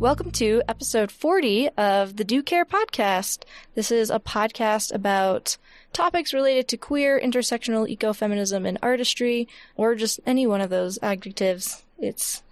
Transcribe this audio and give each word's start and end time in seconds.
Welcome 0.00 0.30
to 0.30 0.62
episode 0.66 1.12
40 1.12 1.68
of 1.76 2.16
the 2.16 2.24
Do 2.24 2.42
Care 2.42 2.64
podcast. 2.64 3.42
This 3.74 3.90
is 3.90 4.08
a 4.08 4.18
podcast 4.18 4.94
about 4.94 5.58
topics 5.92 6.32
related 6.32 6.68
to 6.68 6.78
queer, 6.78 7.20
intersectional 7.20 7.86
ecofeminism, 7.86 8.66
and 8.66 8.78
artistry, 8.82 9.46
or 9.76 9.94
just 9.94 10.18
any 10.24 10.46
one 10.46 10.62
of 10.62 10.70
those 10.70 10.98
adjectives. 11.02 11.84
It's 11.98 12.42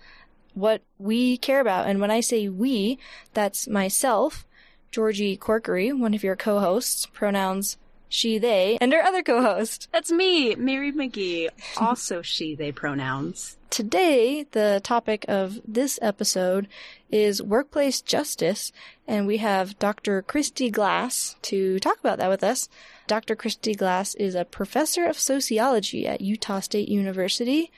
what 0.52 0.82
we 0.98 1.38
care 1.38 1.60
about. 1.60 1.86
And 1.86 2.02
when 2.02 2.10
I 2.10 2.20
say 2.20 2.50
we, 2.50 2.98
that's 3.32 3.66
myself, 3.66 4.46
Georgie 4.92 5.38
Corkery, 5.38 5.98
one 5.98 6.12
of 6.12 6.22
your 6.22 6.36
co 6.36 6.60
hosts, 6.60 7.06
pronouns 7.06 7.78
she, 8.10 8.36
they, 8.36 8.76
and 8.78 8.92
our 8.92 9.00
other 9.00 9.22
co 9.22 9.40
host. 9.40 9.88
That's 9.90 10.12
me, 10.12 10.54
Mary 10.54 10.92
McGee, 10.92 11.48
also 11.78 12.20
she, 12.20 12.54
they 12.54 12.72
pronouns. 12.72 13.57
Today, 13.70 14.46
the 14.52 14.80
topic 14.82 15.26
of 15.28 15.60
this 15.66 15.98
episode 16.00 16.68
is 17.10 17.42
workplace 17.42 18.00
justice, 18.00 18.72
and 19.06 19.26
we 19.26 19.36
have 19.36 19.78
Dr. 19.78 20.22
Christy 20.22 20.70
Glass 20.70 21.36
to 21.42 21.78
talk 21.78 21.98
about 22.00 22.18
that 22.18 22.30
with 22.30 22.42
us. 22.42 22.68
Dr. 23.06 23.36
Christy 23.36 23.74
Glass 23.74 24.14
is 24.14 24.34
a 24.34 24.46
professor 24.46 25.04
of 25.06 25.18
sociology 25.18 26.06
at 26.06 26.22
Utah 26.22 26.60
State 26.60 26.88
University. 26.88 27.70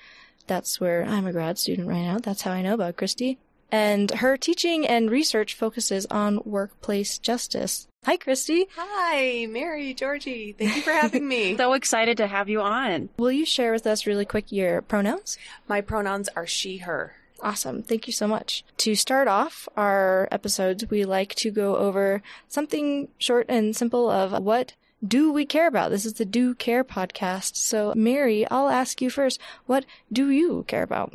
That's 0.47 0.81
where 0.81 1.05
I'm 1.05 1.27
a 1.27 1.33
grad 1.33 1.59
student 1.59 1.89
right 1.89 2.03
now. 2.03 2.19
That's 2.19 2.43
how 2.43 2.53
I 2.53 2.63
know 2.63 2.75
about 2.75 2.97
Christy. 2.97 3.39
And 3.73 4.11
her 4.11 4.37
teaching 4.37 4.87
and 4.87 5.11
research 5.11 5.55
focuses 5.55 6.07
on 6.07 6.43
workplace 6.45 7.19
justice. 7.19 7.87
Hi, 8.05 8.17
Christy. 8.17 8.67
Hi, 8.77 9.47
Mary, 9.51 9.93
Georgie. 9.93 10.53
Thank 10.53 10.77
you 10.77 10.83
for 10.83 10.93
having 10.93 11.29
me. 11.29 11.57
So 11.61 11.75
excited 11.75 12.17
to 12.17 12.27
have 12.27 12.49
you 12.49 12.63
on. 12.63 13.11
Will 13.19 13.31
you 13.33 13.45
share 13.45 13.73
with 13.73 13.87
us 13.87 14.07
really 14.07 14.25
quick 14.25 14.51
your 14.51 14.81
pronouns? 14.81 15.37
My 15.69 15.83
pronouns 15.83 16.29
are 16.35 16.47
she, 16.47 16.79
her. 16.79 17.15
Awesome. 17.43 17.83
Thank 17.83 18.07
you 18.07 18.13
so 18.13 18.27
much. 18.27 18.65
To 18.79 18.95
start 18.95 19.29
off 19.29 19.69
our 19.77 20.29
episodes, 20.33 20.89
we 20.89 21.05
like 21.05 21.35
to 21.37 21.51
go 21.51 21.77
over 21.77 22.23
something 22.49 23.09
short 23.19 23.47
and 23.49 23.77
simple 23.77 24.11
of 24.11 24.43
what 24.43 24.75
do 25.07 25.33
we 25.33 25.47
care 25.47 25.67
about? 25.67 25.91
This 25.91 26.05
is 26.05 26.15
the 26.15 26.25
Do 26.25 26.55
Care 26.55 26.85
podcast. 26.85 27.57
So, 27.57 27.93
Mary, 27.97 28.47
I'll 28.51 28.69
ask 28.69 29.01
you 29.01 29.11
first. 29.11 29.41
What 29.67 29.87
do 30.13 30.31
you 30.31 30.65
care 30.69 30.83
about? 30.83 31.15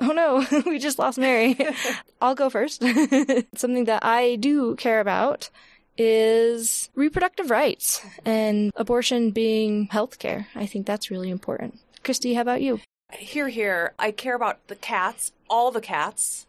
Oh 0.00 0.12
no, 0.12 0.46
we 0.66 0.78
just 0.78 0.98
lost 0.98 1.18
Mary. 1.18 1.56
I'll 2.20 2.34
go 2.34 2.50
first. 2.50 2.82
Something 3.54 3.84
that 3.84 4.04
I 4.04 4.36
do 4.36 4.76
care 4.76 5.00
about 5.00 5.50
is 5.96 6.90
reproductive 6.94 7.50
rights 7.50 8.00
and 8.24 8.72
abortion 8.76 9.32
being 9.32 9.88
healthcare. 9.88 10.46
I 10.54 10.66
think 10.66 10.86
that's 10.86 11.10
really 11.10 11.30
important. 11.30 11.80
Christy, 12.04 12.34
how 12.34 12.42
about 12.42 12.62
you? 12.62 12.80
Hear, 13.12 13.48
hear. 13.48 13.94
I 13.98 14.10
care 14.10 14.36
about 14.36 14.66
the 14.68 14.76
cats, 14.76 15.32
all 15.48 15.70
the 15.70 15.80
cats. 15.80 16.46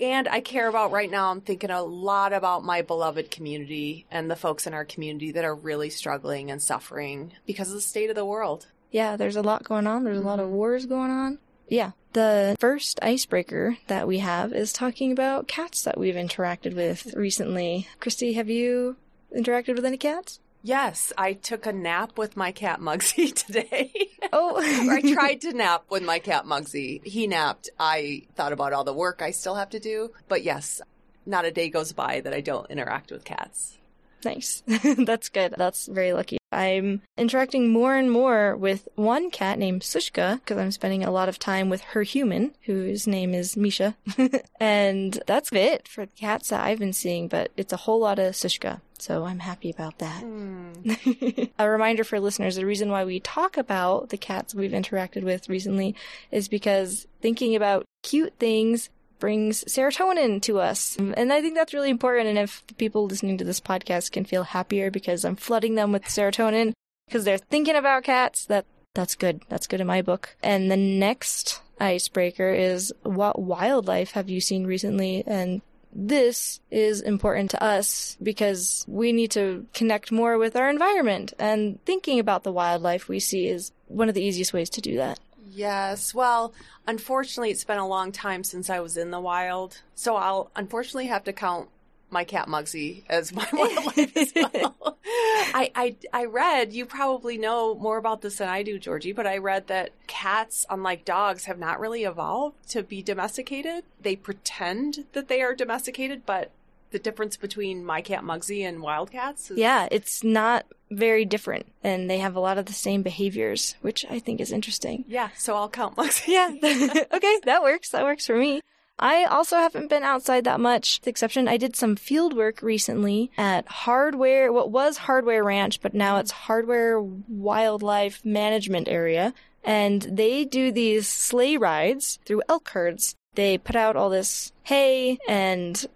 and 0.00 0.28
I 0.28 0.40
care 0.40 0.68
about 0.68 0.90
right 0.90 1.10
now, 1.10 1.30
I'm 1.30 1.40
thinking 1.40 1.70
a 1.70 1.82
lot 1.82 2.32
about 2.32 2.64
my 2.64 2.82
beloved 2.82 3.30
community 3.30 4.04
and 4.10 4.28
the 4.28 4.36
folks 4.36 4.66
in 4.66 4.74
our 4.74 4.84
community 4.84 5.30
that 5.32 5.44
are 5.44 5.54
really 5.54 5.88
struggling 5.88 6.50
and 6.50 6.60
suffering 6.60 7.32
because 7.46 7.68
of 7.68 7.76
the 7.76 7.80
state 7.80 8.10
of 8.10 8.16
the 8.16 8.26
world. 8.26 8.66
Yeah, 8.90 9.16
there's 9.16 9.36
a 9.36 9.42
lot 9.42 9.62
going 9.62 9.86
on. 9.86 10.04
There's 10.04 10.18
a 10.18 10.22
lot 10.22 10.40
of 10.40 10.46
mm-hmm. 10.46 10.56
wars 10.56 10.86
going 10.86 11.10
on. 11.10 11.38
Yeah. 11.68 11.92
The 12.12 12.56
first 12.58 12.98
icebreaker 13.02 13.76
that 13.88 14.08
we 14.08 14.18
have 14.18 14.52
is 14.52 14.72
talking 14.72 15.12
about 15.12 15.48
cats 15.48 15.82
that 15.82 15.98
we've 15.98 16.14
interacted 16.14 16.74
with 16.74 17.14
recently. 17.14 17.88
Christy, 18.00 18.32
have 18.34 18.48
you 18.48 18.96
interacted 19.36 19.76
with 19.76 19.84
any 19.84 19.98
cats? 19.98 20.40
Yes, 20.62 21.12
I 21.16 21.34
took 21.34 21.66
a 21.66 21.72
nap 21.72 22.18
with 22.18 22.36
my 22.36 22.50
cat 22.50 22.80
Mugsy 22.80 23.32
today. 23.46 23.92
Oh, 24.32 24.56
I 24.90 25.00
tried 25.00 25.42
to 25.42 25.52
nap 25.52 25.84
with 25.90 26.02
my 26.02 26.18
cat 26.18 26.44
Mugsy. 26.44 27.04
He 27.06 27.26
napped. 27.26 27.68
I 27.78 28.22
thought 28.34 28.52
about 28.52 28.72
all 28.72 28.82
the 28.82 28.92
work 28.94 29.22
I 29.22 29.30
still 29.30 29.54
have 29.54 29.70
to 29.70 29.78
do. 29.78 30.12
But 30.28 30.42
yes, 30.42 30.80
not 31.24 31.44
a 31.44 31.52
day 31.52 31.68
goes 31.68 31.92
by 31.92 32.20
that 32.20 32.32
I 32.32 32.40
don't 32.40 32.70
interact 32.70 33.12
with 33.12 33.24
cats. 33.24 33.78
Nice. 34.24 34.62
That's 34.98 35.28
good. 35.28 35.54
That's 35.56 35.86
very 35.86 36.12
lucky. 36.12 36.38
I'm 36.56 37.02
interacting 37.18 37.68
more 37.68 37.94
and 37.94 38.10
more 38.10 38.56
with 38.56 38.88
one 38.94 39.30
cat 39.30 39.58
named 39.58 39.82
Sushka 39.82 40.36
because 40.36 40.56
I'm 40.56 40.70
spending 40.70 41.04
a 41.04 41.10
lot 41.10 41.28
of 41.28 41.38
time 41.38 41.68
with 41.68 41.82
her 41.82 42.02
human, 42.02 42.54
whose 42.62 43.06
name 43.06 43.34
is 43.34 43.56
Misha. 43.56 43.94
and 44.60 45.20
that's 45.26 45.52
it 45.52 45.86
for 45.86 46.06
the 46.06 46.12
cats 46.12 46.48
that 46.48 46.64
I've 46.64 46.78
been 46.78 46.92
seeing, 46.92 47.28
but 47.28 47.50
it's 47.56 47.72
a 47.72 47.78
whole 47.78 48.00
lot 48.00 48.18
of 48.18 48.34
Sushka. 48.34 48.80
So 48.98 49.26
I'm 49.26 49.40
happy 49.40 49.70
about 49.70 49.98
that. 49.98 50.22
Hmm. 50.22 50.72
a 51.58 51.68
reminder 51.68 52.04
for 52.04 52.18
listeners 52.18 52.56
the 52.56 52.64
reason 52.64 52.90
why 52.90 53.04
we 53.04 53.20
talk 53.20 53.56
about 53.56 54.08
the 54.08 54.16
cats 54.16 54.54
we've 54.54 54.70
interacted 54.70 55.22
with 55.22 55.48
recently 55.48 55.94
is 56.30 56.48
because 56.48 57.06
thinking 57.20 57.54
about 57.54 57.84
cute 58.02 58.32
things 58.38 58.88
brings 59.18 59.64
serotonin 59.64 60.42
to 60.42 60.58
us. 60.58 60.96
And 60.96 61.32
I 61.32 61.40
think 61.40 61.54
that's 61.54 61.74
really 61.74 61.90
important. 61.90 62.28
And 62.28 62.38
if 62.38 62.62
people 62.76 63.06
listening 63.06 63.38
to 63.38 63.44
this 63.44 63.60
podcast 63.60 64.12
can 64.12 64.24
feel 64.24 64.44
happier 64.44 64.90
because 64.90 65.24
I'm 65.24 65.36
flooding 65.36 65.74
them 65.74 65.92
with 65.92 66.04
serotonin 66.04 66.72
because 67.06 67.24
they're 67.24 67.38
thinking 67.38 67.76
about 67.76 68.04
cats, 68.04 68.44
that 68.46 68.66
that's 68.94 69.14
good. 69.14 69.42
That's 69.48 69.66
good 69.66 69.80
in 69.80 69.86
my 69.86 70.02
book. 70.02 70.36
And 70.42 70.70
the 70.70 70.76
next 70.76 71.60
icebreaker 71.78 72.50
is 72.50 72.92
what 73.02 73.38
wildlife 73.38 74.12
have 74.12 74.30
you 74.30 74.40
seen 74.40 74.66
recently? 74.66 75.22
And 75.26 75.60
this 75.92 76.60
is 76.70 77.00
important 77.00 77.50
to 77.52 77.62
us 77.62 78.16
because 78.22 78.84
we 78.88 79.12
need 79.12 79.30
to 79.32 79.66
connect 79.72 80.12
more 80.12 80.36
with 80.38 80.56
our 80.56 80.68
environment 80.68 81.32
and 81.38 81.82
thinking 81.84 82.18
about 82.18 82.42
the 82.42 82.52
wildlife 82.52 83.08
we 83.08 83.20
see 83.20 83.48
is 83.48 83.72
one 83.88 84.08
of 84.08 84.14
the 84.14 84.22
easiest 84.22 84.52
ways 84.52 84.68
to 84.70 84.80
do 84.80 84.96
that. 84.96 85.18
Yes. 85.48 86.14
Well, 86.14 86.52
unfortunately, 86.86 87.50
it's 87.50 87.64
been 87.64 87.78
a 87.78 87.86
long 87.86 88.12
time 88.12 88.44
since 88.44 88.68
I 88.68 88.80
was 88.80 88.96
in 88.96 89.10
the 89.10 89.20
wild. 89.20 89.82
So 89.94 90.16
I'll 90.16 90.50
unfortunately 90.56 91.06
have 91.06 91.24
to 91.24 91.32
count 91.32 91.68
my 92.10 92.24
cat 92.24 92.48
Mugsy 92.48 93.04
as 93.08 93.32
my 93.32 93.46
wildlife 93.52 94.16
as 94.16 94.32
well. 94.34 94.98
I, 95.04 95.70
I, 95.74 95.96
I 96.12 96.24
read, 96.24 96.72
you 96.72 96.86
probably 96.86 97.38
know 97.38 97.74
more 97.74 97.96
about 97.96 98.22
this 98.22 98.38
than 98.38 98.48
I 98.48 98.62
do, 98.62 98.78
Georgie, 98.78 99.12
but 99.12 99.26
I 99.26 99.38
read 99.38 99.68
that 99.68 99.90
cats, 100.06 100.66
unlike 100.68 101.04
dogs, 101.04 101.44
have 101.44 101.58
not 101.58 101.80
really 101.80 102.04
evolved 102.04 102.68
to 102.70 102.82
be 102.82 103.02
domesticated. 103.02 103.84
They 104.00 104.16
pretend 104.16 105.04
that 105.12 105.28
they 105.28 105.42
are 105.42 105.54
domesticated, 105.54 106.22
but 106.26 106.50
the 106.96 107.02
difference 107.02 107.36
between 107.36 107.84
my 107.84 108.00
cat 108.00 108.22
Mugsy 108.22 108.66
and 108.66 108.80
Wildcats? 108.80 109.50
is 109.50 109.58
Yeah, 109.58 109.86
it's 109.90 110.24
not 110.24 110.64
very 110.90 111.26
different 111.26 111.66
and 111.84 112.08
they 112.08 112.16
have 112.18 112.36
a 112.36 112.40
lot 112.40 112.56
of 112.56 112.64
the 112.64 112.72
same 112.72 113.02
behaviors, 113.02 113.74
which 113.82 114.06
I 114.08 114.18
think 114.18 114.40
is 114.40 114.50
interesting. 114.50 115.04
Yeah, 115.06 115.28
so 115.36 115.54
I'll 115.54 115.68
count 115.68 115.96
Mugsy. 115.96 116.28
Yeah. 116.36 116.48
okay, 117.12 117.40
that 117.44 117.62
works. 117.62 117.90
That 117.90 118.04
works 118.04 118.26
for 118.26 118.36
me. 118.36 118.62
I 118.98 119.24
also 119.24 119.56
haven't 119.56 119.90
been 119.90 120.04
outside 120.04 120.44
that 120.44 120.58
much. 120.58 121.02
The 121.02 121.10
exception, 121.10 121.48
I 121.48 121.58
did 121.58 121.76
some 121.76 121.96
field 121.96 122.34
work 122.34 122.62
recently 122.62 123.30
at 123.36 123.68
Hardware, 123.68 124.50
what 124.50 124.70
was 124.70 124.96
Hardware 124.96 125.44
Ranch, 125.44 125.82
but 125.82 125.92
now 125.92 126.16
it's 126.16 126.30
Hardware 126.30 126.98
Wildlife 127.02 128.24
Management 128.24 128.88
Area. 128.88 129.34
And 129.62 130.00
they 130.00 130.46
do 130.46 130.72
these 130.72 131.06
sleigh 131.08 131.58
rides 131.58 132.18
through 132.24 132.42
elk 132.48 132.70
herds. 132.70 133.16
They 133.34 133.58
put 133.58 133.76
out 133.76 133.96
all 133.96 134.08
this 134.08 134.52
hay 134.62 135.18
and 135.28 135.86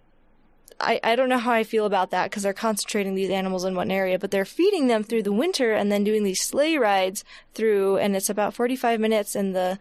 I, 0.81 1.01
I 1.05 1.17
don't 1.17 1.29
know 1.29 1.39
how 1.39 1.53
I 1.53 1.65
feel 1.65 1.87
about 1.87 2.11
that 2.11 2.31
because 2.31 2.43
they're 2.43 2.53
concentrating 2.53 3.15
these 3.15 3.31
animals 3.31 3.65
in 3.65 3.75
one 3.75 3.91
area, 3.91 4.19
but 4.19 4.31
they're 4.31 4.45
feeding 4.45 4.87
them 4.87 5.03
through 5.03 5.23
the 5.23 5.33
winter 5.33 5.73
and 5.73 5.93
then 5.93 6.05
doing 6.05 6.25
these 6.25 6.43
sleigh 6.43 6.77
rides 6.77 7.25
through, 7.55 7.99
and 7.99 8.17
it's 8.17 8.31
about 8.31 8.55
45 8.55 8.99
minutes. 8.99 9.35
And 9.35 9.55
the, 9.55 9.79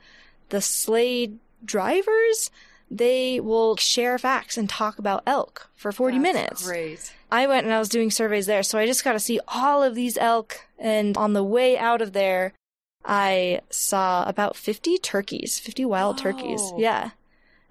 the 0.49 0.61
sleigh 0.61 1.33
drivers, 1.63 2.51
they 2.91 3.39
will 3.39 3.75
share 3.77 4.17
facts 4.17 4.57
and 4.57 4.69
talk 4.69 4.99
about 4.99 5.23
elk 5.25 5.69
for 5.75 5.91
40 5.91 6.17
That's 6.17 6.21
minutes. 6.21 6.65
Great. 6.65 7.13
I 7.31 7.47
went 7.47 7.65
and 7.65 7.73
I 7.73 7.79
was 7.79 7.89
doing 7.89 8.11
surveys 8.11 8.47
there, 8.47 8.63
so 8.63 8.77
I 8.79 8.85
just 8.85 9.03
got 9.03 9.13
to 9.13 9.19
see 9.19 9.39
all 9.47 9.83
of 9.83 9.95
these 9.95 10.17
elk. 10.17 10.61
And 10.77 11.15
on 11.17 11.33
the 11.33 11.43
way 11.43 11.77
out 11.77 12.01
of 12.01 12.13
there, 12.13 12.53
I 13.05 13.61
saw 13.69 14.27
about 14.27 14.55
50 14.55 14.97
turkeys, 14.97 15.59
50 15.59 15.85
wild 15.85 16.17
turkeys. 16.17 16.61
Yeah. 16.77 17.11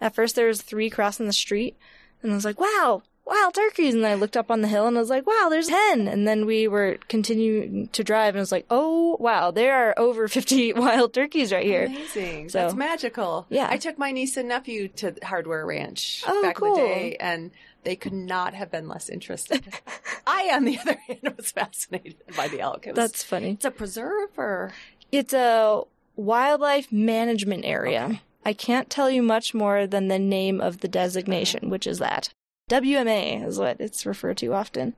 At 0.00 0.14
first, 0.14 0.36
there 0.36 0.46
was 0.46 0.62
three 0.62 0.90
crossing 0.90 1.26
the 1.26 1.32
street, 1.32 1.76
and 2.22 2.30
I 2.30 2.34
was 2.34 2.44
like, 2.44 2.60
wow, 2.60 3.02
wild 3.28 3.54
turkeys. 3.54 3.94
And 3.94 4.06
I 4.06 4.14
looked 4.14 4.36
up 4.36 4.50
on 4.50 4.62
the 4.62 4.68
hill 4.68 4.86
and 4.86 4.96
I 4.96 5.00
was 5.00 5.10
like, 5.10 5.26
wow, 5.26 5.48
there's 5.50 5.68
10. 5.68 6.08
And 6.08 6.26
then 6.26 6.46
we 6.46 6.66
were 6.66 6.98
continuing 7.08 7.88
to 7.88 8.02
drive, 8.02 8.34
and 8.34 8.38
I 8.38 8.42
was 8.42 8.52
like, 8.52 8.66
oh, 8.70 9.16
wow, 9.20 9.50
there 9.50 9.74
are 9.90 9.94
over 9.98 10.26
50 10.28 10.72
wild 10.74 11.12
turkeys 11.12 11.52
right 11.52 11.64
here. 11.64 11.84
Amazing. 11.84 12.48
So- 12.48 12.58
That's 12.60 12.74
magical. 12.74 13.46
Yeah. 13.50 13.68
I 13.70 13.76
took 13.76 13.98
my 13.98 14.10
niece 14.12 14.36
and 14.36 14.48
nephew 14.48 14.88
to 14.96 15.14
Hardware 15.22 15.64
Ranch 15.66 16.24
Oh, 16.26 16.42
back 16.42 16.56
cool. 16.56 16.74
in 16.76 16.80
the 16.82 16.88
day, 16.88 17.16
and 17.20 17.50
they 17.84 17.94
could 17.96 18.12
not 18.12 18.54
have 18.54 18.70
been 18.70 18.88
less 18.88 19.08
interested. 19.08 19.62
I, 20.26 20.50
on 20.52 20.64
the 20.64 20.78
other 20.78 20.94
hand, 21.06 21.34
was 21.36 21.50
fascinated 21.52 22.16
by 22.36 22.48
the 22.48 22.60
elk. 22.60 22.86
Was, 22.86 22.94
That's 22.96 23.22
funny. 23.22 23.50
it's 23.52 23.64
a 23.64 23.70
preserve 23.70 24.30
or 24.36 24.72
It's 25.12 25.32
a 25.32 25.82
wildlife 26.16 26.90
management 26.90 27.64
area. 27.64 28.20
I 28.44 28.52
can't 28.52 28.88
tell 28.90 29.10
you 29.10 29.22
much 29.22 29.52
more 29.54 29.86
than 29.86 30.08
the 30.08 30.18
name 30.18 30.60
of 30.60 30.80
the 30.80 30.88
designation, 30.88 31.70
which 31.70 31.86
is 31.86 31.98
that. 31.98 32.30
WMA 32.68 33.46
is 33.46 33.58
what 33.58 33.80
it's 33.80 34.06
referred 34.06 34.36
to 34.38 34.52
often. 34.52 34.94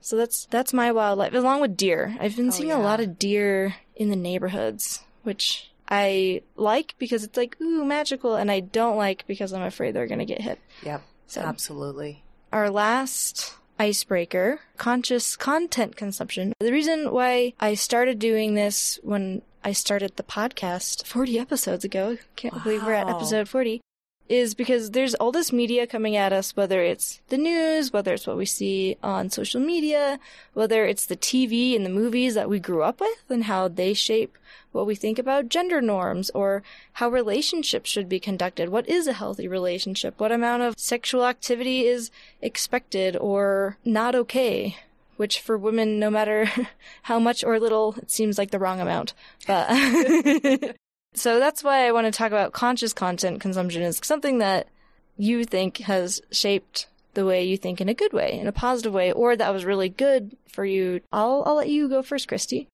So 0.00 0.16
that's 0.16 0.46
that's 0.46 0.72
my 0.72 0.90
wildlife, 0.90 1.32
along 1.32 1.60
with 1.60 1.76
deer. 1.76 2.16
I've 2.20 2.36
been 2.36 2.48
Oh, 2.48 2.50
seeing 2.50 2.72
a 2.72 2.78
lot 2.80 3.00
of 3.00 3.18
deer 3.18 3.76
in 3.94 4.10
the 4.10 4.16
neighborhoods, 4.16 5.04
which 5.22 5.70
I 5.88 6.42
like 6.56 6.94
because 6.98 7.22
it's 7.22 7.36
like 7.36 7.56
ooh 7.60 7.84
magical, 7.84 8.34
and 8.34 8.50
I 8.50 8.60
don't 8.60 8.96
like 8.96 9.24
because 9.28 9.52
I'm 9.52 9.62
afraid 9.62 9.94
they're 9.94 10.08
gonna 10.08 10.24
get 10.24 10.40
hit. 10.42 10.58
Yep. 10.82 11.02
So 11.28 11.40
Absolutely. 11.42 12.22
our 12.52 12.68
last 12.68 13.54
icebreaker, 13.78 14.60
conscious 14.76 15.36
content 15.36 15.96
consumption. 15.96 16.52
The 16.60 16.72
reason 16.72 17.12
why 17.12 17.54
I 17.60 17.74
started 17.74 18.18
doing 18.18 18.54
this 18.54 18.98
when 19.02 19.42
I 19.64 19.72
started 19.72 20.16
the 20.16 20.22
podcast 20.24 21.06
40 21.06 21.38
episodes 21.38 21.84
ago, 21.84 22.18
can't 22.36 22.62
believe 22.64 22.82
we're 22.84 22.92
at 22.94 23.08
episode 23.08 23.48
40, 23.48 23.80
is 24.28 24.54
because 24.54 24.90
there's 24.90 25.14
all 25.14 25.32
this 25.32 25.52
media 25.52 25.86
coming 25.86 26.16
at 26.16 26.32
us, 26.32 26.56
whether 26.56 26.82
it's 26.82 27.20
the 27.28 27.36
news, 27.36 27.92
whether 27.92 28.14
it's 28.14 28.26
what 28.26 28.36
we 28.36 28.46
see 28.46 28.96
on 29.02 29.30
social 29.30 29.60
media, 29.60 30.18
whether 30.54 30.84
it's 30.84 31.06
the 31.06 31.16
TV 31.16 31.76
and 31.76 31.84
the 31.84 31.90
movies 31.90 32.34
that 32.34 32.48
we 32.48 32.58
grew 32.58 32.82
up 32.82 33.00
with 33.00 33.24
and 33.28 33.44
how 33.44 33.68
they 33.68 33.92
shape 33.92 34.38
what 34.72 34.86
we 34.86 34.94
think 34.94 35.18
about 35.18 35.48
gender 35.48 35.80
norms 35.80 36.30
or 36.30 36.62
how 36.94 37.08
relationships 37.08 37.90
should 37.90 38.08
be 38.08 38.18
conducted. 38.18 38.68
What 38.68 38.88
is 38.88 39.06
a 39.06 39.12
healthy 39.12 39.46
relationship? 39.46 40.18
What 40.18 40.32
amount 40.32 40.62
of 40.62 40.78
sexual 40.78 41.26
activity 41.26 41.86
is 41.86 42.10
expected 42.40 43.16
or 43.16 43.76
not 43.84 44.14
okay? 44.14 44.76
Which 45.16 45.40
for 45.40 45.58
women, 45.58 45.98
no 45.98 46.10
matter 46.10 46.50
how 47.02 47.18
much 47.18 47.44
or 47.44 47.60
little, 47.60 47.94
it 47.98 48.10
seems 48.10 48.38
like 48.38 48.50
the 48.50 48.58
wrong 48.58 48.80
amount. 48.80 49.12
But 49.46 49.68
so 51.14 51.38
that's 51.38 51.62
why 51.62 51.86
I 51.86 51.92
want 51.92 52.06
to 52.06 52.10
talk 52.10 52.28
about 52.28 52.52
conscious 52.52 52.92
content 52.92 53.40
consumption 53.40 53.82
is 53.82 54.00
something 54.02 54.38
that 54.38 54.68
you 55.16 55.44
think 55.44 55.78
has 55.78 56.20
shaped 56.30 56.86
the 57.14 57.26
way 57.26 57.44
you 57.44 57.56
think 57.58 57.80
in 57.80 57.88
a 57.88 57.94
good 57.94 58.12
way, 58.12 58.38
in 58.38 58.46
a 58.46 58.52
positive 58.52 58.92
way, 58.92 59.12
or 59.12 59.36
that 59.36 59.52
was 59.52 59.64
really 59.64 59.88
good 59.90 60.36
for 60.48 60.64
you. 60.64 61.00
I'll 61.12 61.42
I'll 61.46 61.56
let 61.56 61.68
you 61.68 61.88
go 61.88 62.02
first, 62.02 62.28
Christy. 62.28 62.68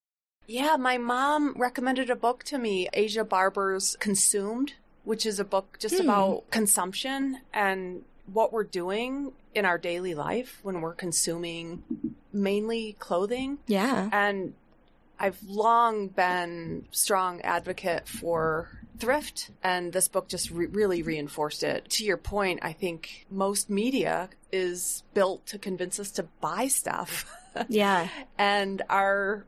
Yeah, 0.47 0.77
my 0.77 0.97
mom 0.97 1.55
recommended 1.59 2.09
a 2.09 2.17
book 2.17 2.43
to 2.45 2.57
me, 2.59 2.89
Aja 2.97 3.25
Barber's 3.25 3.97
Consumed, 4.01 4.75
which 5.05 5.27
is 5.27 5.39
a 5.39 5.45
book 5.45 5.77
just 5.81 5.97
Hmm. 5.97 6.03
about 6.03 6.51
consumption 6.51 7.41
and 7.53 8.05
what 8.33 8.53
we're 8.53 8.65
doing 8.65 9.33
in 9.55 9.65
our 9.65 9.77
daily 9.79 10.15
life 10.15 10.61
when 10.63 10.81
we're 10.81 10.95
consuming 10.95 11.83
mainly 12.33 12.95
clothing. 12.99 13.59
Yeah. 13.67 14.09
And 14.13 14.55
I've 15.21 15.43
long 15.45 16.09
been 16.09 16.87
strong 16.93 17.41
advocate 17.41 18.07
for 18.09 18.69
thrift 18.99 19.51
and 19.63 19.93
this 19.93 20.09
book 20.09 20.29
just 20.29 20.51
re- 20.51 20.67
really 20.67 21.03
reinforced 21.03 21.63
it. 21.63 21.89
To 21.91 22.05
your 22.05 22.17
point, 22.17 22.61
I 22.63 22.73
think 22.73 23.27
most 23.31 23.71
media 23.71 24.29
is 24.53 25.03
built 25.15 25.47
to 25.47 25.59
convince 25.59 25.99
us 26.01 26.11
to 26.13 26.25
buy 26.41 26.69
stuff. 26.69 27.31
Yeah. 27.69 28.09
and 28.37 28.83
our 28.89 29.45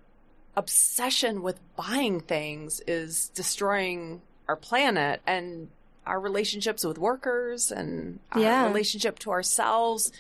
obsession 0.56 1.42
with 1.42 1.60
buying 1.76 2.20
things 2.20 2.80
is 2.86 3.28
destroying 3.34 4.20
our 4.48 4.56
planet 4.56 5.20
and 5.26 5.68
our 6.06 6.18
relationships 6.18 6.84
with 6.84 6.98
workers 6.98 7.70
and 7.70 8.18
our 8.32 8.40
Yeah. 8.40 8.66
relationship 8.66 9.18
to 9.20 9.30
ourselves. 9.30 10.10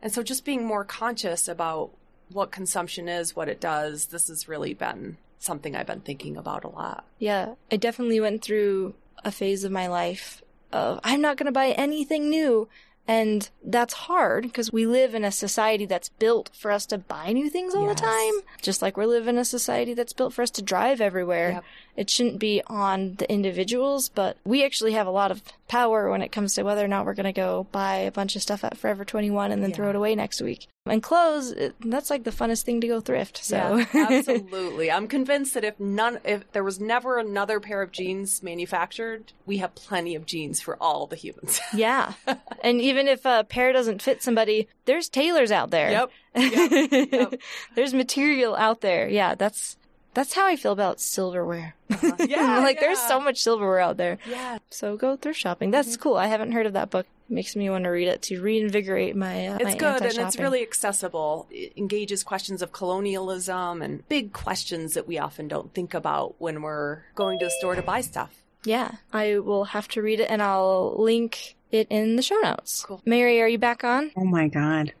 And 0.00 0.10
so 0.12 0.22
just 0.22 0.44
being 0.46 0.64
more 0.64 0.84
conscious 0.84 1.48
about 1.48 1.90
what 2.32 2.50
consumption 2.50 3.08
is, 3.08 3.36
what 3.36 3.48
it 3.48 3.60
does, 3.60 4.06
this 4.06 4.28
has 4.28 4.48
really 4.48 4.74
been 4.74 5.16
something 5.38 5.76
I've 5.76 5.86
been 5.86 6.00
thinking 6.00 6.36
about 6.36 6.64
a 6.64 6.68
lot. 6.68 7.04
Yeah. 7.18 7.54
I 7.70 7.76
definitely 7.76 8.20
went 8.20 8.42
through 8.42 8.94
a 9.24 9.30
phase 9.30 9.64
of 9.64 9.72
my 9.72 9.86
life 9.86 10.42
of 10.72 11.00
I'm 11.04 11.20
not 11.20 11.36
going 11.36 11.46
to 11.46 11.52
buy 11.52 11.68
anything 11.72 12.28
new. 12.30 12.68
And 13.06 13.50
that's 13.62 13.92
hard 13.92 14.44
because 14.44 14.72
we 14.72 14.86
live 14.86 15.14
in 15.14 15.24
a 15.24 15.30
society 15.30 15.84
that's 15.84 16.08
built 16.08 16.50
for 16.54 16.70
us 16.70 16.86
to 16.86 16.96
buy 16.96 17.32
new 17.34 17.50
things 17.50 17.74
all 17.74 17.84
Yes. 17.86 18.00
the 18.00 18.06
time. 18.06 18.32
Just 18.62 18.80
like 18.80 18.96
we 18.96 19.04
live 19.04 19.28
in 19.28 19.36
a 19.36 19.44
society 19.44 19.92
that's 19.92 20.14
built 20.14 20.32
for 20.32 20.40
us 20.40 20.50
to 20.52 20.62
drive 20.62 21.02
everywhere. 21.02 21.50
Yep. 21.50 21.64
It 21.96 22.08
shouldn't 22.10 22.38
be 22.38 22.62
on 22.66 23.16
the 23.16 23.30
individuals, 23.30 24.08
but 24.08 24.38
we 24.46 24.64
actually 24.64 24.92
have 24.92 25.06
a 25.06 25.10
lot 25.10 25.30
of 25.30 25.42
power 25.68 26.08
when 26.10 26.22
it 26.22 26.32
comes 26.32 26.54
to 26.54 26.62
whether 26.62 26.82
or 26.82 26.88
not 26.88 27.04
we're 27.04 27.12
going 27.12 27.24
to 27.24 27.32
go 27.32 27.66
buy 27.72 27.96
a 27.96 28.10
bunch 28.10 28.36
of 28.36 28.42
stuff 28.42 28.64
at 28.64 28.78
Forever 28.78 29.04
21 29.04 29.52
and 29.52 29.62
then 29.62 29.68
Yeah. 29.68 29.76
throw 29.76 29.90
it 29.90 29.96
away 29.96 30.14
next 30.14 30.40
week. 30.40 30.66
And 30.86 31.02
clothes, 31.02 31.50
it, 31.50 31.74
that's 31.80 32.10
like 32.10 32.24
the 32.24 32.30
funnest 32.30 32.62
thing 32.64 32.82
to 32.82 32.86
go 32.86 33.00
thrift. 33.00 33.42
So 33.42 33.56
Yeah, 33.56 33.86
absolutely. 34.10 34.90
I'm 34.90 35.08
convinced 35.08 35.54
that 35.54 35.64
if 35.64 35.80
none, 35.80 36.18
if 36.24 36.50
there 36.52 36.62
was 36.62 36.78
never 36.78 37.18
another 37.18 37.58
pair 37.58 37.80
of 37.80 37.90
jeans 37.90 38.42
manufactured, 38.42 39.32
we 39.46 39.56
have 39.58 39.74
plenty 39.74 40.14
of 40.14 40.26
jeans 40.26 40.60
for 40.60 40.76
all 40.82 41.06
the 41.06 41.16
humans. 41.16 41.58
Yeah. 41.74 42.12
and 42.62 42.80
even 42.82 43.08
if 43.08 43.24
a 43.24 43.44
pair 43.48 43.72
doesn't 43.72 44.02
fit 44.02 44.22
somebody, 44.22 44.68
there's 44.84 45.08
tailors 45.08 45.50
out 45.50 45.70
there. 45.70 45.90
Yep. 45.90 46.10
Yep. 46.36 47.08
Yep. 47.12 47.40
there's 47.76 47.94
material 47.94 48.54
out 48.54 48.80
there. 48.82 49.08
Yeah, 49.08 49.34
that's 49.36 49.76
that's 50.14 50.32
how 50.32 50.46
I 50.46 50.56
feel 50.56 50.72
about 50.72 51.00
silverware. 51.00 51.74
Yeah, 52.26 52.58
like 52.62 52.80
there's 52.80 52.98
so 53.00 53.20
much 53.20 53.42
silverware 53.42 53.80
out 53.80 53.96
there. 53.96 54.18
Yeah. 54.28 54.58
So 54.70 54.96
go 54.96 55.16
thrift 55.16 55.38
shopping. 55.38 55.70
That's 55.70 55.90
Mm-hmm. 55.94 56.02
cool. 56.02 56.16
I 56.16 56.26
haven't 56.26 56.52
heard 56.52 56.66
of 56.66 56.72
that 56.74 56.90
book. 56.90 57.06
It 57.30 57.34
Makes 57.34 57.56
me 57.56 57.70
want 57.70 57.84
to 57.84 57.90
read 57.90 58.08
it 58.08 58.20
to 58.22 58.40
reinvigorate 58.40 59.16
my 59.16 59.46
uh, 59.48 59.54
It's 59.56 59.64
my 59.72 59.76
good 59.76 60.02
and 60.02 60.18
it's 60.18 60.38
really 60.38 60.62
accessible. 60.62 61.46
It 61.50 61.72
engages 61.76 62.22
questions 62.22 62.60
of 62.62 62.72
colonialism 62.72 63.82
and 63.82 64.06
big 64.08 64.32
questions 64.32 64.94
that 64.94 65.06
we 65.06 65.18
often 65.18 65.48
don't 65.48 65.72
think 65.74 65.94
about 65.94 66.34
when 66.38 66.62
we're 66.62 67.02
going 67.14 67.38
to 67.40 67.46
a 67.46 67.50
store 67.50 67.74
to 67.74 67.82
buy 67.82 68.00
stuff. 68.00 68.30
Yeah, 68.64 68.92
I 69.12 69.38
will 69.38 69.64
have 69.64 69.88
to 69.88 70.02
read 70.02 70.20
it 70.20 70.30
and 70.30 70.42
I'll 70.42 70.94
link 70.98 71.56
it 71.70 71.86
in 71.90 72.16
the 72.16 72.22
show 72.22 72.36
notes. 72.40 72.84
Cool. 72.86 73.02
Mary, 73.04 73.40
are 73.40 73.48
you 73.48 73.58
back 73.58 73.84
on? 73.84 74.10
Oh 74.16 74.24
my 74.24 74.48
god. 74.48 74.92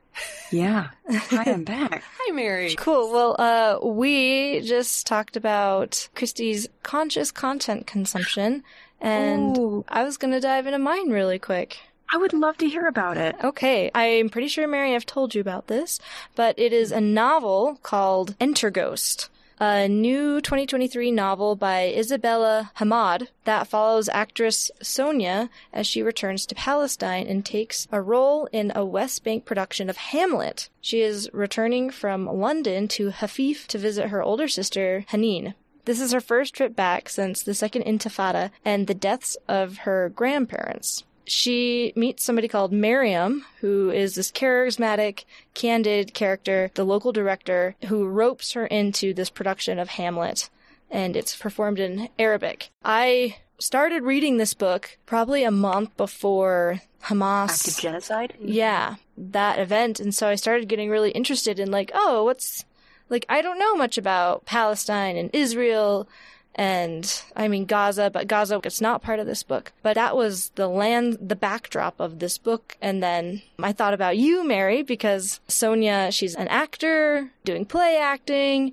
Yeah. 0.50 0.88
Hi, 1.08 1.44
I 1.46 1.50
am 1.50 1.64
back. 1.64 2.02
Hi, 2.18 2.32
Mary. 2.32 2.74
Cool. 2.76 3.10
Well, 3.10 3.36
uh, 3.38 3.78
we 3.84 4.60
just 4.60 5.06
talked 5.06 5.36
about 5.36 6.08
Christy's 6.14 6.68
conscious 6.82 7.30
content 7.30 7.86
consumption, 7.86 8.62
and 9.00 9.56
Ooh. 9.58 9.84
I 9.88 10.04
was 10.04 10.16
gonna 10.16 10.40
dive 10.40 10.66
into 10.66 10.78
mine 10.78 11.10
really 11.10 11.38
quick. 11.38 11.78
I 12.12 12.16
would 12.18 12.32
love 12.32 12.56
to 12.58 12.68
hear 12.68 12.86
about 12.86 13.16
it. 13.16 13.34
Okay, 13.42 13.90
I'm 13.94 14.28
pretty 14.28 14.48
sure 14.48 14.68
Mary, 14.68 14.94
I've 14.94 15.06
told 15.06 15.34
you 15.34 15.40
about 15.40 15.66
this, 15.66 15.98
but 16.36 16.56
it 16.58 16.72
is 16.72 16.92
a 16.92 17.00
novel 17.00 17.78
called 17.82 18.36
Enter 18.38 18.70
Ghost. 18.70 19.30
A 19.60 19.86
new 19.86 20.40
2023 20.40 21.12
novel 21.12 21.54
by 21.54 21.86
Isabella 21.86 22.72
Hammad 22.74 23.28
that 23.44 23.68
follows 23.68 24.08
actress 24.08 24.68
Sonia 24.82 25.48
as 25.72 25.86
she 25.86 26.02
returns 26.02 26.44
to 26.46 26.56
Palestine 26.56 27.28
and 27.28 27.46
takes 27.46 27.86
a 27.92 28.02
role 28.02 28.48
in 28.50 28.72
a 28.74 28.84
West 28.84 29.22
Bank 29.22 29.44
production 29.44 29.88
of 29.88 29.96
Hamlet. 29.96 30.70
She 30.80 31.02
is 31.02 31.30
returning 31.32 31.90
from 31.90 32.26
London 32.26 32.88
to 32.88 33.10
Haifa 33.10 33.68
to 33.68 33.78
visit 33.78 34.08
her 34.08 34.22
older 34.24 34.48
sister, 34.48 35.06
Haneen. 35.10 35.54
This 35.84 36.00
is 36.00 36.12
her 36.12 36.20
first 36.20 36.54
trip 36.54 36.74
back 36.74 37.08
since 37.08 37.42
the 37.42 37.54
Second 37.54 37.84
Intifada 37.84 38.50
and 38.64 38.88
the 38.88 38.94
deaths 38.94 39.36
of 39.46 39.78
her 39.78 40.08
grandparents 40.08 41.04
she 41.26 41.92
meets 41.96 42.24
somebody 42.24 42.48
called 42.48 42.72
Miriam, 42.72 43.44
who 43.60 43.90
is 43.90 44.14
this 44.14 44.30
charismatic, 44.30 45.24
candid 45.54 46.14
character, 46.14 46.70
the 46.74 46.84
local 46.84 47.12
director, 47.12 47.76
who 47.86 48.06
ropes 48.06 48.52
her 48.52 48.66
into 48.66 49.14
this 49.14 49.30
production 49.30 49.78
of 49.78 49.90
Hamlet, 49.90 50.50
and 50.90 51.16
it's 51.16 51.36
performed 51.36 51.78
in 51.78 52.08
Arabic. 52.18 52.70
I 52.84 53.36
started 53.58 54.02
reading 54.02 54.36
this 54.36 54.54
book 54.54 54.98
probably 55.06 55.44
a 55.44 55.50
month 55.50 55.96
before 55.96 56.82
Hamas. 57.04 57.60
Active 57.60 57.78
genocide? 57.78 58.34
Yeah, 58.40 58.96
that 59.16 59.58
event. 59.58 60.00
And 60.00 60.14
so 60.14 60.28
I 60.28 60.34
started 60.34 60.68
getting 60.68 60.90
really 60.90 61.10
interested 61.10 61.58
in, 61.58 61.70
like, 61.70 61.90
oh, 61.94 62.24
what's. 62.24 62.64
Like, 63.10 63.26
I 63.28 63.42
don't 63.42 63.58
know 63.58 63.76
much 63.76 63.98
about 63.98 64.46
Palestine 64.46 65.18
and 65.18 65.28
Israel 65.34 66.08
and, 66.54 67.22
I 67.34 67.48
mean, 67.48 67.64
Gaza, 67.64 68.10
but 68.10 68.28
Gaza, 68.28 68.60
it's 68.64 68.80
not 68.80 69.02
part 69.02 69.18
of 69.18 69.26
this 69.26 69.42
book. 69.42 69.72
But 69.82 69.94
that 69.94 70.16
was 70.16 70.50
the 70.54 70.68
land, 70.68 71.18
the 71.20 71.36
backdrop 71.36 71.98
of 72.00 72.18
this 72.20 72.38
book. 72.38 72.76
And 72.80 73.02
then 73.02 73.42
I 73.58 73.72
thought 73.72 73.94
about 73.94 74.16
you, 74.16 74.46
Mary, 74.46 74.82
because 74.82 75.40
Sonia, 75.48 76.10
she's 76.12 76.34
an 76.34 76.48
actor 76.48 77.30
doing 77.44 77.64
play 77.66 77.96
acting. 77.96 78.72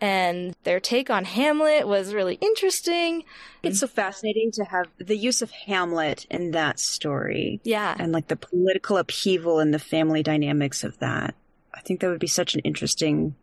And 0.00 0.54
their 0.64 0.78
take 0.78 1.08
on 1.08 1.24
Hamlet 1.24 1.88
was 1.88 2.12
really 2.12 2.34
interesting. 2.42 3.24
It's 3.62 3.80
so 3.80 3.86
fascinating 3.86 4.50
to 4.52 4.64
have 4.64 4.86
the 4.98 5.16
use 5.16 5.40
of 5.40 5.50
Hamlet 5.50 6.26
in 6.30 6.50
that 6.50 6.78
story 6.78 7.60
Yeah. 7.64 7.96
and 7.98 8.12
like 8.12 8.28
the 8.28 8.36
political 8.36 8.98
upheaval 8.98 9.58
and 9.58 9.72
the 9.72 9.78
family 9.78 10.22
dynamics 10.22 10.84
of 10.84 10.98
that. 10.98 11.34
I 11.74 11.80
think 11.80 12.00
that 12.00 12.08
would 12.08 12.20
be 12.20 12.26
such 12.26 12.54
an 12.54 12.60
interesting 12.60 13.34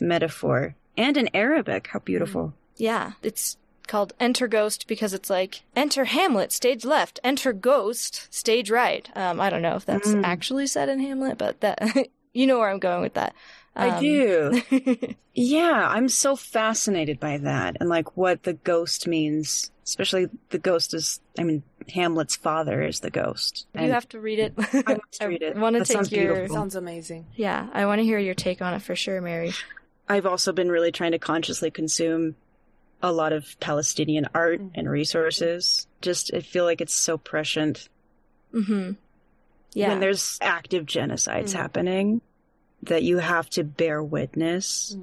metaphor. 0.00 0.76
And 0.96 1.16
in 1.16 1.28
Arabic, 1.34 1.88
how 1.88 1.98
beautiful. 1.98 2.54
Yeah, 2.76 3.12
it's 3.22 3.56
called 3.86 4.12
Enter 4.18 4.48
Ghost 4.48 4.86
because 4.88 5.14
it's 5.14 5.30
like 5.30 5.62
enter 5.76 6.04
Hamlet 6.06 6.52
stage 6.52 6.84
left, 6.84 7.20
enter 7.22 7.52
Ghost 7.52 8.32
stage 8.34 8.70
right. 8.70 9.08
Um, 9.16 9.40
I 9.40 9.48
don't 9.50 9.62
know 9.62 9.76
if 9.76 9.84
that's 9.86 10.08
Mm. 10.08 10.24
actually 10.24 10.66
said 10.66 10.88
in 10.88 11.00
Hamlet, 11.00 11.38
but 11.38 11.60
that 11.60 11.80
you 12.32 12.46
know 12.46 12.58
where 12.58 12.68
I'm 12.70 12.78
going 12.80 13.02
with 13.02 13.14
that. 13.14 13.34
I 13.74 13.88
Um, 13.90 14.00
do. 14.00 14.62
Yeah, 15.38 15.86
I'm 15.90 16.08
so 16.08 16.34
fascinated 16.34 17.20
by 17.20 17.36
that 17.36 17.76
and 17.78 17.90
like 17.90 18.16
what 18.16 18.44
the 18.44 18.54
ghost 18.54 19.06
means. 19.06 19.70
Especially 19.84 20.28
the 20.48 20.58
ghost 20.58 20.94
is, 20.94 21.20
I 21.38 21.44
mean, 21.44 21.62
Hamlet's 21.94 22.34
father 22.36 22.82
is 22.82 23.00
the 23.00 23.10
ghost. 23.10 23.66
you 23.74 23.90
have 23.92 24.08
to 24.08 24.18
read 24.18 24.38
it. 24.40 24.56
must 24.56 24.74
read 25.22 25.42
it. 25.42 25.56
want 25.56 25.74
to 25.74 25.80
That 25.80 25.86
sounds 25.86 26.08
take 26.08 26.20
your 26.22 26.32
beautiful. 26.34 26.56
Sounds 26.56 26.74
amazing. 26.74 27.26
yeah. 27.36 27.68
I 27.72 27.84
want 27.86 27.98
to 28.00 28.04
hear 28.04 28.18
your 28.18 28.34
take 28.34 28.60
on 28.62 28.72
it 28.74 28.80
for 28.82 28.96
sure, 28.96 29.20
Mary. 29.20 29.52
I've 30.08 30.24
also 30.26 30.52
been 30.52 30.70
really 30.70 30.90
trying 30.90 31.12
to 31.12 31.18
consciously 31.18 31.70
consume 31.70 32.34
a 33.02 33.12
lot 33.12 33.32
of 33.32 33.58
Palestinian 33.60 34.26
art 34.34 34.60
Mm-hmm. 34.60 34.78
and 34.78 34.90
resources. 34.90 35.86
Just, 36.00 36.32
I 36.34 36.40
feel 36.40 36.64
like 36.64 36.80
it's 36.80 36.94
so 36.94 37.18
prescient. 37.18 37.88
hmm 38.52 38.92
Yeah. 39.74 39.88
when 39.90 40.00
there's 40.00 40.38
active 40.40 40.86
genocides 40.86 41.50
Mm. 41.50 41.56
happening, 41.56 42.20
that 42.82 43.02
you 43.02 43.18
have 43.18 43.50
to 43.50 43.64
bear 43.64 44.02
witness 44.02 44.96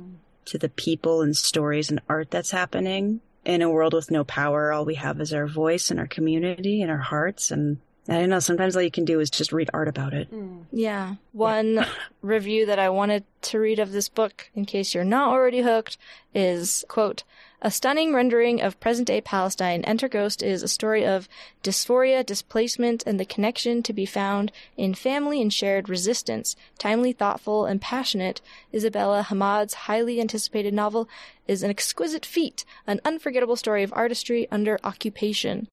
to 0.45 0.57
the 0.57 0.69
people 0.69 1.21
and 1.21 1.35
stories 1.35 1.89
and 1.89 1.99
art 2.09 2.31
that's 2.31 2.51
happening 2.51 3.19
in 3.45 3.61
a 3.61 3.69
world 3.69 3.93
with 3.93 4.09
no 4.11 4.23
power. 4.23 4.71
All 4.71 4.85
we 4.85 4.95
have 4.95 5.19
is 5.21 5.33
our 5.33 5.47
voice 5.47 5.91
and 5.91 5.99
our 5.99 6.07
community 6.07 6.81
and 6.81 6.89
our 6.89 6.97
hearts. 6.97 7.51
And 7.51 7.77
I 8.07 8.19
don't 8.19 8.29
know, 8.29 8.39
sometimes 8.39 8.75
all 8.75 8.81
you 8.81 8.91
can 8.91 9.05
do 9.05 9.21
is 9.21 9.29
just 9.29 9.53
read 9.53 9.69
art 9.73 9.87
about 9.87 10.13
it. 10.13 10.29
Mm. 10.29 10.65
Yeah. 10.71 11.15
One 11.31 11.85
review 12.21 12.65
that 12.65 12.79
I 12.79 12.89
wanted 12.89 13.23
to 13.43 13.59
read 13.59 13.79
of 13.79 13.93
this 13.93 14.09
book, 14.09 14.49
in 14.53 14.65
case 14.65 14.93
you're 14.93 15.05
not 15.05 15.29
already 15.29 15.61
hooked, 15.61 15.97
is, 16.33 16.83
quote, 16.89 17.23
a 17.61 17.71
stunning 17.71 18.13
rendering 18.13 18.61
of 18.61 18.77
present 18.81 19.07
day 19.07 19.21
Palestine. 19.21 19.85
Enter 19.85 20.09
Ghost 20.09 20.43
is 20.43 20.63
a 20.63 20.67
story 20.67 21.05
of 21.05 21.29
dysphoria, 21.63 22.25
displacement, 22.25 23.03
and 23.07 23.17
the 23.17 23.25
connection 23.25 23.81
to 23.83 23.93
be 23.93 24.05
found 24.05 24.51
in 24.75 24.93
family 24.93 25.41
and 25.41 25.53
shared 25.53 25.87
resistance. 25.87 26.57
Timely, 26.77 27.13
thoughtful, 27.13 27.65
and 27.65 27.79
passionate, 27.79 28.41
Isabella 28.73 29.23
Hammad's 29.23 29.73
highly 29.73 30.19
anticipated 30.19 30.73
novel 30.73 31.07
is 31.47 31.63
an 31.63 31.69
exquisite 31.69 32.25
feat, 32.25 32.65
an 32.85 32.99
unforgettable 33.05 33.55
story 33.55 33.81
of 33.81 33.93
artistry 33.95 34.45
under 34.51 34.77
occupation. 34.83 35.69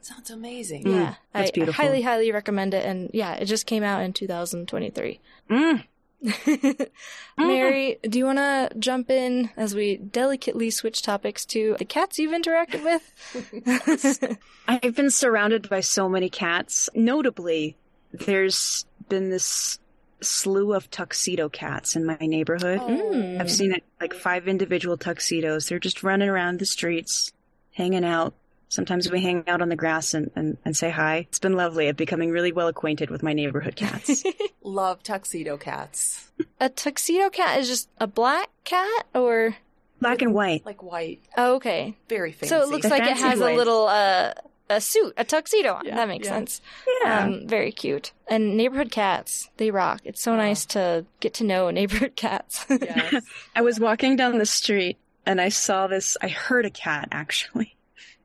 Sounds 0.00 0.30
amazing. 0.30 0.84
Mm, 0.84 0.94
yeah. 0.94 1.14
that's 1.32 1.48
I, 1.48 1.48
I 1.48 1.50
beautiful. 1.52 1.84
highly, 1.84 2.02
highly 2.02 2.32
recommend 2.32 2.74
it. 2.74 2.84
And 2.84 3.10
yeah, 3.12 3.34
it 3.34 3.46
just 3.46 3.66
came 3.66 3.82
out 3.82 4.02
in 4.02 4.12
2023. 4.12 5.20
Mm. 5.50 5.84
Mary, 7.38 7.98
do 8.02 8.18
you 8.18 8.24
want 8.24 8.38
to 8.38 8.70
jump 8.78 9.10
in 9.10 9.50
as 9.56 9.74
we 9.74 9.96
delicately 9.96 10.70
switch 10.70 11.02
topics 11.02 11.44
to 11.46 11.76
the 11.78 11.84
cats 11.84 12.18
you've 12.18 12.32
interacted 12.32 12.82
with? 12.82 14.38
I've 14.68 14.94
been 14.94 15.10
surrounded 15.10 15.68
by 15.68 15.80
so 15.80 16.08
many 16.08 16.30
cats. 16.30 16.88
Notably, 16.94 17.76
there's 18.12 18.86
been 19.08 19.30
this 19.30 19.78
slew 20.20 20.72
of 20.72 20.90
tuxedo 20.90 21.48
cats 21.50 21.96
in 21.96 22.06
my 22.06 22.16
neighborhood. 22.20 22.80
Mm. 22.80 23.40
I've 23.40 23.50
seen 23.50 23.72
it 23.72 23.84
like 24.00 24.14
five 24.14 24.48
individual 24.48 24.96
tuxedos. 24.96 25.68
They're 25.68 25.78
just 25.78 26.02
running 26.02 26.28
around 26.28 26.58
the 26.58 26.66
streets, 26.66 27.32
hanging 27.72 28.04
out. 28.04 28.34
Sometimes 28.74 29.08
we 29.08 29.20
hang 29.22 29.44
out 29.48 29.62
on 29.62 29.68
the 29.68 29.76
grass 29.76 30.14
and, 30.14 30.32
and, 30.34 30.56
and 30.64 30.76
say 30.76 30.90
hi. 30.90 31.26
It's 31.28 31.38
been 31.38 31.52
lovely. 31.52 31.86
I'm 31.86 31.94
becoming 31.94 32.30
really 32.32 32.50
well 32.50 32.66
acquainted 32.66 33.08
with 33.08 33.22
my 33.22 33.32
neighborhood 33.32 33.76
cats. 33.76 34.24
Love 34.64 35.00
tuxedo 35.04 35.56
cats. 35.56 36.28
a 36.58 36.68
tuxedo 36.68 37.30
cat 37.30 37.60
is 37.60 37.68
just 37.68 37.88
a 37.98 38.08
black 38.08 38.50
cat, 38.64 39.06
or 39.14 39.56
Black 40.00 40.22
and 40.22 40.34
white. 40.34 40.66
Like 40.66 40.82
white. 40.82 41.20
oh, 41.36 41.54
okay, 41.54 41.96
Very 42.08 42.32
fancy. 42.32 42.48
so 42.48 42.62
it 42.62 42.68
looks 42.68 42.82
The 42.82 42.88
like 42.88 43.02
it 43.02 43.06
fancy 43.16 43.22
has 43.22 43.40
a 43.40 43.52
little 43.54 43.86
uh, 43.86 44.34
a 44.68 44.80
suit, 44.80 45.14
a 45.16 45.24
tuxedo 45.24 45.74
on. 45.74 45.86
Yeah, 45.86 45.94
that 45.94 46.08
makes 46.08 46.26
yeah. 46.26 46.32
sense. 46.32 46.60
Yeah. 47.02 47.20
Um, 47.26 47.46
very 47.46 47.70
cute. 47.70 48.10
And 48.26 48.56
neighborhood 48.56 48.90
cats, 48.90 49.50
they 49.56 49.70
rock. 49.70 50.00
It's 50.04 50.20
so 50.20 50.34
nice 50.34 50.66
to 50.66 51.06
get 51.20 51.34
to 51.34 51.44
know 51.44 51.70
neighborhood 51.70 52.16
cats. 52.16 52.66
Yes. 52.68 53.22
I 53.54 53.62
was 53.62 53.78
walking 53.78 54.16
down 54.16 54.38
the 54.38 54.46
street 54.46 54.98
and 55.24 55.40
I 55.40 55.48
saw 55.50 55.86
this. 55.86 56.16
I 56.20 56.28
heard 56.28 56.66
a 56.66 56.70
cat 56.70 57.08
actually, 57.12 57.76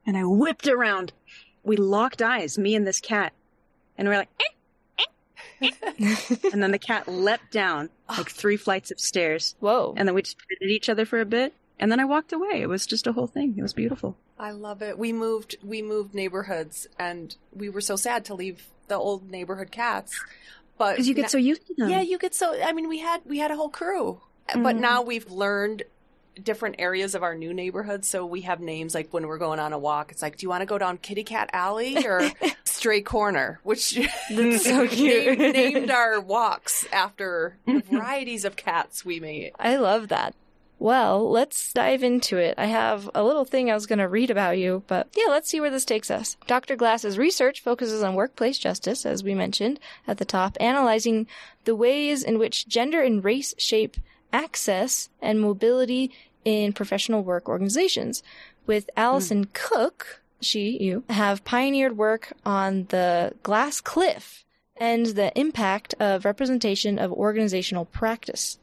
and 0.06 0.16
I 0.16 0.24
whipped 0.24 0.66
around. 0.68 1.12
We 1.62 1.76
locked 1.76 2.22
eyes, 2.22 2.58
me 2.58 2.74
and 2.74 2.86
this 2.86 3.00
cat, 3.00 3.32
and 3.98 4.08
we're 4.08 4.16
like, 4.16 4.28
"Eh, 4.40 5.04
eh, 5.62 5.70
eh." 6.00 6.26
and 6.52 6.62
then 6.62 6.70
the 6.70 6.78
cat 6.78 7.06
leapt 7.08 7.52
down 7.52 7.90
like 8.08 8.30
three 8.30 8.56
flights 8.56 8.90
of 8.90 8.98
stairs, 8.98 9.54
Whoa. 9.60 9.94
and 9.96 10.08
then 10.08 10.14
we 10.14 10.22
just 10.22 10.38
petted 10.38 10.70
each 10.70 10.88
other 10.88 11.04
for 11.04 11.20
a 11.20 11.26
bit, 11.26 11.52
and 11.78 11.92
then 11.92 12.00
I 12.00 12.04
walked 12.06 12.32
away. 12.32 12.62
It 12.62 12.68
was 12.68 12.86
just 12.86 13.06
a 13.06 13.12
whole 13.12 13.26
thing. 13.26 13.54
It 13.58 13.62
was 13.62 13.74
beautiful. 13.74 14.16
I 14.38 14.52
love 14.52 14.80
it. 14.80 14.98
We 14.98 15.12
moved 15.12 15.56
we 15.62 15.82
moved 15.82 16.14
neighborhoods 16.14 16.86
and 16.98 17.36
we 17.54 17.68
were 17.68 17.82
so 17.82 17.94
sad 17.96 18.24
to 18.24 18.34
leave 18.34 18.68
the 18.88 18.94
old 18.96 19.30
neighborhood 19.30 19.70
cats. 19.70 20.18
But 20.78 20.92
Because 20.92 21.08
you 21.08 21.14
get 21.14 21.22
na- 21.22 21.28
so 21.28 21.36
used 21.36 21.66
to 21.66 21.74
them. 21.74 21.90
Yeah, 21.90 22.00
you 22.00 22.16
get 22.16 22.34
so 22.34 22.58
I 22.62 22.72
mean 22.72 22.88
we 22.88 23.00
had 23.00 23.20
we 23.26 23.36
had 23.36 23.50
a 23.50 23.56
whole 23.56 23.68
crew. 23.68 24.22
But 24.54 24.76
Mhm. 24.76 24.80
now 24.80 25.02
we've 25.02 25.30
learned 25.30 25.82
different 26.42 26.76
areas 26.78 27.14
of 27.14 27.22
our 27.22 27.34
new 27.34 27.52
neighborhood 27.52 28.04
so 28.04 28.24
we 28.24 28.42
have 28.42 28.60
names 28.60 28.94
like 28.94 29.12
when 29.12 29.26
we're 29.26 29.38
going 29.38 29.58
on 29.58 29.72
a 29.72 29.78
walk 29.78 30.10
it's 30.12 30.22
like 30.22 30.36
do 30.36 30.44
you 30.44 30.48
want 30.48 30.62
to 30.62 30.66
go 30.66 30.78
down 30.78 30.96
kitty 30.96 31.24
cat 31.24 31.50
alley 31.52 32.06
or 32.06 32.30
stray 32.64 33.00
corner 33.00 33.60
which 33.62 33.98
That's 34.30 34.64
so 34.64 34.86
cute. 34.88 35.38
named, 35.38 35.54
named 35.54 35.90
our 35.90 36.20
walks 36.20 36.86
after 36.92 37.56
the 37.66 37.82
varieties 37.90 38.44
of 38.44 38.56
cats 38.56 39.04
we 39.04 39.20
made 39.20 39.52
I 39.58 39.76
love 39.76 40.08
that. 40.08 40.34
Well, 40.78 41.30
let's 41.30 41.74
dive 41.74 42.02
into 42.02 42.38
it. 42.38 42.54
I 42.56 42.64
have 42.64 43.10
a 43.14 43.22
little 43.22 43.44
thing 43.44 43.70
I 43.70 43.74
was 43.74 43.84
going 43.86 43.98
to 43.98 44.08
read 44.08 44.30
about 44.30 44.56
you, 44.56 44.82
but 44.86 45.08
yeah, 45.14 45.26
let's 45.28 45.50
see 45.50 45.60
where 45.60 45.68
this 45.68 45.84
takes 45.84 46.10
us. 46.10 46.38
Dr. 46.46 46.74
Glass's 46.74 47.18
research 47.18 47.60
focuses 47.60 48.02
on 48.02 48.14
workplace 48.14 48.56
justice, 48.58 49.04
as 49.04 49.22
we 49.22 49.34
mentioned 49.34 49.78
at 50.08 50.16
the 50.16 50.24
top, 50.24 50.56
analyzing 50.58 51.26
the 51.66 51.76
ways 51.76 52.22
in 52.22 52.38
which 52.38 52.66
gender 52.66 53.02
and 53.02 53.22
race 53.22 53.54
shape 53.58 53.98
access 54.32 55.08
and 55.20 55.40
mobility 55.40 56.10
in 56.44 56.72
professional 56.72 57.22
work 57.22 57.48
organizations. 57.48 58.22
With 58.66 58.90
Alison 58.96 59.44
hmm. 59.44 59.50
Cook, 59.52 60.22
she, 60.40 60.78
you, 60.80 61.04
have 61.10 61.44
pioneered 61.44 61.96
work 61.96 62.32
on 62.44 62.86
the 62.88 63.34
glass 63.42 63.80
cliff 63.80 64.44
and 64.76 65.06
the 65.06 65.38
impact 65.38 65.94
of 66.00 66.24
representation 66.24 66.98
of 66.98 67.12
organizational 67.12 67.84
practice. 67.84 68.58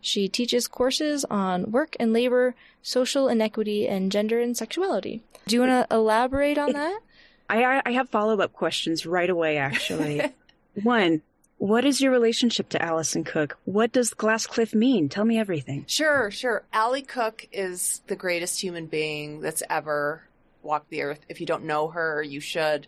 She 0.00 0.28
teaches 0.28 0.66
courses 0.66 1.24
on 1.26 1.70
work 1.70 1.94
and 2.00 2.12
labor, 2.12 2.54
social 2.82 3.28
inequity, 3.28 3.86
and 3.86 4.10
gender 4.10 4.40
and 4.40 4.56
sexuality. 4.56 5.22
Do 5.46 5.56
you 5.56 5.60
want 5.60 5.88
to 5.88 5.94
elaborate 5.94 6.58
on 6.58 6.72
that? 6.72 7.00
I 7.48 7.82
I 7.84 7.92
have 7.92 8.08
follow 8.08 8.40
up 8.40 8.52
questions 8.52 9.04
right 9.04 9.28
away. 9.28 9.58
Actually, 9.58 10.32
one. 10.82 11.22
What 11.60 11.84
is 11.84 12.00
your 12.00 12.10
relationship 12.10 12.70
to 12.70 12.80
Alison 12.80 13.22
Cook? 13.22 13.58
What 13.66 13.92
does 13.92 14.14
Glass 14.14 14.46
Cliff 14.46 14.74
mean? 14.74 15.10
Tell 15.10 15.26
me 15.26 15.38
everything. 15.38 15.84
Sure, 15.86 16.30
sure. 16.30 16.62
Allie 16.72 17.02
Cook 17.02 17.46
is 17.52 18.00
the 18.06 18.16
greatest 18.16 18.62
human 18.62 18.86
being 18.86 19.42
that's 19.42 19.62
ever 19.68 20.22
walked 20.62 20.88
the 20.88 21.02
earth. 21.02 21.20
If 21.28 21.38
you 21.38 21.46
don't 21.46 21.64
know 21.64 21.88
her, 21.88 22.22
you 22.22 22.40
should. 22.40 22.86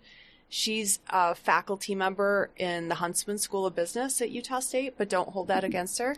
She's 0.49 1.01
a 1.11 1.35
faculty 1.35 1.95
member 1.95 2.49
in 2.57 2.89
the 2.89 2.95
Huntsman 2.95 3.37
School 3.37 3.67
of 3.67 3.75
Business 3.75 4.23
at 4.23 4.31
Utah 4.31 4.61
State, 4.61 4.95
but 4.97 5.11
don't 5.11 5.29
hold 5.29 5.49
that 5.49 5.65
against 5.65 5.99
her. 5.99 6.17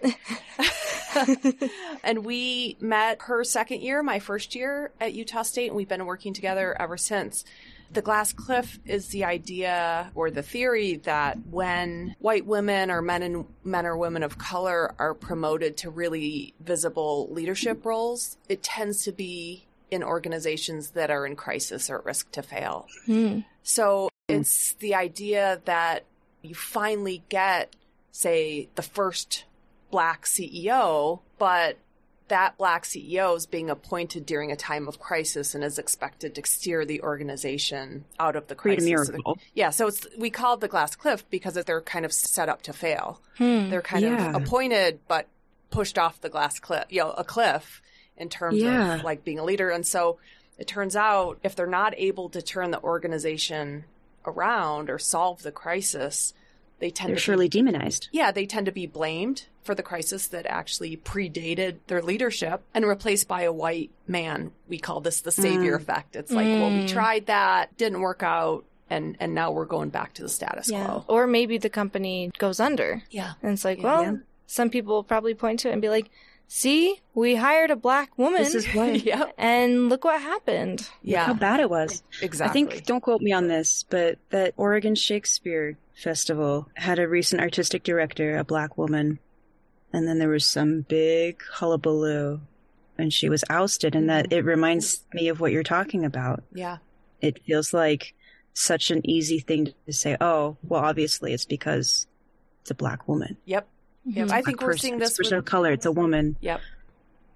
and 2.04 2.24
we 2.24 2.76
met 2.78 3.22
her 3.22 3.42
second 3.42 3.80
year, 3.82 4.00
my 4.00 4.20
first 4.20 4.54
year 4.54 4.92
at 5.00 5.12
Utah 5.12 5.42
State, 5.42 5.70
and 5.70 5.76
we've 5.76 5.88
been 5.88 6.06
working 6.06 6.32
together 6.32 6.80
ever 6.80 6.96
since. 6.98 7.44
The 7.94 8.02
glass 8.02 8.32
cliff 8.32 8.80
is 8.84 9.08
the 9.08 9.24
idea 9.24 10.10
or 10.16 10.30
the 10.30 10.42
theory 10.42 10.96
that 11.04 11.38
when 11.48 12.16
white 12.18 12.44
women 12.44 12.90
or 12.90 13.00
men 13.00 13.22
and 13.22 13.46
men 13.62 13.86
or 13.86 13.96
women 13.96 14.24
of 14.24 14.36
color 14.36 14.94
are 14.98 15.14
promoted 15.14 15.76
to 15.78 15.90
really 15.90 16.54
visible 16.58 17.28
leadership 17.30 17.84
roles, 17.86 18.36
it 18.48 18.64
tends 18.64 19.04
to 19.04 19.12
be 19.12 19.66
in 19.92 20.02
organizations 20.02 20.90
that 20.90 21.10
are 21.10 21.24
in 21.24 21.36
crisis 21.36 21.88
or 21.88 21.98
at 21.98 22.04
risk 22.04 22.32
to 22.32 22.42
fail. 22.42 22.88
Hmm. 23.06 23.40
So 23.62 24.08
it's 24.28 24.74
the 24.74 24.96
idea 24.96 25.62
that 25.64 26.04
you 26.42 26.56
finally 26.56 27.22
get, 27.28 27.76
say, 28.10 28.68
the 28.74 28.82
first 28.82 29.44
black 29.92 30.24
CEO, 30.24 31.20
but 31.38 31.78
that 32.28 32.56
black 32.56 32.84
CEO 32.84 33.36
is 33.36 33.44
being 33.46 33.68
appointed 33.68 34.24
during 34.24 34.50
a 34.50 34.56
time 34.56 34.88
of 34.88 34.98
crisis 34.98 35.54
and 35.54 35.62
is 35.62 35.78
expected 35.78 36.34
to 36.34 36.42
steer 36.46 36.84
the 36.86 37.02
organization 37.02 38.04
out 38.18 38.34
of 38.36 38.46
the 38.46 38.54
Create 38.54 38.78
a 38.78 38.82
crisis. 38.82 39.10
miracle. 39.10 39.38
Yeah, 39.54 39.70
so 39.70 39.88
it's 39.88 40.06
we 40.16 40.30
call 40.30 40.54
it 40.54 40.60
the 40.60 40.68
glass 40.68 40.96
cliff 40.96 41.28
because 41.30 41.54
they're 41.54 41.80
kind 41.82 42.04
of 42.04 42.12
set 42.12 42.48
up 42.48 42.62
to 42.62 42.72
fail. 42.72 43.20
Hmm. 43.36 43.68
They're 43.70 43.82
kind 43.82 44.04
Yeah. 44.04 44.34
of 44.34 44.42
appointed 44.42 45.00
but 45.06 45.26
pushed 45.70 45.98
off 45.98 46.20
the 46.20 46.28
glass 46.30 46.58
cliff, 46.58 46.84
you 46.88 47.00
know, 47.00 47.10
a 47.12 47.24
cliff 47.24 47.82
in 48.16 48.28
terms 48.28 48.56
Yeah. 48.62 48.94
of 48.96 49.04
like 49.04 49.24
being 49.24 49.38
a 49.38 49.44
leader. 49.44 49.68
And 49.70 49.86
so 49.86 50.18
it 50.56 50.66
turns 50.66 50.96
out 50.96 51.38
if 51.42 51.54
they're 51.56 51.66
not 51.66 51.94
able 51.98 52.28
to 52.30 52.40
turn 52.40 52.70
the 52.70 52.80
organization 52.82 53.84
around 54.24 54.88
or 54.88 54.98
solve 54.98 55.42
the 55.42 55.52
crisis, 55.52 56.32
they 56.78 56.90
tend 56.90 57.10
They're 57.10 57.16
to 57.16 57.20
surely 57.22 57.48
demonized. 57.48 58.08
yeah, 58.12 58.30
they 58.30 58.46
tend 58.46 58.66
to 58.66 58.72
be 58.72 58.86
blamed 58.86 59.46
for 59.64 59.74
the 59.74 59.82
crisis 59.82 60.28
that 60.28 60.46
actually 60.46 60.96
predated 60.96 61.76
their 61.86 62.02
leadership 62.02 62.62
and 62.74 62.86
replaced 62.86 63.26
by 63.26 63.42
a 63.42 63.52
white 63.52 63.90
man. 64.06 64.52
We 64.68 64.78
call 64.78 65.00
this 65.00 65.22
the 65.22 65.32
savior 65.32 65.76
Mm. 65.78 65.80
effect. 65.80 66.16
It's 66.16 66.30
like, 66.30 66.46
well, 66.46 66.70
we 66.70 66.84
Mm. 66.84 66.88
tried 66.88 67.26
that, 67.26 67.76
didn't 67.76 68.00
work 68.02 68.22
out, 68.22 68.64
and 68.90 69.16
and 69.18 69.34
now 69.34 69.50
we're 69.50 69.64
going 69.64 69.88
back 69.88 70.12
to 70.14 70.22
the 70.22 70.28
status 70.28 70.70
Yeah. 70.70 70.84
quo. 70.84 71.04
Or 71.08 71.26
maybe 71.26 71.56
the 71.58 71.70
company 71.70 72.30
goes 72.38 72.60
under. 72.60 73.02
Yeah. 73.10 73.32
And 73.42 73.52
it's 73.54 73.64
like, 73.64 73.78
Yeah. 73.78 73.84
well, 73.84 74.02
Yeah. 74.02 74.16
some 74.46 74.68
people 74.70 74.94
will 74.94 75.02
probably 75.04 75.34
point 75.34 75.60
to 75.60 75.70
it 75.70 75.72
and 75.72 75.80
be 75.82 75.88
like, 75.88 76.10
see, 76.46 77.00
we 77.14 77.36
hired 77.36 77.70
a 77.70 77.76
black 77.76 78.10
woman. 78.18 78.42
This 78.42 78.54
is 78.54 78.66
why. 78.74 78.90
yep. 79.04 79.32
and 79.38 79.88
look 79.88 80.04
what 80.04 80.20
happened. 80.20 80.86
Yeah. 81.02 81.24
How 81.24 81.32
bad 81.34 81.60
it 81.60 81.70
was. 81.70 82.02
Exactly. 82.20 82.50
I 82.50 82.52
think, 82.68 82.84
don't 82.84 83.00
quote 83.00 83.22
me 83.22 83.32
on 83.32 83.48
this, 83.48 83.86
but 83.88 84.18
that 84.28 84.52
Oregon 84.58 84.94
Shakespeare 84.94 85.78
Festival 85.94 86.68
had 86.74 86.98
a 86.98 87.08
recent 87.08 87.40
artistic 87.40 87.82
director, 87.84 88.36
a 88.36 88.44
black 88.44 88.76
woman, 88.76 89.18
and 89.94 90.06
then 90.06 90.18
there 90.18 90.28
was 90.28 90.44
some 90.44 90.82
big 90.82 91.40
hullabaloo, 91.52 92.40
and 92.98 93.12
she 93.12 93.28
was 93.28 93.44
ousted, 93.48 93.94
and 93.94 94.10
that 94.10 94.32
it 94.32 94.44
reminds 94.44 95.04
me 95.14 95.28
of 95.28 95.40
what 95.40 95.52
you're 95.52 95.62
talking 95.62 96.04
about. 96.04 96.42
Yeah. 96.52 96.78
It 97.20 97.42
feels 97.44 97.72
like 97.72 98.14
such 98.52 98.90
an 98.90 99.08
easy 99.08 99.40
thing 99.40 99.72
to 99.86 99.92
say, 99.92 100.16
oh, 100.20 100.56
well, 100.62 100.84
obviously 100.84 101.32
it's 101.32 101.44
because 101.46 102.06
it's 102.60 102.70
a 102.70 102.74
black 102.74 103.08
woman. 103.08 103.36
Yep. 103.46 103.66
Yep. 104.06 104.16
Mhm. 104.16 104.22
I 104.24 104.26
Black 104.26 104.44
think 104.44 104.62
we're 104.62 104.76
seeing 104.76 104.94
it's 105.00 105.10
this 105.10 105.18
a 105.18 105.22
person 105.22 105.36
with 105.38 105.44
of 105.46 105.50
color. 105.50 105.72
It's 105.72 105.86
a 105.86 105.92
woman. 105.92 106.36
Yep. 106.40 106.60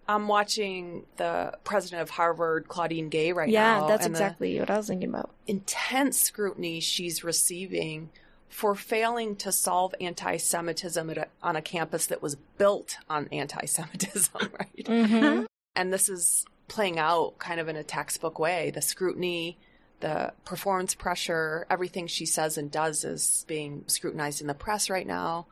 I'm 0.07 0.27
watching 0.29 1.05
the 1.17 1.53
president 1.65 2.03
of 2.03 2.11
Harvard, 2.11 2.69
Claudine 2.69 3.09
Gay, 3.09 3.33
right 3.33 3.49
now. 3.49 3.83
yeah, 3.83 3.87
that's 3.89 4.07
and 4.07 4.15
exactly 4.15 4.59
what 4.59 4.71
I 4.71 4.77
was 4.77 4.87
thinking 4.89 5.09
about. 5.11 5.31
intense 5.47 6.19
scrutiny 6.19 6.81
she's 6.81 7.23
receiving 7.25 8.11
for 8.49 8.75
failing 8.75 9.37
to 9.37 9.53
solve 9.53 9.95
anti 10.01 10.37
Semitism 10.37 11.15
on 11.43 11.57
a 11.57 11.63
campus 11.63 12.07
that 12.07 12.23
was 12.23 12.35
built 12.57 12.97
on 13.09 13.29
anti 13.33 13.67
Semitism, 13.67 14.51
right? 14.59 14.87
hmm 14.87 15.45
And 15.77 15.93
this 15.93 16.09
is 16.09 16.45
playing 16.69 16.99
out 16.99 17.39
kind 17.39 17.61
of 17.61 17.69
in 17.69 17.77
a 17.77 17.85
textbook 17.85 18.39
way. 18.39 18.71
The 18.71 18.83
scrutiny, 18.83 19.59
the 20.01 20.33
performance 20.45 20.95
pressure, 20.95 21.67
everything 21.71 22.07
she 22.07 22.27
says 22.27 22.59
and 22.59 22.71
does 22.71 23.05
is 23.05 23.45
being 23.49 23.85
scrutinized 23.87 24.41
in 24.41 24.47
the 24.47 24.55
press 24.55 24.91
right 24.91 25.07
now. 25.07 25.47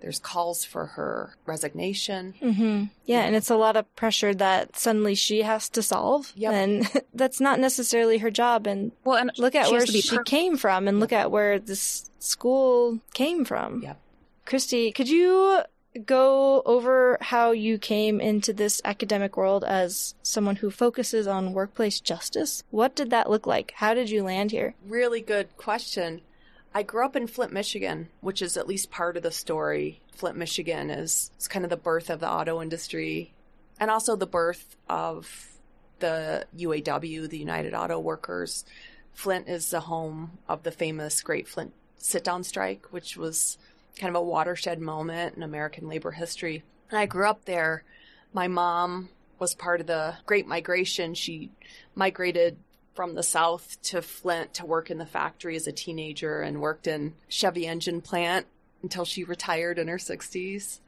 There's 0.00 0.18
calls 0.18 0.64
for 0.64 0.86
her 0.86 1.34
resignation. 1.46 2.34
hmm 2.40 2.84
Yeah, 3.04 3.20
and 3.22 3.34
it's 3.34 3.50
a 3.50 3.56
lot 3.56 3.76
of 3.76 3.94
pressure 3.96 4.32
that 4.34 4.76
suddenly 4.76 5.14
she 5.14 5.42
has 5.42 5.68
to 5.70 5.82
solve. 5.82 6.32
Yep. 6.36 6.52
And 6.52 7.02
that's 7.14 7.40
not 7.40 7.58
necessarily 7.58 8.18
her 8.18 8.30
job. 8.30 8.66
And 8.66 8.92
Well, 9.04 9.16
and 9.16 9.32
look 9.38 9.54
at 9.54 9.66
she 9.66 9.72
where 9.72 9.80
has 9.80 9.88
to 9.88 9.92
be 9.92 10.00
she 10.00 10.16
per- 10.16 10.22
came 10.22 10.56
from 10.56 10.86
and 10.88 11.00
look 11.00 11.12
at 11.12 11.30
where 11.30 11.58
this 11.58 12.10
school 12.20 13.00
came 13.14 13.44
from. 13.44 13.82
Yep. 13.82 13.98
Christy, 14.46 14.92
could 14.92 15.08
you 15.08 15.62
go 16.06 16.62
over 16.64 17.18
how 17.20 17.50
you 17.50 17.76
came 17.76 18.20
into 18.20 18.52
this 18.52 18.80
academic 18.84 19.36
world 19.36 19.64
as 19.64 20.14
someone 20.22 20.56
who 20.56 20.70
focuses 20.70 21.26
on 21.26 21.52
workplace 21.52 21.98
justice? 21.98 22.62
What 22.70 22.94
did 22.94 23.10
that 23.10 23.28
look 23.28 23.46
like? 23.46 23.72
How 23.76 23.94
did 23.94 24.08
you 24.08 24.22
land 24.22 24.52
here? 24.52 24.74
Really 24.86 25.20
good 25.20 25.56
question. 25.56 26.20
I 26.74 26.82
grew 26.82 27.04
up 27.04 27.16
in 27.16 27.26
Flint, 27.26 27.52
Michigan, 27.52 28.08
which 28.20 28.42
is 28.42 28.56
at 28.56 28.68
least 28.68 28.90
part 28.90 29.16
of 29.16 29.22
the 29.22 29.30
story. 29.30 30.00
Flint, 30.12 30.36
Michigan 30.36 30.90
is, 30.90 31.30
is 31.38 31.48
kind 31.48 31.64
of 31.64 31.70
the 31.70 31.76
birth 31.76 32.10
of 32.10 32.20
the 32.20 32.30
auto 32.30 32.60
industry 32.60 33.32
and 33.80 33.90
also 33.90 34.16
the 34.16 34.26
birth 34.26 34.76
of 34.88 35.48
the 36.00 36.46
UAW, 36.56 37.28
the 37.28 37.38
United 37.38 37.74
Auto 37.74 37.98
Workers. 37.98 38.64
Flint 39.12 39.48
is 39.48 39.70
the 39.70 39.80
home 39.80 40.38
of 40.48 40.62
the 40.62 40.70
famous 40.70 41.20
Great 41.22 41.48
Flint 41.48 41.72
sit 41.96 42.24
down 42.24 42.44
strike, 42.44 42.86
which 42.92 43.16
was 43.16 43.58
kind 43.98 44.14
of 44.14 44.20
a 44.20 44.24
watershed 44.24 44.80
moment 44.80 45.36
in 45.36 45.42
American 45.42 45.88
labor 45.88 46.12
history. 46.12 46.62
And 46.90 46.98
I 46.98 47.06
grew 47.06 47.28
up 47.28 47.44
there. 47.44 47.84
My 48.32 48.48
mom 48.48 49.08
was 49.38 49.54
part 49.54 49.80
of 49.80 49.86
the 49.86 50.16
Great 50.26 50.46
Migration. 50.46 51.14
She 51.14 51.50
migrated 51.94 52.56
from 52.98 53.14
the 53.14 53.22
south 53.22 53.80
to 53.80 54.02
Flint 54.02 54.52
to 54.54 54.66
work 54.66 54.90
in 54.90 54.98
the 54.98 55.06
factory 55.06 55.54
as 55.54 55.68
a 55.68 55.72
teenager 55.72 56.40
and 56.40 56.60
worked 56.60 56.88
in 56.88 57.14
Chevy 57.28 57.64
engine 57.64 58.00
plant 58.00 58.44
until 58.82 59.04
she 59.04 59.22
retired 59.22 59.78
in 59.78 59.86
her 59.86 59.98
60s. 59.98 60.80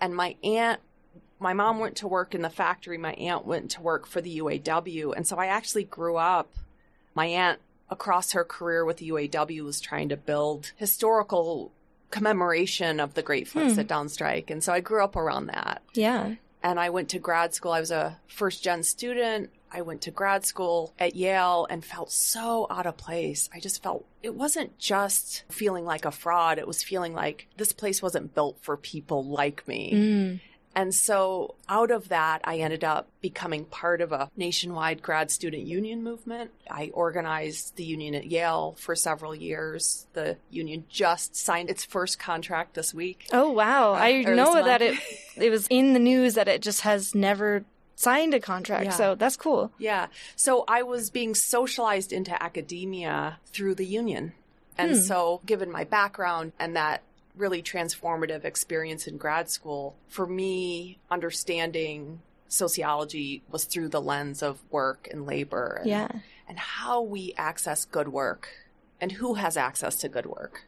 And 0.00 0.16
my 0.16 0.36
aunt, 0.42 0.80
my 1.38 1.52
mom 1.52 1.78
went 1.78 1.96
to 1.96 2.08
work 2.08 2.34
in 2.34 2.40
the 2.40 2.48
factory. 2.48 2.96
My 2.96 3.12
aunt 3.12 3.44
went 3.44 3.72
to 3.72 3.82
work 3.82 4.06
for 4.06 4.22
the 4.22 4.38
UAW. 4.38 5.12
And 5.14 5.26
so 5.26 5.36
I 5.36 5.48
actually 5.48 5.84
grew 5.84 6.16
up, 6.16 6.48
my 7.14 7.26
aunt 7.26 7.60
across 7.90 8.32
her 8.32 8.42
career 8.42 8.82
with 8.86 8.96
the 8.96 9.10
UAW 9.10 9.60
was 9.62 9.82
trying 9.82 10.08
to 10.08 10.16
build 10.16 10.72
historical 10.76 11.72
commemoration 12.10 13.00
of 13.00 13.12
the 13.12 13.22
Great 13.22 13.46
Flint 13.48 13.68
Hmm. 13.68 13.74
sit 13.74 13.86
down 13.86 14.08
strike. 14.08 14.48
And 14.48 14.64
so 14.64 14.72
I 14.72 14.80
grew 14.80 15.04
up 15.04 15.14
around 15.14 15.48
that 15.48 15.82
Yeah. 15.92 16.36
And 16.62 16.78
I 16.78 16.90
went 16.90 17.08
to 17.10 17.18
grad 17.18 17.54
school. 17.54 17.72
I 17.72 17.80
was 17.80 17.90
a 17.90 18.18
first 18.26 18.62
gen 18.62 18.82
student. 18.82 19.50
I 19.72 19.82
went 19.82 20.02
to 20.02 20.10
grad 20.10 20.44
school 20.44 20.92
at 20.98 21.14
Yale 21.14 21.66
and 21.70 21.84
felt 21.84 22.10
so 22.10 22.66
out 22.70 22.86
of 22.86 22.96
place. 22.96 23.48
I 23.54 23.60
just 23.60 23.82
felt 23.82 24.04
it 24.22 24.34
wasn't 24.34 24.78
just 24.78 25.44
feeling 25.48 25.84
like 25.84 26.04
a 26.04 26.10
fraud, 26.10 26.58
it 26.58 26.66
was 26.66 26.82
feeling 26.82 27.14
like 27.14 27.46
this 27.56 27.72
place 27.72 28.02
wasn't 28.02 28.34
built 28.34 28.58
for 28.60 28.76
people 28.76 29.24
like 29.24 29.66
me. 29.68 29.92
Mm. 29.94 30.40
And 30.74 30.94
so 30.94 31.56
out 31.68 31.90
of 31.90 32.08
that, 32.10 32.40
I 32.44 32.58
ended 32.58 32.84
up 32.84 33.08
becoming 33.20 33.64
part 33.64 34.00
of 34.00 34.12
a 34.12 34.30
nationwide 34.36 35.02
grad 35.02 35.30
student 35.32 35.64
union 35.66 36.02
movement. 36.04 36.52
I 36.70 36.90
organized 36.94 37.74
the 37.76 37.84
union 37.84 38.14
at 38.14 38.26
Yale 38.26 38.76
for 38.78 38.94
several 38.94 39.34
years. 39.34 40.06
The 40.12 40.36
union 40.48 40.84
just 40.88 41.34
signed 41.34 41.70
its 41.70 41.84
first 41.84 42.18
contract 42.20 42.74
this 42.74 42.94
week. 42.94 43.26
Oh 43.32 43.50
wow! 43.50 43.94
Uh, 43.94 43.96
I 43.96 44.22
know 44.22 44.62
that 44.64 44.80
it 44.80 44.98
it 45.36 45.50
was 45.50 45.66
in 45.70 45.92
the 45.92 45.98
news 45.98 46.34
that 46.34 46.46
it 46.46 46.62
just 46.62 46.82
has 46.82 47.14
never 47.16 47.64
signed 47.96 48.32
a 48.32 48.40
contract. 48.40 48.84
Yeah. 48.86 48.90
So 48.92 49.14
that's 49.16 49.36
cool. 49.36 49.72
Yeah. 49.76 50.06
So 50.36 50.64
I 50.68 50.82
was 50.82 51.10
being 51.10 51.34
socialized 51.34 52.12
into 52.12 52.40
academia 52.42 53.38
through 53.46 53.74
the 53.74 53.84
union. 53.86 54.32
And 54.78 54.92
Hmm. 54.92 54.96
so, 54.98 55.40
given 55.44 55.70
my 55.70 55.84
background 55.84 56.52
and 56.58 56.74
that 56.76 57.02
really 57.36 57.62
transformative 57.62 58.44
experience 58.44 59.06
in 59.06 59.16
grad 59.16 59.48
school, 59.50 59.96
for 60.08 60.26
me, 60.26 60.98
understanding 61.10 62.20
sociology 62.48 63.42
was 63.50 63.64
through 63.64 63.88
the 63.88 64.00
lens 64.00 64.42
of 64.42 64.60
work 64.70 65.08
and 65.10 65.24
labor 65.26 65.78
and, 65.80 65.88
Yeah. 65.88 66.08
and 66.48 66.58
how 66.58 67.00
we 67.00 67.32
access 67.36 67.84
good 67.84 68.08
work 68.08 68.48
and 69.00 69.12
who 69.12 69.34
has 69.34 69.56
access 69.56 69.96
to 69.96 70.08
good 70.08 70.26
work 70.26 70.64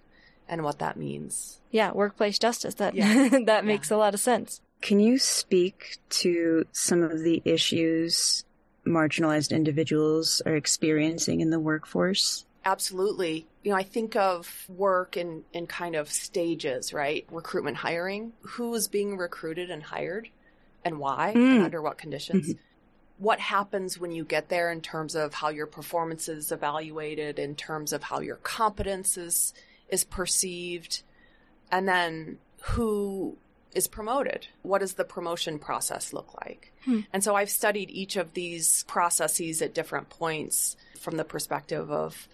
and 0.48 0.62
what 0.62 0.78
that 0.78 0.96
means. 0.96 1.60
Yeah, 1.70 1.92
workplace 1.92 2.38
justice. 2.38 2.74
That 2.74 2.94
Yeah. 2.94 3.28
that 3.46 3.64
makes 3.64 3.90
a 3.90 3.96
lot 3.96 4.14
of 4.14 4.20
sense. 4.20 4.60
Can 4.80 5.00
you 5.00 5.18
speak 5.18 5.98
to 6.10 6.66
some 6.72 7.02
of 7.02 7.20
the 7.20 7.42
issues 7.44 8.44
marginalized 8.86 9.50
individuals 9.54 10.42
are 10.44 10.56
experiencing 10.56 11.40
in 11.40 11.50
the 11.50 11.60
workforce? 11.60 12.44
Absolutely. 12.64 13.46
You 13.62 13.72
know, 13.72 13.76
I 13.76 13.82
think 13.82 14.14
of 14.16 14.66
work 14.68 15.16
in, 15.16 15.44
in 15.52 15.66
kind 15.66 15.96
of 15.96 16.10
stages, 16.10 16.92
right? 16.92 17.26
Recruitment 17.30 17.76
hiring. 17.78 18.32
Who 18.42 18.74
is 18.74 18.88
being 18.88 19.16
recruited 19.16 19.70
and 19.70 19.82
hired 19.82 20.28
and 20.84 20.98
why 20.98 21.32
Mm. 21.34 21.56
and 21.56 21.62
under 21.64 21.82
what 21.82 21.98
conditions? 21.98 22.54
What 23.18 23.38
happens 23.40 23.98
when 23.98 24.10
you 24.12 24.24
get 24.24 24.48
there 24.48 24.70
in 24.72 24.80
terms 24.80 25.14
of 25.14 25.34
how 25.34 25.48
your 25.50 25.66
performance 25.66 26.28
is 26.28 26.50
evaluated, 26.50 27.38
in 27.38 27.54
terms 27.54 27.92
of 27.92 28.02
how 28.04 28.20
your 28.20 28.36
competence 28.36 29.16
is, 29.16 29.54
is 29.88 30.02
perceived? 30.04 31.02
And 31.70 31.86
then 31.88 32.38
who 32.62 33.36
is 33.74 33.86
promoted? 33.86 34.48
What 34.62 34.80
does 34.80 34.94
the 34.94 35.04
promotion 35.04 35.58
process 35.58 36.12
look 36.12 36.34
like? 36.44 36.72
Hmm. 36.84 37.00
And 37.12 37.22
so 37.24 37.34
I've 37.36 37.50
studied 37.50 37.90
each 37.90 38.16
of 38.16 38.34
these 38.34 38.84
processes 38.84 39.62
at 39.62 39.72
different 39.74 40.08
points 40.10 40.76
from 41.00 41.16
the 41.16 41.24
perspective 41.24 41.90
of 41.90 42.28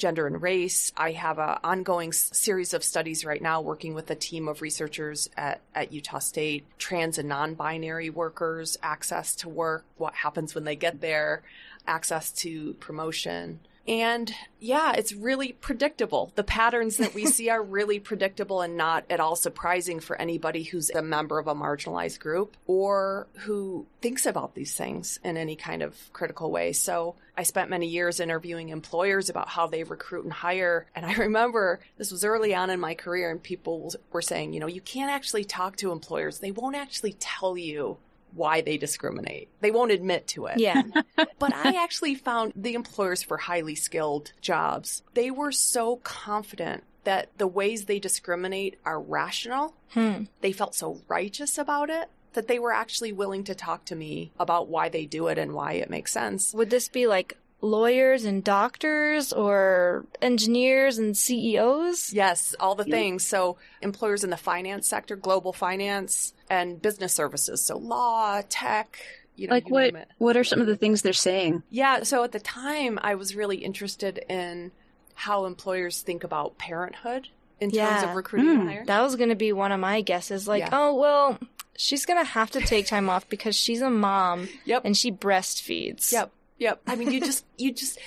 gender 0.00 0.26
and 0.26 0.42
race. 0.42 0.90
I 0.96 1.12
have 1.12 1.38
an 1.38 1.58
ongoing 1.62 2.12
series 2.12 2.74
of 2.74 2.82
studies 2.82 3.24
right 3.24 3.40
now 3.40 3.60
working 3.60 3.94
with 3.94 4.10
a 4.10 4.16
team 4.16 4.48
of 4.48 4.62
researchers 4.62 5.30
at, 5.36 5.60
at 5.74 5.92
Utah 5.92 6.18
State, 6.18 6.64
trans 6.78 7.18
and 7.18 7.28
non 7.28 7.54
binary 7.54 8.10
workers, 8.10 8.76
access 8.82 9.36
to 9.36 9.48
work, 9.48 9.84
what 9.98 10.14
happens 10.14 10.54
when 10.54 10.64
they 10.64 10.74
get 10.74 11.00
there, 11.00 11.42
access 11.86 12.32
to 12.32 12.74
promotion. 12.74 13.60
And 13.88 14.32
yeah, 14.60 14.92
it's 14.92 15.12
really 15.12 15.52
predictable. 15.52 16.32
The 16.34 16.44
patterns 16.44 16.98
that 16.98 17.14
we 17.14 17.26
see 17.26 17.48
are 17.48 17.62
really 17.62 17.98
predictable 17.98 18.60
and 18.60 18.76
not 18.76 19.04
at 19.10 19.20
all 19.20 19.36
surprising 19.36 20.00
for 20.00 20.20
anybody 20.20 20.62
who's 20.62 20.90
a 20.90 21.02
member 21.02 21.38
of 21.38 21.48
a 21.48 21.54
marginalized 21.54 22.20
group 22.20 22.56
or 22.66 23.26
who 23.38 23.86
thinks 24.00 24.26
about 24.26 24.54
these 24.54 24.74
things 24.74 25.18
in 25.24 25.36
any 25.36 25.56
kind 25.56 25.82
of 25.82 25.96
critical 26.12 26.50
way. 26.50 26.72
So 26.72 27.16
I 27.36 27.42
spent 27.42 27.70
many 27.70 27.88
years 27.88 28.20
interviewing 28.20 28.68
employers 28.68 29.30
about 29.30 29.48
how 29.48 29.66
they 29.66 29.82
recruit 29.82 30.24
and 30.24 30.32
hire. 30.32 30.86
And 30.94 31.06
I 31.06 31.14
remember 31.14 31.80
this 31.96 32.12
was 32.12 32.24
early 32.24 32.54
on 32.54 32.70
in 32.70 32.78
my 32.80 32.94
career, 32.94 33.30
and 33.30 33.42
people 33.42 33.92
were 34.12 34.22
saying, 34.22 34.52
you 34.52 34.60
know, 34.60 34.66
you 34.66 34.82
can't 34.82 35.10
actually 35.10 35.44
talk 35.44 35.76
to 35.76 35.90
employers. 35.90 36.38
They 36.38 36.52
won't 36.52 36.76
actually 36.76 37.14
tell 37.18 37.56
you 37.56 37.96
why 38.34 38.60
they 38.60 38.76
discriminate. 38.76 39.48
They 39.60 39.70
won't 39.70 39.92
admit 39.92 40.26
to 40.28 40.46
it. 40.46 40.58
Yeah. 40.58 40.82
But 41.38 41.54
I 41.54 41.82
actually 41.82 42.14
found 42.14 42.52
the 42.54 42.74
employers 42.74 43.22
for 43.22 43.38
highly 43.38 43.74
skilled 43.74 44.32
jobs, 44.42 45.02
they 45.14 45.30
were 45.30 45.52
so 45.52 45.96
confident 45.96 46.84
that 47.04 47.30
the 47.38 47.46
ways 47.46 47.86
they 47.86 47.98
discriminate 47.98 48.78
are 48.84 49.00
rational. 49.00 49.74
hmm. 49.90 50.24
They 50.42 50.52
felt 50.52 50.74
so 50.74 51.00
righteous 51.08 51.56
about 51.56 51.88
it 51.88 52.10
that 52.34 52.46
they 52.46 52.58
were 52.58 52.72
actually 52.72 53.12
willing 53.12 53.44
to 53.44 53.54
talk 53.54 53.84
to 53.86 53.96
me 53.96 54.32
about 54.38 54.68
why 54.68 54.88
they 54.88 55.06
do 55.06 55.26
it 55.28 55.38
and 55.38 55.52
why 55.52 55.72
it 55.72 55.90
makes 55.90 56.12
sense. 56.12 56.54
Would 56.54 56.70
this 56.70 56.88
be 56.88 57.06
like 57.06 57.36
lawyers 57.60 58.24
and 58.24 58.42
doctors 58.42 59.32
or 59.32 60.06
engineers 60.22 60.98
and 60.98 61.16
CEOs? 61.16 62.12
Yes, 62.12 62.54
all 62.60 62.74
the 62.74 62.84
things. 62.84 63.26
So, 63.26 63.56
employers 63.82 64.24
in 64.24 64.30
the 64.30 64.36
finance 64.36 64.88
sector, 64.88 65.16
global 65.16 65.52
finance, 65.52 66.32
and 66.48 66.80
business 66.80 67.12
services. 67.12 67.62
So, 67.64 67.76
law, 67.78 68.42
tech, 68.48 68.98
you 69.36 69.48
know, 69.48 69.54
like 69.54 69.68
you 69.68 69.72
what 69.74 70.08
what 70.18 70.36
are 70.36 70.44
some 70.44 70.60
of 70.60 70.66
the 70.66 70.76
things 70.76 71.02
they're 71.02 71.12
saying? 71.12 71.62
Yeah, 71.70 72.02
so 72.02 72.24
at 72.24 72.32
the 72.32 72.40
time, 72.40 72.98
I 73.02 73.14
was 73.14 73.34
really 73.34 73.58
interested 73.58 74.18
in 74.28 74.72
how 75.14 75.44
employers 75.44 76.00
think 76.02 76.24
about 76.24 76.56
parenthood 76.58 77.28
in 77.60 77.68
terms 77.70 77.76
Yeah. 77.76 78.08
of 78.10 78.16
recruiting 78.16 78.48
Mm, 78.60 78.66
hiring. 78.68 78.86
That 78.86 79.02
was 79.02 79.16
going 79.16 79.28
to 79.28 79.34
be 79.34 79.52
one 79.52 79.70
of 79.70 79.78
my 79.80 80.00
guesses. 80.00 80.48
Like, 80.48 80.60
Yeah. 80.60 80.70
oh, 80.72 80.94
well, 80.94 81.38
she's 81.76 82.06
going 82.06 82.18
to 82.18 82.24
have 82.30 82.50
to 82.52 82.60
take 82.62 82.86
time 82.86 83.10
off 83.10 83.28
because 83.28 83.54
she's 83.54 83.82
a 83.82 83.90
mom 83.90 84.48
Yep. 84.64 84.82
and 84.86 84.96
she 84.96 85.12
breastfeeds. 85.12 86.10
Yep. 86.10 86.30
Yep. 86.60 86.82
I 86.86 86.94
mean, 86.94 87.10
you 87.10 87.20
just, 87.20 87.44
you 87.58 87.72
just, 87.72 87.98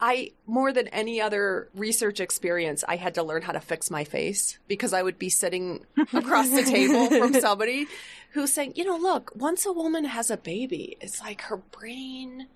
I, 0.00 0.32
more 0.46 0.72
than 0.72 0.88
any 0.88 1.20
other 1.20 1.68
research 1.74 2.20
experience, 2.20 2.84
I 2.86 2.96
had 2.96 3.14
to 3.14 3.22
learn 3.22 3.42
how 3.42 3.52
to 3.52 3.60
fix 3.60 3.90
my 3.90 4.04
face 4.04 4.58
because 4.68 4.92
I 4.92 5.02
would 5.02 5.18
be 5.18 5.28
sitting 5.28 5.84
across 6.12 6.48
the 6.48 6.62
table 6.62 7.08
from 7.08 7.34
somebody 7.34 7.86
who's 8.30 8.52
saying, 8.52 8.74
you 8.76 8.84
know, 8.84 8.96
look, 8.96 9.32
once 9.34 9.66
a 9.66 9.72
woman 9.72 10.04
has 10.04 10.30
a 10.30 10.36
baby, 10.36 10.96
it's 11.00 11.20
like 11.20 11.42
her 11.42 11.56
brain 11.56 12.46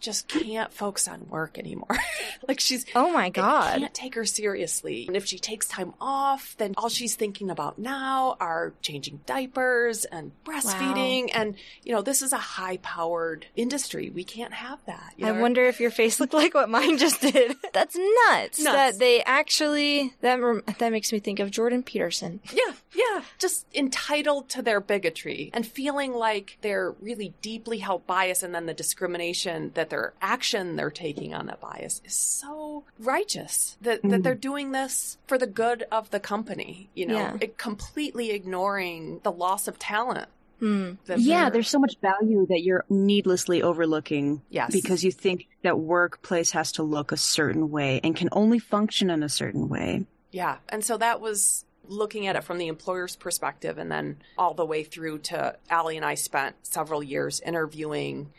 just 0.00 0.28
can't 0.28 0.72
focus 0.72 1.08
on 1.08 1.28
work 1.28 1.58
anymore. 1.58 1.96
like 2.48 2.60
she's 2.60 2.84
Oh 2.94 3.12
my 3.12 3.26
I 3.26 3.30
god. 3.30 3.78
can't 3.80 3.94
take 3.94 4.14
her 4.14 4.24
seriously. 4.24 5.06
And 5.06 5.16
if 5.16 5.26
she 5.26 5.38
takes 5.38 5.66
time 5.68 5.94
off, 6.00 6.54
then 6.58 6.74
all 6.76 6.88
she's 6.88 7.14
thinking 7.16 7.50
about 7.50 7.78
now 7.78 8.36
are 8.40 8.72
changing 8.82 9.20
diapers 9.26 10.04
and 10.04 10.32
breastfeeding. 10.44 11.30
And, 11.34 11.54
you 11.82 11.92
know, 11.92 12.02
this 12.02 12.22
is 12.22 12.32
a 12.32 12.38
high 12.38 12.78
powered 12.78 13.46
industry. 13.56 14.10
We 14.10 14.24
can't 14.24 14.54
have 14.54 14.78
that. 14.86 15.14
you 15.16 15.26
I 15.26 15.32
wonder 15.32 15.64
if 15.64 15.80
your 15.80 15.90
face 15.90 16.20
looked 16.20 16.34
like 16.34 16.54
what 16.54 16.68
mine 16.68 16.98
just 16.98 17.20
did. 17.20 17.56
That's 17.72 17.96
nuts, 17.96 18.60
Nuts. 18.60 18.76
That 18.76 18.98
they 18.98 19.22
actually 19.24 20.14
that 20.20 20.38
that 20.78 20.92
makes 20.92 21.12
me 21.12 21.18
think 21.18 21.40
of 21.40 21.50
Jordan 21.50 21.82
Peterson. 21.82 22.40
Yeah, 22.52 22.72
yeah. 22.94 23.22
Just 23.38 23.66
entitled 23.74 24.48
to 24.50 24.62
their 24.62 24.80
bigotry 24.80 25.50
and 25.52 25.66
feeling 25.66 26.12
like 26.12 26.58
they're 26.62 26.92
really 27.00 27.34
deeply 27.42 27.78
held 27.78 28.06
bias 28.06 28.42
and 28.42 28.54
then 28.54 28.66
the 28.66 28.74
discrimination 28.74 29.72
that 29.74 29.87
their 29.90 30.12
action 30.20 30.76
they're 30.76 30.90
taking 30.90 31.34
on 31.34 31.46
that 31.46 31.60
bias 31.60 32.00
is 32.04 32.14
so 32.14 32.84
righteous 32.98 33.76
that, 33.80 34.02
that 34.02 34.20
Mm. 34.20 34.22
they're 34.22 34.34
doing 34.34 34.72
this 34.72 35.18
for 35.26 35.38
the 35.38 35.46
good 35.46 35.84
of 35.90 36.10
the 36.10 36.20
company, 36.20 36.90
you 36.94 37.06
know, 37.06 37.14
Yeah. 37.16 37.36
it 37.40 37.58
completely 37.58 38.30
ignoring 38.30 39.20
the 39.22 39.32
loss 39.32 39.68
of 39.68 39.78
talent. 39.78 40.28
Hmm. 40.60 40.94
that 41.06 41.20
Yeah, 41.20 41.50
there's 41.50 41.68
so 41.70 41.78
much 41.78 41.94
value 42.02 42.44
that 42.48 42.62
you're 42.64 42.84
needlessly 42.90 43.62
overlooking 43.62 44.42
Yes. 44.50 44.72
because 44.72 45.04
you 45.04 45.12
think 45.12 45.46
that 45.62 45.78
workplace 45.78 46.50
has 46.50 46.72
to 46.72 46.82
look 46.82 47.12
a 47.12 47.16
certain 47.16 47.70
way 47.70 48.00
and 48.02 48.16
can 48.16 48.28
only 48.32 48.58
function 48.58 49.08
in 49.08 49.22
a 49.22 49.28
certain 49.28 49.68
way. 49.68 50.04
Yeah. 50.32 50.56
And 50.68 50.84
so 50.84 50.96
that 50.96 51.20
was 51.20 51.64
looking 51.88 52.26
at 52.26 52.36
it 52.36 52.44
from 52.44 52.58
the 52.58 52.68
employer's 52.68 53.16
perspective 53.16 53.78
and 53.78 53.90
then 53.90 54.18
all 54.36 54.54
the 54.54 54.64
way 54.64 54.84
through 54.84 55.18
to 55.18 55.56
Allie 55.70 55.96
and 55.96 56.04
I 56.04 56.14
spent 56.14 56.54
several 56.62 57.02
years 57.02 57.40
interviewing 57.40 58.30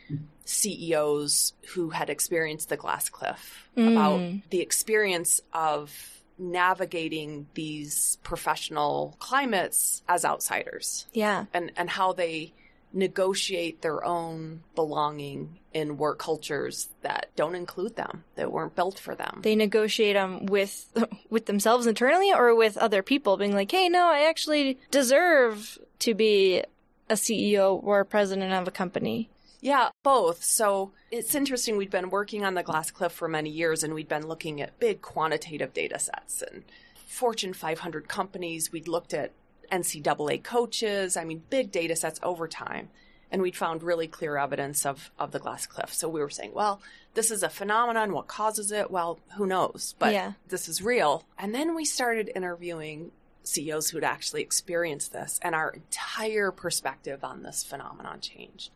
CEOs 0.44 1.52
who 1.74 1.90
had 1.90 2.10
experienced 2.10 2.68
the 2.68 2.76
glass 2.76 3.08
cliff 3.08 3.68
about 3.76 4.20
Mm. 4.20 4.42
the 4.50 4.60
experience 4.60 5.40
of 5.52 6.22
navigating 6.38 7.46
these 7.54 8.18
professional 8.22 9.14
climates 9.18 10.02
as 10.08 10.24
outsiders 10.24 11.06
Yeah. 11.12 11.44
and, 11.52 11.70
and 11.76 11.88
how 11.90 12.12
they 12.12 12.52
negotiate 12.92 13.82
their 13.82 14.04
own 14.04 14.62
belonging 14.74 15.58
in 15.72 15.96
work 15.96 16.18
cultures 16.18 16.88
that 17.02 17.30
don't 17.36 17.54
include 17.54 17.96
them, 17.96 18.24
that 18.34 18.50
weren't 18.50 18.74
built 18.74 18.98
for 18.98 19.14
them. 19.14 19.40
They 19.42 19.54
negotiate 19.54 20.16
them 20.16 20.46
with 20.46 20.86
with 21.30 21.46
themselves 21.46 21.86
internally 21.86 22.32
or 22.32 22.54
with 22.54 22.76
other 22.76 23.02
people, 23.02 23.36
being 23.36 23.54
like, 23.54 23.70
"Hey, 23.70 23.88
no, 23.88 24.06
I 24.06 24.28
actually 24.28 24.78
deserve 24.90 25.78
to 26.00 26.14
be 26.14 26.62
a 27.08 27.14
CEO 27.14 27.80
or 27.82 28.00
a 28.00 28.04
president 28.04 28.52
of 28.52 28.66
a 28.66 28.72
company." 28.72 29.30
Yeah, 29.60 29.90
both. 30.02 30.42
So 30.42 30.92
it's 31.10 31.34
interesting. 31.34 31.76
We'd 31.76 31.90
been 31.90 32.10
working 32.10 32.44
on 32.44 32.54
the 32.54 32.62
glass 32.62 32.90
cliff 32.90 33.12
for 33.12 33.28
many 33.28 33.50
years 33.50 33.82
and 33.82 33.94
we'd 33.94 34.08
been 34.08 34.26
looking 34.26 34.60
at 34.60 34.78
big 34.80 35.02
quantitative 35.02 35.74
data 35.74 35.98
sets 35.98 36.42
and 36.42 36.64
Fortune 37.06 37.52
500 37.52 38.08
companies. 38.08 38.72
We'd 38.72 38.88
looked 38.88 39.12
at 39.12 39.32
NCAA 39.70 40.42
coaches. 40.42 41.16
I 41.16 41.24
mean, 41.24 41.42
big 41.50 41.70
data 41.70 41.96
sets 41.96 42.20
over 42.22 42.48
time. 42.48 42.88
And 43.32 43.42
we'd 43.42 43.56
found 43.56 43.84
really 43.84 44.08
clear 44.08 44.36
evidence 44.36 44.84
of, 44.84 45.12
of 45.18 45.30
the 45.30 45.38
glass 45.38 45.64
cliff. 45.64 45.94
So 45.94 46.08
we 46.08 46.20
were 46.20 46.30
saying, 46.30 46.52
well, 46.52 46.80
this 47.14 47.30
is 47.30 47.44
a 47.44 47.48
phenomenon. 47.48 48.12
What 48.12 48.26
causes 48.26 48.72
it? 48.72 48.90
Well, 48.90 49.20
who 49.36 49.46
knows? 49.46 49.94
But 50.00 50.12
Yeah. 50.12 50.32
this 50.48 50.68
is 50.68 50.82
real. 50.82 51.24
And 51.38 51.54
then 51.54 51.76
we 51.76 51.84
started 51.84 52.30
interviewing 52.34 53.12
CEOs 53.44 53.90
who'd 53.90 54.04
actually 54.04 54.42
experienced 54.42 55.12
this, 55.12 55.38
and 55.42 55.54
our 55.54 55.70
entire 55.70 56.50
perspective 56.50 57.24
on 57.24 57.42
this 57.42 57.64
phenomenon 57.64 58.20
changed 58.20 58.70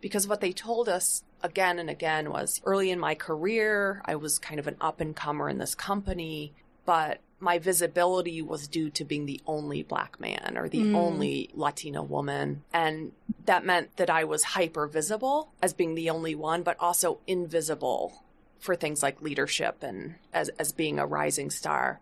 because 0.00 0.26
what 0.28 0.40
they 0.40 0.52
told 0.52 0.88
us 0.88 1.22
again 1.42 1.78
and 1.78 1.90
again 1.90 2.30
was 2.30 2.60
early 2.64 2.90
in 2.90 2.98
my 2.98 3.14
career, 3.14 4.00
I 4.04 4.16
was 4.16 4.38
kind 4.38 4.58
of 4.60 4.66
an 4.66 4.76
up 4.80 5.00
and 5.00 5.14
comer 5.14 5.48
in 5.48 5.58
this 5.58 5.74
company, 5.74 6.52
but 6.86 7.20
my 7.38 7.58
visibility 7.58 8.40
was 8.40 8.66
due 8.66 8.88
to 8.88 9.04
being 9.04 9.26
the 9.26 9.40
only 9.46 9.82
black 9.82 10.18
man 10.18 10.54
or 10.56 10.68
the 10.70 10.78
Mm. 10.84 10.94
only 10.94 11.50
Latina 11.52 12.02
woman. 12.02 12.62
And 12.72 13.12
that 13.44 13.64
meant 13.64 13.94
that 13.98 14.08
I 14.08 14.24
was 14.24 14.42
hyper 14.42 14.86
visible 14.86 15.50
as 15.60 15.74
being 15.74 15.94
the 15.94 16.08
only 16.08 16.34
one, 16.34 16.62
but 16.62 16.78
also 16.80 17.18
invisible 17.26 18.22
for 18.58 18.74
things 18.74 19.02
like 19.02 19.20
leadership 19.20 19.82
and 19.82 20.14
as, 20.32 20.48
as 20.58 20.72
being 20.72 20.98
a 20.98 21.04
rising 21.06 21.50
star. 21.50 22.00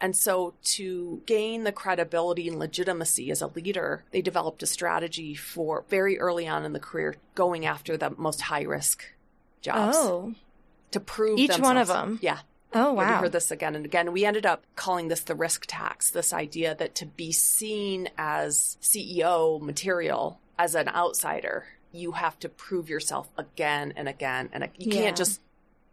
And 0.00 0.16
so, 0.16 0.54
to 0.64 1.20
gain 1.26 1.64
the 1.64 1.72
credibility 1.72 2.48
and 2.48 2.58
legitimacy 2.58 3.30
as 3.30 3.42
a 3.42 3.48
leader, 3.48 4.04
they 4.12 4.22
developed 4.22 4.62
a 4.62 4.66
strategy 4.66 5.34
for 5.34 5.84
very 5.90 6.18
early 6.18 6.48
on 6.48 6.64
in 6.64 6.72
the 6.72 6.80
career 6.80 7.16
going 7.34 7.66
after 7.66 7.98
the 7.98 8.14
most 8.16 8.40
high 8.40 8.62
risk 8.62 9.04
jobs 9.60 9.98
Oh. 9.98 10.34
to 10.92 11.00
prove 11.00 11.38
Each 11.38 11.58
one 11.58 11.76
of 11.76 11.88
them? 11.88 12.18
Yeah. 12.22 12.38
Oh, 12.72 12.94
Yeah, 12.96 13.16
We 13.16 13.22
heard 13.24 13.32
this 13.32 13.50
again 13.50 13.74
and 13.74 13.84
again. 13.84 14.12
We 14.12 14.24
ended 14.24 14.46
up 14.46 14.62
calling 14.76 15.08
this 15.08 15.20
the 15.20 15.34
risk 15.34 15.64
tax, 15.66 16.10
this 16.10 16.32
idea 16.32 16.74
that 16.76 16.94
to 16.96 17.06
be 17.06 17.32
seen 17.32 18.08
as 18.16 18.76
CEO 18.80 19.60
material, 19.60 20.38
as 20.58 20.74
an 20.74 20.88
outsider, 20.88 21.66
you 21.92 22.12
have 22.12 22.38
to 22.40 22.48
prove 22.48 22.88
yourself 22.88 23.28
again 23.36 23.92
and 23.96 24.08
again. 24.08 24.48
And 24.52 24.68
you 24.78 24.92
Yeah. 24.92 25.02
can't 25.02 25.16
just 25.16 25.40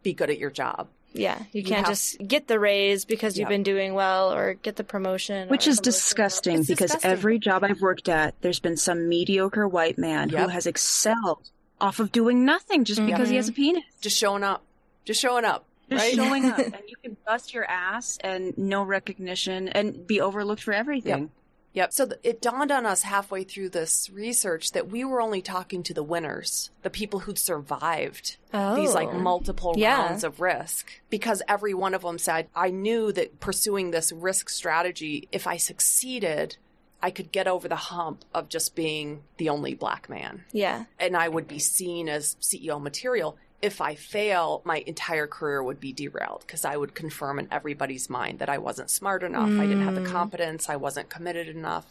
be 0.02 0.12
good 0.12 0.30
at 0.30 0.38
your 0.38 0.50
job. 0.50 0.88
Yeah, 1.14 1.38
you 1.52 1.62
You 1.62 1.64
can't 1.64 1.86
have- 1.86 1.96
just 1.96 2.18
get 2.28 2.46
the 2.48 2.60
raise 2.60 3.04
because 3.06 3.36
you've 3.38 3.46
Yep. 3.46 3.48
been 3.48 3.62
doing 3.62 3.94
well 3.94 4.32
or 4.32 4.54
get 4.54 4.76
the 4.76 4.84
promotion. 4.84 5.48
Which 5.48 5.66
or- 5.66 5.70
is 5.70 5.80
disgusting 5.80 6.58
It's 6.58 6.68
because 6.68 6.90
disgusting. 6.90 7.10
every 7.10 7.38
job 7.38 7.64
I've 7.64 7.80
worked 7.80 8.08
at, 8.10 8.34
there's 8.42 8.60
been 8.60 8.76
some 8.76 9.08
mediocre 9.08 9.66
white 9.66 9.98
man 9.98 10.28
Yep. 10.28 10.40
who 10.42 10.48
has 10.48 10.66
excelled 10.66 11.50
off 11.80 11.98
of 11.98 12.12
doing 12.12 12.44
nothing 12.44 12.84
just 12.84 13.04
because 13.04 13.30
he 13.30 13.36
has 13.36 13.46
mm-hmm. 13.50 13.52
a 13.52 13.72
penis. 13.72 13.84
Just 14.02 14.18
showing 14.18 14.44
up. 14.44 14.62
Just 15.06 15.20
showing 15.20 15.44
up. 15.46 15.64
Just 15.90 16.04
right? 16.04 16.14
showing 16.14 16.44
up. 16.46 16.58
And 16.58 16.74
you 16.86 16.96
can 17.02 17.16
bust 17.26 17.54
your 17.54 17.64
ass 17.64 18.18
and 18.22 18.56
no 18.58 18.82
recognition 18.82 19.68
and 19.68 20.06
be 20.06 20.20
overlooked 20.20 20.62
for 20.62 20.72
everything. 20.74 21.20
Yep. 21.22 21.30
Yep. 21.74 21.92
So 21.92 22.06
th- 22.06 22.20
it 22.24 22.40
dawned 22.42 22.72
on 22.72 22.86
us 22.86 23.02
halfway 23.02 23.44
through 23.44 23.68
this 23.70 24.10
research 24.10 24.72
that 24.72 24.88
we 24.88 25.04
were 25.04 25.20
only 25.20 25.42
talking 25.42 25.82
to 25.84 25.94
the 25.94 26.02
winners, 26.02 26.70
the 26.82 26.90
people 26.90 27.20
who'd 27.20 27.38
survived 27.38 28.36
Oh. 28.52 28.74
these 28.74 28.94
like 28.94 29.08
oh. 29.10 29.18
multiple 29.18 29.74
Yeah. 29.76 30.06
rounds 30.08 30.24
of 30.24 30.40
risk 30.40 30.86
because 31.10 31.42
every 31.46 31.74
one 31.74 31.94
of 31.94 32.02
them 32.02 32.18
said, 32.18 32.48
I 32.56 32.70
knew 32.70 33.12
that 33.12 33.38
pursuing 33.40 33.90
this 33.90 34.10
risk 34.12 34.48
strategy, 34.48 35.28
if 35.30 35.46
I 35.46 35.56
succeeded, 35.58 36.56
I 37.00 37.10
could 37.10 37.30
get 37.30 37.46
over 37.46 37.68
the 37.68 37.76
hump 37.76 38.24
of 38.34 38.48
just 38.48 38.74
being 38.74 39.22
the 39.36 39.48
only 39.50 39.74
black 39.74 40.08
man 40.08 40.44
Yeah. 40.52 40.86
and 40.98 41.16
I 41.16 41.28
would 41.28 41.46
be 41.46 41.58
seen 41.60 42.08
as 42.08 42.36
CEO 42.40 42.80
material. 42.82 43.36
If 43.60 43.80
I 43.80 43.96
fail, 43.96 44.62
my 44.64 44.84
entire 44.86 45.26
career 45.26 45.62
would 45.62 45.80
be 45.80 45.92
derailed 45.92 46.42
because 46.46 46.64
I 46.64 46.76
would 46.76 46.94
confirm 46.94 47.38
in 47.40 47.48
everybody's 47.50 48.08
mind 48.08 48.38
that 48.38 48.48
I 48.48 48.58
wasn't 48.58 48.88
smart 48.90 49.22
enough, 49.24 49.58
I 49.58 49.66
didn't 49.66 49.82
have 49.82 49.96
the 49.96 50.00
Mm. 50.00 50.06
competence, 50.12 50.68
I 50.68 50.76
wasn't 50.76 51.08
committed 51.08 51.48
enough. 51.48 51.86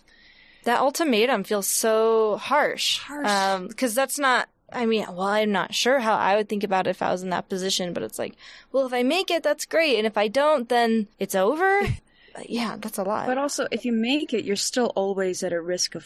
That 0.64 0.80
ultimatum 0.80 1.44
feels 1.44 1.68
so 1.68 2.38
harsh. 2.38 3.00
Harsh. 3.00 3.68
Because 3.68 3.94
that's 3.94 4.18
not, 4.18 4.48
I 4.72 4.86
mean, 4.86 5.06
well, 5.10 5.22
I'm 5.22 5.52
not 5.52 5.74
sure 5.76 6.00
how 6.00 6.16
I 6.16 6.36
would 6.38 6.48
think 6.50 6.64
about 6.64 6.88
it 6.88 6.92
if 6.92 7.02
I 7.02 7.12
was 7.12 7.22
in 7.24 7.30
that 7.32 7.50
position, 7.50 7.92
but 7.94 8.04
it's 8.04 8.20
like, 8.20 8.36
well, 8.72 8.86
if 8.86 8.94
I 8.94 9.04
make 9.04 9.30
it, 9.30 9.44
that's 9.44 9.66
great. 9.66 9.98
And 9.98 10.08
if 10.08 10.18
I 10.18 10.28
don't, 10.30 10.68
then 10.70 11.08
it's 11.20 11.36
over. 11.36 11.82
yeah, 12.48 12.78
that's 12.80 12.98
a 12.98 13.04
lot. 13.04 13.28
But 13.28 13.38
also, 13.38 13.68
if 13.72 13.84
you 13.86 13.92
make 13.92 14.34
it, 14.34 14.46
you're 14.46 14.56
still 14.56 14.92
always 14.96 15.44
at 15.44 15.52
a 15.54 15.62
risk 15.62 15.96
of 15.96 16.06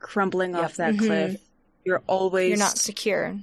crumbling 0.00 0.52
Yep. 0.54 0.64
off 0.64 0.76
that 0.76 0.94
Mhm. 0.94 1.06
cliff. 1.06 1.36
You're 1.84 2.02
always 2.06 2.48
You're 2.48 2.58
not 2.58 2.78
secure. 2.78 3.36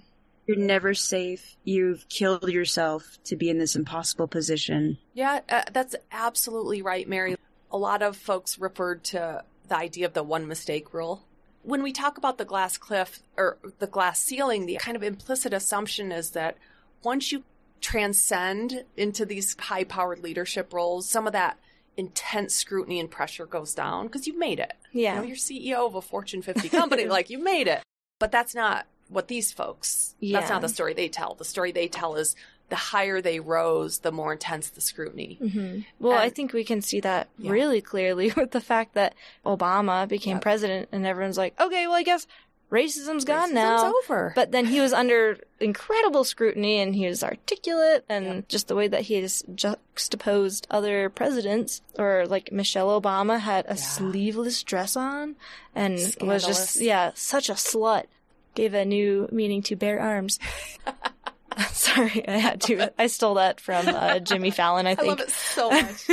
You're 0.51 0.65
never 0.65 0.93
safe. 0.93 1.55
You've 1.63 2.07
killed 2.09 2.49
yourself 2.49 3.17
to 3.25 3.35
be 3.37 3.49
in 3.49 3.57
this 3.57 3.75
impossible 3.75 4.27
position. 4.27 4.97
Yeah, 5.13 5.39
uh, 5.47 5.63
that's 5.71 5.95
absolutely 6.11 6.81
right, 6.81 7.07
Mary. 7.07 7.37
A 7.71 7.77
lot 7.77 8.01
of 8.01 8.17
folks 8.17 8.59
referred 8.59 9.03
to 9.05 9.43
the 9.69 9.77
idea 9.77 10.05
of 10.05 10.13
the 10.13 10.23
one 10.23 10.47
mistake 10.47 10.93
rule. 10.93 11.23
When 11.63 11.83
we 11.83 11.93
talk 11.93 12.17
about 12.17 12.37
the 12.37 12.43
glass 12.43 12.77
cliff 12.77 13.21
or 13.37 13.59
the 13.79 13.87
glass 13.87 14.21
ceiling, 14.21 14.65
the 14.65 14.75
kind 14.75 14.97
of 14.97 15.03
implicit 15.03 15.53
assumption 15.53 16.11
is 16.11 16.31
that 16.31 16.57
once 17.01 17.31
you 17.31 17.43
transcend 17.79 18.83
into 18.97 19.25
these 19.25 19.55
high 19.57 19.85
powered 19.85 20.19
leadership 20.19 20.73
roles, 20.73 21.07
some 21.07 21.27
of 21.27 21.33
that 21.33 21.57
intense 21.95 22.53
scrutiny 22.55 22.99
and 22.99 23.09
pressure 23.09 23.45
goes 23.45 23.73
down 23.73 24.07
because 24.07 24.27
you've 24.27 24.37
made 24.37 24.59
it. 24.59 24.73
Yeah. 24.91 25.15
You 25.15 25.21
know, 25.21 25.27
you're 25.27 25.37
CEO 25.37 25.87
of 25.87 25.95
a 25.95 26.01
Fortune 26.01 26.41
50 26.41 26.67
company, 26.67 27.05
like 27.07 27.29
you've 27.29 27.43
made 27.43 27.67
it. 27.67 27.83
But 28.19 28.31
that's 28.31 28.53
not 28.53 28.85
what 29.11 29.27
these 29.27 29.51
folks, 29.51 30.15
Yeah. 30.19 30.39
that's 30.39 30.49
not 30.49 30.61
the 30.61 30.69
story 30.69 30.93
they 30.93 31.09
tell. 31.09 31.35
The 31.35 31.45
story 31.45 31.71
they 31.71 31.87
tell 31.87 32.15
is 32.15 32.35
the 32.69 32.75
higher 32.77 33.21
they 33.21 33.39
rose, 33.41 33.99
the 33.99 34.11
more 34.13 34.31
intense 34.31 34.69
the 34.69 34.79
scrutiny. 34.81 35.35
hmm 35.41 35.79
Well, 35.99 36.17
I 36.17 36.29
think 36.29 36.53
we 36.53 36.63
can 36.63 36.81
see 36.81 37.01
that 37.01 37.27
Yeah. 37.37 37.51
really 37.51 37.81
clearly 37.81 38.31
with 38.37 38.51
the 38.51 38.61
fact 38.61 38.93
that 38.93 39.13
Obama 39.45 40.07
became 40.07 40.37
Yep. 40.37 40.41
president 40.41 40.89
and 40.93 41.05
everyone's 41.05 41.37
like, 41.37 41.59
okay, 41.59 41.85
well, 41.87 41.97
I 41.97 42.03
guess 42.03 42.25
racism's 42.71 43.25
gone 43.25 43.49
Racism's 43.49 43.53
now. 43.53 43.93
over. 44.05 44.31
But 44.33 44.53
then 44.53 44.65
he 44.67 44.79
was 44.79 44.93
under 44.93 45.37
incredible 45.59 46.23
scrutiny 46.23 46.79
and 46.79 46.95
he 46.95 47.05
was 47.05 47.21
articulate 47.21 48.05
and 48.07 48.47
just 48.47 48.69
the 48.69 48.75
way 48.75 48.87
that 48.87 49.01
he 49.01 49.27
juxtaposed 49.55 50.67
other 50.71 51.09
presidents 51.09 51.81
or 51.97 52.25
like 52.27 52.51
Michelle 52.53 52.99
Obama 53.01 53.39
had 53.39 53.65
a 53.67 53.75
sleeveless 53.77 54.63
dress 54.63 54.95
on 54.95 55.35
and 55.75 55.99
was 56.21 56.45
just, 56.45 56.79
yeah, 56.79 57.11
such 57.15 57.49
a 57.49 57.53
slut. 57.53 58.05
Gave 58.55 58.73
a 58.73 58.85
new 58.85 59.27
meaning 59.31 59.61
to 59.63 59.75
bare 59.75 59.99
arms. 59.99 60.39
Sorry, 61.71 62.27
I 62.27 62.37
had 62.37 62.61
to. 62.61 62.91
I 63.01 63.07
stole 63.07 63.35
that 63.35 63.59
from 63.59 63.87
uh, 63.87 64.19
Jimmy 64.19 64.51
Fallon, 64.59 64.87
I 64.87 64.91
I 64.91 64.95
think. 64.95 65.07
love 65.07 65.19
it 65.19 65.29
so 65.31 65.69
much. 65.69 66.09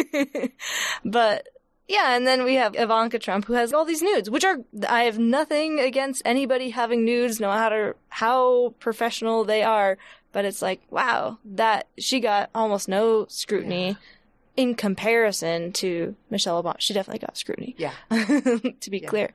but 1.04 1.48
yeah, 1.86 2.16
and 2.16 2.26
then 2.26 2.44
we 2.44 2.54
have 2.54 2.74
Ivanka 2.76 3.18
Trump 3.18 3.44
who 3.46 3.52
has 3.54 3.72
all 3.72 3.84
these 3.84 4.02
nudes, 4.02 4.28
which 4.30 4.44
are 4.44 4.58
I 4.88 5.04
have 5.04 5.18
nothing 5.18 5.78
against 5.80 6.22
anybody 6.24 6.70
having 6.70 7.04
nudes, 7.04 7.38
no 7.40 7.48
matter 7.48 7.96
how 8.08 8.74
professional 8.80 9.44
they 9.44 9.62
are. 9.62 9.96
But 10.32 10.44
it's 10.44 10.60
like, 10.60 10.82
wow, 10.90 11.38
that 11.44 11.86
she 11.98 12.20
got 12.20 12.50
almost 12.54 12.88
no 12.88 13.26
scrutiny 13.28 13.96
in 14.56 14.74
comparison 14.74 15.72
to 15.74 16.14
Michelle 16.30 16.62
Obama. 16.62 16.76
She 16.80 16.92
definitely 16.92 17.20
got 17.20 17.36
scrutiny, 17.38 17.74
yeah. 17.78 17.92
to 18.10 18.90
be 18.90 18.98
Yeah. 18.98 19.08
clear. 19.08 19.30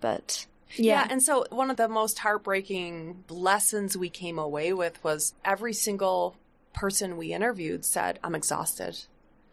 But 0.00 0.46
Yeah. 0.76 1.02
yeah, 1.04 1.08
and 1.10 1.22
so 1.22 1.46
one 1.50 1.70
of 1.70 1.76
the 1.76 1.88
most 1.88 2.18
heartbreaking 2.18 3.24
lessons 3.28 3.96
we 3.96 4.10
came 4.10 4.38
away 4.38 4.72
with 4.72 5.02
was 5.02 5.34
every 5.44 5.72
single 5.72 6.36
person 6.74 7.16
we 7.16 7.32
interviewed 7.32 7.84
said, 7.84 8.18
I'm 8.22 8.34
exhausted. 8.34 8.98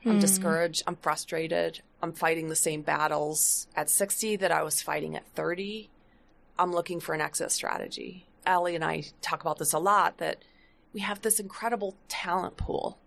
I'm 0.05 0.13
Hmm. 0.13 0.19
discouraged. 0.19 0.83
I'm 0.85 0.97
frustrated. 0.97 1.81
I'm 2.01 2.11
fighting 2.13 2.49
the 2.49 2.55
same 2.55 2.81
battles 2.81 3.67
at 3.75 3.89
60 3.89 4.35
that 4.37 4.51
I 4.51 4.61
was 4.61 4.81
fighting 4.81 5.15
at 5.15 5.25
30. 5.35 5.89
I'm 6.59 6.71
looking 6.71 6.99
for 6.99 7.15
an 7.15 7.21
exit 7.21 7.51
strategy. 7.51 8.27
Allie 8.45 8.75
and 8.75 8.83
I 8.85 9.05
talk 9.21 9.41
about 9.41 9.57
this 9.57 9.73
a 9.73 9.79
lot 9.79 10.17
that 10.19 10.43
we 10.93 10.99
have 11.01 11.21
this 11.21 11.39
incredible 11.39 11.95
talent 12.07 12.57
pool. 12.57 12.99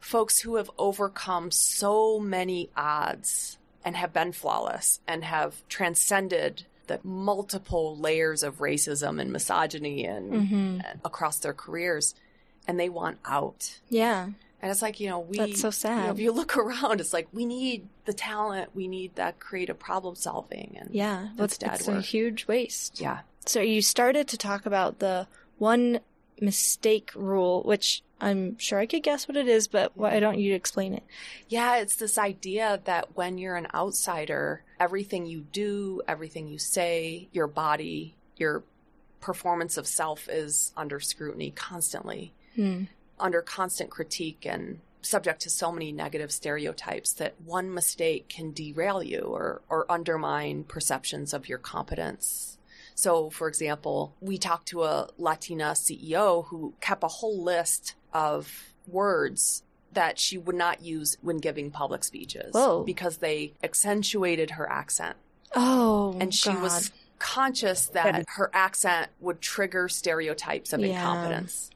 Folks 0.00 0.40
who 0.40 0.56
have 0.56 0.70
overcome 0.78 1.50
so 1.50 2.18
many 2.18 2.70
odds 2.76 3.58
and 3.84 3.96
have 3.96 4.12
been 4.12 4.32
flawless 4.32 5.00
and 5.06 5.24
have 5.24 5.62
transcended 5.68 6.64
the 6.86 7.00
multiple 7.04 7.96
layers 7.96 8.42
of 8.42 8.58
racism 8.58 9.20
and 9.20 9.32
misogyny 9.32 10.04
and, 10.04 10.32
Mhm. 10.32 10.84
and 10.90 11.00
across 11.04 11.38
their 11.38 11.52
careers 11.54 12.14
and 12.66 12.78
they 12.78 12.88
want 12.88 13.18
out. 13.24 13.80
yeah, 13.88 14.30
And 14.60 14.70
it's 14.70 14.82
like, 14.82 15.00
you 15.00 15.08
know, 15.08 15.18
we 15.20 15.36
That's 15.38 15.60
so 15.60 15.70
sad. 15.70 15.96
you 15.98 16.04
know, 16.04 16.10
if 16.12 16.18
you 16.20 16.30
look 16.32 16.56
around, 16.62 17.00
it's 17.00 17.12
like 17.12 17.26
we 17.32 17.44
need 17.44 17.88
the 18.04 18.12
talent, 18.12 18.70
we 18.74 18.86
need 18.88 19.14
that 19.16 19.40
creative 19.40 19.78
problem 19.78 20.14
solving 20.14 20.76
and 20.80 20.90
yeah. 20.94 21.28
It's, 21.32 21.54
Instead, 21.58 21.74
it's 21.80 21.88
a 21.88 22.00
huge 22.00 22.46
waste. 22.46 23.00
yeah. 23.00 23.20
So 23.46 23.60
you 23.60 23.82
started 23.82 24.28
to 24.28 24.36
talk 24.38 24.66
about 24.66 25.00
the 25.00 25.26
one 25.58 25.98
mistake 26.40 27.10
rule, 27.14 27.62
which 27.62 28.02
I'm 28.20 28.56
sure 28.58 28.78
I 28.78 28.86
could 28.86 29.02
guess 29.02 29.26
what 29.26 29.36
it 29.36 29.48
is, 29.48 29.66
but 29.68 29.96
why 29.96 30.20
don't 30.20 30.38
you 30.38 30.54
explain 30.54 30.94
it? 30.94 31.02
Yeah, 31.48 31.78
it's 31.78 31.96
this 31.96 32.16
idea 32.18 32.80
that 32.84 33.16
when 33.16 33.38
you're 33.38 33.56
an 33.56 33.66
outsider, 33.74 34.62
everything 34.82 35.26
you 35.26 35.46
do, 35.52 36.02
everything 36.08 36.48
you 36.48 36.58
say, 36.58 37.28
your 37.30 37.46
body, 37.46 38.16
your 38.36 38.64
performance 39.20 39.76
of 39.76 39.86
self 39.86 40.28
is 40.28 40.72
under 40.76 40.98
scrutiny 40.98 41.52
constantly, 41.52 42.32
Hmm. 42.56 42.84
under 43.20 43.40
constant 43.40 43.90
critique 43.90 44.44
and 44.44 44.80
subject 45.00 45.40
to 45.42 45.50
so 45.50 45.70
many 45.70 45.92
negative 45.92 46.32
stereotypes 46.32 47.12
that 47.12 47.40
one 47.44 47.72
mistake 47.72 48.28
can 48.28 48.52
derail 48.52 49.00
you 49.02 49.20
or, 49.20 49.62
or 49.68 49.90
undermine 49.90 50.64
perceptions 50.64 51.32
of 51.32 51.48
your 51.48 51.58
competence. 51.58 52.58
So, 52.96 53.30
for 53.30 53.46
example, 53.46 54.14
we 54.20 54.36
talked 54.36 54.66
to 54.68 54.82
a 54.82 55.08
Latina 55.16 55.74
CEO 55.76 56.46
who 56.46 56.74
kept 56.80 57.04
a 57.04 57.08
whole 57.08 57.40
list 57.40 57.94
of 58.12 58.74
words 58.88 59.62
that 59.92 60.18
she 60.18 60.38
would 60.38 60.54
not 60.56 60.82
use 60.82 61.16
when 61.20 61.38
giving 61.38 61.70
public 61.70 62.04
speeches 62.04 62.52
Whoa. 62.54 62.84
because 62.84 63.18
they 63.18 63.52
accentuated 63.62 64.52
her 64.52 64.68
accent. 64.70 65.16
Oh, 65.54 66.16
And 66.20 66.34
she 66.34 66.50
God. 66.50 66.62
was 66.62 66.90
conscious 67.18 67.86
that 67.88 68.24
her 68.36 68.50
accent 68.52 69.10
would 69.20 69.40
trigger 69.40 69.88
stereotypes 69.88 70.72
of 70.72 70.80
Yeah. 70.80 70.86
incompetence. 70.88 71.70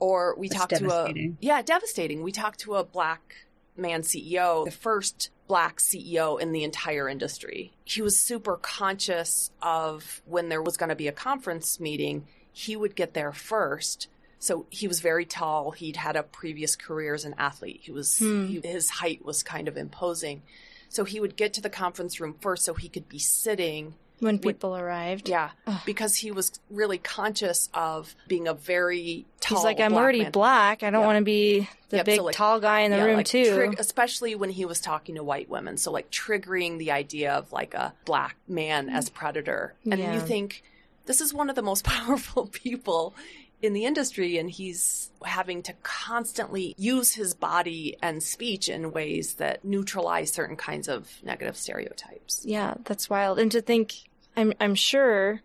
Or 0.00 0.34
we 0.36 0.48
That's 0.48 0.60
talked 0.60 0.76
to 0.76 0.90
a 0.90 1.32
yeah, 1.40 1.60
devastating. 1.62 2.22
We 2.22 2.32
talked 2.32 2.60
to 2.60 2.76
a 2.76 2.84
black 2.84 3.34
man 3.76 4.02
CEO, 4.02 4.64
the 4.64 4.70
first 4.70 5.30
black 5.46 5.78
CEO 5.80 6.40
in 6.40 6.52
the 6.52 6.62
entire 6.64 7.08
industry. 7.08 7.72
He 7.84 8.02
was 8.02 8.18
super 8.20 8.56
conscious 8.56 9.50
of 9.62 10.22
when 10.24 10.48
there 10.48 10.62
was 10.62 10.76
going 10.76 10.88
to 10.90 10.94
be 10.96 11.08
a 11.08 11.12
conference 11.12 11.80
meeting, 11.80 12.26
he 12.52 12.76
would 12.76 12.94
get 12.94 13.14
there 13.14 13.32
first. 13.32 14.08
So 14.38 14.66
he 14.70 14.86
was 14.86 15.00
very 15.00 15.24
tall. 15.24 15.72
He'd 15.72 15.96
had 15.96 16.14
a 16.16 16.22
previous 16.22 16.76
career 16.76 17.14
as 17.14 17.24
an 17.24 17.34
athlete. 17.38 17.80
He 17.82 17.90
was 17.92 18.18
Hmm. 18.18 18.46
he, 18.46 18.60
his 18.62 18.88
height 18.90 19.24
was 19.24 19.42
kind 19.42 19.68
of 19.68 19.76
imposing. 19.76 20.42
So 20.88 21.04
he 21.04 21.20
would 21.20 21.36
get 21.36 21.52
to 21.54 21.60
the 21.60 21.70
conference 21.70 22.18
room 22.20 22.34
first 22.40 22.64
so 22.64 22.74
he 22.74 22.88
could 22.88 23.08
be 23.08 23.18
sitting 23.18 23.94
when 24.20 24.38
people 24.40 24.76
arrived. 24.76 25.28
yeah, 25.28 25.50
Ugh. 25.66 25.80
because 25.86 26.16
he 26.16 26.32
was 26.32 26.50
really 26.70 26.98
conscious 26.98 27.68
of 27.72 28.16
being 28.26 28.48
a 28.48 28.54
very 28.54 29.26
tall. 29.40 29.58
He's 29.58 29.64
like, 29.64 29.78
I'm 29.80 29.92
black 29.92 30.02
already 30.02 30.22
man. 30.22 30.32
black. 30.32 30.82
I 30.82 30.90
don't 30.90 31.04
want 31.04 31.18
to 31.18 31.24
be 31.24 31.68
the 31.90 31.98
Yep, 31.98 32.06
big 32.06 32.16
so, 32.16 32.24
like- 32.24 32.34
tall 32.34 32.58
guy 32.58 32.80
in 32.80 32.90
the 32.90 32.96
Yeah, 32.96 33.04
room 33.04 33.16
like, 33.18 33.26
too. 33.26 33.54
trig- 33.54 33.78
especially 33.78 34.34
when 34.34 34.50
he 34.50 34.64
was 34.64 34.80
talking 34.80 35.14
to 35.16 35.22
white 35.22 35.48
women. 35.48 35.76
So 35.76 35.92
like 35.92 36.10
triggering 36.10 36.78
the 36.78 36.90
idea 36.90 37.32
of 37.34 37.52
like 37.52 37.74
a 37.74 37.92
black 38.06 38.36
man 38.48 38.88
as 38.88 39.08
predator, 39.08 39.74
and 39.88 40.00
Yeah. 40.00 40.14
you 40.14 40.20
think 40.20 40.62
this 41.06 41.20
is 41.20 41.32
one 41.32 41.48
of 41.48 41.54
the 41.54 41.62
most 41.62 41.84
powerful 41.84 42.46
people 42.46 43.14
in 43.60 43.72
the 43.72 43.84
industry, 43.84 44.38
and 44.38 44.50
he's 44.50 45.10
having 45.24 45.62
to 45.64 45.72
constantly 45.82 46.74
use 46.78 47.14
his 47.14 47.34
body 47.34 47.96
and 48.00 48.22
speech 48.22 48.68
in 48.68 48.92
ways 48.92 49.34
that 49.34 49.64
neutralize 49.64 50.32
certain 50.32 50.56
kinds 50.56 50.88
of 50.88 51.10
negative 51.24 51.56
stereotypes. 51.56 52.42
yeah, 52.44 52.74
that's 52.84 53.10
wild. 53.10 53.38
And 53.38 53.50
to 53.52 53.60
think, 53.60 53.94
I'm 54.36 54.52
I'm 54.60 54.74
sure 54.76 55.40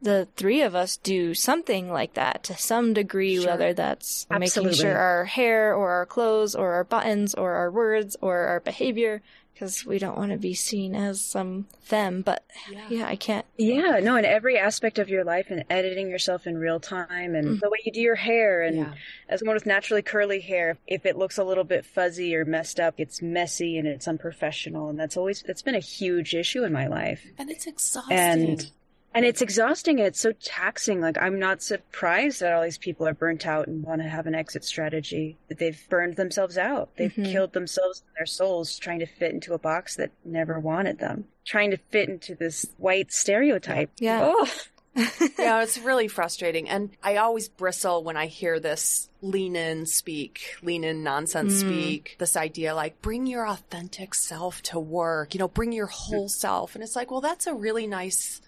the 0.00 0.26
three 0.36 0.62
of 0.62 0.74
us 0.74 0.96
do 0.96 1.32
something 1.34 1.92
like 1.92 2.14
that 2.14 2.42
to 2.44 2.56
some 2.56 2.92
degree, 2.94 3.36
Sure. 3.36 3.50
whether 3.50 3.72
that's 3.72 4.26
making 4.30 4.44
Absolutely. 4.44 4.78
sure 4.78 4.96
our 4.96 5.24
hair 5.26 5.74
or 5.74 5.90
our 5.92 6.06
clothes 6.06 6.54
or 6.56 6.72
our 6.72 6.82
buttons 6.84 7.34
or 7.34 7.52
our 7.52 7.70
words 7.70 8.16
or 8.20 8.38
our 8.46 8.58
behavior, 8.60 9.22
because 9.52 9.84
we 9.84 9.98
don't 9.98 10.16
want 10.16 10.32
to 10.32 10.38
be 10.38 10.54
seen 10.54 10.94
as 10.94 11.20
some 11.20 11.66
them. 11.88 12.22
But 12.22 12.44
yeah, 12.88 13.06
I 13.06 13.16
can't. 13.16 13.46
Yeah, 13.56 14.00
no, 14.02 14.16
in 14.16 14.24
every 14.24 14.58
aspect 14.58 14.98
of 14.98 15.08
your 15.08 15.24
life 15.24 15.46
and 15.50 15.64
editing 15.70 16.10
yourself 16.10 16.46
in 16.46 16.58
real 16.58 16.80
time 16.80 17.34
and 17.34 17.46
mm. 17.46 17.60
the 17.60 17.70
way 17.70 17.78
you 17.84 17.92
do 17.92 18.00
your 18.00 18.14
hair 18.14 18.62
and 18.62 18.76
Yeah. 18.76 18.94
as 19.28 19.40
someone 19.40 19.54
with 19.54 19.66
naturally 19.66 20.02
curly 20.02 20.40
hair, 20.40 20.76
if 20.86 21.06
it 21.06 21.16
looks 21.16 21.38
a 21.38 21.44
little 21.44 21.64
bit 21.64 21.84
fuzzy 21.84 22.34
or 22.34 22.44
messed 22.44 22.80
up, 22.80 22.94
it's 22.98 23.22
messy 23.22 23.78
and 23.78 23.86
it's 23.86 24.08
unprofessional 24.08 24.88
and 24.88 24.98
that's 24.98 25.16
always 25.16 25.42
it's 25.46 25.62
been 25.62 25.74
a 25.74 25.80
huge 25.80 26.34
issue 26.34 26.64
in 26.64 26.72
my 26.72 26.86
life. 26.86 27.24
And 27.38 27.50
it's 27.50 27.66
exhausting. 27.66 28.16
And 28.16 28.70
and 29.14 29.24
it's 29.24 29.42
exhausting, 29.42 29.98
it's 29.98 30.20
so 30.20 30.32
taxing. 30.42 31.00
Like 31.00 31.18
I'm 31.20 31.38
not 31.38 31.62
surprised 31.62 32.40
that 32.40 32.52
all 32.52 32.62
these 32.62 32.78
people 32.78 33.06
are 33.06 33.14
burnt 33.14 33.46
out 33.46 33.66
and 33.68 33.82
want 33.84 34.02
to 34.02 34.08
have 34.08 34.26
an 34.26 34.34
exit 34.34 34.64
strategy. 34.64 35.36
that 35.48 35.58
They've 35.58 35.78
burned 35.88 36.16
themselves 36.16 36.56
out. 36.58 36.90
They've 36.96 37.12
Mhm. 37.12 37.30
killed 37.32 37.52
themselves 37.52 38.02
and 38.06 38.16
their 38.18 38.26
souls 38.26 38.78
trying 38.78 39.00
to 39.00 39.06
fit 39.06 39.32
into 39.32 39.54
a 39.54 39.58
box 39.58 39.96
that 39.96 40.10
never 40.24 40.58
wanted 40.58 40.98
them. 40.98 41.26
Trying 41.44 41.70
to 41.72 41.76
fit 41.76 42.08
into 42.08 42.34
this 42.34 42.66
white 42.78 43.12
stereotype. 43.12 43.90
Yeah. 43.98 44.20
Oh, 44.24 44.48
yeah, 45.38 45.62
it's 45.62 45.78
really 45.78 46.06
frustrating. 46.06 46.68
And 46.68 46.90
I 47.02 47.16
always 47.16 47.48
bristle 47.48 48.04
when 48.04 48.16
I 48.16 48.26
hear 48.26 48.60
this 48.60 49.08
lean 49.22 49.56
in 49.56 49.86
speak, 49.86 50.56
lean 50.62 50.84
in 50.84 51.02
nonsense 51.02 51.54
Mm. 51.54 51.60
speak, 51.66 52.16
this 52.18 52.36
idea 52.36 52.74
like 52.74 53.00
bring 53.00 53.26
your 53.26 53.46
authentic 53.48 54.14
self 54.14 54.60
to 54.64 54.78
work, 54.78 55.32
you 55.34 55.38
know, 55.38 55.48
bring 55.48 55.72
your 55.72 55.86
whole 55.86 56.28
self. 56.28 56.74
And 56.74 56.84
it's 56.84 56.94
like, 56.96 57.10
well, 57.10 57.22
that's 57.22 57.46
a 57.46 57.54
really 57.54 57.86
nice, 57.86 58.42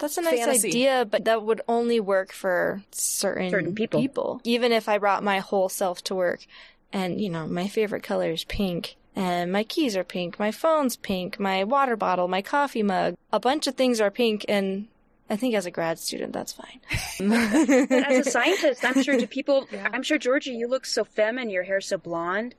That's 0.00 0.16
a 0.18 0.22
nice 0.22 0.40
fantasy. 0.44 0.68
idea, 0.68 1.04
but 1.08 1.24
that 1.26 1.42
would 1.42 1.60
only 1.68 2.00
work 2.00 2.32
for 2.32 2.82
certain, 2.90 3.50
Certain 3.50 3.74
people. 3.74 4.40
Even 4.44 4.72
if 4.72 4.88
I 4.88 4.98
brought 4.98 5.22
my 5.22 5.38
whole 5.38 5.68
self 5.68 6.02
to 6.04 6.14
work 6.14 6.46
and, 6.92 7.20
you 7.20 7.28
know, 7.30 7.46
my 7.46 7.68
favorite 7.68 8.02
color 8.02 8.30
is 8.30 8.44
pink 8.44 8.96
and 9.14 9.52
my 9.52 9.62
keys 9.62 9.96
are 9.96 10.04
pink, 10.04 10.38
my 10.38 10.50
phone's 10.50 10.96
pink, 10.96 11.38
my 11.38 11.64
water 11.64 11.96
bottle, 11.96 12.28
my 12.28 12.42
coffee 12.42 12.82
mug, 12.82 13.16
a 13.32 13.38
bunch 13.38 13.66
of 13.66 13.74
things 13.74 14.00
are 14.00 14.10
pink 14.10 14.44
and 14.48 14.88
I 15.28 15.36
think 15.36 15.54
as 15.54 15.64
a 15.66 15.70
grad 15.70 15.98
student 15.98 16.32
that's 16.32 16.52
fine. 16.52 16.80
But 17.20 17.70
as 17.92 18.26
a 18.26 18.30
scientist, 18.30 18.84
I'm 18.84 19.02
sure 19.02 19.16
to 19.16 19.26
people, 19.28 19.68
Yeah. 19.72 19.88
I'm 19.92 20.02
sure 20.02 20.18
Georgia, 20.18 20.50
you 20.50 20.66
look 20.66 20.84
so 20.86 21.04
feminine, 21.04 21.50
your 21.50 21.62
hair's 21.62 21.86
so 21.86 21.98
blonde. 21.98 22.54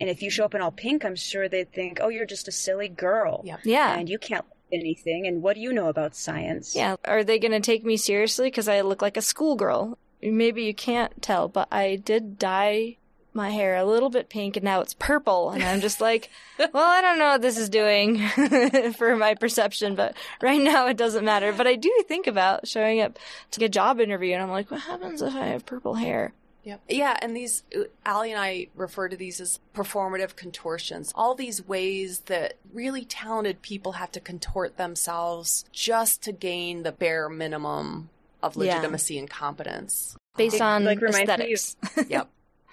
And 0.00 0.08
if 0.10 0.22
you 0.22 0.30
show 0.30 0.44
up 0.44 0.54
in 0.54 0.60
all 0.60 0.72
pink, 0.72 1.04
I'm 1.04 1.14
sure 1.16 1.48
they'd 1.48 1.70
think, 1.70 1.98
oh, 2.00 2.08
you're 2.08 2.26
just 2.26 2.48
a 2.48 2.52
silly 2.52 2.88
girl. 2.88 3.42
Yeah. 3.44 3.58
yeah. 3.62 3.96
And 3.96 4.08
you 4.08 4.18
can't 4.18 4.44
anything. 4.74 5.26
And 5.26 5.42
what 5.42 5.54
do 5.54 5.60
you 5.60 5.72
know 5.72 5.88
about 5.88 6.14
science? 6.14 6.74
Yeah. 6.74 6.96
Are 7.04 7.24
they 7.24 7.38
going 7.38 7.52
to 7.52 7.60
take 7.60 7.84
me 7.84 7.96
seriously 7.96 8.48
because 8.48 8.68
I 8.68 8.80
look 8.80 9.02
like 9.02 9.16
a 9.16 9.22
schoolgirl? 9.22 9.98
Maybe 10.22 10.64
you 10.64 10.74
can't 10.74 11.22
tell, 11.22 11.48
but 11.48 11.68
I 11.70 11.96
did 11.96 12.38
dye 12.38 12.96
my 13.34 13.50
hair 13.50 13.76
a 13.76 13.84
little 13.84 14.10
bit 14.10 14.28
pink 14.28 14.56
and 14.56 14.64
now 14.64 14.80
it's 14.80 14.94
purple. 14.94 15.50
And 15.50 15.62
I'm 15.62 15.80
just 15.80 16.00
like, 16.00 16.30
well, 16.58 16.88
I 16.88 17.00
don't 17.00 17.18
know 17.18 17.32
what 17.32 17.42
this 17.42 17.58
is 17.58 17.68
doing 17.68 18.26
for 18.96 19.16
my 19.16 19.34
perception, 19.34 19.94
but 19.94 20.16
right 20.40 20.60
now 20.60 20.86
it 20.86 20.96
doesn't 20.96 21.24
matter. 21.24 21.52
But 21.52 21.66
I 21.66 21.74
do 21.74 21.92
think 22.06 22.26
about 22.26 22.68
showing 22.68 23.00
up 23.00 23.18
to 23.52 23.64
a 23.64 23.68
job 23.68 24.00
interview 24.00 24.34
and 24.34 24.42
I'm 24.42 24.50
like, 24.50 24.70
what 24.70 24.82
happens 24.82 25.20
if 25.20 25.34
I 25.34 25.46
have 25.46 25.66
purple 25.66 25.94
hair? 25.94 26.32
Yep. 26.64 26.80
Yeah, 26.88 27.16
and 27.20 27.36
these, 27.36 27.62
Allie 28.06 28.32
and 28.32 28.40
I 28.40 28.68
refer 28.74 29.08
to 29.08 29.16
these 29.16 29.38
as 29.40 29.60
performative 29.74 30.34
contortions. 30.34 31.12
All 31.14 31.34
these 31.34 31.66
ways 31.66 32.20
that 32.20 32.54
really 32.72 33.04
talented 33.04 33.60
people 33.62 33.92
have 33.92 34.10
to 34.12 34.20
contort 34.20 34.76
themselves 34.78 35.66
just 35.72 36.22
to 36.22 36.32
gain 36.32 36.82
the 36.82 36.92
bare 36.92 37.28
minimum 37.28 38.08
of 38.42 38.56
Yeah. 38.56 38.76
legitimacy 38.76 39.18
and 39.18 39.28
competence. 39.28 40.16
Based 40.36 40.56
It, 40.56 40.60
on 40.62 40.84
like, 40.84 41.00
reminds 41.00 41.28
me 41.28 41.34
of- 41.34 41.40
aesthetics. 41.52 41.76
Yep. 42.08 42.28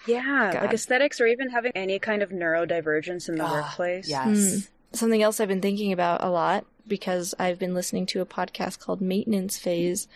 Yeah, 0.08 0.49
God. 0.54 0.63
like 0.63 0.73
aesthetics 0.73 1.21
or 1.21 1.27
even 1.27 1.49
having 1.51 1.73
any 1.75 1.99
kind 1.99 2.23
of 2.23 2.30
neurodivergence 2.32 3.30
in 3.30 3.36
the 3.36 3.43
Ah, 3.45 3.51
workplace. 3.54 4.10
Yes. 4.10 4.69
Something 4.93 5.21
else 5.21 5.39
I've 5.39 5.47
been 5.47 5.62
thinking 5.62 5.91
about 5.93 6.23
a 6.23 6.30
lot 6.30 6.65
because 6.88 7.36
I've 7.38 7.60
been 7.60 7.73
listening 7.75 8.06
to 8.08 8.21
a 8.21 8.25
podcast 8.25 8.80
called 8.80 8.99
Maintenance 8.99 9.58
Phase 9.60 10.08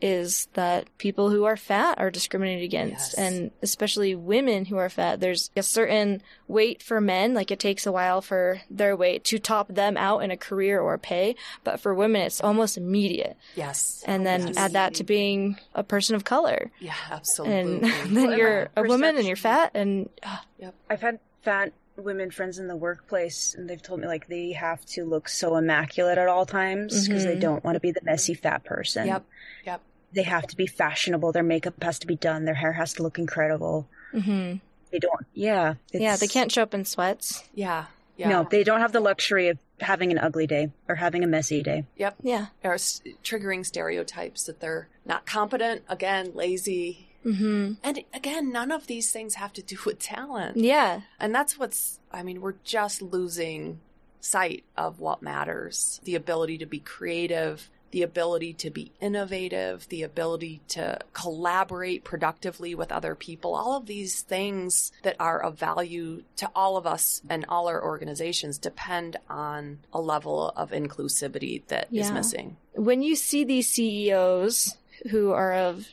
is 0.00 0.48
that 0.54 0.86
people 0.98 1.30
who 1.30 1.44
are 1.44 1.56
fat 1.56 1.98
are 1.98 2.10
discriminated 2.10 2.64
against 2.64 2.94
Yes. 2.94 3.14
and 3.14 3.50
especially 3.62 4.14
women 4.14 4.64
who 4.66 4.76
are 4.76 4.90
fat 4.90 5.20
there's 5.20 5.50
a 5.56 5.62
certain 5.62 6.20
weight 6.48 6.82
for 6.82 7.00
men 7.00 7.32
like 7.34 7.50
it 7.50 7.58
takes 7.58 7.86
a 7.86 7.92
while 7.92 8.20
for 8.20 8.60
their 8.68 8.96
weight 8.96 9.24
to 9.24 9.38
top 9.38 9.68
them 9.68 9.96
out 9.96 10.18
in 10.18 10.30
a 10.30 10.36
career 10.36 10.80
or 10.80 10.98
pay 10.98 11.34
but 11.62 11.80
for 11.80 11.94
women 11.94 12.22
it's 12.22 12.40
almost 12.40 12.76
immediate 12.76 13.36
Yes. 13.54 14.02
and 14.06 14.26
then 14.26 14.48
Yes. 14.48 14.56
add 14.56 14.72
that 14.72 14.94
to 14.94 15.04
being 15.04 15.58
a 15.74 15.82
person 15.84 16.16
of 16.16 16.24
color 16.24 16.70
Yeah, 16.80 16.94
absolutely. 17.10 17.58
and 17.58 17.82
then 18.16 18.26
Well, 18.28 18.36
you're 18.38 18.68
a 18.76 18.82
woman 18.82 19.16
and 19.16 19.26
you're 19.26 19.36
fat 19.36 19.70
and 19.74 20.08
uh, 20.22 20.70
I've 20.90 21.00
had 21.00 21.18
fat 21.42 21.72
women 21.96 22.30
friends 22.30 22.58
in 22.58 22.66
the 22.68 22.76
workplace, 22.76 23.54
and 23.54 23.68
they've 23.68 23.82
told 23.82 24.00
me 24.00 24.06
like 24.06 24.26
they 24.28 24.52
have 24.52 24.84
to 24.86 25.04
look 25.04 25.28
so 25.28 25.56
immaculate 25.56 26.18
at 26.18 26.28
all 26.28 26.44
times 26.46 27.06
because 27.06 27.24
they 27.24 27.36
Mhm. 27.36 27.40
don't 27.40 27.64
want 27.64 27.76
to 27.76 27.80
be 27.80 27.92
the 27.92 28.00
messy 28.02 28.34
fat 28.34 28.64
person. 28.64 29.06
Yep. 29.06 29.24
Yep. 29.66 29.80
They 30.12 30.22
have 30.22 30.46
to 30.48 30.56
be 30.56 30.66
fashionable. 30.66 31.32
Their 31.32 31.42
makeup 31.42 31.82
has 31.82 31.98
to 32.00 32.06
be 32.06 32.16
done. 32.16 32.44
Their 32.44 32.54
hair 32.54 32.72
has 32.72 32.92
to 32.94 33.02
look 33.02 33.18
incredible. 33.18 33.88
Mm-hmm. 34.12 34.56
They 34.92 34.98
don't. 35.00 35.26
Yeah. 35.34 35.74
yeah 35.92 36.16
they 36.16 36.28
can't 36.28 36.52
show 36.52 36.62
up 36.62 36.72
in 36.74 36.84
sweats 36.84 37.42
Yeah. 37.54 37.86
Yeah. 38.16 38.28
No, 38.28 38.46
they 38.48 38.62
don't 38.62 38.78
have 38.80 38.92
the 38.92 39.00
luxury 39.00 39.48
of 39.48 39.58
having 39.80 40.12
an 40.12 40.18
ugly 40.18 40.46
day 40.46 40.70
or 40.88 40.94
having 40.94 41.24
a 41.24 41.26
messy 41.26 41.64
day. 41.64 41.84
Yep. 41.96 42.14
yeah 42.22 42.46
Or 42.62 42.74
s- 42.74 43.02
triggering 43.24 43.66
stereotypes 43.66 44.44
that 44.44 44.60
they're 44.60 44.86
not 45.04 45.26
competent, 45.26 45.82
again, 45.88 46.30
lazy. 46.34 47.08
Hmm 47.24 47.72
And 47.82 48.04
again, 48.12 48.52
none 48.52 48.70
of 48.70 48.86
these 48.86 49.10
things 49.10 49.34
have 49.34 49.52
to 49.54 49.62
do 49.62 49.76
with 49.84 49.98
talent. 49.98 50.56
yeah 50.56 51.00
And 51.18 51.34
that's 51.34 51.58
what's, 51.58 51.98
I 52.12 52.22
mean, 52.22 52.40
we're 52.40 52.54
just 52.64 53.02
losing 53.02 53.80
sight 54.20 54.64
of 54.76 55.00
what 55.00 55.20
matters 55.22 56.00
the 56.04 56.14
ability 56.14 56.56
to 56.58 56.66
be 56.66 56.78
creative, 56.78 57.68
the 57.90 58.02
ability 58.02 58.52
to 58.54 58.70
be 58.70 58.90
innovative, 59.00 59.86
the 59.88 60.02
ability 60.02 60.60
to 60.68 60.98
collaborate 61.12 62.04
productively 62.04 62.74
with 62.74 62.90
other 62.90 63.14
people. 63.14 63.54
All 63.54 63.76
of 63.76 63.86
these 63.86 64.22
things 64.22 64.90
that 65.02 65.16
are 65.20 65.40
of 65.40 65.58
value 65.58 66.22
to 66.36 66.50
all 66.54 66.76
of 66.76 66.86
us 66.86 67.22
and 67.28 67.44
all 67.48 67.68
our 67.68 67.82
organizations 67.84 68.58
depend 68.58 69.16
on 69.28 69.78
a 69.92 70.00
level 70.00 70.52
of 70.56 70.70
inclusivity 70.70 71.62
that 71.68 71.88
is 71.92 72.08
Yeah. 72.08 72.14
missing. 72.14 72.56
when 72.76 73.02
you 73.02 73.14
see 73.14 73.44
these 73.44 73.68
CEOs 73.68 74.76
who 75.10 75.30
are 75.30 75.52
of 75.54 75.86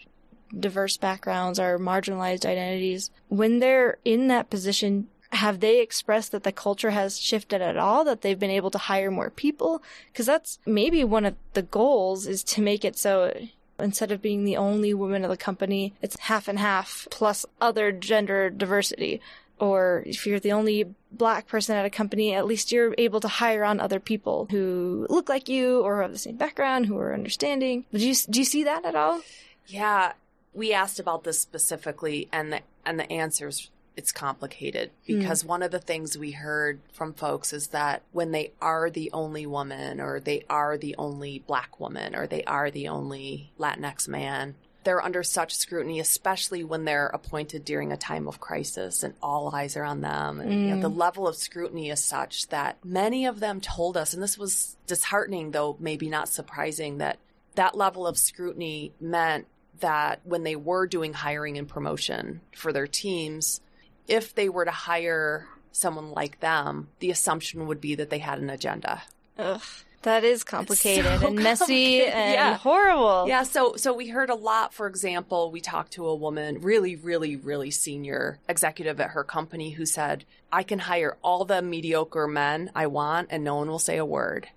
diverse 0.57 0.97
backgrounds 0.97 1.59
or 1.59 1.79
marginalized 1.79 2.45
identities, 2.45 3.09
when 3.29 3.59
they're 3.59 3.97
in 4.05 4.27
that 4.27 4.49
position, 4.49 5.07
have 5.31 5.59
they 5.59 5.79
expressed 5.79 6.31
that 6.31 6.43
the 6.43 6.51
culture 6.51 6.91
has 6.91 7.19
shifted 7.19 7.61
at 7.61 7.77
all, 7.77 8.03
that 8.03 8.21
they've 8.21 8.39
been 8.39 8.51
able 8.51 8.71
to 8.71 8.77
hire 8.77 9.11
more 9.11 9.29
people? 9.29 9.81
Because 10.11 10.25
that's 10.25 10.59
maybe 10.65 11.03
one 11.03 11.25
of 11.25 11.35
the 11.53 11.61
goals 11.61 12.27
is 12.27 12.43
to 12.43 12.61
make 12.61 12.83
it 12.83 12.97
so 12.97 13.33
instead 13.79 14.11
of 14.11 14.21
being 14.21 14.43
the 14.43 14.57
only 14.57 14.93
woman 14.93 15.23
of 15.23 15.29
the 15.29 15.37
company, 15.37 15.93
it's 16.01 16.19
half 16.19 16.47
and 16.47 16.59
half 16.59 17.07
plus 17.09 17.45
other 17.59 17.91
gender 17.91 18.49
diversity. 18.49 19.21
Or 19.59 20.03
if 20.05 20.25
you're 20.25 20.39
the 20.39 20.53
only 20.53 20.87
black 21.11 21.47
person 21.47 21.75
at 21.75 21.85
a 21.85 21.89
company, 21.89 22.33
at 22.33 22.47
least 22.47 22.71
you're 22.71 22.95
able 22.97 23.19
to 23.19 23.27
hire 23.27 23.63
on 23.63 23.79
other 23.79 23.99
people 23.99 24.47
who 24.49 25.05
look 25.09 25.29
like 25.29 25.47
you 25.47 25.81
or 25.81 26.01
have 26.01 26.11
the 26.11 26.17
same 26.17 26.35
background, 26.35 26.87
who 26.87 26.97
are 26.97 27.13
understanding. 27.13 27.85
Do 27.93 28.05
you 28.05 28.15
do 28.29 28.39
you 28.39 28.45
see 28.45 28.63
that 28.63 28.85
at 28.85 28.95
all? 28.95 29.21
Yeah, 29.67 30.13
we 30.53 30.73
asked 30.73 30.99
about 30.99 31.23
this 31.23 31.39
specifically, 31.39 32.27
and 32.31 32.53
the 32.53 32.61
and 32.85 32.99
the 32.99 33.11
answers 33.11 33.69
it's 33.97 34.13
complicated 34.13 34.89
because 35.05 35.43
one 35.43 35.61
of 35.61 35.69
the 35.69 35.77
things 35.79 36.17
we 36.17 36.31
heard 36.31 36.79
from 36.93 37.13
folks 37.13 37.51
is 37.51 37.67
that 37.67 38.01
when 38.13 38.31
they 38.31 38.51
are 38.61 38.89
the 38.89 39.11
only 39.11 39.45
woman, 39.45 39.99
or 39.99 40.19
they 40.19 40.43
are 40.49 40.77
the 40.77 40.95
only 40.97 41.39
black 41.45 41.77
woman, 41.79 42.15
or 42.15 42.25
they 42.25 42.43
are 42.45 42.71
the 42.71 42.87
only 42.87 43.51
Latinx 43.59 44.07
man, 44.07 44.55
they're 44.85 45.03
under 45.03 45.21
such 45.23 45.53
scrutiny, 45.55 45.99
especially 45.99 46.63
when 46.63 46.85
they're 46.85 47.07
appointed 47.07 47.65
during 47.65 47.91
a 47.91 47.97
time 47.97 48.27
of 48.29 48.39
crisis 48.39 49.03
and 49.03 49.13
all 49.21 49.53
eyes 49.53 49.75
are 49.75 49.83
on 49.83 49.99
them. 50.01 50.39
And 50.39 50.51
you 50.51 50.57
know, 50.69 50.77
Mm. 50.77 50.81
the 50.81 50.89
level 50.89 51.27
of 51.27 51.35
scrutiny 51.35 51.89
is 51.89 52.01
such 52.01 52.47
that 52.47 52.77
many 52.83 53.25
of 53.25 53.41
them 53.41 53.59
told 53.59 53.97
us, 53.97 54.13
and 54.13 54.23
this 54.23 54.37
was 54.37 54.77
disheartening, 54.87 55.51
though 55.51 55.75
maybe 55.79 56.09
not 56.09 56.29
surprising, 56.29 56.97
that 56.99 57.19
that 57.55 57.75
level 57.75 58.07
of 58.07 58.17
scrutiny 58.17 58.93
meant 59.01 59.45
that 59.79 60.21
when 60.23 60.43
they 60.43 60.55
were 60.55 60.87
doing 60.87 61.13
hiring 61.13 61.57
and 61.57 61.67
promotion 61.67 62.41
for 62.55 62.71
their 62.71 62.87
teams, 62.87 63.61
if 64.07 64.35
they 64.35 64.49
were 64.49 64.65
to 64.65 64.71
hire 64.71 65.47
someone 65.71 66.11
like 66.11 66.39
them, 66.39 66.89
the 66.99 67.11
assumption 67.11 67.67
would 67.67 67.81
be 67.81 67.95
that 67.95 68.09
they 68.09 68.19
had 68.19 68.39
an 68.39 68.49
agenda. 68.49 69.01
Ugh, 69.37 69.61
that 70.03 70.23
is 70.23 70.43
complicated 70.43 71.19
so 71.19 71.27
and 71.27 71.35
messy 71.37 71.99
complicated, 71.99 72.13
and 72.13 72.33
yeah. 72.33 72.57
horrible. 72.57 73.27
Yeah, 73.27 73.43
so 73.43 73.75
so 73.75 73.93
we 73.93 74.07
heard 74.09 74.29
a 74.29 74.35
lot. 74.35 74.73
For 74.73 74.87
example, 74.87 75.51
we 75.51 75.61
talked 75.61 75.93
to 75.93 76.07
a 76.07 76.15
woman, 76.15 76.59
really, 76.61 76.95
really, 76.95 77.35
really 77.35 77.71
senior 77.71 78.39
executive 78.49 78.99
at 78.99 79.11
her 79.11 79.23
company, 79.23 79.71
who 79.71 79.85
said, 79.85 80.25
"I 80.51 80.63
can 80.63 80.79
hire 80.79 81.17
all 81.21 81.45
the 81.45 81.61
mediocre 81.61 82.27
men 82.27 82.71
I 82.75 82.87
want, 82.87 83.27
and 83.31 83.43
no 83.43 83.55
one 83.55 83.69
will 83.69 83.79
say 83.79 83.97
a 83.97 84.05
word. 84.05 84.47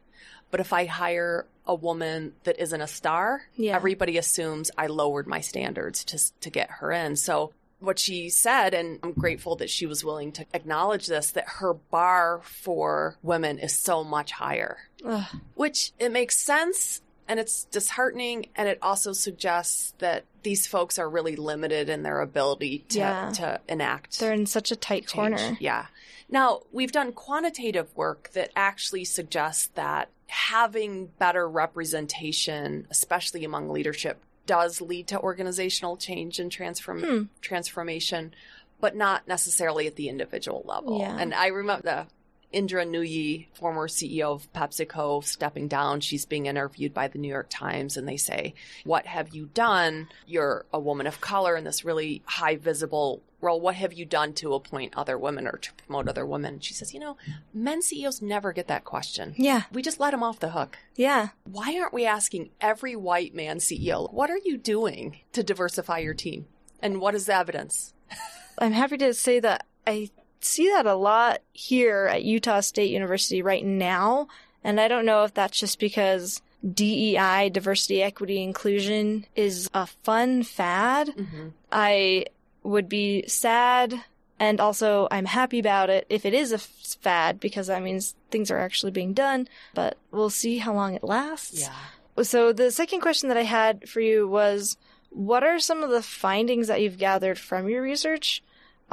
But 0.51 0.61
if 0.61 0.73
I 0.73 0.87
hire 0.87 1.47
a 1.67 1.75
woman 1.75 2.35
that 2.45 2.59
isn't 2.61 2.81
a 2.81 2.87
star, 2.87 3.43
Yeah. 3.57 3.75
everybody 3.77 4.19
assumes 4.19 4.71
I 4.77 4.87
lowered 4.89 5.27
my 5.27 5.41
standards 5.41 6.05
to 6.05 6.19
to 6.41 6.51
get 6.51 6.71
her 6.71 6.93
in." 6.93 7.17
So 7.17 7.53
what 7.81 7.99
she 7.99 8.31
said, 8.31 8.73
and 8.73 8.99
I'm 9.03 9.13
grateful 9.13 9.57
that 9.57 9.69
she 9.69 9.85
was 9.85 10.03
willing 10.05 10.33
to 10.33 10.47
acknowledge 10.55 11.07
this, 11.07 11.33
that 11.33 11.45
her 11.59 11.75
bar 11.75 12.41
for 12.45 13.17
women 13.23 13.59
is 13.59 13.77
so 13.79 14.03
much 14.03 14.33
higher 14.33 14.79
Ugh, 15.05 15.25
which 15.55 15.93
it 15.99 16.11
makes 16.11 16.37
sense 16.39 17.03
and 17.29 17.39
it's 17.41 17.65
disheartening 17.65 18.47
and 18.57 18.69
it 18.69 18.79
also 18.81 19.13
suggests 19.13 19.93
that 19.99 20.25
these 20.43 20.67
folks 20.67 20.99
are 20.99 21.09
really 21.11 21.37
limited 21.37 21.91
in 21.91 22.03
their 22.05 22.21
ability 22.23 22.85
to, 22.91 22.99
Yeah. 22.99 23.33
to 23.37 23.61
enact 23.69 24.19
they're 24.19 24.33
in 24.33 24.47
such 24.47 24.71
a 24.71 24.77
tight 24.77 25.07
change. 25.09 25.37
corner. 25.39 25.57
yeah 25.61 25.87
now 26.31 26.61
we've 26.73 26.93
done 26.93 27.13
quantitative 27.13 27.95
work 27.97 28.31
that 28.33 28.51
actually 28.57 29.05
suggests 29.05 29.67
that 29.75 30.09
having 30.27 31.07
better 31.19 31.49
representation 31.49 32.87
especially 32.91 33.45
among 33.45 33.69
leadership 33.71 34.21
does 34.47 34.81
lead 34.81 35.07
to 35.09 35.19
organizational 35.21 35.97
change 35.97 36.39
and 36.39 36.51
transform 36.53 37.03
Hmm. 37.03 37.23
transformation 37.41 38.35
but 38.81 38.95
not 38.97 39.27
necessarily 39.27 39.87
at 39.87 39.97
the 39.97 40.09
individual 40.09 40.63
level 40.67 40.99
Yeah. 40.99 41.17
and 41.19 41.33
i 41.35 41.47
remember 41.49 41.83
the 41.83 42.07
Indra 42.55 42.87
Nooyi, 42.87 43.47
former 43.53 43.89
CEO 43.89 44.33
of 44.33 44.53
PepsiCo, 44.53 45.25
stepping 45.25 45.69
down. 45.69 46.01
She's 46.01 46.25
being 46.25 46.47
interviewed 46.47 46.95
by 46.95 47.09
the 47.09 47.19
New 47.19 47.29
York 47.29 47.49
Times, 47.51 47.97
and 47.97 48.07
they 48.09 48.17
say, 48.17 48.55
What 48.85 49.07
have 49.07 49.35
you 49.35 49.47
done? 49.53 50.09
You're 50.27 50.65
a 50.73 50.79
woman 50.79 51.07
of 51.07 51.21
color 51.21 51.57
in 51.57 51.65
this 51.65 51.85
really 51.85 52.23
high 52.27 52.57
visible 52.57 53.23
role. 53.41 53.61
What 53.61 53.75
have 53.75 53.93
you 53.93 54.05
done 54.07 54.33
to 54.35 54.55
appoint 54.55 54.95
other 54.97 55.19
women 55.19 55.47
or 55.47 55.59
to 55.59 55.73
promote 55.75 56.09
other 56.09 56.25
women? 56.25 56.61
She 56.61 56.73
says, 56.75 56.95
You 56.95 57.01
know, 57.01 57.17
men 57.53 57.83
CEOs 57.83 58.23
never 58.23 58.53
get 58.53 58.69
that 58.69 58.85
question. 58.85 59.35
Yeah, 59.37 59.63
We 59.73 59.83
just 59.83 60.01
let 60.01 60.13
them 60.13 60.23
off 60.23 60.39
the 60.41 60.51
hook. 60.51 60.79
yeah. 60.95 61.29
Why 61.45 61.77
aren't 61.79 61.93
we 61.93 62.07
asking 62.07 62.51
every 62.61 62.95
white 62.97 63.35
man 63.35 63.59
CEO, 63.59 64.13
What 64.13 64.31
are 64.31 64.41
you 64.45 64.57
doing 64.57 65.19
to 65.33 65.43
diversify 65.43 65.99
your 65.99 66.15
team? 66.15 66.47
And 66.81 67.01
what 67.01 67.15
is 67.15 67.27
the 67.27 67.35
evidence? 67.35 67.93
I'm 68.59 68.73
happy 68.73 68.97
to 68.99 69.13
say 69.15 69.41
that 69.41 69.67
I 69.87 70.11
see 70.45 70.69
that 70.69 70.87
a 70.87 70.95
lot 70.95 71.41
here 71.53 72.07
at 72.07 72.25
Utah 72.25 72.61
State 72.61 72.91
University 72.91 73.43
right 73.43 73.65
now. 73.65 74.29
And 74.63 74.81
I 74.81 74.89
don't 74.89 75.07
know 75.07 75.25
if 75.25 75.35
that's 75.35 75.59
just 75.59 75.79
because 75.79 76.41
DEI, 76.73 77.51
diversity, 77.51 78.03
equity, 78.03 78.43
inclusion, 78.43 79.27
is 79.37 79.69
a 79.75 79.87
fun 79.87 80.43
fad. 80.43 81.09
Mm-hmm. 81.09 81.49
I 81.71 82.27
would 82.63 82.89
be 82.89 83.27
sad 83.29 84.03
and 84.41 84.61
also 84.61 85.07
I'm 85.11 85.27
happy 85.27 85.59
about 85.59 85.91
it 85.91 86.07
if 86.09 86.25
it 86.25 86.35
is 86.35 86.53
a 86.53 86.59
fad 86.59 87.41
because 87.41 87.67
that 87.69 87.83
means 87.83 88.15
things 88.31 88.51
are 88.51 88.59
actually 88.59 88.93
being 88.93 89.13
done. 89.13 89.49
But 89.75 89.97
we'll 90.11 90.31
see 90.31 90.59
how 90.59 90.75
long 90.75 90.95
it 90.95 91.05
lasts. 91.05 91.61
Yeah. 91.63 92.23
So 92.23 92.53
the 92.53 92.71
second 92.71 93.01
question 93.01 93.29
that 93.29 93.39
I 93.39 93.43
had 93.43 93.89
for 93.89 94.01
you 94.01 94.27
was 94.27 94.77
what 95.11 95.45
are 95.45 95.59
some 95.59 95.83
of 95.83 95.91
the 95.91 96.03
findings 96.03 96.69
that 96.69 96.81
you've 96.81 96.99
gathered 96.99 97.39
from 97.39 97.69
your 97.69 97.83
research 97.83 98.43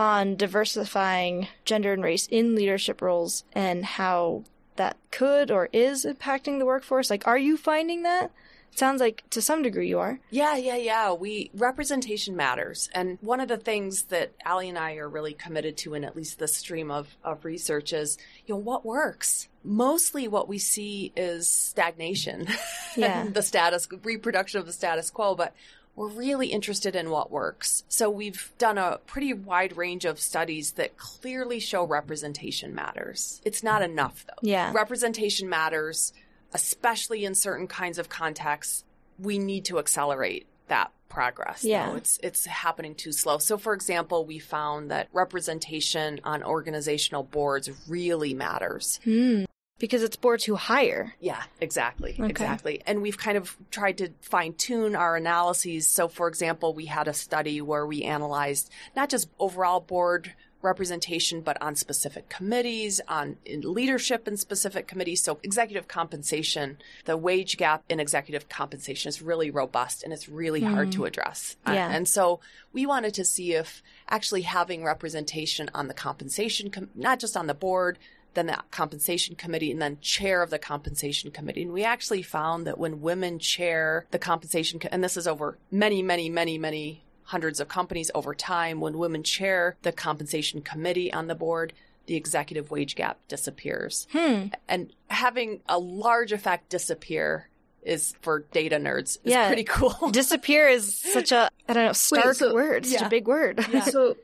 on 0.01 0.35
diversifying 0.35 1.47
gender 1.63 1.93
and 1.93 2.03
race 2.03 2.27
in 2.31 2.55
leadership 2.55 3.03
roles 3.03 3.43
and 3.53 3.85
how 3.85 4.43
that 4.75 4.97
could 5.11 5.51
or 5.51 5.69
is 5.71 6.05
impacting 6.05 6.57
the 6.57 6.65
workforce? 6.65 7.11
Like, 7.11 7.27
are 7.27 7.37
you 7.37 7.55
finding 7.55 8.01
that? 8.01 8.31
Sounds 8.73 8.99
like 8.99 9.23
to 9.29 9.41
some 9.43 9.61
degree 9.61 9.89
you 9.89 9.99
are. 9.99 10.19
Yeah, 10.31 10.55
yeah, 10.55 10.77
yeah. 10.77 11.13
We 11.13 11.51
representation 11.53 12.35
matters. 12.35 12.89
And 12.95 13.19
one 13.21 13.41
of 13.41 13.47
the 13.47 13.57
things 13.57 14.03
that 14.03 14.31
Allie 14.43 14.69
and 14.69 14.77
I 14.77 14.95
are 14.95 15.09
really 15.09 15.33
committed 15.33 15.77
to 15.79 15.93
in 15.93 16.03
at 16.03 16.15
least 16.15 16.39
the 16.39 16.47
stream 16.47 16.89
of, 16.89 17.15
of 17.23 17.45
research 17.45 17.93
is, 17.93 18.17
you 18.47 18.55
know, 18.55 18.59
what 18.61 18.83
works? 18.83 19.49
Mostly 19.63 20.27
what 20.27 20.47
we 20.47 20.57
see 20.57 21.11
is 21.15 21.47
stagnation. 21.47 22.47
Yeah. 22.97 23.21
and 23.21 23.33
the 23.33 23.41
status 23.41 23.87
reproduction 24.03 24.59
of 24.59 24.65
the 24.65 24.73
status 24.73 25.09
quo, 25.09 25.33
but 25.33 25.53
we're 25.95 26.07
really 26.07 26.47
interested 26.47 26.95
in 26.95 27.09
what 27.09 27.31
works. 27.31 27.83
So 27.89 28.09
we've 28.09 28.51
done 28.57 28.77
a 28.77 28.99
pretty 29.05 29.33
wide 29.33 29.75
range 29.77 30.05
of 30.05 30.19
studies 30.19 30.73
that 30.73 30.97
clearly 30.97 31.59
show 31.59 31.83
representation 31.83 32.73
matters. 32.73 33.41
It's 33.43 33.63
not 33.63 33.81
enough 33.81 34.25
though. 34.27 34.47
Yeah. 34.47 34.71
Representation 34.73 35.49
matters, 35.49 36.13
especially 36.53 37.25
in 37.25 37.35
certain 37.35 37.67
kinds 37.67 37.97
of 37.97 38.09
contexts. 38.09 38.83
We 39.19 39.37
need 39.37 39.65
to 39.65 39.79
accelerate 39.79 40.47
that 40.67 40.91
progress. 41.09 41.63
Yeah. 41.63 41.89
though. 41.89 41.97
It's 41.97 42.19
it's 42.23 42.45
happening 42.45 42.95
too 42.95 43.11
slow. 43.11 43.37
So 43.37 43.57
for 43.57 43.73
example, 43.73 44.25
we 44.25 44.39
found 44.39 44.89
that 44.89 45.09
representation 45.13 46.21
on 46.23 46.41
organizational 46.41 47.23
boards 47.23 47.69
really 47.87 48.33
matters. 48.33 48.99
Hmm. 49.03 49.43
Because 49.82 50.03
it's 50.03 50.15
boards 50.15 50.45
who 50.45 50.55
hire. 50.55 51.15
Yeah, 51.19 51.41
exactly. 51.59 52.11
Okay. 52.13 52.29
Exactly. 52.29 52.82
And 52.86 53.01
we've 53.01 53.17
kind 53.17 53.36
of 53.36 53.57
tried 53.71 53.97
to 53.97 54.11
fine 54.21 54.53
tune 54.53 54.95
our 54.95 55.15
analyses. 55.17 55.88
So, 55.88 56.07
for 56.07 56.27
example, 56.27 56.73
we 56.73 56.86
had 56.86 57.07
a 57.07 57.13
study 57.13 57.59
where 57.61 57.86
we 57.86 58.03
analyzed 58.03 58.69
not 58.95 59.09
just 59.09 59.27
overall 59.39 59.79
board 59.79 60.34
representation, 60.61 61.41
but 61.41 61.59
on 61.59 61.75
specific 61.75 62.29
committees, 62.29 63.01
on 63.07 63.36
in 63.45 63.61
leadership 63.61 64.27
in 64.27 64.38
specific 64.38 64.88
committees. 64.88 65.23
So, 65.23 65.39
executive 65.41 65.88
compensation, 65.88 66.77
the 67.05 67.17
wage 67.17 67.57
gap 67.57 67.84
in 67.89 67.99
executive 67.99 68.47
compensation 68.47 69.09
is 69.09 69.23
really 69.23 69.49
robust 69.49 70.03
and 70.03 70.13
it's 70.13 70.29
really 70.29 70.61
hard 70.61 70.91
to 70.91 71.05
address. 71.05 71.57
Uh, 71.67 71.71
Yeah. 71.71 71.89
and 71.91 72.07
so, 72.07 72.39
we 72.71 72.86
wanted 72.86 73.15
to 73.15 73.25
see 73.25 73.53
if 73.53 73.82
actually 74.07 74.43
having 74.43 74.84
representation 74.84 75.71
on 75.73 75.88
the 75.88 75.95
compensation, 75.95 76.69
com- 76.69 76.91
not 76.93 77.19
just 77.19 77.36
on 77.36 77.47
the 77.47 77.55
board, 77.55 77.97
then 78.34 78.47
the 78.47 78.57
compensation 78.71 79.36
committee 79.36 79.71
and 79.71 79.82
then 79.82 79.97
chair 80.01 80.41
of 80.41 80.49
the 80.49 80.59
compensation 80.59 81.32
committee. 81.32 81.63
And 81.63 81.73
we 81.73 81.84
actually 81.84 82.21
found 82.21 82.65
that 82.67 82.77
when 82.77 83.01
women 83.01 83.39
chair 83.39 84.05
the 84.11 84.19
compensation, 84.19 84.79
co- 84.79 84.89
and 84.91 85.03
this 85.03 85.17
is 85.17 85.27
over 85.27 85.57
many, 85.69 86.01
many, 86.01 86.29
many, 86.29 86.57
many 86.57 87.03
hundreds 87.23 87.59
of 87.59 87.67
companies 87.67 88.09
over 88.15 88.34
time, 88.34 88.79
when 88.79 88.97
women 88.97 89.23
chair 89.23 89.75
the 89.82 89.91
compensation 89.91 90.61
committee 90.61 91.11
on 91.11 91.27
the 91.27 91.36
board, 91.36 91.73
the 92.07 92.15
executive 92.15 92.71
wage 92.71 92.95
gap 92.95 93.19
disappears. 93.27 94.07
Hmm. 94.11 94.47
And 94.67 94.91
having 95.09 95.61
a 95.69 95.77
large 95.77 96.32
effect 96.32 96.69
disappear 96.69 97.47
is 97.84 98.13
for 98.21 98.39
data 98.51 98.77
nerds 98.77 99.17
is 99.23 99.34
Yeah. 99.34 99.47
pretty 99.47 99.63
cool. 99.63 100.09
Disappear 100.11 100.67
is 100.67 100.95
such 100.99 101.32
a, 101.32 101.49
I 101.67 101.73
don't 101.73 101.86
know, 101.86 101.93
stark 101.93 102.36
so- 102.36 102.53
word. 102.53 102.86
Such 102.86 103.01
yeah. 103.01 103.07
a 103.07 103.09
big 103.09 103.27
word. 103.27 103.65
Yeah. 103.71 103.82
So 103.86 104.17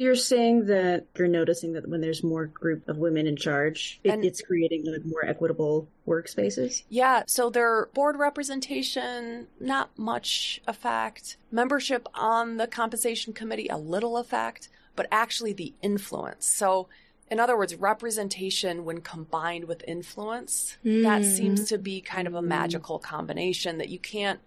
you're 0.00 0.16
saying 0.16 0.64
that 0.64 1.04
you're 1.18 1.28
noticing 1.28 1.74
that 1.74 1.86
when 1.86 2.00
there's 2.00 2.24
more 2.24 2.46
group 2.46 2.88
of 2.88 2.96
women 2.96 3.26
in 3.26 3.36
charge, 3.36 4.00
it, 4.02 4.24
it's 4.24 4.40
creating 4.40 4.82
like 4.90 5.04
more 5.04 5.22
equitable 5.26 5.86
workspaces. 6.08 6.84
Yeah, 6.88 7.24
so 7.26 7.50
their 7.50 7.86
board 7.92 8.16
representation, 8.18 9.46
not 9.60 9.90
much 9.98 10.62
effect. 10.66 11.36
Membership 11.52 12.08
on 12.14 12.56
the 12.56 12.66
compensation 12.66 13.34
committee, 13.34 13.68
a 13.68 13.76
little 13.76 14.16
effect, 14.16 14.70
but 14.96 15.06
actually 15.12 15.52
the 15.52 15.74
influence. 15.82 16.46
So, 16.46 16.88
in 17.30 17.38
other 17.38 17.54
words, 17.56 17.74
representation 17.74 18.86
when 18.86 19.02
combined 19.02 19.66
with 19.66 19.84
influence, 19.86 20.78
that 20.82 21.20
Mm. 21.22 21.36
seems 21.36 21.68
to 21.68 21.76
be 21.76 22.00
kind 22.00 22.26
of 22.26 22.34
a 22.34 22.40
magical 22.42 22.98
combination 22.98 23.76
that 23.76 23.90
you 23.90 23.98
can't. 23.98 24.40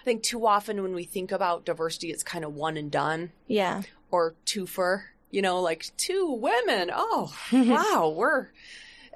I 0.00 0.04
think 0.04 0.22
too 0.22 0.46
often 0.46 0.82
when 0.82 0.94
we 0.94 1.02
think 1.04 1.32
about 1.32 1.64
diversity, 1.64 2.10
it's 2.12 2.22
kind 2.22 2.44
of 2.44 2.54
one 2.54 2.76
and 2.76 2.90
done 2.92 3.32
Yeah. 3.48 3.82
Or 4.10 4.34
twofer. 4.46 5.02
You 5.30 5.42
know, 5.42 5.60
like 5.60 5.86
two 5.96 6.32
women. 6.32 6.90
Oh, 6.92 7.32
wow, 7.52 8.12
we're. 8.16 8.48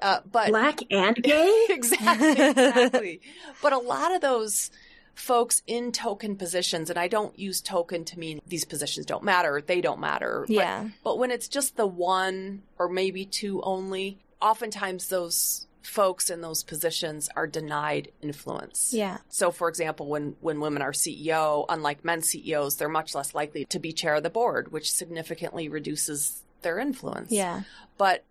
Uh, 0.01 0.19
but 0.29 0.49
Black 0.49 0.79
and 0.91 1.15
gay? 1.23 1.65
exactly, 1.69 2.29
exactly. 2.31 3.21
but 3.61 3.73
a 3.73 3.77
lot 3.77 4.13
of 4.13 4.21
those 4.21 4.69
folks 5.13 5.61
in 5.67 5.91
token 5.93 6.35
positions, 6.35 6.89
and 6.89 6.99
I 6.99 7.07
don't 7.07 7.37
use 7.39 7.61
token 7.61 8.03
to 8.05 8.19
mean 8.19 8.41
these 8.45 8.65
positions 8.65 9.05
don't 9.05 9.23
matter, 9.23 9.61
they 9.65 9.79
don't 9.81 9.99
matter. 10.01 10.43
But- 10.47 10.53
Yeah. 10.53 10.89
But, 11.03 11.17
when 11.17 11.31
it's 11.31 11.47
just 11.47 11.77
the 11.77 11.87
one 11.87 12.63
or 12.77 12.89
maybe 12.89 13.23
two 13.25 13.61
only, 13.61 14.19
oftentimes 14.41 15.07
those 15.07 15.67
folks 15.85 16.29
in 16.29 16.41
those 16.41 16.63
positions 16.63 17.29
are 17.35 17.47
denied 17.47 18.11
influence. 18.21 18.93
Yeah. 18.93 19.17
So, 19.29 19.51
for 19.51 19.69
example, 19.69 20.07
when, 20.07 20.35
when 20.41 20.59
women 20.59 20.81
are 20.81 20.91
CEO, 20.91 21.65
unlike 21.69 22.03
men 22.03 22.21
CEOs, 22.21 22.75
they're 22.77 22.89
much 22.89 23.13
less 23.15 23.35
likely 23.35 23.65
to 23.65 23.79
be 23.79 23.93
chair 23.93 24.15
of 24.15 24.23
the 24.23 24.29
board, 24.29 24.71
which 24.71 24.91
significantly 24.91 25.69
reduces 25.69 26.41
their 26.61 26.79
influence. 26.79 27.31
Yeah. 27.31 27.61
But 27.97 28.23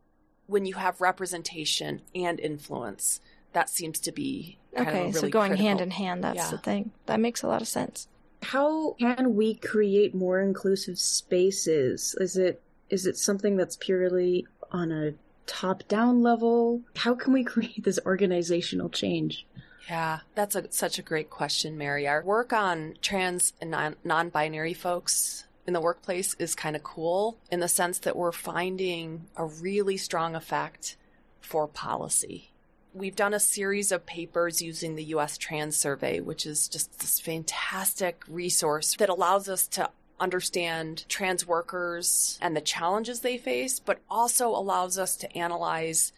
when 0.46 0.66
you 0.66 0.74
have 0.74 1.00
representation 1.00 2.02
and 2.14 2.40
influence, 2.40 3.20
that 3.52 3.68
seems 3.70 4.00
to 4.00 4.12
be 4.12 4.58
kind 4.76 4.88
Okay. 4.88 4.98
of 5.08 5.14
really 5.14 5.20
so 5.20 5.28
going 5.28 5.50
critical. 5.50 5.66
hand 5.68 5.80
in 5.80 5.90
hand, 5.92 6.24
that's 6.24 6.36
Yeah. 6.36 6.50
the 6.50 6.58
thing. 6.58 6.90
That 7.06 7.20
makes 7.20 7.42
a 7.42 7.46
lot 7.46 7.62
of 7.62 7.68
sense. 7.68 8.08
How 8.42 8.92
can 9.00 9.36
we 9.36 9.54
create 9.54 10.14
more 10.14 10.40
inclusive 10.40 10.98
spaces? 10.98 12.14
Is 12.20 12.36
it 12.36 12.60
is 12.90 13.06
it 13.06 13.16
something 13.16 13.56
that's 13.56 13.76
purely 13.76 14.46
on 14.70 14.92
a 14.92 15.14
top 15.46 15.86
down 15.88 16.22
level? 16.22 16.82
How 16.96 17.14
can 17.14 17.32
we 17.32 17.44
create 17.52 17.84
this 17.84 17.98
organizational 18.04 18.88
change? 18.88 19.46
Yeah, 19.88 20.20
that's 20.34 20.54
a, 20.54 20.70
such 20.72 20.98
a 20.98 21.02
great 21.02 21.30
question, 21.30 21.76
Mary. 21.76 22.08
Our 22.08 22.22
work 22.22 22.52
on 22.52 22.94
trans 23.02 23.52
and 23.60 23.70
non- 23.70 23.96
non-binary 24.02 24.74
folks 24.74 25.44
in 25.66 25.72
the 25.72 25.80
workplace 25.80 26.34
is 26.38 26.54
kind 26.54 26.76
of 26.76 26.82
cool 26.82 27.36
in 27.50 27.60
the 27.60 27.68
sense 27.68 27.98
that 28.00 28.16
we're 28.16 28.32
finding 28.32 29.26
a 29.36 29.44
really 29.44 29.96
strong 29.96 30.34
effect 30.34 30.96
for 31.40 31.66
policy. 31.66 32.50
We've 32.94 33.16
done 33.16 33.34
a 33.34 33.40
series 33.40 33.90
of 33.90 34.06
papers 34.06 34.62
using 34.62 34.94
the 34.94 35.04
US 35.04 35.36
Trans 35.36 35.76
Survey, 35.76 36.20
which 36.20 36.46
is 36.46 36.68
just 36.68 37.00
this 37.00 37.18
fantastic 37.18 38.22
resource 38.28 38.94
that 38.96 39.08
allows 39.08 39.48
us 39.48 39.66
to 39.68 39.90
understand 40.20 41.04
trans 41.08 41.46
workers 41.46 42.38
and 42.40 42.56
the 42.56 42.60
challenges 42.60 43.20
they 43.20 43.38
face, 43.38 43.80
but 43.80 44.00
also 44.08 44.48
allows 44.48 44.98
us 44.98 45.16
to 45.16 45.36
analyze 45.36 46.12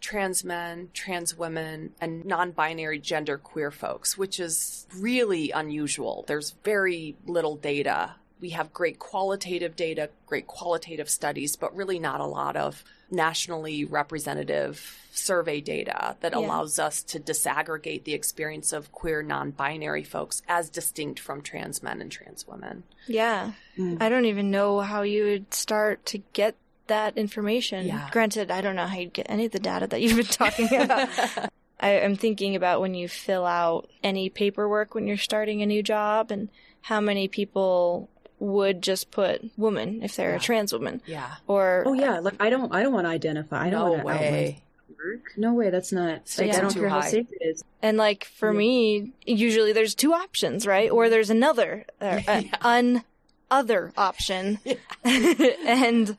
trans 0.00 0.44
men, 0.44 0.90
trans 0.92 1.36
women, 1.36 1.92
and 2.00 2.24
non 2.24 2.52
binary 2.52 2.98
gender 2.98 3.38
queer 3.38 3.70
folks, 3.70 4.16
which 4.16 4.38
is 4.40 4.86
really 4.96 5.50
unusual. 5.50 6.24
There's 6.26 6.54
very 6.64 7.16
little 7.26 7.56
data. 7.56 8.16
We 8.40 8.50
have 8.50 8.72
great 8.72 8.98
qualitative 8.98 9.74
data, 9.76 10.10
great 10.26 10.46
qualitative 10.46 11.10
studies, 11.10 11.56
but 11.56 11.74
really 11.74 11.98
not 11.98 12.20
a 12.20 12.26
lot 12.26 12.56
of 12.56 12.84
nationally 13.10 13.84
representative 13.84 14.96
survey 15.12 15.60
data 15.60 16.16
that 16.20 16.32
Yeah. 16.32 16.38
allows 16.38 16.78
us 16.78 17.02
to 17.04 17.18
disaggregate 17.18 18.04
the 18.04 18.14
experience 18.14 18.72
of 18.72 18.92
queer 18.92 19.22
non 19.22 19.50
binary 19.50 20.04
folks 20.04 20.42
as 20.48 20.68
distinct 20.70 21.18
from 21.18 21.42
trans 21.42 21.82
men 21.82 22.00
and 22.00 22.12
trans 22.12 22.46
women. 22.46 22.84
Yeah. 23.06 23.52
Mm. 23.76 24.00
I 24.00 24.08
don't 24.08 24.26
even 24.26 24.50
know 24.50 24.80
how 24.80 25.02
you 25.02 25.24
would 25.24 25.54
start 25.54 26.04
to 26.06 26.18
get 26.32 26.54
that 26.86 27.16
information. 27.18 27.86
Yeah. 27.86 28.08
Granted, 28.12 28.50
I 28.50 28.60
don't 28.60 28.76
know 28.76 28.86
how 28.86 28.98
you'd 28.98 29.12
get 29.12 29.26
any 29.28 29.46
of 29.46 29.52
the 29.52 29.58
data 29.58 29.86
that 29.86 30.00
you've 30.00 30.16
been 30.16 30.26
talking 30.26 30.72
about. 30.74 31.08
I 31.80 31.90
am 31.90 32.16
thinking 32.16 32.56
about 32.56 32.80
when 32.80 32.94
you 32.94 33.08
fill 33.08 33.46
out 33.46 33.88
any 34.02 34.28
paperwork 34.30 34.94
when 34.94 35.06
you're 35.06 35.16
starting 35.16 35.62
a 35.62 35.66
new 35.66 35.82
job 35.82 36.30
and 36.30 36.48
how 36.82 37.00
many 37.00 37.28
people 37.28 38.08
would 38.40 38.82
just 38.82 39.10
put 39.10 39.42
woman 39.56 40.02
if 40.02 40.16
they're 40.16 40.30
Yeah. 40.30 40.36
a 40.36 40.40
trans 40.40 40.72
woman 40.72 41.00
yeah. 41.06 41.34
or 41.46 41.82
Oh 41.86 41.92
yeah, 41.92 42.18
like 42.20 42.34
I 42.40 42.50
don't 42.50 42.72
I 42.74 42.82
don't 42.82 42.92
want 42.92 43.06
to 43.06 43.10
identify. 43.10 43.66
I 43.66 43.70
don't 43.70 43.98
No 43.98 44.04
want 44.04 44.18
to 44.18 44.24
way. 44.24 44.62
work. 44.96 45.32
No 45.36 45.54
way, 45.54 45.70
that's 45.70 45.92
not 45.92 46.28
Stakes 46.28 46.54
like 46.54 46.58
I 46.58 46.60
don't 46.62 46.70
too 46.72 46.80
care 46.80 46.88
how 46.88 47.00
high. 47.00 47.10
safe 47.10 47.26
it 47.32 47.44
is. 47.46 47.64
And 47.82 47.96
like 47.96 48.24
for 48.24 48.52
Yeah. 48.52 48.58
me, 48.58 49.12
usually 49.26 49.72
there's 49.72 49.94
two 49.94 50.12
options, 50.12 50.66
right? 50.66 50.90
Or 50.90 51.08
there's 51.08 51.30
another, 51.30 51.84
uh, 52.00 52.20
Yeah. 52.28 52.42
an 52.62 53.04
other 53.50 53.92
option, 53.96 54.58
and 55.04 56.16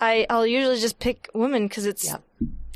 I 0.00 0.26
I'll 0.28 0.46
usually 0.46 0.78
just 0.80 0.98
pick 0.98 1.30
women 1.34 1.68
because 1.68 1.86
it's 1.86 2.04
Yep. 2.06 2.22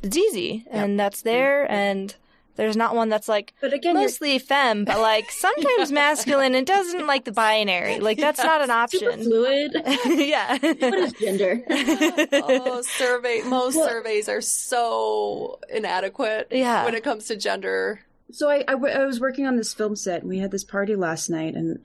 it's 0.02 0.16
easy 0.16 0.64
Yep. 0.66 0.74
and 0.74 1.00
that's 1.00 1.22
there, 1.22 1.70
and 1.70 2.14
there's 2.56 2.76
not 2.76 2.94
one 2.94 3.08
that's 3.08 3.28
like 3.28 3.52
But 3.60 3.72
again, 3.72 3.94
you're 3.94 4.02
mostly 4.04 4.38
femme, 4.38 4.84
but 4.84 4.98
like 5.00 5.30
sometimes 5.30 5.90
masculine 6.04 6.54
and 6.54 6.66
doesn't 6.66 7.06
like 7.06 7.24
the 7.24 7.32
binary. 7.32 8.00
Like 8.00 8.18
that's 8.18 8.42
not 8.42 8.60
an 8.60 8.68
super 8.88 9.10
option. 9.10 9.22
fluid. 9.24 9.72
yeah. 10.06 10.58
what 10.58 10.94
is 10.94 11.12
gender? 11.14 11.62
oh, 11.70 12.82
survey. 12.82 13.42
Most 13.46 13.76
Well- 13.76 13.88
surveys 13.88 14.28
are 14.28 14.40
so 14.40 15.58
inadequate 15.68 16.48
Yeah. 16.50 16.84
when 16.84 16.94
it 16.94 17.04
comes 17.04 17.26
to 17.26 17.36
gender 17.36 18.00
So 18.32 18.48
I, 18.48 18.58
I, 18.68 18.72
w- 18.72 18.94
I 18.94 19.04
was 19.04 19.20
working 19.20 19.46
on 19.46 19.56
this 19.56 19.74
film 19.74 19.96
set, 19.96 20.20
and 20.20 20.28
we 20.28 20.38
had 20.38 20.50
this 20.50 20.64
party 20.64 20.94
last 20.96 21.28
night, 21.30 21.54
and 21.54 21.78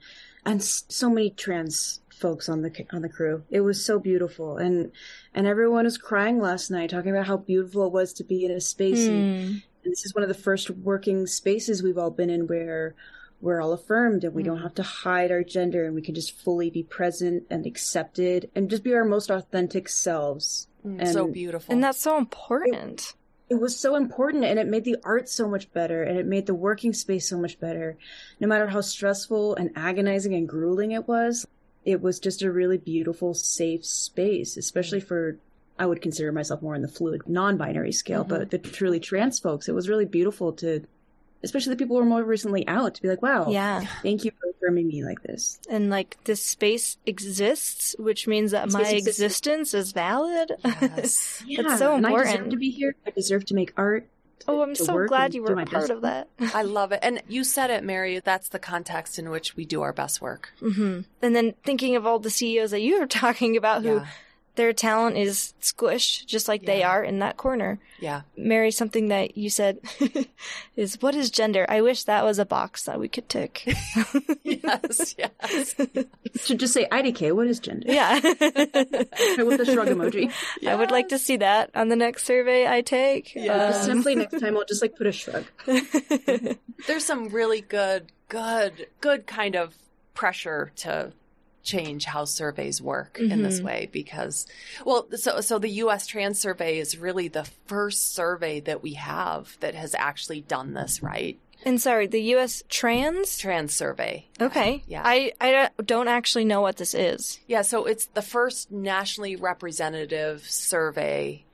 and 0.44 0.62
so 0.62 1.10
many 1.10 1.30
trans 1.30 2.00
folks 2.08 2.48
on 2.48 2.62
the 2.62 2.70
on 2.92 3.02
the 3.02 3.08
crew. 3.08 3.42
It 3.50 3.60
was 3.62 3.84
so 3.84 3.98
beautiful, 3.98 4.56
and 4.56 4.92
and 5.34 5.46
everyone 5.46 5.84
was 5.84 5.98
crying 5.98 6.38
last 6.38 6.70
night, 6.70 6.90
talking 6.90 7.10
about 7.10 7.26
how 7.26 7.36
beautiful 7.38 7.86
it 7.86 7.92
was 7.92 8.12
to 8.14 8.24
be 8.24 8.44
in 8.44 8.50
a 8.52 8.60
space. 8.60 9.06
And, 9.08 9.18
Hmm. 9.48 9.52
and 9.52 9.62
this 9.92 10.04
is 10.04 10.14
one 10.14 10.22
of 10.22 10.28
the 10.28 10.34
first 10.34 10.70
working 10.70 11.26
spaces 11.26 11.82
we've 11.82 11.98
all 11.98 12.10
been 12.10 12.30
in 12.30 12.46
where 12.46 12.94
we're 13.40 13.60
all 13.60 13.72
affirmed 13.72 14.24
and 14.24 14.34
we 14.34 14.42
don't 14.42 14.56
mm-hmm. 14.56 14.64
have 14.64 14.74
to 14.74 14.82
hide 14.82 15.30
our 15.30 15.44
gender, 15.44 15.84
and 15.84 15.94
we 15.94 16.02
can 16.02 16.14
just 16.14 16.32
fully 16.32 16.70
be 16.70 16.82
present 16.82 17.44
and 17.50 17.66
accepted, 17.66 18.50
and 18.54 18.70
just 18.70 18.82
be 18.82 18.94
our 18.94 19.04
most 19.04 19.30
authentic 19.30 19.88
selves. 19.88 20.68
Mm, 20.86 21.00
and 21.00 21.08
so 21.08 21.28
beautiful. 21.28 21.72
And 21.72 21.82
that's 21.82 22.00
so 22.00 22.16
important. 22.16 23.14
it 23.48 23.60
was 23.60 23.78
so 23.78 23.94
important 23.94 24.44
and 24.44 24.58
it 24.58 24.66
made 24.66 24.84
the 24.84 24.96
art 25.04 25.28
so 25.28 25.48
much 25.48 25.72
better 25.72 26.02
and 26.02 26.18
it 26.18 26.26
made 26.26 26.46
the 26.46 26.54
working 26.54 26.92
space 26.92 27.28
so 27.28 27.38
much 27.38 27.58
better 27.60 27.96
no 28.40 28.48
matter 28.48 28.66
how 28.66 28.80
stressful 28.80 29.54
and 29.54 29.70
agonizing 29.76 30.34
and 30.34 30.48
grueling 30.48 30.92
it 30.92 31.06
was 31.06 31.46
it 31.84 32.00
was 32.00 32.18
just 32.18 32.42
a 32.42 32.50
really 32.50 32.78
beautiful 32.78 33.34
safe 33.34 33.84
space 33.84 34.56
especially 34.56 35.00
mm. 35.00 35.06
for 35.06 35.38
i 35.78 35.86
would 35.86 36.00
consider 36.02 36.32
myself 36.32 36.62
more 36.62 36.74
in 36.74 36.82
the 36.82 36.88
fluid 36.88 37.22
non-binary 37.26 37.92
scale 37.92 38.24
but 38.24 38.50
the 38.50 38.58
truly 38.58 39.00
trans 39.00 39.38
folks 39.38 39.68
it 39.68 39.74
was 39.74 39.88
really 39.88 40.04
beautiful 40.06 40.52
to 40.52 40.84
especially 41.42 41.74
the 41.74 41.76
people 41.76 41.96
who 41.96 42.02
were 42.02 42.08
more 42.08 42.24
recently 42.24 42.66
out 42.66 42.94
to 42.94 43.02
be 43.02 43.08
like 43.08 43.22
wow 43.22 43.48
Yeah. 43.50 43.80
thank 44.02 44.24
you 44.24 44.30
for 44.40 44.48
affirming 44.50 44.88
me 44.88 45.04
like 45.04 45.22
this 45.22 45.60
And 45.68 45.90
like 45.90 46.16
this 46.24 46.42
space 46.42 46.96
exists, 47.06 47.94
which 47.98 48.26
means 48.26 48.50
that 48.52 48.70
my 48.72 48.82
Space 48.82 49.06
exists. 49.06 49.20
existence 49.20 49.74
is 49.74 49.92
valid. 49.92 50.52
Yes. 50.64 51.42
yeah 51.46 51.76
so 51.76 51.94
and 51.94 52.06
i 52.06 52.10
deserve 52.10 52.26
important. 52.26 52.50
to 52.52 52.56
be 52.56 52.70
here 52.70 52.94
i 53.06 53.10
deserve 53.10 53.44
to 53.46 53.54
make 53.54 53.72
art 53.76 54.08
oh, 54.48 54.62
I'm 54.62 54.74
so 54.76 55.06
glad 55.08 55.34
you 55.34 55.42
were 55.42 55.52
a 55.54 55.56
part 55.56 55.70
best. 55.72 55.90
of 55.90 56.02
that. 56.02 56.28
I 56.54 56.62
love 56.62 56.92
it. 56.92 57.00
And 57.02 57.20
you 57.26 57.42
said 57.42 57.68
it, 57.70 57.82
Mary. 57.82 58.20
That's 58.20 58.48
the 58.50 58.60
context 58.60 59.18
in 59.18 59.28
which 59.30 59.56
we 59.56 59.64
do 59.64 59.82
our 59.82 59.92
best 59.92 60.20
work. 60.22 60.52
hmm 60.60 61.00
And 61.20 61.34
then 61.34 61.54
thinking 61.64 61.96
of 61.96 62.06
all 62.06 62.20
the 62.20 62.30
CEOs 62.30 62.70
that 62.70 62.80
you 62.80 63.00
were 63.00 63.06
talking 63.24 63.56
about 63.56 63.82
who 63.82 63.96
Yeah. 63.96 64.06
Their 64.56 64.72
talent 64.72 65.16
is 65.16 65.54
squished 65.60 66.26
just 66.26 66.48
like 66.48 66.64
they 66.64 66.82
are 66.82 67.02
in 67.02 67.20
that 67.20 67.36
corner. 67.36 67.78
Yeah. 68.00 68.22
Mary, 68.36 68.70
something 68.70 69.08
that 69.08 69.36
you 69.36 69.50
said 69.50 69.78
is 70.76 71.00
what 71.00 71.14
is 71.14 71.30
gender? 71.30 71.66
I 71.68 71.80
wish 71.82 72.04
that 72.04 72.24
was 72.24 72.38
a 72.38 72.44
box 72.44 72.84
that 72.84 72.98
we 72.98 73.08
could 73.08 73.28
tick. 73.28 73.68
Yes. 74.42 75.14
Yes. 75.18 75.74
should 76.44 76.58
just 76.58 76.72
say 76.72 76.86
idk 76.90 77.34
what 77.34 77.46
is 77.46 77.60
gender 77.60 77.92
yeah. 77.92 78.14
with 78.14 79.58
the 79.58 79.64
shrug 79.64 79.88
emoji 79.88 80.32
I 80.66 80.74
would 80.74 80.90
like 80.90 81.08
to 81.08 81.18
see 81.18 81.36
that 81.38 81.70
on 81.74 81.88
the 81.88 81.96
next 81.96 82.24
survey 82.24 82.66
I 82.66 82.80
take. 82.80 83.34
Yeah. 83.34 83.66
Um, 83.66 83.72
Simply 83.84 84.14
next 84.14 84.40
time 84.40 84.56
I'll 84.56 84.64
just 84.64 84.82
like 84.82 84.96
put 84.96 85.06
a 85.06 85.12
shrug. 85.12 85.44
There's 86.86 87.04
some 87.04 87.28
really 87.28 87.60
good, 87.60 88.12
good, 88.28 88.88
good 89.00 89.26
kind 89.26 89.56
of 89.56 89.74
pressure 90.14 90.72
to 90.76 91.12
change 91.66 92.04
how 92.06 92.24
surveys 92.24 92.80
work 92.80 93.18
in 93.18 93.42
this 93.42 93.56
mm-hmm. 93.56 93.66
way 93.66 93.88
because 93.92 94.46
well 94.84 95.06
so 95.16 95.40
so 95.40 95.58
the 95.58 95.68
US 95.68 96.06
trans 96.06 96.38
survey 96.38 96.78
is 96.78 96.96
really 96.96 97.28
the 97.28 97.44
first 97.66 98.14
survey 98.14 98.60
that 98.60 98.82
we 98.82 98.94
have 98.94 99.58
that 99.60 99.74
has 99.74 99.94
actually 99.94 100.40
done 100.40 100.74
this 100.74 101.02
right 101.02 101.38
and 101.64 101.80
sorry, 101.80 102.06
the 102.06 102.20
U.S. 102.22 102.62
trans. 102.68 103.38
trans 103.38 103.72
survey 103.72 104.26
Okay. 104.40 104.84
Yeah. 104.86 105.02
I 105.04 105.32
I 105.40 105.70
don't 105.84 106.06
actually 106.06 106.44
know 106.44 106.60
what 106.60 106.76
this 106.76 106.94
is. 106.94 107.40
Yeah, 107.46 107.62
so 107.62 107.86
it's 107.86 108.06
the 108.06 108.22
first 108.22 108.70
nationally 108.70 109.36
representative 109.36 110.42
survey 110.48 111.45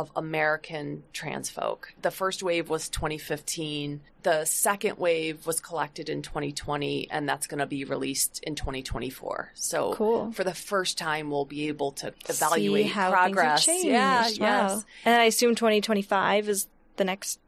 of 0.00 0.12
American 0.14 1.02
trans 1.12 1.50
folk. 1.50 1.92
The 2.02 2.10
first 2.12 2.42
wave 2.42 2.68
was 2.68 2.88
2015. 2.88 4.00
The 4.22 4.44
second 4.44 4.98
wave 4.98 5.44
was 5.46 5.60
collected 5.60 6.08
in 6.08 6.22
2020, 6.22 7.10
and 7.10 7.28
that's 7.28 7.46
going 7.48 7.58
to 7.58 7.66
be 7.66 7.84
released 7.84 8.40
in 8.44 8.54
2024. 8.54 9.50
So 9.54 9.94
Cool. 9.94 10.30
for 10.32 10.44
the 10.44 10.54
first 10.54 10.98
time, 10.98 11.30
we'll 11.30 11.44
be 11.44 11.66
able 11.68 11.92
to 11.92 12.14
See 12.26 12.32
evaluate 12.32 12.86
how 12.86 13.10
progress. 13.10 13.64
Things 13.64 13.84
have 13.92 14.24
changed. 14.26 14.40
Yeah, 14.40 14.66
Wow. 14.68 14.74
yes. 14.74 14.84
And 15.04 15.20
I 15.20 15.24
assume 15.24 15.54
2025 15.56 16.48
is 16.48 16.66
the 16.96 17.04
next 17.04 17.40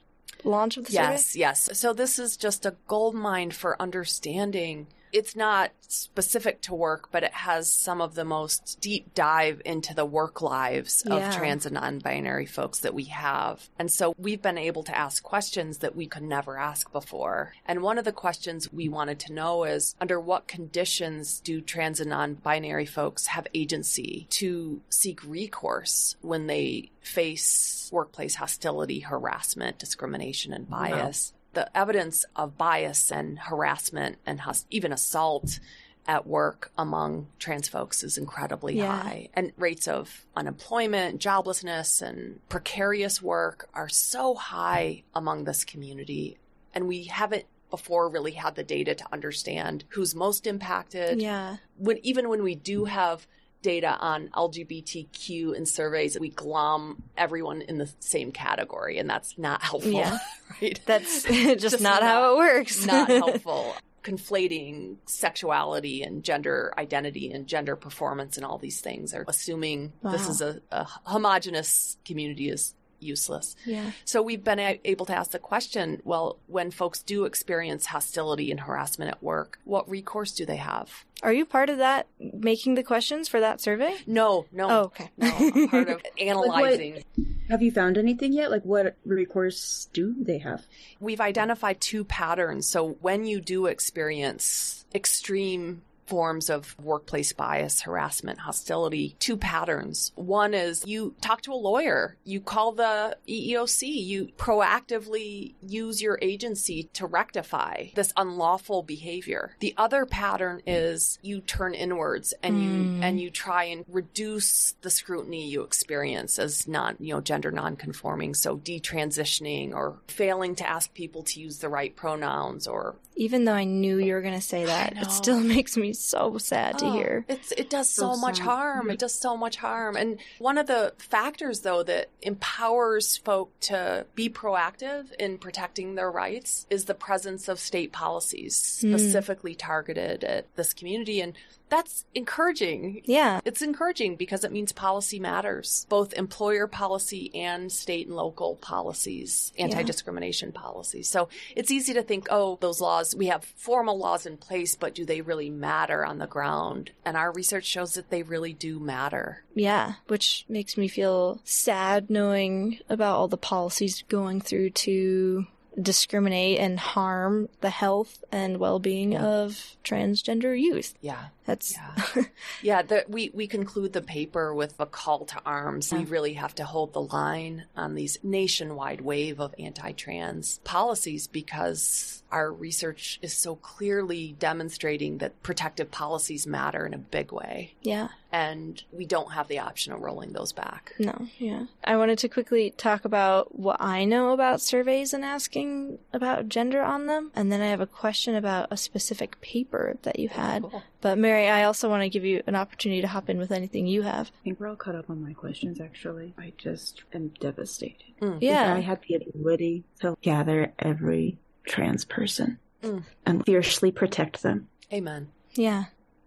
launch 0.42 0.76
of 0.76 0.86
the 0.86 0.92
Yes, 0.92 1.36
yes. 1.36 1.68
So 1.78 1.92
this 1.92 2.18
is 2.18 2.36
just 2.36 2.66
a 2.66 2.74
gold 2.88 3.14
mine 3.14 3.50
for 3.52 3.80
understanding. 3.80 4.86
It's 5.12 5.34
not 5.34 5.72
specific 5.80 6.60
to 6.62 6.74
work, 6.74 7.08
but 7.10 7.24
it 7.24 7.32
has 7.32 7.70
some 7.70 8.00
of 8.00 8.14
the 8.14 8.24
most 8.24 8.78
deep 8.80 9.14
dive 9.14 9.60
into 9.64 9.94
the 9.94 10.04
work 10.04 10.40
lives 10.40 11.02
of 11.02 11.18
Yeah. 11.18 11.36
trans 11.36 11.66
and 11.66 11.74
non 11.74 11.98
binary 11.98 12.46
folks 12.46 12.80
that 12.80 12.94
we 12.94 13.04
have. 13.04 13.68
And 13.78 13.90
so 13.90 14.14
we've 14.16 14.40
been 14.42 14.58
able 14.58 14.84
to 14.84 14.96
ask 14.96 15.22
questions 15.22 15.78
that 15.78 15.96
we 15.96 16.06
could 16.06 16.22
never 16.22 16.58
ask 16.58 16.92
before. 16.92 17.54
And 17.66 17.82
one 17.82 17.98
of 17.98 18.04
the 18.04 18.12
questions 18.12 18.72
we 18.72 18.88
wanted 18.88 19.18
to 19.20 19.32
know 19.32 19.64
is 19.64 19.94
under 20.00 20.20
what 20.20 20.46
conditions 20.46 21.40
do 21.40 21.60
trans 21.60 22.00
and 22.00 22.10
non 22.10 22.34
binary 22.34 22.86
folks 22.86 23.26
have 23.26 23.46
agency 23.52 24.26
to 24.30 24.80
seek 24.90 25.22
recourse 25.24 26.16
when 26.20 26.46
they 26.46 26.90
face 27.00 27.88
workplace 27.92 28.36
hostility, 28.36 29.00
harassment, 29.00 29.78
discrimination, 29.78 30.52
and 30.52 30.68
bias? 30.68 31.32
The 31.52 31.74
evidence 31.76 32.24
of 32.36 32.56
bias 32.56 33.10
and 33.10 33.38
harassment 33.38 34.18
and 34.24 34.40
hos- 34.42 34.66
even 34.70 34.92
assault 34.92 35.58
at 36.06 36.26
work 36.26 36.72
among 36.78 37.28
trans 37.38 37.68
folks 37.68 38.02
is 38.02 38.16
incredibly 38.16 38.76
Yeah. 38.76 39.02
high. 39.02 39.28
And 39.34 39.52
rates 39.56 39.86
of 39.86 40.26
unemployment, 40.36 41.20
joblessness, 41.20 42.00
and 42.02 42.40
precarious 42.48 43.20
work 43.20 43.68
are 43.74 43.88
so 43.88 44.34
high 44.34 45.02
among 45.14 45.44
this 45.44 45.64
community. 45.64 46.38
And 46.74 46.88
we 46.88 47.04
haven't 47.04 47.44
before 47.68 48.08
really 48.08 48.32
had 48.32 48.54
the 48.56 48.64
data 48.64 48.94
to 48.96 49.04
understand 49.12 49.84
who's 49.90 50.14
most 50.14 50.46
impacted. 50.46 51.20
Yeah. 51.20 51.58
When 51.76 51.98
even 52.04 52.28
when 52.28 52.42
we 52.42 52.54
do 52.56 52.86
have 52.86 53.26
data 53.62 53.96
on 53.98 54.28
LGBTQ 54.28 55.54
in 55.54 55.66
surveys, 55.66 56.18
we 56.18 56.30
glom 56.30 57.02
everyone 57.16 57.62
in 57.62 57.78
the 57.78 57.90
same 58.00 58.32
category, 58.32 58.98
and 58.98 59.08
that's 59.08 59.36
not 59.38 59.62
helpful. 59.62 59.92
Yeah. 59.92 60.18
right? 60.62 60.80
That's 60.86 61.22
just, 61.24 61.60
Just 61.60 61.80
not, 61.80 62.02
how 62.02 62.34
it 62.34 62.38
works. 62.38 62.86
not 62.86 63.08
helpful. 63.08 63.74
Conflating 64.02 64.96
sexuality 65.04 66.02
and 66.02 66.22
gender 66.24 66.72
identity 66.78 67.32
and 67.32 67.46
gender 67.46 67.76
performance 67.76 68.38
and 68.38 68.46
all 68.46 68.56
these 68.56 68.80
things 68.80 69.12
are 69.12 69.24
assuming 69.28 69.92
this 70.02 70.26
is 70.26 70.40
a, 70.40 70.60
a 70.72 70.84
homogenous 71.04 71.98
community 72.06 72.48
is 72.48 72.74
useless. 73.00 73.56
yeah. 73.64 73.90
So 74.04 74.22
we've 74.22 74.42
been 74.44 74.58
a- 74.58 74.80
able 74.84 75.06
to 75.06 75.14
ask 75.16 75.30
the 75.30 75.38
question, 75.38 76.00
well, 76.04 76.38
when 76.46 76.70
folks 76.70 77.02
do 77.02 77.24
experience 77.24 77.86
hostility 77.86 78.50
and 78.50 78.60
harassment 78.60 79.10
at 79.10 79.22
work, 79.22 79.58
what 79.64 79.88
recourse 79.88 80.32
do 80.32 80.44
they 80.46 80.56
have? 80.56 81.04
Are 81.22 81.32
you 81.32 81.44
part 81.44 81.68
of 81.68 81.78
that 81.78 82.06
making 82.18 82.76
the 82.76 82.82
questions 82.82 83.28
for 83.28 83.40
that 83.40 83.60
survey? 83.60 83.94
No, 84.06 84.46
no. 84.52 84.68
Oh, 84.70 84.80
okay. 84.84 85.10
No, 85.18 85.28
I'm 85.36 85.68
part 85.68 85.88
of 85.90 86.00
analyzing. 86.18 87.04
Have 87.50 87.62
you 87.62 87.70
found 87.70 87.98
anything 87.98 88.32
yet? 88.32 88.50
Like, 88.50 88.62
what 88.64 88.96
recourse 89.04 89.88
do 89.92 90.14
they 90.18 90.38
have? 90.38 90.64
We've 90.98 91.20
identified 91.20 91.80
two 91.80 92.04
patterns. 92.04 92.66
So 92.66 92.96
when 93.02 93.26
you 93.26 93.40
do 93.40 93.66
experience 93.66 94.84
extreme 94.94 95.82
forms 96.10 96.50
of 96.50 96.76
workplace 96.82 97.32
bias, 97.32 97.82
harassment, 97.82 98.40
hostility, 98.40 99.14
two 99.20 99.36
patterns. 99.36 100.10
One 100.16 100.54
is 100.54 100.84
you 100.84 101.14
talk 101.20 101.42
to 101.42 101.52
a 101.52 101.54
lawyer, 101.54 102.16
you 102.24 102.40
call 102.40 102.72
the 102.72 103.16
EEOC, 103.28 103.82
you 103.82 104.28
proactively 104.36 105.54
use 105.62 106.02
your 106.02 106.18
agency 106.20 106.90
to 106.94 107.06
rectify 107.06 107.86
this 107.94 108.12
unlawful 108.16 108.82
behavior. 108.82 109.54
The 109.60 109.72
other 109.76 110.04
pattern 110.04 110.62
is 110.66 111.20
you 111.22 111.42
turn 111.42 111.74
inwards 111.74 112.34
and 112.42 112.60
you 112.60 112.70
hmm. 112.70 113.02
and 113.04 113.20
you 113.20 113.30
try 113.30 113.64
and 113.64 113.84
reduce 113.88 114.74
the 114.82 114.90
scrutiny 114.90 115.48
you 115.48 115.62
experience 115.62 116.40
as 116.40 116.66
non, 116.66 116.96
you 116.98 117.14
know, 117.14 117.20
gender 117.20 117.52
nonconforming, 117.52 118.34
so 118.34 118.58
detransitioning 118.58 119.72
or 119.72 120.00
failing 120.08 120.56
to 120.56 120.68
ask 120.68 120.92
people 120.92 121.22
to 121.22 121.38
use 121.38 121.58
the 121.58 121.68
right 121.68 121.94
pronouns 121.94 122.66
or 122.66 122.96
Even 123.20 123.44
though 123.44 123.52
I 123.52 123.64
knew 123.64 123.98
you 123.98 124.14
were 124.14 124.22
going 124.22 124.32
to 124.34 124.40
say 124.40 124.64
that, 124.64 124.96
it 124.96 125.10
still 125.10 125.40
makes 125.56 125.76
me 125.76 125.92
so 125.92 126.38
sad 126.38 126.78
to 126.78 126.86
Oh, 126.86 126.92
hear. 126.92 127.26
It's 127.28 127.52
it 127.52 127.68
does 127.68 127.90
so, 127.90 128.14
So 128.14 128.20
much 128.20 128.38
sad. 128.38 128.46
harm. 128.46 128.90
It 128.90 128.98
does 128.98 129.14
so 129.14 129.36
much 129.36 129.56
harm. 129.56 129.94
And 129.94 130.18
one 130.38 130.56
of 130.56 130.66
the 130.66 130.94
factors 130.96 131.60
though 131.60 131.82
that 131.82 132.08
empowers 132.22 133.18
folk 133.18 133.52
to 133.60 134.06
be 134.14 134.30
proactive 134.30 135.12
in 135.18 135.36
protecting 135.36 135.96
their 135.96 136.10
rights 136.10 136.66
is 136.70 136.86
the 136.86 136.94
presence 136.94 137.46
of 137.46 137.58
state 137.60 137.92
policies 137.92 138.78
hmm. 138.80 138.90
specifically 138.96 139.54
targeted 139.54 140.24
at 140.24 140.46
this 140.56 140.72
community 140.72 141.20
and 141.20 141.34
that's 141.70 142.04
encouraging. 142.14 143.02
Yeah. 143.04 143.40
It's 143.44 143.62
encouraging 143.62 144.16
because 144.16 144.44
it 144.44 144.52
means 144.52 144.72
policy 144.72 145.18
matters, 145.18 145.86
both 145.88 146.12
employer 146.14 146.66
policy 146.66 147.30
and 147.34 147.70
state 147.70 148.06
and 148.06 148.16
local 148.16 148.56
policies, 148.56 149.52
anti 149.58 149.82
discrimination 149.82 150.52
policies. 150.52 151.08
So 151.08 151.28
it's 151.56 151.70
easy 151.70 151.94
to 151.94 152.02
think, 152.02 152.26
oh, 152.30 152.58
those 152.60 152.80
laws, 152.80 153.14
we 153.14 153.26
have 153.26 153.44
formal 153.44 153.98
laws 153.98 154.26
in 154.26 154.36
place, 154.36 154.74
but 154.74 154.94
do 154.94 155.04
they 155.04 155.20
really 155.20 155.50
matter 155.50 156.04
on 156.04 156.18
the 156.18 156.26
ground? 156.26 156.90
And 157.04 157.16
our 157.16 157.32
research 157.32 157.64
shows 157.64 157.94
that 157.94 158.10
they 158.10 158.22
really 158.22 158.52
do 158.52 158.80
matter. 158.80 159.44
Yeah, 159.54 159.94
which 160.08 160.44
makes 160.48 160.76
me 160.76 160.88
feel 160.88 161.40
sad 161.44 162.10
knowing 162.10 162.80
about 162.88 163.16
all 163.16 163.28
the 163.28 163.36
policies 163.36 164.02
going 164.08 164.40
through 164.40 164.70
to 164.70 165.46
discriminate 165.80 166.58
and 166.58 166.78
harm 166.78 167.48
the 167.60 167.70
health 167.70 168.22
and 168.32 168.58
well-being 168.58 169.16
of 169.16 169.76
transgender 169.84 170.58
youth. 170.58 170.94
Yeah. 171.00 171.26
That's 171.44 171.72
Yeah. 171.72 172.22
yeah, 172.62 172.82
the, 172.82 173.04
we, 173.08 173.30
we 173.34 173.46
conclude 173.46 173.92
the 173.92 174.02
paper 174.02 174.54
with 174.54 174.74
a 174.78 174.86
call 174.86 175.24
to 175.26 175.40
arms. 175.44 175.92
We 175.92 176.04
really 176.04 176.34
have 176.34 176.54
to 176.56 176.64
hold 176.64 176.92
the 176.92 177.02
line 177.02 177.64
on 177.76 177.94
these 177.94 178.18
nationwide 178.22 179.00
wave 179.00 179.40
of 179.40 179.54
anti 179.58 179.92
trans 179.92 180.58
policies 180.64 181.26
because 181.26 182.22
our 182.30 182.52
research 182.52 183.18
is 183.22 183.32
so 183.32 183.56
clearly 183.56 184.36
demonstrating 184.38 185.18
that 185.18 185.42
protective 185.42 185.90
policies 185.90 186.46
matter 186.46 186.86
in 186.86 186.94
a 186.94 186.98
big 186.98 187.32
way. 187.32 187.74
yeah. 187.82 188.08
And 188.32 188.82
we 188.92 189.06
don't 189.06 189.32
have 189.32 189.48
the 189.48 189.58
option 189.58 189.92
of 189.92 190.00
rolling 190.00 190.32
those 190.32 190.52
back. 190.52 190.94
No, 191.00 191.26
yeah. 191.38 191.64
I 191.82 191.96
wanted 191.96 192.18
to 192.20 192.28
quickly 192.28 192.70
talk 192.76 193.04
about 193.04 193.58
what 193.58 193.80
I 193.80 194.04
know 194.04 194.32
about 194.32 194.60
surveys 194.60 195.12
and 195.12 195.24
asking 195.24 195.98
about 196.12 196.48
gender 196.48 196.80
on 196.80 197.06
them, 197.06 197.32
and 197.34 197.50
then 197.50 197.60
I 197.60 197.66
have 197.66 197.80
a 197.80 197.86
question 197.86 198.36
about 198.36 198.68
a 198.70 198.76
specific 198.76 199.40
paper 199.40 199.96
that 200.02 200.20
you 200.20 200.28
had. 200.28 200.62
Cool. 200.62 200.82
But 201.00 201.18
Mary, 201.18 201.48
I 201.48 201.64
also 201.64 201.88
want 201.88 202.02
to 202.04 202.08
give 202.08 202.24
you 202.24 202.42
an 202.46 202.54
opportunity 202.54 203.00
to 203.00 203.08
hop 203.08 203.28
in 203.28 203.38
with 203.38 203.50
anything 203.50 203.86
you 203.88 204.02
have. 204.02 204.30
I 204.42 204.44
think 204.44 204.60
we're 204.60 204.68
all 204.68 204.76
caught 204.76 204.94
up 204.94 205.10
on 205.10 205.22
my 205.24 205.32
questions, 205.32 205.80
actually. 205.80 206.32
I 206.38 206.52
just 206.56 207.02
am 207.12 207.32
devastated. 207.40 208.12
Mm. 208.22 208.38
Yeah. 208.40 208.74
I 208.74 208.80
had 208.80 209.00
the 209.08 209.16
ability 209.16 209.82
to 210.02 210.16
gather 210.22 210.72
every 210.78 211.38
trans 211.66 212.04
person 212.04 212.58
Mm. 212.82 213.02
and 213.26 213.44
fiercely 213.44 213.90
protect 213.90 214.42
them. 214.42 214.68
Amen. 214.92 215.28
Yeah. 215.54 215.84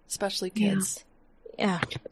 Especially 0.07 0.49
kids. 0.51 0.97
Yeah. 0.99 1.03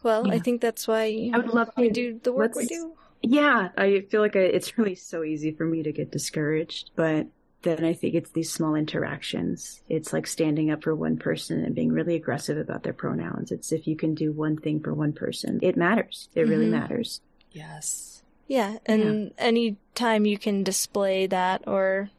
Well, 0.03 0.29
I 0.31 0.39
think 0.39 0.61
that's 0.61 0.87
why 0.87 1.29
I 1.33 1.37
would 1.37 1.47
love 1.49 1.73
to 1.75 1.89
do 1.89 2.19
the 2.23 2.33
work 2.33 2.55
we 2.55 2.65
do. 2.65 2.93
Yeah, 3.21 3.69
I 3.77 4.01
feel 4.09 4.21
like 4.21 4.35
I, 4.35 4.39
it's 4.39 4.77
really 4.77 4.95
so 4.95 5.23
easy 5.23 5.51
for 5.51 5.65
me 5.65 5.83
to 5.83 5.91
get 5.91 6.11
discouraged, 6.11 6.91
but 6.95 7.27
then 7.61 7.85
I 7.85 7.93
think 7.93 8.15
it's 8.15 8.31
these 8.31 8.51
small 8.51 8.73
interactions. 8.73 9.81
It's 9.87 10.11
like 10.11 10.25
standing 10.25 10.71
up 10.71 10.83
for 10.83 10.95
one 10.95 11.17
person 11.17 11.63
and 11.63 11.75
being 11.75 11.91
really 11.91 12.15
aggressive 12.15 12.57
about 12.57 12.81
their 12.81 12.93
pronouns. 12.93 13.51
It's 13.51 13.71
if 13.71 13.85
you 13.85 13.95
can 13.95 14.15
do 14.15 14.31
one 14.31 14.57
thing 14.57 14.79
for 14.79 14.93
one 14.93 15.13
person, 15.13 15.59
it 15.61 15.77
matters. 15.77 16.29
It 16.33 16.47
really 16.47 16.65
Mhm. 16.65 16.71
matters. 16.71 17.21
Yes. 17.51 18.23
Yeah, 18.47 18.77
and 18.85 19.31
any 19.37 19.77
time 19.93 20.25
you 20.25 20.37
can 20.37 20.63
display 20.63 21.27
that 21.27 21.67
or 21.67 22.09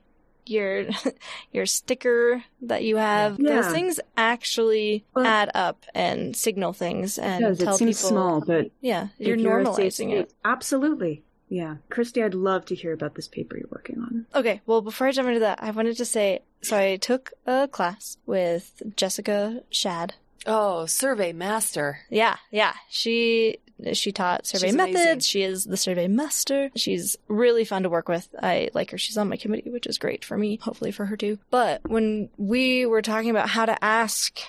your 0.46 0.86
your 1.52 1.66
sticker 1.66 2.42
that 2.62 2.82
you 2.84 2.96
have, 2.96 3.38
Yeah. 3.38 3.62
those 3.62 3.72
things 3.72 4.00
actually 4.16 5.04
Well- 5.14 5.26
add 5.26 5.50
up 5.54 5.84
and 5.94 6.34
signal 6.36 6.72
things 6.72 7.18
and 7.18 7.40
Because 7.44 7.58
tell 7.58 7.74
it 7.74 7.78
seems 7.78 7.98
people. 7.98 8.10
small, 8.10 8.40
but 8.40 8.70
Yeah, 8.80 9.08
you're 9.18 9.36
if 9.36 9.40
a 9.40 9.74
safe 9.74 9.92
normalizing 10.08 10.12
it. 10.12 10.32
Absolutely. 10.44 11.22
Yeah. 11.48 11.76
Christy, 11.90 12.22
I'd 12.22 12.32
love 12.34 12.64
to 12.66 12.74
hear 12.74 12.92
about 12.94 13.14
this 13.14 13.28
paper 13.28 13.56
you're 13.58 13.68
working 13.70 13.98
on. 14.00 14.26
Okay, 14.34 14.62
well, 14.64 14.80
before 14.80 15.06
I 15.06 15.12
jump 15.12 15.28
into 15.28 15.40
that, 15.40 15.58
I 15.62 15.70
wanted 15.70 15.96
to 15.98 16.04
say 16.04 16.40
so 16.62 16.78
I 16.78 16.96
took 16.96 17.32
a 17.46 17.68
class 17.68 18.16
with 18.24 18.82
Jessica 18.96 19.62
Shad. 19.70 20.14
Oh, 20.46 20.86
survey 20.86 21.32
master. 21.32 22.00
Yeah, 22.08 22.36
yeah. 22.50 22.72
She 22.88 23.58
she 23.94 24.12
taught 24.12 24.46
survey 24.46 24.68
She's 24.68 24.76
methods. 24.76 24.96
amazing. 25.00 25.20
She 25.20 25.42
is 25.42 25.64
the 25.64 25.76
survey 25.76 26.08
master. 26.08 26.70
She's 26.76 27.16
really 27.28 27.64
fun 27.64 27.82
to 27.82 27.90
work 27.90 28.08
with. 28.08 28.28
I 28.40 28.70
like 28.74 28.90
her. 28.90 28.98
She's 28.98 29.16
on 29.18 29.28
my 29.28 29.36
committee, 29.36 29.70
which 29.70 29.86
is 29.86 29.98
great 29.98 30.24
for 30.24 30.36
me, 30.36 30.56
hopefully 30.56 30.92
for 30.92 31.06
her 31.06 31.16
too. 31.16 31.38
But 31.50 31.88
when 31.88 32.28
we 32.36 32.86
were 32.86 33.02
talking 33.02 33.30
about 33.30 33.50
how 33.50 33.66
to 33.66 33.82
ask 33.84 34.40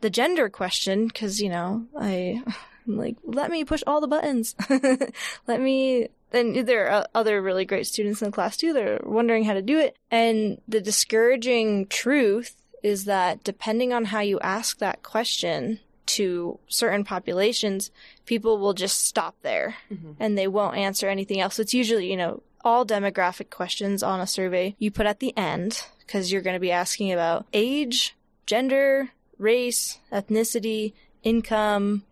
the 0.00 0.10
gender 0.10 0.48
question, 0.48 1.08
because 1.08 1.40
you 1.40 1.48
know, 1.48 1.86
I 1.98 2.42
I'm 2.86 2.96
like, 2.96 3.16
let 3.24 3.50
me 3.50 3.64
push 3.64 3.82
all 3.86 4.00
the 4.00 4.06
buttons. 4.06 4.54
let 5.46 5.60
me 5.60 6.08
and 6.32 6.66
there 6.66 6.90
are 6.90 7.06
other 7.14 7.40
really 7.40 7.64
great 7.64 7.86
students 7.86 8.20
in 8.20 8.26
the 8.26 8.32
class 8.32 8.56
too 8.56 8.72
They're 8.72 9.00
wondering 9.02 9.44
how 9.44 9.54
to 9.54 9.62
do 9.62 9.78
it. 9.78 9.96
And 10.10 10.60
the 10.68 10.80
discouraging 10.80 11.86
truth 11.86 12.56
is 12.82 13.04
that 13.06 13.42
depending 13.42 13.92
on 13.92 14.06
how 14.06 14.20
you 14.20 14.38
ask 14.40 14.78
that 14.78 15.02
question 15.02 15.80
to 16.06 16.58
certain 16.68 17.04
populations, 17.04 17.90
people 18.26 18.58
will 18.58 18.74
just 18.74 19.04
stop 19.04 19.34
there 19.42 19.76
Mhm. 19.92 20.16
and 20.20 20.36
they 20.38 20.46
won't 20.48 20.76
answer 20.76 21.08
anything 21.08 21.40
else. 21.40 21.58
It's 21.58 21.74
usually, 21.74 22.10
you 22.10 22.16
know, 22.16 22.42
all 22.64 22.84
demographic 22.86 23.50
questions 23.50 24.02
on 24.02 24.20
a 24.20 24.26
survey 24.26 24.74
you 24.78 24.90
put 24.90 25.06
at 25.06 25.20
the 25.20 25.36
end 25.36 25.82
because 26.00 26.32
you're 26.32 26.42
going 26.42 26.56
to 26.56 26.60
be 26.60 26.72
asking 26.72 27.12
about 27.12 27.46
age, 27.52 28.14
gender, 28.46 29.10
race, 29.38 29.98
ethnicity, 30.12 30.92
income, 31.22 32.04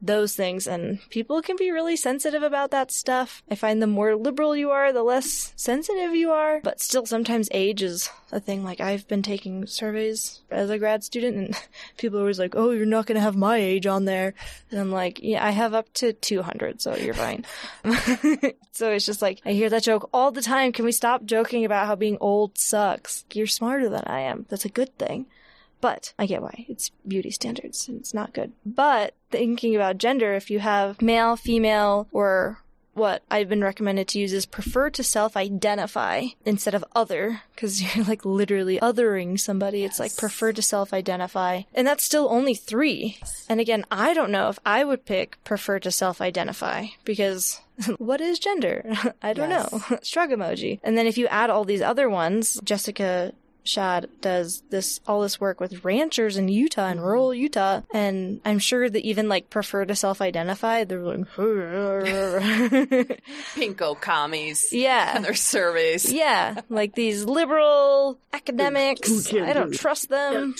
those 0.00 0.34
things 0.34 0.66
and 0.66 1.00
people 1.10 1.40
can 1.42 1.56
be 1.56 1.70
really 1.70 1.96
sensitive 1.96 2.42
about 2.42 2.70
that 2.70 2.90
stuff. 2.90 3.42
I 3.50 3.54
find 3.54 3.80
the 3.80 3.86
more 3.86 4.14
liberal 4.14 4.56
you 4.56 4.70
are, 4.70 4.92
the 4.92 5.02
less 5.02 5.52
sensitive 5.56 6.14
you 6.14 6.30
are, 6.30 6.60
but 6.60 6.80
still 6.80 7.06
sometimes 7.06 7.48
age 7.50 7.82
is 7.82 8.10
a 8.32 8.40
thing. 8.40 8.62
Like 8.62 8.80
I've 8.80 9.08
been 9.08 9.22
taking 9.22 9.66
surveys 9.66 10.40
as 10.50 10.70
a 10.70 10.78
grad 10.78 11.02
student 11.04 11.36
and 11.36 11.62
people 11.96 12.18
are 12.18 12.22
always 12.22 12.38
like, 12.38 12.54
"Oh, 12.56 12.70
you're 12.70 12.86
not 12.86 13.06
going 13.06 13.16
to 13.16 13.22
have 13.22 13.36
my 13.36 13.56
age 13.56 13.86
on 13.86 14.04
there." 14.04 14.34
And 14.70 14.80
I'm 14.80 14.92
like, 14.92 15.20
"Yeah, 15.22 15.44
I 15.44 15.50
have 15.50 15.74
up 15.74 15.92
to 15.94 16.12
200, 16.12 16.82
so 16.82 16.94
you're 16.96 17.14
fine." 17.14 17.44
so 18.72 18.90
it's 18.90 19.06
just 19.06 19.22
like 19.22 19.40
I 19.44 19.52
hear 19.52 19.70
that 19.70 19.82
joke 19.82 20.08
all 20.12 20.30
the 20.30 20.42
time. 20.42 20.72
Can 20.72 20.84
we 20.84 20.92
stop 20.92 21.24
joking 21.24 21.64
about 21.64 21.86
how 21.86 21.96
being 21.96 22.18
old 22.20 22.58
sucks? 22.58 23.24
You're 23.32 23.46
smarter 23.46 23.88
than 23.88 24.04
I 24.06 24.20
am. 24.20 24.46
That's 24.48 24.64
a 24.64 24.70
good 24.70 24.96
thing. 24.98 25.26
But 25.80 26.14
I 26.18 26.26
get 26.26 26.42
why. 26.42 26.64
It's 26.68 26.90
beauty 27.06 27.30
standards 27.30 27.86
and 27.88 28.00
it's 28.00 28.14
not 28.14 28.32
good. 28.32 28.52
But 28.64 29.14
thinking 29.30 29.76
about 29.76 29.98
gender, 29.98 30.34
if 30.34 30.50
you 30.50 30.58
have 30.60 31.00
male, 31.02 31.36
female, 31.36 32.08
or 32.12 32.62
what 32.94 33.22
I've 33.30 33.50
been 33.50 33.62
recommended 33.62 34.08
to 34.08 34.18
use 34.18 34.32
is 34.32 34.46
prefer 34.46 34.88
to 34.88 35.04
self 35.04 35.36
identify 35.36 36.28
instead 36.46 36.74
of 36.74 36.82
other, 36.94 37.42
because 37.54 37.82
you're 37.96 38.06
like 38.06 38.24
literally 38.24 38.78
othering 38.80 39.38
somebody. 39.38 39.84
It's 39.84 40.00
like 40.00 40.16
prefer 40.16 40.52
to 40.54 40.62
self 40.62 40.94
identify. 40.94 41.62
And 41.74 41.86
that's 41.86 42.02
still 42.04 42.28
only 42.30 42.54
three. 42.54 43.18
And 43.50 43.60
again, 43.60 43.84
I 43.90 44.14
don't 44.14 44.30
know 44.32 44.48
if 44.48 44.58
I 44.64 44.82
would 44.82 45.04
pick 45.04 45.36
prefer 45.44 45.78
to 45.80 45.90
self 45.90 46.22
identify 46.22 46.86
because 47.04 47.60
what 47.98 48.22
is 48.22 48.38
gender? 48.38 48.82
I 49.22 49.34
don't 49.34 49.50
Yes. 49.50 49.70
know. 49.90 49.98
Shrug 50.02 50.30
emoji. 50.30 50.80
And 50.82 50.96
then 50.96 51.06
if 51.06 51.18
you 51.18 51.26
add 51.26 51.50
all 51.50 51.64
these 51.64 51.82
other 51.82 52.08
ones, 52.08 52.58
Jessica 52.64 53.32
Shad 53.66 54.08
does 54.20 54.62
this 54.70 55.00
all 55.06 55.20
this 55.22 55.40
work 55.40 55.60
with 55.60 55.84
ranchers 55.84 56.36
in 56.36 56.48
Utah 56.48 56.86
and 56.88 57.02
rural 57.04 57.34
Utah, 57.34 57.82
and 57.92 58.40
I'm 58.44 58.58
sure 58.58 58.88
that 58.88 59.02
even 59.04 59.28
like 59.28 59.50
prefer 59.50 59.84
to 59.84 59.94
self-identify, 59.94 60.84
they're 60.84 61.00
like, 61.02 61.18
Pinko 63.54 64.00
commies. 64.00 64.68
yeah, 64.72 65.12
And 65.16 65.24
their 65.24 65.34
surveys. 65.34 66.12
yeah, 66.12 66.60
like 66.68 66.94
these 66.94 67.24
liberal 67.24 68.18
academics. 68.32 69.32
I 69.32 69.52
don't 69.52 69.74
trust 69.74 70.08
them. 70.08 70.54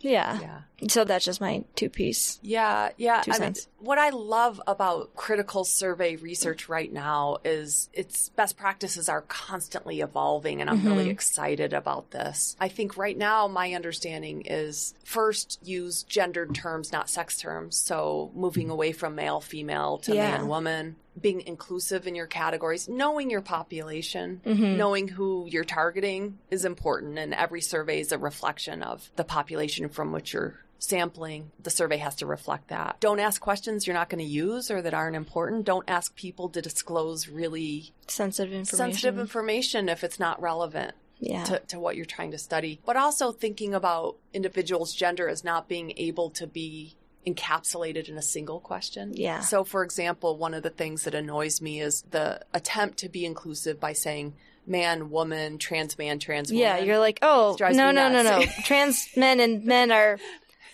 Yeah, 0.00 0.38
Yeah. 0.40 0.60
so 0.88 1.04
that's 1.04 1.24
just 1.24 1.40
my 1.40 1.64
two 1.74 1.88
piece. 1.88 2.38
Yeah, 2.42 2.90
yeah. 2.96 3.22
Two 3.22 3.30
I 3.32 3.34
mean, 3.34 3.54
cents. 3.54 3.68
what 3.78 3.98
I 3.98 4.10
love 4.10 4.60
about 4.66 5.14
critical 5.16 5.64
survey 5.64 6.16
research 6.16 6.68
right 6.68 6.92
now 6.92 7.38
is 7.44 7.88
its 7.92 8.28
best 8.30 8.56
practices 8.56 9.08
are 9.08 9.22
constantly 9.22 10.00
evolving, 10.00 10.60
and 10.60 10.68
I'm 10.68 10.84
really 10.84 11.06
Mhm. 11.06 11.10
excited 11.12 11.72
about 11.72 12.10
this. 12.10 12.56
I 12.60 12.68
think 12.68 12.96
right 12.96 13.16
now 13.16 13.48
my 13.48 13.72
understanding 13.72 14.42
is 14.44 14.94
first 15.02 15.58
use 15.62 16.02
gendered 16.02 16.54
terms, 16.54 16.92
not 16.92 17.08
sex 17.08 17.38
terms. 17.38 17.76
So 17.76 18.30
moving 18.34 18.68
away 18.70 18.92
from 18.92 19.14
male, 19.14 19.40
female 19.40 19.98
to 19.98 20.14
Yeah. 20.14 20.30
man, 20.36 20.46
woman. 20.48 20.96
Being 21.20 21.40
inclusive 21.42 22.06
in 22.06 22.14
your 22.14 22.26
categories, 22.26 22.88
knowing 22.88 23.30
your 23.30 23.40
population, 23.40 24.40
Mhm. 24.44 24.76
knowing 24.76 25.08
who 25.08 25.46
you're 25.48 25.64
targeting 25.64 26.38
is 26.50 26.64
important, 26.64 27.18
and 27.18 27.32
every 27.34 27.60
survey 27.60 28.00
is 28.00 28.12
a 28.12 28.18
reflection 28.18 28.82
of 28.82 29.10
the 29.16 29.24
population 29.24 29.88
from 29.88 30.12
which 30.12 30.32
you're 30.32 30.60
sampling. 30.78 31.50
The 31.62 31.70
survey 31.70 31.96
has 31.96 32.16
to 32.16 32.26
reflect 32.26 32.68
that. 32.68 33.00
Don't 33.00 33.18
ask 33.18 33.40
questions 33.40 33.86
you're 33.86 33.94
not 33.94 34.10
going 34.10 34.22
to 34.22 34.30
use 34.30 34.70
or 34.70 34.82
that 34.82 34.92
aren't 34.92 35.16
important. 35.16 35.64
Don't 35.64 35.88
ask 35.88 36.14
people 36.14 36.50
to 36.50 36.60
disclose 36.60 37.28
really 37.28 37.92
Sensitive 38.06 38.52
information. 38.52 38.76
sensitive 38.92 39.18
information 39.18 39.88
if 39.88 40.04
it's 40.04 40.20
not 40.20 40.40
relevant 40.40 40.94
yeah. 41.18 41.44
to, 41.44 41.58
to 41.60 41.80
what 41.80 41.96
you're 41.96 42.04
trying 42.04 42.30
to 42.32 42.38
study. 42.38 42.78
But 42.84 42.96
also 42.98 43.32
thinking 43.32 43.72
about 43.74 44.16
individuals' 44.34 44.92
gender 44.92 45.28
as 45.30 45.42
not 45.42 45.66
being 45.66 45.94
able 45.96 46.28
to 46.30 46.46
be 46.46 46.94
encapsulated 47.26 48.08
in 48.08 48.16
a 48.16 48.22
single 48.22 48.60
question. 48.60 49.12
Yeah. 49.14 49.40
So, 49.40 49.64
for 49.64 49.82
example, 49.82 50.36
one 50.36 50.54
of 50.54 50.62
the 50.62 50.70
things 50.70 51.04
that 51.04 51.14
annoys 51.14 51.60
me 51.60 51.80
is 51.80 52.02
the 52.10 52.40
attempt 52.54 52.98
to 52.98 53.08
be 53.08 53.24
inclusive 53.24 53.80
by 53.80 53.92
saying 53.92 54.34
man, 54.68 55.10
woman, 55.10 55.58
trans 55.58 55.96
man, 55.96 56.18
trans 56.18 56.50
woman. 56.50 56.60
yeah, 56.60 56.78
you're 56.78 56.98
like, 56.98 57.18
oh, 57.22 57.56
no, 57.60 57.90
no, 57.92 58.08
no, 58.10 58.22
no. 58.22 58.42
Trans 58.64 59.08
men 59.16 59.38
and 59.38 59.64
men 59.64 59.92
are, 59.92 60.18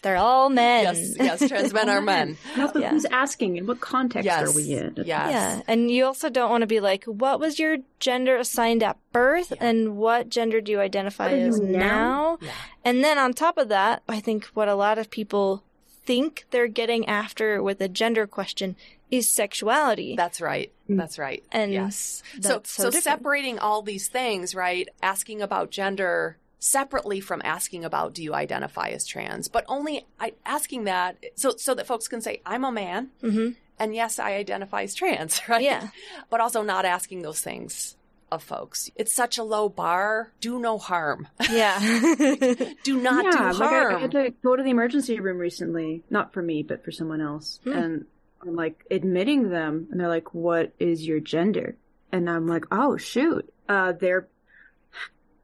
they're 0.01 0.17
all 0.17 0.49
men. 0.49 0.85
Yes, 0.85 1.15
yes, 1.19 1.47
trans 1.49 1.75
men 1.75 1.91
are 1.91 2.01
men. 2.15 2.39
No, 2.57 2.69
but 2.73 2.81
Yeah. 2.81 2.89
who's 2.91 3.05
asking 3.05 3.59
and 3.59 3.69
what 3.69 3.81
context 3.83 4.25
Yes. 4.25 4.49
are 4.51 4.57
we 4.57 4.73
in? 4.73 4.95
Yes. 4.97 5.07
Yeah, 5.07 5.61
and 5.69 5.91
you 5.91 6.07
also 6.07 6.31
don't 6.31 6.49
want 6.51 6.63
to 6.63 6.67
be 6.67 6.81
like, 6.81 7.05
what 7.05 7.39
was 7.39 7.59
your 7.59 7.77
gender 8.01 8.35
assigned 8.37 8.83
at 8.83 8.97
birth, 9.13 9.53
and 9.61 9.99
what 9.99 10.31
gender 10.31 10.63
do 10.63 10.73
you 10.73 10.81
identify 10.81 11.25
What 11.27 11.35
are 11.35 11.37
you 11.37 11.49
as 11.49 11.61
now? 11.61 11.79
now? 11.79 12.39
Yeah. 12.41 12.51
And 12.87 13.05
then 13.05 13.19
on 13.19 13.35
top 13.35 13.59
of 13.59 13.69
that, 13.69 14.03
I 14.09 14.21
think 14.21 14.47
what 14.55 14.69
a 14.69 14.75
lot 14.75 14.97
of 14.97 15.11
people 15.11 15.63
think 16.05 16.47
they're 16.51 16.69
getting 16.69 17.07
after 17.07 17.63
with 17.63 17.81
a 17.81 17.89
gender 17.89 18.27
question 18.27 18.77
is 19.11 19.31
sexuality. 19.31 20.17
That's 20.17 20.41
right. 20.41 20.73
Mm. 20.89 20.97
That's 20.97 21.19
right. 21.19 21.45
And 21.53 21.73
yes. 21.73 22.23
So 22.41 22.63
so 22.65 22.91
so, 22.91 23.01
separating 23.01 23.59
all 23.59 23.83
these 23.83 24.09
things, 24.09 24.55
right? 24.55 24.89
Asking 25.03 25.43
about 25.43 25.71
gender 25.71 26.39
separately 26.59 27.21
from 27.21 27.43
asking 27.45 27.85
about 27.85 28.15
do 28.15 28.23
you 28.23 28.35
identify 28.35 28.89
as 28.89 29.07
trans, 29.07 29.49
but 29.49 29.65
only 29.69 30.07
asking 30.47 30.85
that 30.85 31.17
so 31.35 31.55
so 31.57 31.75
that 31.75 31.87
folks 31.87 32.09
can 32.09 32.21
say 32.21 32.41
I'm 32.47 32.65
a 32.65 32.73
man 32.73 33.11
hmm 33.21 33.51
and 33.79 33.95
yes, 33.97 34.21
I 34.21 34.35
identify 34.35 34.83
as 34.83 34.95
trans, 34.95 35.41
right? 35.49 35.63
Yeah. 35.63 35.89
But 36.31 36.41
also 36.41 36.63
not 36.63 36.85
asking 36.85 37.23
those 37.23 37.41
things 37.41 37.97
of 38.33 38.43
folks. 38.43 38.91
It's 38.97 39.13
such 39.13 39.39
a 39.39 39.43
low 39.43 39.69
bar. 39.69 40.33
Do 40.41 40.59
no 40.59 40.79
harm. 40.79 41.29
Yeah. 41.51 41.79
Do 42.85 43.01
not 43.01 43.25
yeah, 43.25 43.53
do 43.53 43.59
like 43.59 43.71
I, 43.73 43.79
I 43.79 43.91
harm. 43.91 44.01
had 44.01 44.11
to 44.13 44.31
go 44.43 44.57
to 44.57 44.63
the 44.63 44.71
emergency 44.71 45.21
room 45.21 45.39
recently, 45.39 46.03
not 46.11 46.33
for 46.33 46.43
me, 46.43 46.63
but 46.63 46.85
for 46.85 46.91
someone 46.91 47.21
else, 47.21 47.61
Hmm. 47.65 47.73
and 47.73 48.07
I'm 48.43 48.57
like 48.57 48.85
admitting 48.91 49.51
them, 49.51 49.87
and 49.91 50.01
they're 50.01 50.09
like, 50.09 50.35
"What 50.35 50.73
is 50.81 51.07
your 51.07 51.21
gender?" 51.21 51.77
And 52.11 52.29
I'm 52.29 52.47
like, 52.49 52.65
"Oh 52.73 52.97
shoot, 52.97 53.49
uh, 53.69 53.93
they're 53.93 54.27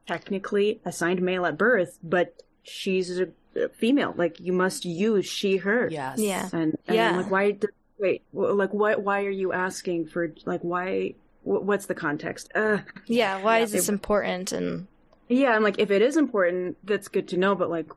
technically 0.07 0.79
assigned 0.85 1.21
male 1.21 1.45
at 1.45 1.57
birth, 1.57 1.97
but 2.03 2.35
she's 2.63 3.19
a, 3.19 3.27
a 3.55 3.69
female. 3.69 4.13
Like 4.17 4.39
you 4.39 4.53
must 4.53 4.85
use 4.85 5.25
she/her." 5.25 5.89
yes. 5.91 6.19
Yeah. 6.19 6.49
And, 6.51 6.77
and 6.87 6.95
Yeah. 6.97 7.09
I'm 7.11 7.17
like, 7.17 7.31
why? 7.31 7.51
Do, 7.51 7.67
wait, 7.97 8.23
like, 8.33 8.71
why? 8.73 8.95
Why 8.95 9.23
are 9.25 9.29
you 9.29 9.53
asking 9.53 10.07
for? 10.07 10.33
Like, 10.45 10.61
why? 10.61 11.13
Wh- 11.49 11.63
What's 11.65 11.85
the 11.87 11.95
context? 11.95 12.51
Uh, 12.55 12.79
yeah. 13.07 13.41
Why 13.41 13.59
is 13.59 13.71
this 13.71 13.87
they- 13.87 13.93
important? 13.93 14.51
And 14.51 14.87
yeah, 15.27 15.51
I'm 15.55 15.63
like, 15.63 15.79
if 15.79 15.91
it 15.91 16.01
is 16.01 16.17
important, 16.17 16.77
that's 16.83 17.07
good 17.07 17.27
to 17.29 17.37
know. 17.37 17.55
But 17.55 17.69
like, 17.69 17.87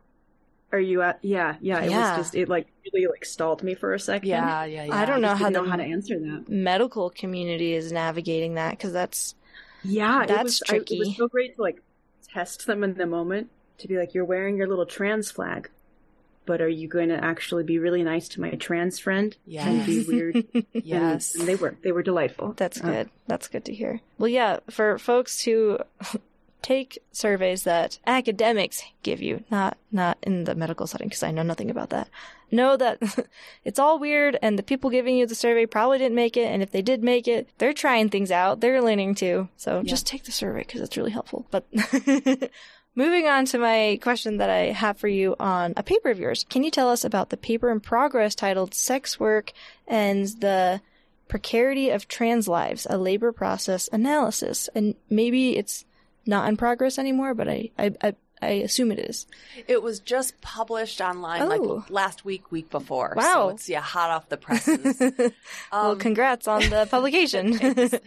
are 0.72 0.80
you 0.80 1.02
at? 1.02 1.18
Yeah, 1.22 1.56
yeah. 1.60 1.80
It 1.80 1.90
Yeah. 1.90 2.16
was 2.16 2.24
just 2.26 2.34
it 2.34 2.48
like 2.48 2.66
really 2.92 3.06
like 3.06 3.24
stalled 3.24 3.62
me 3.62 3.74
for 3.74 3.92
a 3.94 4.00
second. 4.00 4.28
Yeah, 4.28 4.64
yeah, 4.64 4.84
yeah. 4.84 4.94
I 4.94 5.04
don't 5.04 5.20
know 5.20 5.34
how 5.34 5.48
know 5.48 5.64
how 5.68 5.76
to 5.76 5.82
answer 5.84 6.18
that. 6.18 6.44
medical 6.48 7.10
community 7.10 7.74
is 7.74 7.92
navigating 7.92 8.54
that 8.54 8.70
because 8.72 8.92
that's 8.92 9.34
Yeah, 9.84 10.22
it 10.22 10.28
That's 10.28 10.42
was, 10.44 10.62
I- 10.68 10.70
tricky. 10.70 10.96
it 10.96 10.98
was 11.00 11.16
so 11.16 11.28
great 11.28 11.56
to 11.56 11.62
like 11.62 11.82
test 12.32 12.66
them 12.66 12.82
in 12.84 12.94
the 12.94 13.06
moment 13.06 13.50
to 13.78 13.88
be 13.88 13.98
like, 13.98 14.14
you're 14.14 14.24
wearing 14.24 14.56
your 14.56 14.68
little 14.68 14.86
trans 14.86 15.30
flag, 15.30 15.68
but 16.46 16.60
are 16.60 16.68
you 16.68 16.88
going 16.88 17.08
to 17.10 17.22
actually 17.22 17.64
be 17.64 17.78
really 17.78 18.02
nice 18.02 18.28
to 18.30 18.40
my 18.40 18.50
trans 18.50 18.98
friend 18.98 19.36
and 19.56 19.86
be 19.86 20.04
weird? 20.06 20.44
Yes. 20.72 21.34
and, 21.34 21.46
they 21.46 21.54
were. 21.56 21.76
They 21.82 21.92
were 21.92 22.02
delightful. 22.02 22.54
That's 22.56 22.80
Uh, 22.82 22.86
good. 22.90 23.10
That's 23.26 23.48
good 23.48 23.64
to 23.66 23.74
hear. 23.74 24.00
Well, 24.18 24.28
yeah, 24.28 24.58
for 24.70 24.98
folks 24.98 25.42
who 25.44 25.78
take 26.62 26.98
surveys 27.12 27.64
that 27.64 27.98
academics 28.06 28.82
give 29.02 29.20
you, 29.22 29.42
not 29.50 29.76
not 29.90 30.18
in 30.22 30.44
the 30.44 30.54
medical 30.54 30.86
setting 30.86 31.08
because 31.08 31.22
I 31.22 31.30
know 31.30 31.42
nothing 31.42 31.70
about 31.70 31.90
that. 31.90 32.08
Know 32.50 32.76
that 32.76 32.98
it's 33.64 33.78
all 33.78 33.98
weird 33.98 34.38
and 34.42 34.58
the 34.58 34.62
people 34.62 34.90
giving 34.90 35.16
you 35.16 35.26
the 35.26 35.34
survey 35.34 35.64
probably 35.66 35.98
didn't 35.98 36.14
make 36.14 36.36
it 36.36 36.44
and 36.46 36.62
if 36.62 36.70
they 36.70 36.82
did 36.82 37.02
make 37.02 37.26
it, 37.26 37.48
they're 37.58 37.72
trying 37.72 38.10
things 38.10 38.30
out. 38.30 38.60
They're 38.60 38.82
learning 38.82 39.14
too. 39.16 39.48
So 39.56 39.82
just 39.82 40.06
take 40.06 40.24
the 40.24 40.32
survey 40.32 40.60
because 40.60 40.80
it's 40.82 40.96
really 40.96 41.10
helpful. 41.12 41.46
But 41.50 41.64
Moving 42.94 43.26
on 43.26 43.46
to 43.46 43.58
my 43.58 43.98
question 44.02 44.36
that 44.36 44.50
I 44.50 44.66
have 44.72 44.98
for 44.98 45.08
you 45.08 45.34
on 45.40 45.72
a 45.78 45.82
paper 45.82 46.10
of 46.10 46.18
yours. 46.18 46.44
Can 46.50 46.62
you 46.62 46.70
tell 46.70 46.90
us 46.90 47.04
about 47.04 47.30
the 47.30 47.38
paper 47.38 47.70
in 47.70 47.80
progress 47.80 48.34
titled 48.34 48.74
Sex 48.74 49.18
Work 49.18 49.52
and 49.88 50.26
the 50.40 50.82
Precarity 51.26 51.88
of 51.88 52.06
Trans 52.06 52.48
Lives, 52.48 52.86
a 52.90 52.98
Labor 52.98 53.32
Process 53.32 53.88
Analysis? 53.92 54.68
And 54.74 54.94
maybe 55.08 55.56
it's 55.56 55.86
not 56.26 56.46
in 56.50 56.58
progress 56.58 56.98
anymore, 56.98 57.32
but 57.34 57.48
I, 57.48 57.70
I, 57.78 57.92
I, 58.02 58.14
I 58.42 58.48
assume 58.50 58.92
it 58.92 58.98
is. 58.98 59.26
It 59.66 59.82
was 59.82 59.98
just 59.98 60.38
published 60.42 61.00
online 61.00 61.40
Oh. 61.42 61.46
like 61.46 61.90
last 61.90 62.26
week, 62.26 62.52
week 62.52 62.68
before. 62.68 63.14
Wow. 63.16 63.22
So 63.22 63.48
it's 63.54 63.68
yeah, 63.70 63.80
hot 63.80 64.10
off 64.10 64.28
the 64.28 64.36
presses. 64.36 65.00
well, 65.72 65.92
Um, 65.92 65.98
congrats 65.98 66.46
on 66.46 66.60
the 66.68 66.86
publication. 66.90 67.58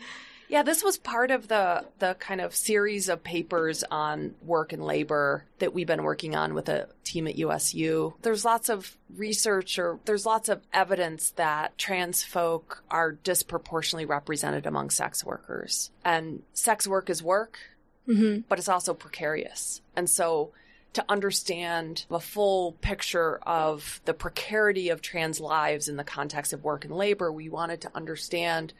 Yeah, 0.48 0.64
this 0.64 0.84
was 0.84 0.98
part 0.98 1.32
of 1.32 1.48
the 1.48 1.86
the 2.00 2.16
kind 2.16 2.41
of 2.41 2.56
series 2.56 3.10
of 3.10 3.24
papers 3.24 3.84
on 3.89 4.36
work 4.43 4.74
and 4.74 4.84
labor 4.84 5.46
that 5.60 5.74
we've 5.74 5.88
been 5.88 6.04
working 6.04 6.36
on 6.36 6.54
with 6.54 6.70
a 6.70 6.88
team 7.04 7.28
at 7.28 7.36
USU. 7.38 8.14
There's 8.22 8.46
lots 8.46 8.70
of 8.70 8.98
research 9.16 9.80
or 9.80 10.00
there's 10.06 10.26
lots 10.26 10.50
of 10.50 10.62
evidence 10.74 11.32
that 11.32 11.78
trans 11.78 12.24
folk 12.24 12.84
are 12.89 13.14
disproportionately 13.14 14.06
represented 14.06 14.66
among 14.66 14.89
sex 14.89 15.24
workers. 15.24 15.91
And 16.04 16.43
sex 16.54 16.88
work 16.88 17.10
is 17.10 17.24
work, 17.24 17.60
hmm 18.06 18.39
but 18.48 18.60
it's 18.60 18.70
also 18.70 18.93
precarious. 18.93 19.82
And 19.96 20.10
so 20.10 20.52
to 20.93 21.04
understand 21.10 22.06
the 22.10 22.22
full 22.22 22.72
picture 22.74 23.38
of 23.39 24.00
the 24.06 24.14
precarity 24.14 24.89
of 24.89 25.02
trans 25.02 25.41
lives 25.41 25.89
in 25.89 25.98
the 25.98 26.06
context 26.06 26.54
of 26.54 26.64
work 26.64 26.86
and 26.86 26.96
labor, 26.96 27.32
we 27.32 27.50
wanted 27.50 27.82
to 27.82 27.91
understand 27.93 28.74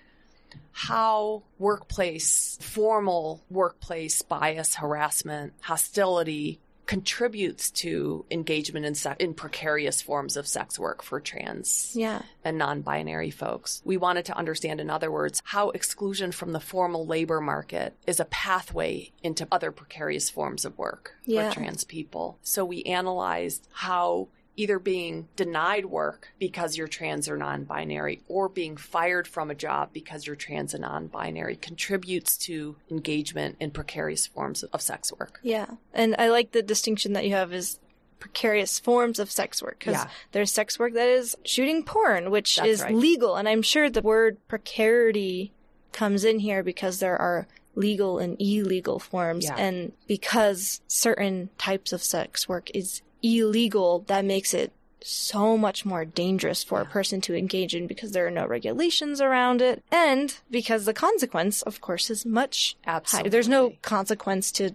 how 0.72 1.43
workplace, 1.60 2.58
formal 2.62 3.43
workplace 3.49 4.22
bias, 4.22 4.76
harassment, 4.76 5.53
hostility 5.62 6.60
contributes 6.86 7.72
to 7.72 8.24
engagement 8.30 8.86
in, 8.86 8.93
se- 8.93 9.16
in 9.20 9.34
precarious 9.34 10.03
forms 10.03 10.38
of 10.38 10.47
sex 10.47 10.78
work 10.78 11.01
for 11.01 11.20
trans 11.20 11.91
Yeah. 11.95 12.22
and 12.43 12.60
non-binary 12.60 13.32
folks. 13.32 13.82
We 13.84 13.97
wanted 13.97 14.26
to 14.26 14.38
understand, 14.38 14.80
in 14.80 14.91
other 14.91 15.12
words, 15.12 15.41
how 15.45 15.72
exclusion 15.72 16.32
from 16.32 16.51
the 16.51 16.60
formal 16.60 17.08
labor 17.08 17.41
market 17.41 17.95
is 18.06 18.20
a 18.20 18.26
pathway 18.26 19.12
into 19.24 19.47
other 19.51 19.72
precarious 19.72 20.30
forms 20.30 20.64
of 20.64 20.78
work 20.78 21.16
Yeah. 21.26 21.49
for 21.49 21.56
trans 21.56 21.84
people. 21.84 22.38
So 22.43 22.64
we 22.64 22.84
analyzed 22.84 23.68
how 23.72 24.28
either 24.58 24.80
being 24.80 25.28
denied 25.36 25.86
work 25.86 26.30
because 26.39 26.78
you're 26.78 26.88
trans 26.88 27.28
or 27.28 27.38
non-binary 27.38 28.22
or 28.28 28.47
being 28.47 28.78
fired 28.78 29.28
from 29.28 29.51
a 29.51 29.56
job 29.56 29.89
because 29.91 30.26
you're 30.26 30.36
trans 30.36 30.74
and 30.74 30.82
non-binary 30.82 31.56
contributes 31.58 32.38
to 32.38 32.76
engagement 32.89 33.56
in 33.60 33.72
precarious 33.72 34.26
forms 34.28 34.64
of 34.64 34.82
sex 34.82 35.12
work. 35.20 35.39
Yeah. 35.43 35.68
And 35.93 36.16
I 36.18 36.30
like 36.30 36.51
the 36.51 36.62
distinction 36.62 37.14
that 37.14 37.26
you 37.26 37.32
have 37.32 37.53
is 37.53 37.80
precarious 38.20 38.80
forms 38.80 39.20
of 39.20 39.30
sex 39.30 39.62
work 39.62 39.80
because 39.80 39.95
Yeah. 39.95 40.10
there's 40.32 40.51
sex 40.51 40.80
work 40.80 40.93
that 40.93 41.08
is 41.10 41.36
shooting 41.43 41.84
porn, 41.84 42.32
which 42.32 42.56
That's 42.56 42.70
is 42.70 42.82
right. 42.82 42.95
legal. 42.95 43.36
And 43.36 43.47
I'm 43.49 43.62
sure 43.62 43.89
the 43.89 44.01
word 44.01 44.38
precarity 44.47 45.51
comes 45.91 46.24
in 46.24 46.39
here 46.39 46.64
because 46.64 46.99
there 46.99 47.18
are 47.18 47.47
legal 47.76 48.20
and 48.20 48.38
illegal 48.39 48.99
forms. 48.99 49.45
Yeah. 49.45 49.56
And 49.58 49.91
because 50.08 50.82
certain 50.88 51.49
types 51.58 51.91
of 51.91 52.01
sex 52.01 52.47
work 52.47 52.70
is 52.74 53.01
illegal, 53.26 54.03
that 54.07 54.26
makes 54.26 54.53
it 54.53 54.71
so 55.01 55.55
much 55.55 55.86
more 55.86 56.03
dangerous 56.03 56.63
for 56.63 56.82
a 56.82 56.86
person 56.86 57.21
to 57.21 57.36
engage 57.36 57.76
in 57.76 57.86
because 57.86 58.11
there 58.11 58.26
are 58.26 58.32
no 58.32 58.47
regulations 58.47 59.21
around 59.21 59.61
it. 59.61 59.84
And 59.91 60.36
because 60.49 60.86
the 60.86 60.93
consequence, 60.93 61.61
of 61.61 61.80
course, 61.80 62.09
is 62.09 62.26
much 62.26 62.76
Absolutely. 62.88 63.26
higher. 63.26 63.32
There's 63.32 63.47
no 63.47 63.73
consequence 63.84 64.51
to 64.53 64.71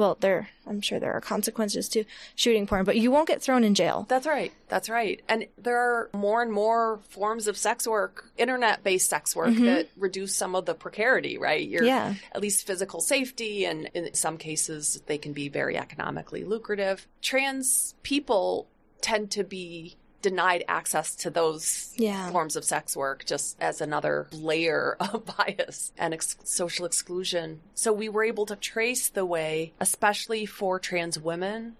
well, 0.00 0.16
there 0.18 0.48
I'm 0.66 0.80
sure 0.80 0.98
there 0.98 1.12
are 1.12 1.20
consequences 1.20 1.86
to 1.90 2.04
shooting 2.34 2.66
porn, 2.66 2.86
but 2.86 2.96
you 2.96 3.10
won't 3.10 3.28
get 3.28 3.42
thrown 3.42 3.64
in 3.64 3.74
jail. 3.74 4.06
That's 4.08 4.26
right. 4.26 4.50
That's 4.68 4.88
right. 4.88 5.20
And 5.28 5.46
there 5.58 5.76
are 5.76 6.08
more 6.14 6.40
and 6.40 6.50
more 6.50 7.00
forms 7.10 7.46
of 7.46 7.58
sex 7.58 7.86
work, 7.86 8.30
internet 8.38 8.82
based 8.82 9.10
sex 9.10 9.36
work 9.36 9.50
mm-hmm. 9.50 9.66
that 9.66 9.90
reduce 9.98 10.34
some 10.34 10.54
of 10.54 10.64
the 10.64 10.74
precarity, 10.74 11.36
right? 11.36 11.68
Your, 11.68 11.84
Yeah. 11.84 12.14
At 12.32 12.40
least 12.40 12.66
physical 12.66 13.02
safety, 13.02 13.66
and 13.66 13.90
in 13.92 14.14
some 14.14 14.38
cases, 14.38 15.02
they 15.04 15.18
can 15.18 15.34
be 15.34 15.50
very 15.50 15.76
economically 15.76 16.44
lucrative. 16.44 17.06
Trans 17.20 17.94
people 18.02 18.68
tend 19.02 19.30
to 19.32 19.44
be 19.44 19.98
denied 20.22 20.64
access 20.68 21.14
to 21.16 21.30
those 21.30 21.92
Yeah. 21.96 22.30
forms 22.30 22.56
of 22.56 22.64
sex 22.64 22.96
work 22.96 23.24
just 23.24 23.56
as 23.60 23.80
another 23.80 24.26
layer 24.32 24.96
of 25.00 25.24
bias 25.24 25.92
and 25.96 26.12
ex- 26.14 26.36
social 26.44 26.84
exclusion. 26.84 27.60
So 27.74 27.92
we 27.92 28.08
were 28.08 28.24
able 28.24 28.46
to 28.46 28.56
trace 28.56 29.08
the 29.08 29.24
way, 29.24 29.72
especially 29.80 30.46
for 30.46 30.78
trans 30.78 31.18
women 31.18 31.76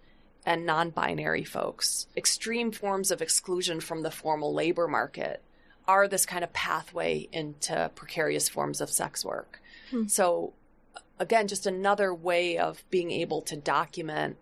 and 0.46 0.64
non 0.64 0.90
binary 0.90 1.44
folks, 1.44 2.06
extreme 2.16 2.72
forms 2.72 3.10
of 3.10 3.20
exclusion 3.20 3.78
from 3.80 4.02
the 4.02 4.10
formal 4.10 4.54
labor 4.54 4.88
market 4.88 5.42
are 5.86 6.08
this 6.08 6.24
kind 6.24 6.42
of 6.44 6.52
pathway 6.52 7.28
into 7.32 7.90
precarious 7.94 8.48
forms 8.48 8.80
of 8.80 8.88
sex 8.90 9.24
work. 9.24 9.60
Hmm. 9.90 10.06
So, 10.06 10.52
again, 11.18 11.46
just 11.48 11.66
another 11.66 12.14
way 12.14 12.56
of 12.56 12.84
being 12.90 13.10
able 13.10 13.42
to 13.42 13.56
document 13.56 14.36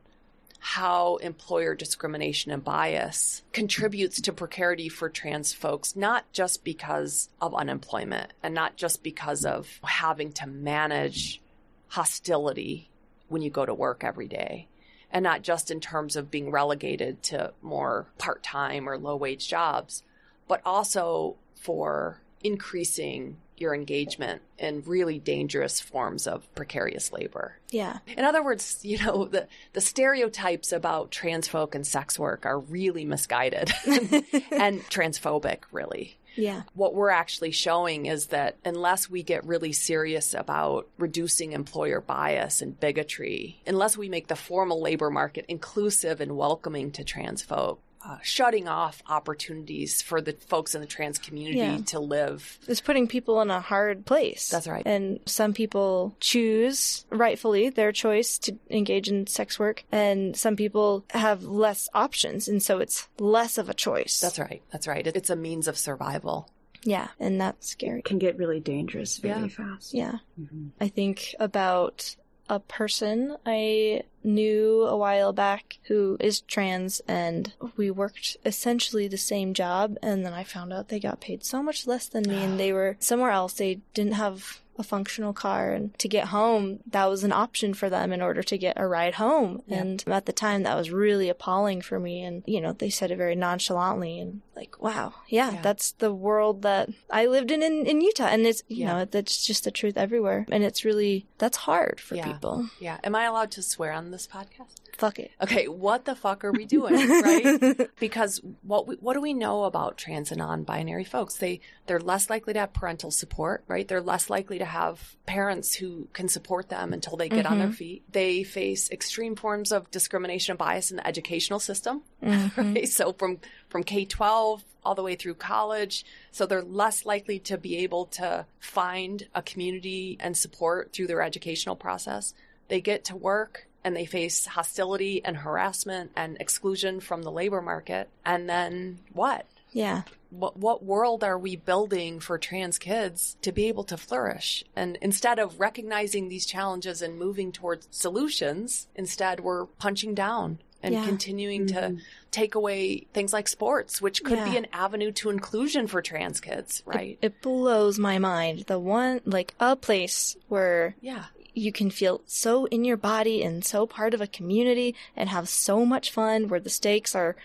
how 0.58 1.16
employer 1.16 1.74
discrimination 1.74 2.50
and 2.50 2.64
bias 2.64 3.42
contributes 3.52 4.20
to 4.20 4.32
precarity 4.32 4.88
for 4.88 5.08
trans 5.08 5.52
folks, 5.52 5.94
not 5.94 6.30
just 6.32 6.64
because 6.64 7.28
of 7.40 7.54
unemployment 7.54 8.32
and 8.42 8.54
not 8.54 8.76
just 8.76 9.02
because 9.02 9.44
of 9.44 9.80
having 9.82 10.32
to 10.32 10.46
manage 10.46 11.40
hostility 11.88 12.90
when 13.28 13.42
you 13.42 13.50
go 13.50 13.64
to 13.64 13.74
work 13.74 14.02
every 14.02 14.26
day, 14.26 14.66
and 15.10 15.22
not 15.22 15.42
just 15.42 15.70
in 15.70 15.80
terms 15.80 16.16
of 16.16 16.30
being 16.30 16.50
relegated 16.50 17.22
to 17.22 17.52
more 17.62 18.06
part 18.18 18.42
time 18.42 18.88
or 18.88 18.98
low 18.98 19.16
wage 19.16 19.48
jobs, 19.48 20.02
but 20.48 20.60
also 20.64 21.36
for 21.54 22.20
increasing 22.42 23.36
your 23.60 23.74
engagement 23.74 24.42
in 24.58 24.82
really 24.86 25.18
dangerous 25.18 25.80
forms 25.80 26.26
of 26.26 26.52
precarious 26.54 27.12
labor. 27.12 27.56
Yeah. 27.70 27.98
In 28.16 28.24
other 28.24 28.42
words, 28.42 28.80
you 28.82 28.98
know, 28.98 29.26
the, 29.26 29.46
the 29.72 29.80
stereotypes 29.80 30.72
about 30.72 31.10
trans 31.10 31.48
folk 31.48 31.74
and 31.74 31.86
sex 31.86 32.18
work 32.18 32.46
are 32.46 32.58
really 32.58 33.04
misguided 33.04 33.70
and 33.86 34.80
transphobic, 34.88 35.60
really. 35.72 36.18
Yeah. 36.38 36.62
What 36.74 36.94
we're 36.94 37.10
actually 37.10 37.50
showing 37.50 38.06
is 38.06 38.26
that 38.26 38.56
unless 38.64 39.10
we 39.10 39.24
get 39.24 39.44
really 39.44 39.72
serious 39.72 40.34
about 40.34 40.86
reducing 40.96 41.52
employer 41.52 42.00
bias 42.00 42.62
and 42.62 42.78
bigotry, 42.78 43.60
unless 43.66 43.96
we 43.96 44.08
make 44.08 44.28
the 44.28 44.36
formal 44.36 44.80
labor 44.80 45.10
market 45.10 45.44
inclusive 45.48 46.20
and 46.20 46.36
welcoming 46.36 46.92
to 46.92 47.02
trans 47.02 47.42
folk, 47.42 47.80
uh, 48.04 48.18
shutting 48.22 48.68
off 48.68 49.02
opportunities 49.08 50.00
for 50.02 50.20
the 50.20 50.32
folks 50.32 50.74
in 50.74 50.80
the 50.80 50.86
trans 50.86 51.18
community 51.18 51.58
Yeah. 51.58 51.78
to 51.86 51.98
live. 52.00 52.58
It's 52.68 52.80
putting 52.80 53.06
people 53.08 53.40
in 53.40 53.50
a 53.50 53.60
hard 53.60 54.06
place. 54.06 54.48
That's 54.50 54.68
right. 54.68 54.86
And 54.86 55.20
some 55.26 55.52
people 55.52 56.14
choose, 56.20 57.04
rightfully, 57.10 57.70
their 57.70 57.92
choice 57.92 58.38
to 58.38 58.56
engage 58.70 59.08
in 59.08 59.26
sex 59.26 59.58
work, 59.58 59.84
and 59.90 60.36
some 60.36 60.56
people 60.56 61.04
have 61.10 61.42
less 61.44 61.88
options, 61.94 62.48
and 62.48 62.62
so 62.62 62.78
it's 62.78 63.08
less 63.18 63.58
of 63.58 63.68
a 63.68 63.74
choice. 63.74 64.20
That's 64.20 64.38
right. 64.38 64.62
That's 64.70 64.86
right. 64.86 65.06
It's 65.06 65.30
a 65.30 65.36
means 65.36 65.66
of 65.68 65.76
survival. 65.76 66.48
Yeah, 66.84 67.08
and 67.18 67.40
that's 67.40 67.68
scary. 67.68 67.98
It 67.98 68.04
Can 68.04 68.18
get 68.18 68.38
really 68.38 68.60
dangerous 68.60 69.18
very 69.18 69.42
Yeah. 69.42 69.48
fast. 69.48 69.92
Yeah. 69.94 70.18
Mhm. 70.40 70.70
I 70.80 70.88
think 70.88 71.34
about 71.40 72.14
a 72.48 72.60
person 72.60 73.36
I 73.44 74.02
knew 74.22 74.82
a 74.84 74.96
while 74.96 75.32
back 75.32 75.78
who 75.84 76.16
is 76.20 76.40
trans 76.40 77.00
and 77.08 77.52
we 77.76 77.90
worked 77.90 78.36
essentially 78.44 79.08
the 79.08 79.16
same 79.18 79.54
job 79.54 79.96
and 80.02 80.24
then 80.24 80.32
I 80.32 80.44
found 80.44 80.72
out 80.72 80.88
they 80.88 81.00
got 81.00 81.20
paid 81.20 81.44
so 81.44 81.62
much 81.62 81.86
less 81.86 82.06
than 82.08 82.24
me 82.28 82.36
and 82.42 82.58
they 82.58 82.72
were 82.72 82.96
somewhere 83.00 83.30
else. 83.30 83.54
They 83.54 83.80
didn't 83.94 84.14
have 84.14 84.60
a 84.80 84.82
functional 84.84 85.32
car 85.32 85.72
and 85.72 85.98
to 85.98 86.06
get 86.06 86.28
home 86.28 86.78
that 86.88 87.06
was 87.06 87.24
an 87.24 87.32
option 87.32 87.74
for 87.74 87.90
them 87.90 88.12
in 88.12 88.22
order 88.22 88.44
to 88.44 88.56
get 88.56 88.78
a 88.78 88.86
ride 88.86 89.14
home 89.14 89.60
Yeah. 89.66 89.78
and 89.78 90.04
at 90.06 90.26
the 90.26 90.32
time 90.32 90.62
that 90.62 90.76
was 90.76 90.92
really 90.92 91.28
appalling 91.28 91.80
for 91.82 91.98
me 91.98 92.22
and 92.22 92.44
you 92.46 92.60
know 92.60 92.72
they 92.74 92.88
said 92.88 93.10
it 93.10 93.16
very 93.16 93.34
nonchalantly 93.34 94.20
and 94.20 94.40
like 94.54 94.80
wow 94.80 95.14
yeah, 95.26 95.50
Yeah. 95.54 95.62
that's 95.62 95.90
the 95.92 96.14
world 96.14 96.62
that 96.62 96.90
I 97.10 97.26
lived 97.26 97.50
in 97.50 97.60
in, 97.60 97.86
in 97.86 98.00
Utah 98.00 98.26
and 98.26 98.46
it's 98.46 98.62
you 98.68 98.84
Yeah. 98.84 98.86
know 98.98 99.04
that's 99.04 99.44
just 99.44 99.64
the 99.64 99.72
truth 99.72 99.96
everywhere 99.96 100.46
and 100.48 100.62
it's 100.62 100.84
really 100.84 101.26
that's 101.38 101.56
hard 101.56 101.98
for 102.00 102.14
people 102.16 102.68
Yeah. 102.78 102.98
Am 103.02 103.16
I 103.16 103.24
allowed 103.24 103.50
to 103.52 103.64
swear 103.64 103.90
on 103.90 104.07
this 104.10 104.26
podcast? 104.26 104.80
fuck 104.98 105.18
it 105.18 105.30
Okay, 105.40 105.68
what 105.68 106.04
the 106.04 106.16
fuck 106.16 106.44
are 106.44 106.50
we 106.50 106.64
doing, 106.64 106.94
right? 106.94 107.88
because 108.00 108.40
what 108.62 108.88
we, 108.88 108.96
what 108.96 109.14
do 109.14 109.20
we 109.20 109.32
know 109.32 109.64
about 109.64 109.96
trans 109.96 110.30
and 110.32 110.38
non-binary 110.38 111.04
folks? 111.04 111.36
They 111.36 111.60
they're 111.86 112.00
less 112.00 112.28
likely 112.28 112.52
to 112.54 112.60
have 112.60 112.72
parental 112.72 113.10
support, 113.10 113.62
right? 113.68 113.86
They're 113.86 114.00
less 114.00 114.28
likely 114.28 114.58
to 114.58 114.64
have 114.64 115.16
parents 115.26 115.74
who 115.74 116.08
can 116.12 116.28
support 116.28 116.68
them 116.68 116.92
until 116.92 117.16
they 117.16 117.28
get 117.28 117.46
on 117.46 117.58
their 117.58 117.68
mm-hmm. 117.68 117.76
feet. 117.76 118.12
They 118.12 118.42
face 118.42 118.90
extreme 118.90 119.36
forms 119.36 119.70
of 119.70 119.90
discrimination 119.90 120.52
and 120.52 120.58
bias 120.58 120.90
in 120.90 120.96
the 120.96 121.06
educational 121.06 121.60
system, 121.60 122.02
mm-hmm. 122.22 122.74
right? 122.74 122.88
So 122.88 123.12
from 123.12 123.38
from 123.68 123.84
K-12 123.84 124.62
all 124.84 124.94
the 124.94 125.02
way 125.02 125.14
through 125.14 125.34
college, 125.34 126.04
so 126.32 126.46
they're 126.46 126.62
less 126.62 127.06
likely 127.06 127.38
to 127.40 127.56
be 127.56 127.76
able 127.78 128.06
to 128.06 128.46
find 128.58 129.28
a 129.34 129.42
community 129.42 130.16
and 130.18 130.36
support 130.36 130.92
through 130.92 131.06
their 131.06 131.22
educational 131.22 131.76
process. 131.76 132.34
They 132.68 132.80
get 132.80 133.04
to 133.04 133.16
work 133.16 133.67
and 133.88 133.96
they 133.96 134.04
face 134.04 134.44
hostility 134.44 135.24
and 135.24 135.34
harassment 135.34 136.10
and 136.14 136.36
exclusion 136.40 137.00
from 137.00 137.22
the 137.22 137.30
labor 137.32 137.62
market. 137.62 138.10
And 138.22 138.46
then 138.48 138.98
what? 139.14 139.46
yeah 139.72 140.02
What, 140.28 140.58
what 140.58 140.84
world 140.84 141.24
are 141.24 141.38
we 141.38 141.56
building 141.56 142.20
for 142.20 142.36
trans 142.38 142.78
kids 142.78 143.38
to 143.40 143.50
be 143.50 143.64
able 143.68 143.84
to 143.84 143.96
flourish? 143.96 144.62
And 144.76 144.98
instead 145.00 145.38
of 145.38 145.58
recognizing 145.58 146.28
these 146.28 146.44
challenges 146.44 147.00
and 147.00 147.18
moving 147.18 147.50
towards 147.50 147.88
solutions, 147.90 148.88
instead 148.94 149.40
we're 149.40 149.64
punching 149.64 150.14
down 150.14 150.58
and 150.82 150.94
Yeah. 150.94 151.04
continuing 151.06 151.66
to 151.68 151.74
mm-hmm. 151.80 151.98
take 152.30 152.54
away 152.54 153.06
things 153.14 153.32
like 153.32 153.48
sports, 153.48 154.00
which 154.02 154.22
could 154.22 154.44
be 154.44 154.56
an 154.56 154.66
avenue 154.72 155.12
to 155.12 155.30
inclusion 155.30 155.86
for 155.86 156.02
trans 156.02 156.40
kids, 156.40 156.82
right? 156.84 157.18
it 157.22 157.40
blows 157.40 157.98
my 157.98 158.18
mind 158.18 158.64
the 158.66 158.78
one 158.78 159.20
like 159.24 159.54
a 159.58 159.74
place 159.76 160.36
where 160.48 160.94
yeah. 161.00 161.24
You 161.58 161.72
can 161.72 161.90
feel 161.90 162.22
so 162.26 162.64
in 162.66 162.84
your 162.84 162.96
body 162.96 163.42
and 163.42 163.64
so 163.64 163.86
part 163.86 164.14
of 164.14 164.20
a 164.20 164.26
community 164.26 164.94
and 165.16 165.28
have 165.28 165.48
so 165.48 165.84
much 165.84 166.10
fun 166.10 166.48
where 166.48 166.60
the 166.60 166.70
stakes 166.70 167.14
are 167.14 167.36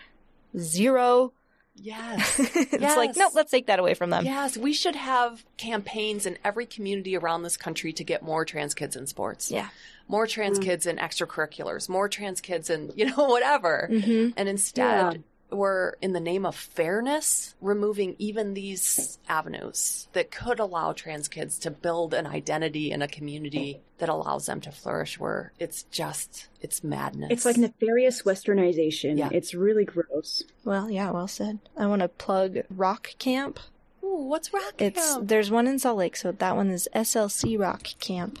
zero 0.58 1.32
Yes. 1.76 2.38
it's 2.54 2.72
like 2.96 3.08
Yes. 3.10 3.16
nope 3.16 3.32
let's 3.34 3.50
take 3.50 3.66
that 3.66 3.80
away 3.80 3.94
from 3.94 4.10
them 4.10 4.24
Yes, 4.24 4.56
we 4.56 4.72
should 4.72 4.94
have 4.94 5.44
campaigns 5.56 6.24
in 6.24 6.38
every 6.44 6.66
community 6.66 7.16
around 7.16 7.42
this 7.42 7.56
country 7.56 7.92
to 7.94 8.04
get 8.04 8.22
more 8.22 8.44
trans 8.44 8.74
kids 8.74 8.94
in 8.94 9.08
sports. 9.08 9.50
yeah 9.50 9.70
More 10.06 10.26
trans 10.28 10.58
kids 10.60 10.86
in 10.86 10.98
extracurriculars, 10.98 11.88
more 11.88 12.08
trans 12.08 12.40
kids 12.40 12.70
in, 12.70 12.92
you 12.94 13.06
know, 13.06 13.24
whatever. 13.28 13.88
hmm 13.90 14.28
And 14.36 14.48
instead, 14.48 15.24
we're 15.50 15.92
in 16.02 16.12
the 16.12 16.20
name 16.20 16.44
of 16.46 16.54
fairness, 16.56 17.54
removing 17.60 18.16
even 18.18 18.54
these 18.54 19.18
avenues 19.28 20.08
that 20.12 20.30
could 20.30 20.58
allow 20.58 20.92
trans 20.92 21.28
kids 21.28 21.58
to 21.60 21.70
build 21.70 22.12
an 22.14 22.26
identity 22.26 22.90
in 22.90 23.02
a 23.02 23.08
community 23.08 23.80
that 23.98 24.08
allows 24.08 24.46
them 24.46 24.60
to 24.62 24.72
flourish 24.72 25.18
where 25.20 25.52
it's 25.60 25.84
just, 25.84 26.48
it's 26.60 26.82
madness. 26.82 27.28
It's 27.30 27.44
like 27.44 27.56
nefarious 27.56 28.22
westernization. 28.22 29.18
Yeah. 29.18 29.28
It's 29.32 29.54
really 29.54 29.84
gross. 29.84 30.42
well 30.64 30.90
yeah 30.90 31.10
well 31.10 31.28
said 31.28 31.58
i 31.76 31.86
want 31.86 32.00
to 32.02 32.08
plug 32.08 32.58
rock 32.70 33.10
camp 33.18 33.60
Ooh, 34.02 34.24
what's 34.28 34.52
rock 34.52 34.74
It's 34.78 35.14
camp? 35.14 35.28
there's 35.28 35.50
one 35.50 35.66
in 35.66 35.78
Salt 35.78 35.98
Lake, 35.98 36.16
so 36.16 36.32
that 36.32 36.56
one 36.56 36.70
is 36.70 36.88
SLC 36.94 37.58
Rock 37.58 37.86
Camp. 38.00 38.38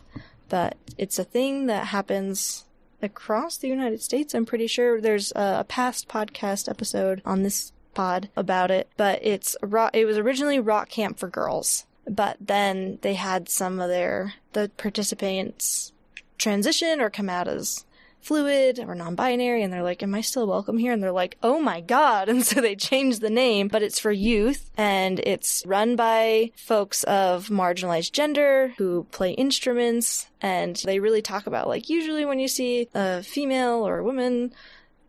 But 0.50 0.76
it's 0.98 1.18
a 1.18 1.24
thing 1.24 1.66
that 1.66 1.86
happens 1.86 2.64
across 3.04 3.56
the 3.56 3.68
United 3.68 4.02
States. 4.02 4.34
I'm 4.34 4.46
pretty 4.46 4.66
sure 4.66 5.00
there's 5.00 5.32
a, 5.36 5.64
past 5.68 6.08
podcast 6.08 6.68
episode 6.68 7.22
on 7.24 7.42
this 7.42 7.72
pod 7.94 8.28
about 8.36 8.70
it. 8.70 8.88
But 8.96 9.20
it's 9.22 9.56
rock. 9.62 9.90
It 9.94 10.04
was 10.04 10.18
originally 10.18 10.58
Rock 10.58 10.88
Camp 10.88 11.18
for 11.18 11.28
girls, 11.28 11.86
but 12.08 12.36
then 12.40 12.98
they 13.02 13.14
had 13.14 13.48
some 13.48 13.80
of 13.80 13.88
their 13.88 14.34
the 14.52 14.70
participants 14.76 15.92
transition 16.38 17.00
or 17.00 17.10
come 17.10 17.30
out 17.30 17.48
as 17.48 17.84
fluid 18.24 18.78
or 18.78 18.94
non-binary 18.94 19.62
and 19.62 19.72
they're 19.72 19.82
like 19.82 20.02
am 20.02 20.14
i 20.14 20.20
still 20.20 20.46
welcome 20.46 20.78
here 20.78 20.92
and 20.92 21.02
they're 21.02 21.12
like 21.12 21.36
oh 21.42 21.60
my 21.60 21.80
god 21.80 22.28
and 22.30 22.44
so 22.44 22.60
they 22.60 22.74
changed 22.74 23.20
the 23.20 23.30
name 23.30 23.68
but 23.68 23.82
it's 23.82 23.98
for 23.98 24.10
youth 24.10 24.70
and 24.76 25.20
it's 25.20 25.62
run 25.66 25.94
by 25.94 26.50
folks 26.56 27.04
of 27.04 27.48
marginalized 27.48 28.12
gender 28.12 28.72
who 28.78 29.04
play 29.10 29.32
instruments 29.32 30.28
and 30.40 30.76
they 30.84 30.98
really 30.98 31.22
talk 31.22 31.46
about 31.46 31.68
like 31.68 31.90
usually 31.90 32.24
when 32.24 32.38
you 32.38 32.48
see 32.48 32.88
a 32.94 33.22
female 33.22 33.86
or 33.86 33.98
a 33.98 34.04
woman 34.04 34.52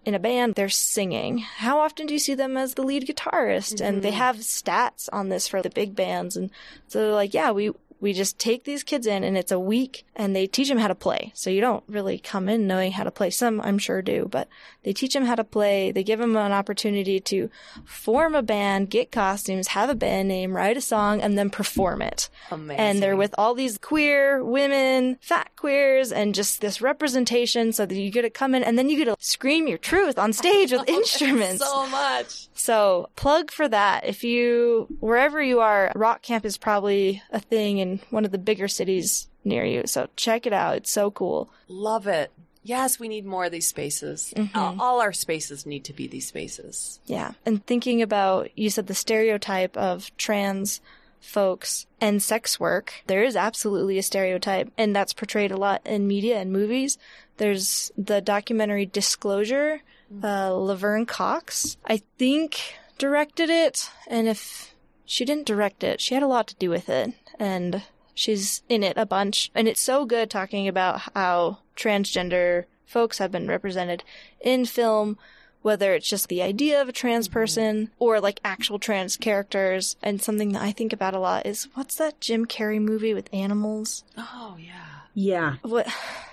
in 0.06 0.14
a 0.14 0.20
band, 0.20 0.54
they're 0.54 0.70
singing. 0.70 1.40
How 1.40 1.80
often 1.80 2.06
do 2.06 2.14
you 2.14 2.20
see 2.20 2.36
them 2.36 2.56
as 2.56 2.76
the 2.76 2.84
lead 2.84 3.08
guitarist? 3.08 3.82
And 3.82 4.04
they 4.04 4.10
mm-hmm. 4.10 4.18
have 4.18 4.38
stats 4.38 5.10
on 5.12 5.30
this 5.30 5.48
for 5.48 5.62
the 5.62 5.70
big 5.70 5.96
bands. 5.96 6.38
And 6.38 6.52
so 6.88 7.00
they're 7.00 7.12
like, 7.12 7.34
yeah, 7.34 7.52
we, 7.52 7.72
we 8.06 8.14
just 8.14 8.38
take 8.38 8.66
these 8.66 8.84
kids 8.84 9.08
in 9.08 9.24
and 9.24 9.36
it's 9.36 9.52
a 9.52 9.60
week 9.60 10.06
and 10.16 10.36
they 10.36 10.46
teach 10.46 10.70
them 10.70 10.78
how 10.78 10.88
to 10.88 10.94
play. 10.94 11.32
So 11.34 11.50
you 11.50 11.60
don't 11.60 11.84
really 11.88 12.20
come 12.20 12.48
in 12.48 12.68
knowing 12.68 12.92
how 12.92 13.04
to 13.04 13.10
play. 13.10 13.32
Some 13.32 13.60
I'm 13.62 13.80
sure 13.80 14.04
do, 14.04 14.28
but 14.30 14.48
they 14.84 14.94
teach 14.94 15.16
them 15.16 15.26
how 15.26 15.34
to 15.34 15.44
play. 15.44 15.92
They 15.92 16.04
give 16.04 16.20
them 16.20 16.36
an 16.36 16.52
opportunity 16.52 17.20
to 17.22 17.50
form 17.84 18.36
a 18.36 18.44
band, 18.44 18.92
get 18.92 19.12
costumes, 19.12 19.70
have 19.70 19.90
a 19.90 19.96
band 19.96 20.28
name, 20.28 20.56
write 20.56 20.78
a 20.78 20.82
song, 20.82 21.20
and 21.20 21.36
then 21.36 21.50
perform 21.50 22.04
it. 22.04 22.30
Amazing. 22.52 22.80
And 22.80 23.02
they're 23.02 23.16
with 23.16 23.34
all 23.40 23.56
these 23.56 23.80
queer 23.80 24.44
women, 24.44 25.18
fat 25.20 25.50
queers, 25.56 26.12
and 26.12 26.36
just 26.36 26.62
this 26.62 26.84
representation 26.84 27.74
so 27.74 27.88
that 27.88 27.96
you 27.96 28.12
get 28.12 28.22
to 28.22 28.30
come 28.30 28.54
in 28.54 28.64
and 28.64 28.78
then 28.78 28.88
you 28.88 29.04
get 29.04 29.06
to 29.06 29.16
scream 29.18 29.68
your 29.68 29.80
truth 29.80 30.20
on 30.20 30.32
stage 30.32 30.72
with 30.72 30.84
instruments. 30.88 31.66
so 31.66 31.88
much. 31.88 32.50
So 32.54 33.10
plug 33.16 33.50
for 33.50 33.68
that. 33.68 34.06
If 34.06 34.24
you, 34.24 34.88
wherever 35.00 35.42
you 35.42 35.62
are, 35.62 35.92
rock 35.96 36.22
camp 36.22 36.46
is 36.46 36.60
probably 36.60 37.24
a 37.32 37.40
thing 37.40 37.95
in 37.96 38.00
one 38.10 38.26
of 38.26 38.32
the 38.32 38.38
bigger 38.38 38.68
cities 38.68 39.28
near 39.44 39.66
you. 39.66 39.84
So 39.86 40.08
check 40.16 40.46
it 40.46 40.54
out. 40.54 40.78
It's 40.78 40.92
so 40.92 41.12
cool. 41.12 41.50
Love 41.68 42.08
it. 42.08 42.32
Yes, 42.64 43.00
we 43.00 43.08
need 43.08 43.26
more 43.26 43.46
of 43.46 43.52
these 43.52 43.68
spaces. 43.68 44.34
Mm-hmm. 44.36 44.58
All, 44.58 44.76
all 44.80 45.02
our 45.02 45.14
spaces 45.14 45.66
need 45.66 45.84
to 45.86 45.94
be 45.94 46.08
these 46.08 46.28
spaces. 46.28 47.00
Yeah. 47.06 47.34
And 47.46 47.64
thinking 47.66 48.02
about, 48.02 48.50
you 48.58 48.72
said 48.72 48.88
the 48.88 48.96
stereotype 48.96 49.78
of 49.78 50.16
trans 50.18 50.82
folks 51.20 51.86
and 52.02 52.22
sex 52.22 52.60
work, 52.60 53.04
there 53.08 53.24
is 53.24 53.36
absolutely 53.36 53.98
a 53.98 54.04
stereotype, 54.04 54.72
and 54.78 54.96
that's 54.96 55.14
portrayed 55.14 55.52
a 55.52 55.58
lot 55.58 55.82
in 55.86 56.08
media 56.08 56.40
and 56.40 56.52
movies. 56.52 56.98
There's 57.38 57.92
the 57.98 58.22
documentary 58.22 58.86
Disclosure, 58.86 59.82
uh, 60.24 60.54
Laverne 60.54 61.06
Cox, 61.06 61.78
I 61.86 62.02
think, 62.18 62.76
directed 62.98 63.50
it, 63.50 63.90
and 64.08 64.28
if 64.28 64.74
she 65.04 65.26
didn't 65.26 65.48
direct 65.48 65.84
it, 65.84 66.00
she 66.00 66.14
had 66.14 66.24
a 66.24 66.28
lot 66.28 66.48
to 66.48 66.56
do 66.56 66.70
with 66.70 66.90
it, 66.90 67.14
and 67.40 67.84
she's 68.14 68.64
in 68.70 68.84
it 68.84 68.98
a 68.98 69.06
bunch. 69.06 69.52
And 69.56 69.68
it's 69.68 69.82
so 69.82 70.06
good 70.06 70.30
talking 70.30 70.68
about 70.68 71.02
how 71.16 71.60
transgender 71.76 72.66
folks 72.86 73.18
have 73.18 73.32
been 73.32 73.48
represented 73.48 74.04
in 74.42 74.66
film 74.66 75.18
whether 75.66 75.96
it's 75.96 76.08
just 76.08 76.28
the 76.28 76.44
idea 76.44 76.80
of 76.80 76.88
a 76.88 76.92
trans 76.92 77.28
person 77.28 77.90
or 77.98 78.20
like 78.22 78.40
actual 78.46 78.78
trans 78.78 79.18
characters. 79.18 79.96
And 80.04 80.22
something 80.22 80.52
that 80.52 80.62
I 80.62 80.72
think 80.72 80.94
about 80.94 81.16
a 81.16 81.20
lot 81.20 81.48
is 81.48 81.68
what's 81.74 81.96
that 81.96 82.22
Jim 82.22 82.46
Carrey 82.46 82.80
movie 82.80 83.16
with 83.16 83.34
animals? 83.34 84.04
Oh 84.16 84.58
yeah. 84.60 84.74
Yeah, 85.16 85.56
What 85.64 85.88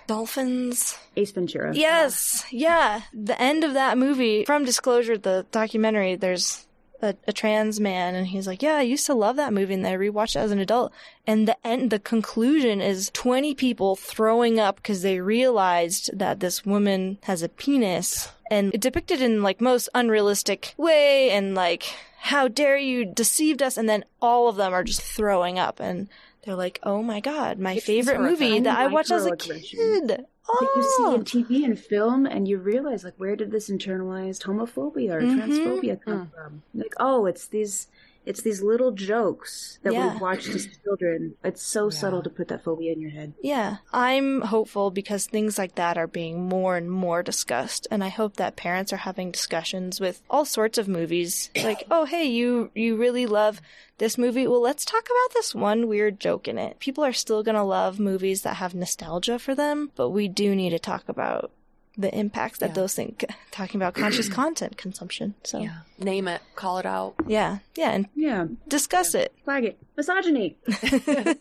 dolphins? 0.07 0.99
Ace 1.17 1.31
Ventura. 1.31 1.73
Yes, 1.75 2.45
yeah. 2.51 3.03
The 3.15 3.41
end 3.41 3.63
of 3.65 3.75
that 3.75 3.97
movie, 3.97 4.45
from 4.45 4.65
Disclosure, 4.65 5.17
the 5.17 5.47
documentary, 5.53 6.17
there's 6.17 6.67
a, 7.03 7.15
a 7.27 7.33
trans 7.33 7.81
man, 7.81 8.15
and 8.15 8.27
he's 8.27 8.47
like, 8.47 8.63
"Yeah, 8.63 8.77
I 8.77 8.83
used 8.83 9.07
to 9.07 9.15
love 9.15 9.37
that 9.37 9.53
movie, 9.53 9.75
and 9.75 9.87
I 9.87 9.95
rewatched 9.95 10.37
it 10.37 10.41
as 10.41 10.51
an 10.51 10.59
adult." 10.59 10.93
And 11.27 11.47
the 11.49 11.57
end, 11.67 11.91
the 11.91 11.99
conclusion 11.99 12.81
is 12.81 13.11
twenty 13.13 13.55
people 13.55 13.97
throwing 13.97 14.59
up 14.59 14.77
because 14.77 15.03
they 15.03 15.21
realized 15.21 16.17
that 16.19 16.41
this 16.41 16.65
woman 16.65 17.19
has 17.23 17.43
a 17.43 17.49
penis, 17.49 18.31
and 18.51 18.75
it 18.75 18.81
depicted 18.81 19.21
in 19.21 19.43
like 19.43 19.61
most 19.61 19.89
unrealistic 19.95 20.75
way, 20.77 21.31
and 21.31 21.55
like, 21.55 21.85
how 22.21 22.49
dare 22.49 22.77
you 22.77 23.05
deceived 23.05 23.63
us? 23.63 23.77
And 23.77 23.89
then 23.89 24.05
all 24.21 24.49
of 24.49 24.57
them 24.57 24.73
are 24.73 24.85
just 24.85 25.03
throwing 25.03 25.59
up, 25.59 25.81
and 25.81 26.09
they're 26.45 26.55
like, 26.57 26.79
"Oh 26.83 27.03
my 27.03 27.21
god, 27.21 27.59
my 27.59 27.79
favorite 27.79 28.21
movie 28.21 28.61
that 28.61 28.79
I 28.79 28.87
watched 28.89 29.11
as 29.11 29.27
a 29.27 29.31
Microaggression. 29.33 30.25
Kid." 30.43 30.59
That 30.59 30.71
you 30.75 30.83
see 30.83 31.05
Oh. 31.05 31.15
in 31.15 31.25
TV 31.25 31.65
and 31.65 31.79
film, 31.79 32.27
and 32.27 32.49
you 32.49 32.59
realize, 32.59 33.05
like, 33.05 33.15
where 33.19 33.37
did 33.37 33.51
this 33.51 33.71
internalized 33.71 34.43
homophobia 34.45 35.13
or 35.13 35.27
Mhm. 35.27 35.37
transphobia 35.39 36.01
come 36.01 36.23
from? 36.35 36.63
Like, 36.75 36.95
oh, 37.01 37.27
it's 37.27 37.47
these, 37.49 37.89
it's 38.25 38.43
these 38.43 38.63
little 38.63 38.93
jokes 38.93 39.79
that 39.83 39.93
Yeah. 39.93 40.13
we've 40.13 40.21
watched 40.21 40.49
as 40.49 40.67
children. 40.85 41.35
It's 41.45 41.63
so 41.63 41.85
Yeah. 41.87 41.91
subtle 41.91 42.23
to 42.23 42.31
put 42.31 42.49
that 42.49 42.63
phobia 42.65 42.93
in 42.93 43.01
your 43.01 43.11
head. 43.11 43.35
Yeah, 43.43 43.77
I'm 43.93 44.43
hopeful 44.43 44.91
because 44.91 45.27
things 45.27 45.59
like 45.59 45.75
that 45.77 45.99
are 45.99 46.07
being 46.07 46.49
more 46.49 46.77
and 46.77 46.91
more 46.91 47.23
discussed, 47.23 47.87
and 47.91 48.03
I 48.05 48.09
hope 48.09 48.37
that 48.37 48.57
parents 48.57 48.93
are 48.93 48.99
having 48.99 49.31
discussions 49.31 50.01
with 50.01 50.23
all 50.31 50.45
sorts 50.45 50.79
of 50.79 50.89
movies. 50.89 51.51
Like, 51.63 51.85
oh, 51.91 52.05
hey, 52.05 52.25
you 52.27 52.71
you 52.75 52.97
really 52.97 53.27
love 53.27 53.61
this 53.99 54.19
movie? 54.19 54.47
Well, 54.47 54.61
let's 54.61 54.85
talk 54.85 55.05
about 55.05 55.35
this 55.35 55.55
one 55.55 55.87
weird 55.89 56.19
joke 56.21 56.49
in 56.49 56.59
it. 56.59 56.79
People 56.81 57.05
are 57.05 57.13
still 57.13 57.43
gonna 57.43 57.65
love 57.65 57.99
movies 58.01 58.43
that 58.43 58.57
have 58.57 58.75
nostalgia 58.75 59.39
for 59.39 59.55
them, 59.55 59.91
but 59.95 60.11
we 60.11 60.29
do 60.29 60.55
need 60.55 60.71
to 60.71 60.79
talk 60.79 61.09
about 61.09 61.51
the 61.97 62.15
impacts 62.17 62.59
that 62.59 62.71
Yeah. 62.71 62.75
those 62.75 62.95
things. 62.95 63.17
Talking 63.51 63.81
about 63.81 63.95
conscious 63.95 64.29
content 64.41 64.77
consumption. 64.77 65.35
So 65.45 65.59
yeah, 65.59 65.65
Yeah. 65.99 66.05
Name 66.05 66.29
it. 66.29 66.41
Call 66.57 66.79
it 66.79 66.87
out. 66.87 67.15
yeah, 67.27 67.59
yeah 67.75 67.91
and 67.91 68.09
Yeah, 68.15 68.47
discuss 68.69 69.15
it. 69.15 69.33
flag 69.45 69.65
it. 69.65 69.79
Misogyny. 69.97 70.57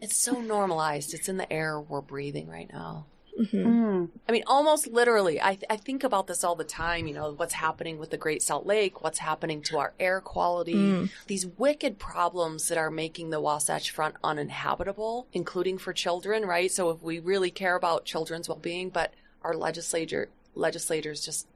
It's 0.00 0.16
so 0.16 0.40
normalized. 0.40 1.12
It's 1.14 1.28
in 1.28 1.36
the 1.36 1.50
air 1.52 1.80
we're 1.80 2.00
breathing 2.00 2.48
right 2.48 2.70
now. 2.72 3.06
Mhm. 3.38 3.66
Mm. 3.66 4.08
I 4.26 4.32
mean, 4.32 4.44
almost 4.46 4.86
literally. 4.86 5.38
I, 5.42 5.58
I 5.68 5.76
think 5.76 6.02
about 6.04 6.26
this 6.26 6.42
all 6.42 6.54
the 6.54 6.64
time. 6.64 7.06
You 7.06 7.12
know, 7.12 7.32
what's 7.32 7.52
happening 7.52 7.98
with 7.98 8.08
the 8.08 8.16
Great 8.16 8.42
Salt 8.42 8.64
Lake, 8.64 9.02
what's 9.02 9.18
happening 9.18 9.60
to 9.64 9.76
our 9.76 9.92
air 10.00 10.22
quality, 10.22 10.74
Mm. 10.74 11.10
these 11.26 11.46
wicked 11.46 11.98
problems 11.98 12.68
that 12.68 12.78
are 12.78 12.90
making 12.90 13.28
the 13.28 13.40
Wasatch 13.40 13.90
Front 13.90 14.14
uninhabitable, 14.24 15.26
including 15.34 15.76
for 15.76 15.92
children, 15.92 16.46
right? 16.46 16.72
So 16.72 16.88
if 16.90 17.02
we 17.02 17.18
really 17.18 17.50
care 17.50 17.76
about 17.76 18.06
children's 18.06 18.48
well 18.48 18.58
being, 18.58 18.88
but 18.88 19.12
our 19.42 19.54
legislature 19.54 20.28
legislators 20.54 21.24
just 21.24 21.46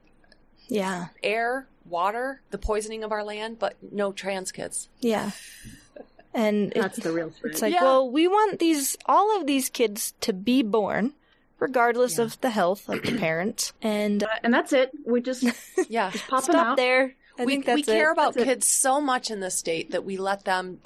Yeah, 0.69 1.09
air, 1.23 1.67
water, 1.85 2.43
the 2.51 2.59
poisoning 2.59 3.03
of 3.05 3.11
our 3.13 3.25
land, 3.25 3.59
but 3.59 3.77
no 3.93 4.13
trans 4.13 4.53
kids. 4.53 4.89
yeah, 5.01 5.31
and 6.35 6.73
it- 6.73 6.75
That's 6.81 6.99
the 6.99 7.13
real 7.13 7.31
threat. 7.31 7.53
It's 7.53 7.63
like, 7.63 7.75
Yeah. 7.75 7.83
well, 7.85 8.11
we 8.11 8.29
want 8.29 8.59
these 8.59 8.97
all 9.07 9.37
of 9.41 9.47
these 9.47 9.69
kids 9.69 10.15
to 10.21 10.33
be 10.33 10.63
born, 10.63 11.15
regardless 11.59 12.19
Yeah. 12.19 12.25
of 12.25 12.41
the 12.41 12.51
health 12.51 12.89
of 12.89 13.03
the 13.03 13.17
parents 13.19 13.73
and 13.83 14.25
and 14.43 14.53
that's 14.55 14.73
it. 14.73 14.91
We 15.05 15.21
just 15.21 15.45
Yeah. 15.89 16.11
pop 16.29 16.45
them 16.45 16.53
stop 16.55 16.67
out. 16.67 16.77
there. 16.77 17.15
I 17.39 17.45
we, 17.47 17.59
we 17.59 17.83
care 17.83 18.11
it. 18.11 18.13
about 18.13 18.35
That's 18.35 18.45
it. 18.45 18.49
kids 18.49 18.69
so 18.69 19.01
much 19.01 19.31
in 19.31 19.41
this 19.41 19.55
state 19.55 19.91
that 19.93 20.05
we 20.05 20.17
let 20.19 20.45
them 20.45 20.81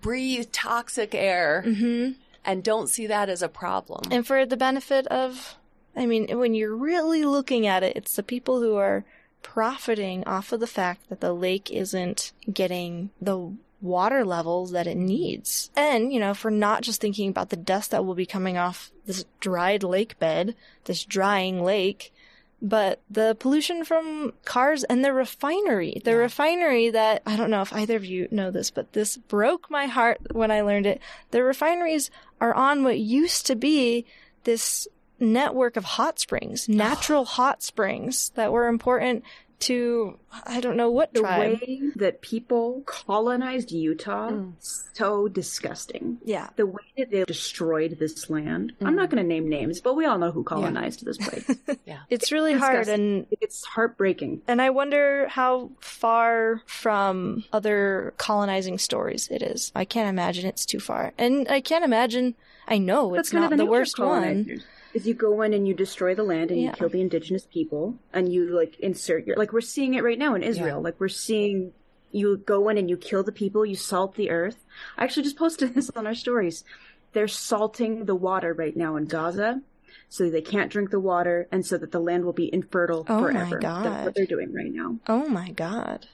breathe 0.00 0.48
toxic 0.52 1.14
air 1.14 1.62
hmm 1.62 2.10
and 2.44 2.62
don't 2.62 2.88
see 2.88 3.06
that 3.08 3.28
as 3.28 3.42
a 3.42 3.48
problem. 3.48 4.02
and 4.10 4.26
for 4.26 4.46
the 4.46 4.56
benefit 4.56 5.06
of, 5.08 5.56
I 5.98 6.06
mean, 6.06 6.38
when 6.38 6.54
you're 6.54 6.76
really 6.76 7.24
looking 7.24 7.66
at 7.66 7.82
it, 7.82 7.96
it's 7.96 8.14
the 8.16 8.22
people 8.22 8.60
who 8.60 8.76
are 8.76 9.04
profiting 9.42 10.24
off 10.26 10.52
of 10.52 10.60
the 10.60 10.66
fact 10.66 11.08
that 11.08 11.20
the 11.20 11.32
lake 11.32 11.70
isn't 11.70 12.32
getting 12.52 13.10
the 13.20 13.52
water 13.80 14.24
levels 14.24 14.72
that 14.72 14.86
it 14.86 14.96
needs. 14.96 15.70
And, 15.76 16.12
you 16.12 16.20
know, 16.20 16.34
for 16.34 16.50
not 16.50 16.82
just 16.82 17.00
thinking 17.00 17.30
about 17.30 17.50
the 17.50 17.56
dust 17.56 17.90
that 17.90 18.04
will 18.04 18.14
be 18.14 18.26
coming 18.26 18.56
off 18.56 18.90
this 19.06 19.24
dried 19.40 19.82
lake 19.82 20.18
bed, 20.18 20.54
this 20.84 21.04
drying 21.04 21.62
lake, 21.62 22.12
but 22.60 23.00
the 23.08 23.36
pollution 23.38 23.84
from 23.84 24.32
cars 24.44 24.82
and 24.84 25.04
the 25.04 25.12
refinery. 25.12 26.00
The 26.04 26.10
Yeah. 26.10 26.16
refinery 26.16 26.90
that, 26.90 27.22
I 27.24 27.36
don't 27.36 27.50
know 27.50 27.62
if 27.62 27.72
either 27.72 27.94
of 27.94 28.04
you 28.04 28.26
know 28.32 28.50
this, 28.50 28.72
but 28.72 28.92
this 28.94 29.16
broke 29.16 29.70
my 29.70 29.86
heart 29.86 30.18
when 30.34 30.50
I 30.50 30.62
learned 30.62 30.86
it. 30.86 31.00
The 31.30 31.44
refineries 31.44 32.10
are 32.40 32.54
on 32.54 32.82
what 32.82 32.98
used 32.98 33.46
to 33.46 33.54
be 33.54 34.04
this 34.42 34.88
network 35.20 35.76
of 35.76 35.84
hot 35.84 36.18
springs, 36.18 36.68
natural 36.68 37.24
hot 37.38 37.62
springs 37.62 38.30
that 38.34 38.52
were 38.52 38.68
important 38.68 39.24
to, 39.60 40.16
I 40.46 40.60
don't 40.60 40.76
know 40.76 40.88
what 40.88 41.12
The 41.12 41.18
tribe. 41.18 41.60
way 41.60 41.80
that 41.96 42.20
people 42.22 42.82
colonized 42.86 43.72
Utah, 43.72 44.30
Mm. 44.30 44.52
so 44.92 45.26
disgusting. 45.26 46.18
Yeah. 46.24 46.50
The 46.54 46.66
way 46.66 46.84
that 46.96 47.10
they 47.10 47.24
destroyed 47.24 47.96
this 47.98 48.30
land. 48.30 48.74
I'm 48.80 48.94
not 48.94 49.10
going 49.10 49.20
to 49.20 49.26
name 49.28 49.48
names, 49.48 49.80
but 49.80 49.94
we 49.94 50.06
all 50.06 50.16
know 50.16 50.30
who 50.30 50.44
colonized 50.44 51.04
this 51.04 51.18
place. 51.18 51.50
Yeah, 51.84 51.98
it's 52.08 52.30
really 52.30 52.52
hard 52.52 52.86
and 52.86 53.26
it's 53.40 53.64
heartbreaking. 53.64 54.42
And 54.46 54.62
I 54.62 54.70
wonder 54.70 55.26
how 55.26 55.70
far 55.80 56.62
from 56.66 57.42
other 57.52 58.14
colonizing 58.16 58.78
stories 58.78 59.26
it 59.28 59.42
is. 59.42 59.72
I 59.74 59.84
can't 59.86 60.08
imagine 60.08 60.46
it's 60.46 60.66
too 60.66 60.78
far. 60.80 61.14
And 61.18 61.48
I 61.48 61.62
can't 61.62 61.84
imagine, 61.84 62.36
I 62.68 62.78
know 62.78 63.14
it's 63.16 63.32
not 63.32 63.50
the 63.50 63.56
nature 63.56 63.64
of 63.64 63.68
worst 63.70 63.98
one. 63.98 64.62
Colonizers, 64.98 65.02
Is 65.02 65.08
you 65.08 65.14
go 65.14 65.42
in 65.42 65.52
and 65.54 65.66
you 65.68 65.74
destroy 65.74 66.14
the 66.14 66.22
land 66.24 66.50
and 66.50 66.60
Yeah. 66.60 66.66
you 66.70 66.72
kill 66.74 66.88
the 66.88 67.00
indigenous 67.00 67.46
people 67.46 67.94
and 68.12 68.32
you 68.32 68.54
like 68.56 68.78
insert 68.80 69.26
your 69.26 69.36
like 69.36 69.52
we're 69.52 69.60
seeing 69.60 69.94
it 69.94 70.02
right 70.04 70.18
now 70.18 70.34
in 70.34 70.42
Israel. 70.42 70.78
Yeah. 70.78 70.84
Like 70.84 70.98
we're 71.00 71.08
seeing 71.08 71.72
you 72.10 72.38
go 72.38 72.68
in 72.68 72.78
and 72.78 72.88
you 72.88 72.96
kill 72.96 73.22
the 73.22 73.32
people, 73.32 73.66
you 73.66 73.76
salt 73.76 74.14
the 74.14 74.30
earth. 74.30 74.64
I 74.96 75.04
actually 75.04 75.24
just 75.24 75.36
posted 75.36 75.74
this 75.74 75.90
on 75.96 76.06
our 76.06 76.14
stories. 76.14 76.64
They're 77.12 77.28
salting 77.28 78.04
the 78.04 78.14
water 78.14 78.52
right 78.52 78.76
now 78.76 78.96
in 78.96 79.04
Gaza 79.06 79.62
so 80.10 80.30
they 80.30 80.40
can't 80.42 80.70
drink 80.70 80.90
the 80.90 81.00
water 81.00 81.48
and 81.52 81.64
so 81.66 81.76
that 81.78 81.92
the 81.92 82.00
land 82.00 82.24
will 82.24 82.32
be 82.32 82.52
infertile 82.52 83.04
Oh 83.08 83.20
my 83.20 83.32
forever. 83.32 83.58
God. 83.58 83.84
That's 83.84 84.04
what 84.06 84.14
they're 84.14 84.26
doing 84.26 84.52
right 84.54 84.72
now. 84.72 84.96
Oh 85.06 85.28
my 85.28 85.50
god. 85.50 86.06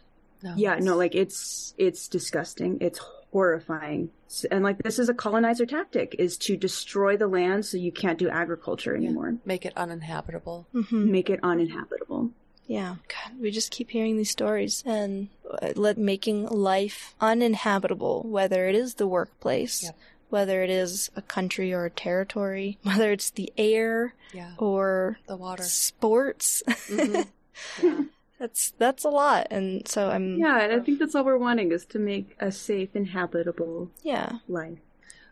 No, 0.43 0.55
Yeah, 0.57 0.73
it's- 0.73 0.85
no, 0.85 0.97
like 0.97 1.15
it's 1.15 1.75
it's 1.79 2.09
disgusting. 2.09 2.79
It's 2.81 3.01
horrifying. 3.35 4.11
And 4.51 4.63
like 4.63 4.79
this 4.79 4.99
is 5.01 5.09
a 5.09 5.15
colonizer 5.15 5.67
tactic 5.67 6.15
is 6.21 6.39
to 6.39 6.57
destroy 6.57 7.17
the 7.17 7.27
land 7.27 7.67
so 7.67 7.77
you 7.77 7.91
can't 7.91 8.17
do 8.19 8.29
agriculture 8.29 8.95
anymore. 8.95 9.35
make 9.45 9.67
it 9.67 9.73
uninhabitable. 9.77 10.67
hmm 10.73 11.11
Make 11.11 11.29
it 11.31 11.41
uninhabitable. 11.43 12.31
Yeah. 12.69 12.97
God, 13.09 13.41
we 13.41 13.51
just 13.51 13.73
keep 13.73 13.91
hearing 13.91 14.17
these 14.17 14.31
stories 14.31 14.83
and 14.87 15.29
uh, 15.51 15.73
let 15.75 15.99
making 15.99 16.47
life 16.47 17.15
uninhabitable, 17.21 18.23
whether 18.23 18.69
it 18.69 18.77
is 18.77 18.95
the 18.95 19.07
workplace, 19.09 19.83
Yep. 19.83 19.97
whether 20.31 20.63
it 20.63 20.71
is 20.71 21.11
a 21.17 21.23
country 21.23 21.75
or 21.75 21.85
a 21.85 21.91
territory, 21.91 22.79
whether 22.85 23.11
it's 23.13 23.31
the 23.31 23.53
air 23.59 24.15
Yeah, 24.33 24.53
or 24.59 25.19
the 25.27 25.37
water. 25.37 25.65
sports. 25.65 26.63
Mhm. 26.89 27.27
Yeah. 27.83 28.03
That's 28.45 28.75
that's 28.77 29.05
a 29.05 29.09
lot, 29.09 29.47
and 29.51 29.89
so 29.89 30.11
I'm 30.11 30.37
Yeah, 30.37 30.61
and 30.61 30.73
I 30.75 30.85
think 30.85 30.99
that's 30.99 31.15
all 31.15 31.25
we're 31.25 31.39
wanting 31.39 31.73
is 31.73 31.87
to 31.87 31.99
make 31.99 32.37
a 32.39 32.53
safe, 32.53 32.91
inhabitable 32.95 33.91
yeah. 34.03 34.41
life. 34.49 34.77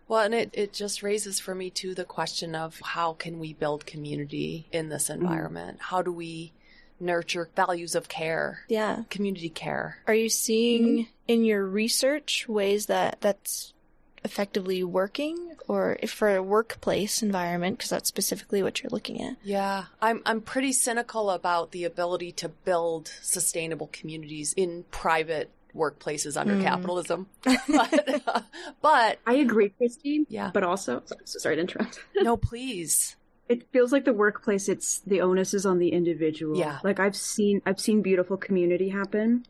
Well, 0.09 0.25
and 0.25 0.33
it, 0.33 0.49
it 0.55 0.73
just 0.73 1.03
raises 1.03 1.39
for 1.39 1.55
me 1.55 1.69
too 1.69 1.95
the 1.95 2.07
question 2.07 2.55
of 2.55 2.81
how 2.83 3.13
can 3.13 3.39
we 3.39 3.53
build 3.53 3.85
community 3.85 4.67
in 4.73 4.89
this 4.89 5.11
mm-hmm. 5.11 5.21
environment? 5.21 5.79
How 5.81 6.01
do 6.01 6.11
we 6.11 6.55
nurture 6.99 7.51
values 7.55 7.95
of 7.95 8.09
care, 8.09 8.61
Yeah. 8.67 9.03
community 9.11 9.51
care? 9.51 9.99
Are 10.07 10.15
you 10.15 10.31
seeing 10.31 10.85
mm-hmm. 10.85 11.11
in 11.29 11.45
your 11.45 11.67
research 11.67 12.49
ways 12.49 12.87
that 12.87 13.19
that's 13.21 13.75
effectively 14.25 14.85
working 14.85 15.55
or 15.69 15.97
if 16.03 16.11
for 16.11 16.35
a 16.37 16.43
workplace 16.43 17.23
environment 17.23 17.79
because 17.79 17.91
that's 17.91 18.09
specifically 18.09 18.63
what 18.63 18.83
you're 18.83 18.91
looking 18.91 19.21
at. 19.23 19.37
Yeah, 19.43 19.85
I'm 20.01 20.23
I'm 20.27 20.41
pretty 20.41 20.73
cynical 20.73 21.31
about 21.31 21.71
the 21.73 21.85
ability 21.85 22.33
to 22.33 22.49
build 22.49 23.09
sustainable 23.23 23.89
communities 23.93 24.53
in 24.57 24.85
private 24.91 25.51
workplaces 25.75 26.39
under 26.39 26.55
Mm. 26.55 26.63
capitalism. 26.63 27.27
but, 27.45 28.29
uh, 28.29 28.41
but 28.83 29.19
I 29.27 29.35
agree, 29.35 29.71
Christine. 29.71 30.27
Yeah. 30.29 30.51
But 30.53 30.65
also, 30.65 31.03
so 31.07 31.17
sorry 31.39 31.57
to 31.57 31.63
interrupt. 31.63 31.99
no, 32.17 32.37
please. 32.37 33.17
It 33.49 33.67
feels 33.73 33.91
like 33.93 34.05
the 34.05 34.13
workplace. 34.13 34.69
It's 34.69 35.01
the 35.01 35.21
onus 35.23 35.55
is 35.55 35.65
on 35.67 35.79
the 35.79 35.89
individual. 35.91 36.57
Yeah. 36.59 36.79
Like 36.85 37.01
I've 37.01 37.17
seen, 37.17 37.63
I've 37.67 37.81
seen 37.81 38.03
beautiful 38.03 38.37
community 38.37 38.91
happen, 38.91 39.47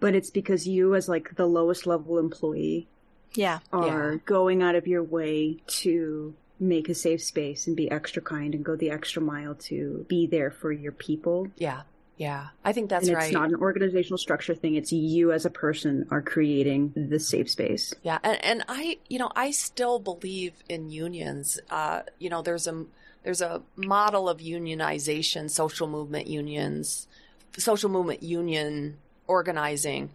but 0.00 0.14
it's 0.14 0.30
because 0.30 0.66
you, 0.68 0.94
as 0.94 1.08
like 1.08 1.34
the 1.36 1.46
lowest 1.46 1.86
level 1.86 2.18
employee, 2.18 2.86
Yeah. 3.34 3.58
are 3.72 4.16
going 4.24 4.62
out 4.62 4.74
of 4.74 4.86
your 4.86 5.02
way 5.02 5.58
to 5.66 6.34
make 6.60 6.88
a 6.88 6.94
safe 6.94 7.22
space 7.22 7.66
and 7.66 7.76
be 7.76 7.90
extra 7.90 8.22
kind 8.22 8.54
and 8.54 8.64
go 8.64 8.76
the 8.76 8.90
extra 8.90 9.20
mile 9.20 9.54
to 9.56 10.06
be 10.08 10.26
there 10.26 10.50
for 10.50 10.70
your 10.72 10.92
people. 10.92 11.48
Yeah, 11.56 11.82
Yeah, 12.16 12.48
I 12.64 12.72
think 12.72 12.90
that's 12.90 13.08
and 13.08 13.16
right. 13.16 13.24
it's 13.24 13.34
not 13.34 13.48
an 13.48 13.56
organizational 13.56 14.18
structure 14.18 14.54
thing. 14.54 14.76
It's 14.76 14.92
you 14.92 15.32
as 15.32 15.44
a 15.44 15.50
person 15.50 16.06
are 16.10 16.22
creating 16.22 16.92
the 16.94 17.18
safe 17.18 17.50
space. 17.50 17.92
Yeah, 18.02 18.18
and, 18.22 18.42
and 18.44 18.64
I, 18.68 18.98
you 19.08 19.18
know, 19.18 19.32
I 19.34 19.50
still 19.50 19.98
believe 19.98 20.52
in 20.68 20.90
unions. 20.90 21.58
Uh, 21.70 22.02
you 22.20 22.30
know, 22.30 22.40
there's 22.40 22.66
a 22.68 22.84
there's 23.24 23.40
a 23.40 23.62
model 23.74 24.28
of 24.28 24.38
unionization, 24.38 25.50
social 25.50 25.88
movement 25.88 26.28
unions, 26.28 27.08
social 27.58 27.90
movement 27.90 28.22
union 28.22 28.98
organizing 29.26 30.10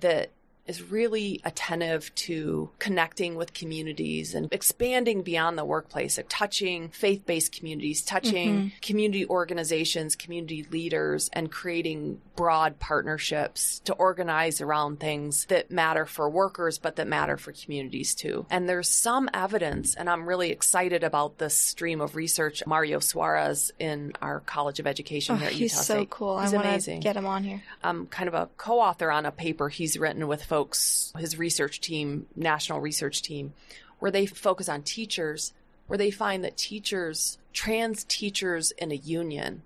that 0.00 0.30
is 0.66 0.82
really 0.82 1.40
attentive 1.44 2.14
to 2.14 2.70
connecting 2.78 3.34
with 3.34 3.52
communities 3.52 4.34
and 4.34 4.48
expanding 4.52 5.22
beyond 5.22 5.58
the 5.58 5.64
workplace, 5.64 6.18
touching 6.28 6.88
faith 6.90 7.26
based 7.26 7.52
communities, 7.52 8.02
touching 8.02 8.54
mm-hmm. 8.54 8.68
community 8.80 9.26
organizations, 9.26 10.14
community 10.14 10.64
leaders, 10.70 11.28
and 11.32 11.50
creating 11.50 12.20
broad 12.36 12.78
partnerships 12.78 13.80
to 13.80 13.92
organize 13.94 14.60
around 14.60 15.00
things 15.00 15.46
that 15.46 15.70
matter 15.70 16.06
for 16.06 16.28
workers, 16.30 16.78
but 16.78 16.96
that 16.96 17.08
matter 17.08 17.36
for 17.36 17.52
communities 17.52 18.14
too. 18.14 18.46
And 18.50 18.68
there's 18.68 18.88
some 18.88 19.28
evidence, 19.34 19.94
and 19.94 20.08
I'm 20.08 20.26
really 20.26 20.50
excited 20.50 21.02
about 21.04 21.38
this 21.38 21.56
stream 21.56 22.00
of 22.00 22.14
research. 22.16 22.62
Mario 22.66 23.00
Suarez 23.00 23.72
in 23.78 24.12
our 24.22 24.40
College 24.40 24.80
of 24.80 24.86
Education 24.86 25.34
Oh, 25.34 25.38
here 25.38 25.48
at 25.48 25.52
he's 25.52 25.72
Utah 25.72 25.82
so 25.82 25.94
State. 25.94 26.10
cool. 26.10 26.40
He's 26.40 26.54
I 26.54 26.60
amazing. 26.60 27.00
get 27.00 27.16
him 27.16 27.26
on 27.26 27.44
here. 27.44 27.62
I'm 27.82 28.06
kind 28.06 28.28
of 28.28 28.34
a 28.34 28.48
co-author 28.56 29.10
on 29.10 29.26
a 29.26 29.32
paper 29.32 29.68
he's 29.68 29.98
written 29.98 30.28
with 30.28 30.42
folks, 30.52 31.14
his 31.16 31.38
research 31.38 31.80
team, 31.80 32.26
national 32.36 32.78
research 32.78 33.22
team, 33.22 33.54
where 34.00 34.10
they 34.10 34.26
focus 34.26 34.68
on 34.68 34.82
teachers, 34.82 35.54
where 35.86 35.96
they 35.96 36.10
find 36.10 36.44
that 36.44 36.58
teachers, 36.58 37.38
trans 37.54 38.04
teachers 38.04 38.70
in 38.72 38.92
a 38.92 38.96
union, 38.96 39.62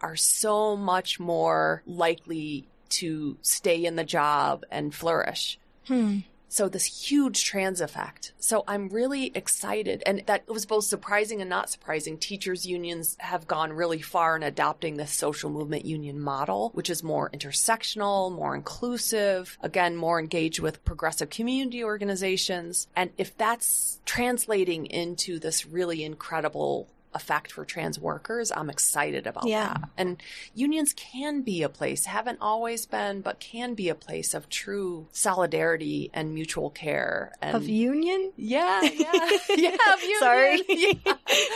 are 0.00 0.16
so 0.16 0.78
much 0.78 1.20
more 1.20 1.82
likely 1.86 2.66
to 2.88 3.36
stay 3.42 3.84
in 3.84 3.96
the 3.96 4.04
job 4.04 4.64
and 4.70 4.94
flourish. 4.94 5.58
Hmm. 5.86 6.20
So 6.50 6.68
this 6.68 7.08
huge 7.08 7.44
trans 7.44 7.80
effect. 7.80 8.32
So 8.40 8.64
I'm 8.66 8.88
really 8.88 9.30
excited. 9.36 10.02
And 10.04 10.24
that 10.26 10.42
it 10.48 10.52
was 10.52 10.66
both 10.66 10.84
surprising 10.84 11.40
and 11.40 11.48
not 11.48 11.70
surprising. 11.70 12.18
Teachers 12.18 12.66
unions 12.66 13.16
have 13.20 13.46
gone 13.46 13.72
really 13.72 14.02
far 14.02 14.34
in 14.36 14.42
adopting 14.42 14.96
this 14.96 15.12
social 15.12 15.48
movement 15.48 15.84
union 15.84 16.20
model, 16.20 16.70
which 16.74 16.90
is 16.90 17.04
more 17.04 17.30
intersectional, 17.30 18.34
more 18.34 18.56
inclusive, 18.56 19.56
again, 19.62 19.94
more 19.94 20.18
engaged 20.18 20.58
with 20.58 20.84
progressive 20.84 21.30
community 21.30 21.84
organizations. 21.84 22.88
And 22.96 23.10
if 23.16 23.36
that's 23.38 24.00
translating 24.04 24.86
into 24.86 25.38
this 25.38 25.64
really 25.64 26.02
incredible 26.02 26.88
effect 27.14 27.50
for 27.52 27.64
trans 27.64 27.98
workers, 27.98 28.52
I'm 28.52 28.70
excited 28.70 29.26
about 29.26 29.46
Yeah. 29.46 29.74
that. 29.74 29.88
And 29.96 30.22
unions 30.54 30.92
can 30.92 31.42
be 31.42 31.62
a 31.62 31.68
place, 31.68 32.04
haven't 32.04 32.38
always 32.40 32.86
been, 32.86 33.20
but 33.20 33.40
can 33.40 33.74
be 33.74 33.88
a 33.88 33.94
place 33.94 34.32
of 34.34 34.48
true 34.48 35.08
solidarity 35.12 36.10
and 36.14 36.32
mutual 36.34 36.70
care. 36.70 37.32
And 37.42 37.56
Of 37.56 37.68
union? 37.68 38.32
yeah, 38.36 38.82
yeah, 38.82 39.12
yeah. 39.56 39.76
Sorry. 40.20 40.62
Yeah. 40.68 40.94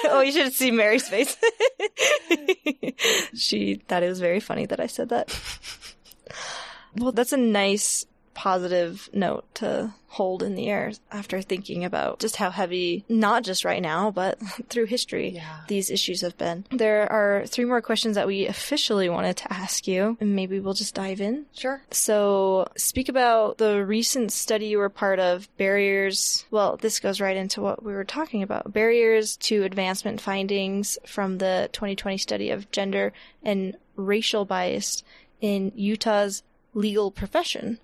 oh, 0.06 0.20
you 0.20 0.32
should 0.32 0.52
see 0.52 0.70
Mary's 0.70 1.08
face. 1.08 1.36
she 3.34 3.76
thought 3.88 4.02
it 4.02 4.08
was 4.08 4.20
very 4.20 4.40
funny 4.40 4.66
that 4.66 4.80
I 4.80 4.86
said 4.86 5.08
that. 5.10 5.36
Well, 6.96 7.12
that's 7.12 7.32
a 7.32 7.36
nice 7.36 8.06
positive 8.34 9.08
note 9.12 9.44
to 9.54 9.94
hold 10.08 10.42
in 10.44 10.54
the 10.54 10.68
air 10.68 10.92
after 11.10 11.42
thinking 11.42 11.84
about 11.84 12.20
just 12.20 12.36
how 12.36 12.50
heavy, 12.50 13.04
not 13.08 13.42
just 13.42 13.64
right 13.64 13.82
now, 13.82 14.10
but 14.12 14.38
through 14.68 14.86
history, 14.86 15.30
Yeah. 15.30 15.60
these 15.68 15.90
issues 15.90 16.20
have 16.20 16.38
been. 16.38 16.64
There 16.70 17.10
are 17.10 17.44
three 17.46 17.64
more 17.64 17.80
questions 17.82 18.14
that 18.14 18.26
we 18.28 18.46
officially 18.46 19.08
wanted 19.08 19.36
to 19.38 19.52
ask 19.52 19.88
you, 19.88 20.16
and 20.20 20.36
maybe 20.36 20.60
we'll 20.60 20.74
just 20.74 20.94
dive 20.94 21.20
in. 21.20 21.46
Sure. 21.52 21.82
So, 21.90 22.68
speak 22.76 23.08
about 23.08 23.58
the 23.58 23.84
recent 23.84 24.30
study 24.30 24.66
you 24.66 24.78
were 24.78 24.88
part 24.88 25.18
of, 25.18 25.48
barriers. 25.56 26.44
Well, 26.50 26.76
this 26.76 27.00
goes 27.00 27.20
right 27.20 27.36
into 27.36 27.60
what 27.60 27.82
we 27.82 27.92
were 27.92 28.04
talking 28.04 28.42
about 28.42 28.72
barriers 28.72 29.36
to 29.38 29.64
advancement 29.64 30.20
findings 30.20 30.96
from 31.06 31.38
the 31.38 31.68
2020 31.72 32.18
study 32.18 32.50
of 32.50 32.70
gender 32.70 33.12
and 33.42 33.76
racial 33.96 34.44
bias 34.44 35.02
in 35.40 35.72
Utah's 35.74 36.42
legal 36.72 37.10
profession. 37.10 37.78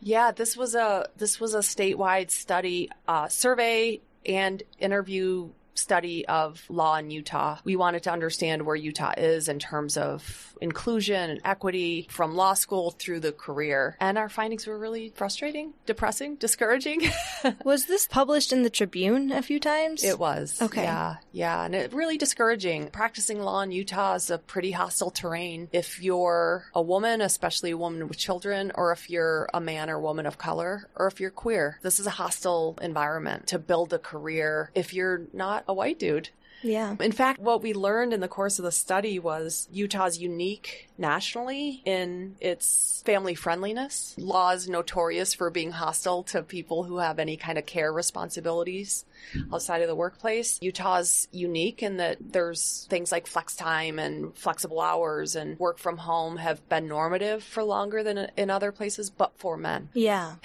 Yeah, 0.00 0.30
this 0.30 0.56
was 0.56 0.74
a 0.74 1.08
this 1.16 1.40
was 1.40 1.54
a 1.54 1.58
statewide 1.58 2.30
study, 2.30 2.90
uh, 3.06 3.28
survey 3.28 4.00
and 4.24 4.62
interview 4.78 5.50
study 5.78 6.26
of 6.26 6.64
law 6.68 6.96
in 6.96 7.10
Utah. 7.10 7.58
We 7.64 7.76
wanted 7.76 8.02
to 8.04 8.12
understand 8.12 8.62
where 8.62 8.76
Utah 8.76 9.14
is 9.16 9.48
in 9.48 9.58
terms 9.58 9.96
of 9.96 10.56
inclusion 10.60 11.30
and 11.30 11.40
equity 11.44 12.06
from 12.10 12.34
law 12.34 12.54
school 12.54 12.90
through 12.90 13.20
the 13.20 13.32
career. 13.32 13.96
And 14.00 14.18
our 14.18 14.28
findings 14.28 14.66
were 14.66 14.78
really 14.78 15.12
frustrating, 15.14 15.74
depressing, 15.86 16.36
discouraging. 16.36 17.02
Was 17.64 17.86
this 17.86 18.06
published 18.06 18.52
in 18.52 18.62
the 18.62 18.70
Tribune 18.70 19.32
a 19.32 19.42
few 19.42 19.60
times? 19.60 20.02
It 20.02 20.18
was. 20.18 20.60
Okay. 20.60 20.82
Yeah. 20.82 21.16
Yeah. 21.32 21.64
And 21.64 21.74
it 21.74 21.92
really 21.92 22.18
discouraging. 22.18 22.88
Practicing 22.88 23.40
law 23.40 23.60
in 23.62 23.72
Utah 23.72 24.14
is 24.14 24.30
a 24.30 24.38
pretty 24.38 24.72
hostile 24.72 25.10
terrain. 25.10 25.68
If 25.72 26.02
you're 26.02 26.64
a 26.74 26.82
woman, 26.82 27.20
especially 27.20 27.70
a 27.70 27.76
woman 27.76 28.08
with 28.08 28.18
children, 28.18 28.72
or 28.74 28.92
if 28.92 29.10
you're 29.10 29.48
a 29.54 29.60
man 29.60 29.90
or 29.90 30.00
woman 30.00 30.26
of 30.26 30.38
color, 30.38 30.88
or 30.96 31.06
if 31.06 31.20
you're 31.20 31.30
queer, 31.30 31.78
this 31.82 32.00
is 32.00 32.06
a 32.06 32.10
hostile 32.10 32.78
environment 32.82 33.48
to 33.48 33.58
build 33.58 33.92
a 33.92 33.98
career 33.98 34.70
if 34.74 34.92
you're 34.94 35.22
not 35.32 35.64
a 35.68 35.74
white 35.74 35.98
dude. 35.98 36.30
Yeah. 36.62 36.96
In 37.00 37.12
fact, 37.12 37.40
what 37.40 37.62
we 37.62 37.72
learned 37.72 38.12
in 38.12 38.20
the 38.20 38.28
course 38.28 38.58
of 38.58 38.64
the 38.64 38.72
study 38.72 39.18
was 39.18 39.68
Utah's 39.72 40.18
unique 40.18 40.88
nationally 40.98 41.82
in 41.84 42.36
its 42.40 43.02
family 43.06 43.34
friendliness. 43.34 44.14
Laws 44.18 44.68
notorious 44.68 45.34
for 45.34 45.50
being 45.50 45.70
hostile 45.70 46.24
to 46.24 46.42
people 46.42 46.84
who 46.84 46.98
have 46.98 47.18
any 47.18 47.36
kind 47.36 47.58
of 47.58 47.66
care 47.66 47.92
responsibilities 47.92 49.04
outside 49.52 49.82
of 49.82 49.88
the 49.88 49.94
workplace. 49.94 50.58
Utah's 50.60 51.28
unique 51.30 51.82
in 51.82 51.98
that 51.98 52.18
there's 52.20 52.86
things 52.90 53.12
like 53.12 53.26
flex 53.26 53.54
time 53.54 53.98
and 53.98 54.36
flexible 54.36 54.80
hours 54.80 55.36
and 55.36 55.58
work 55.58 55.78
from 55.78 55.98
home 55.98 56.38
have 56.38 56.66
been 56.68 56.88
normative 56.88 57.42
for 57.44 57.62
longer 57.62 58.02
than 58.02 58.30
in 58.36 58.50
other 58.50 58.72
places, 58.72 59.10
but 59.10 59.32
for 59.36 59.56
men. 59.56 59.90
Yeah. 59.94 60.34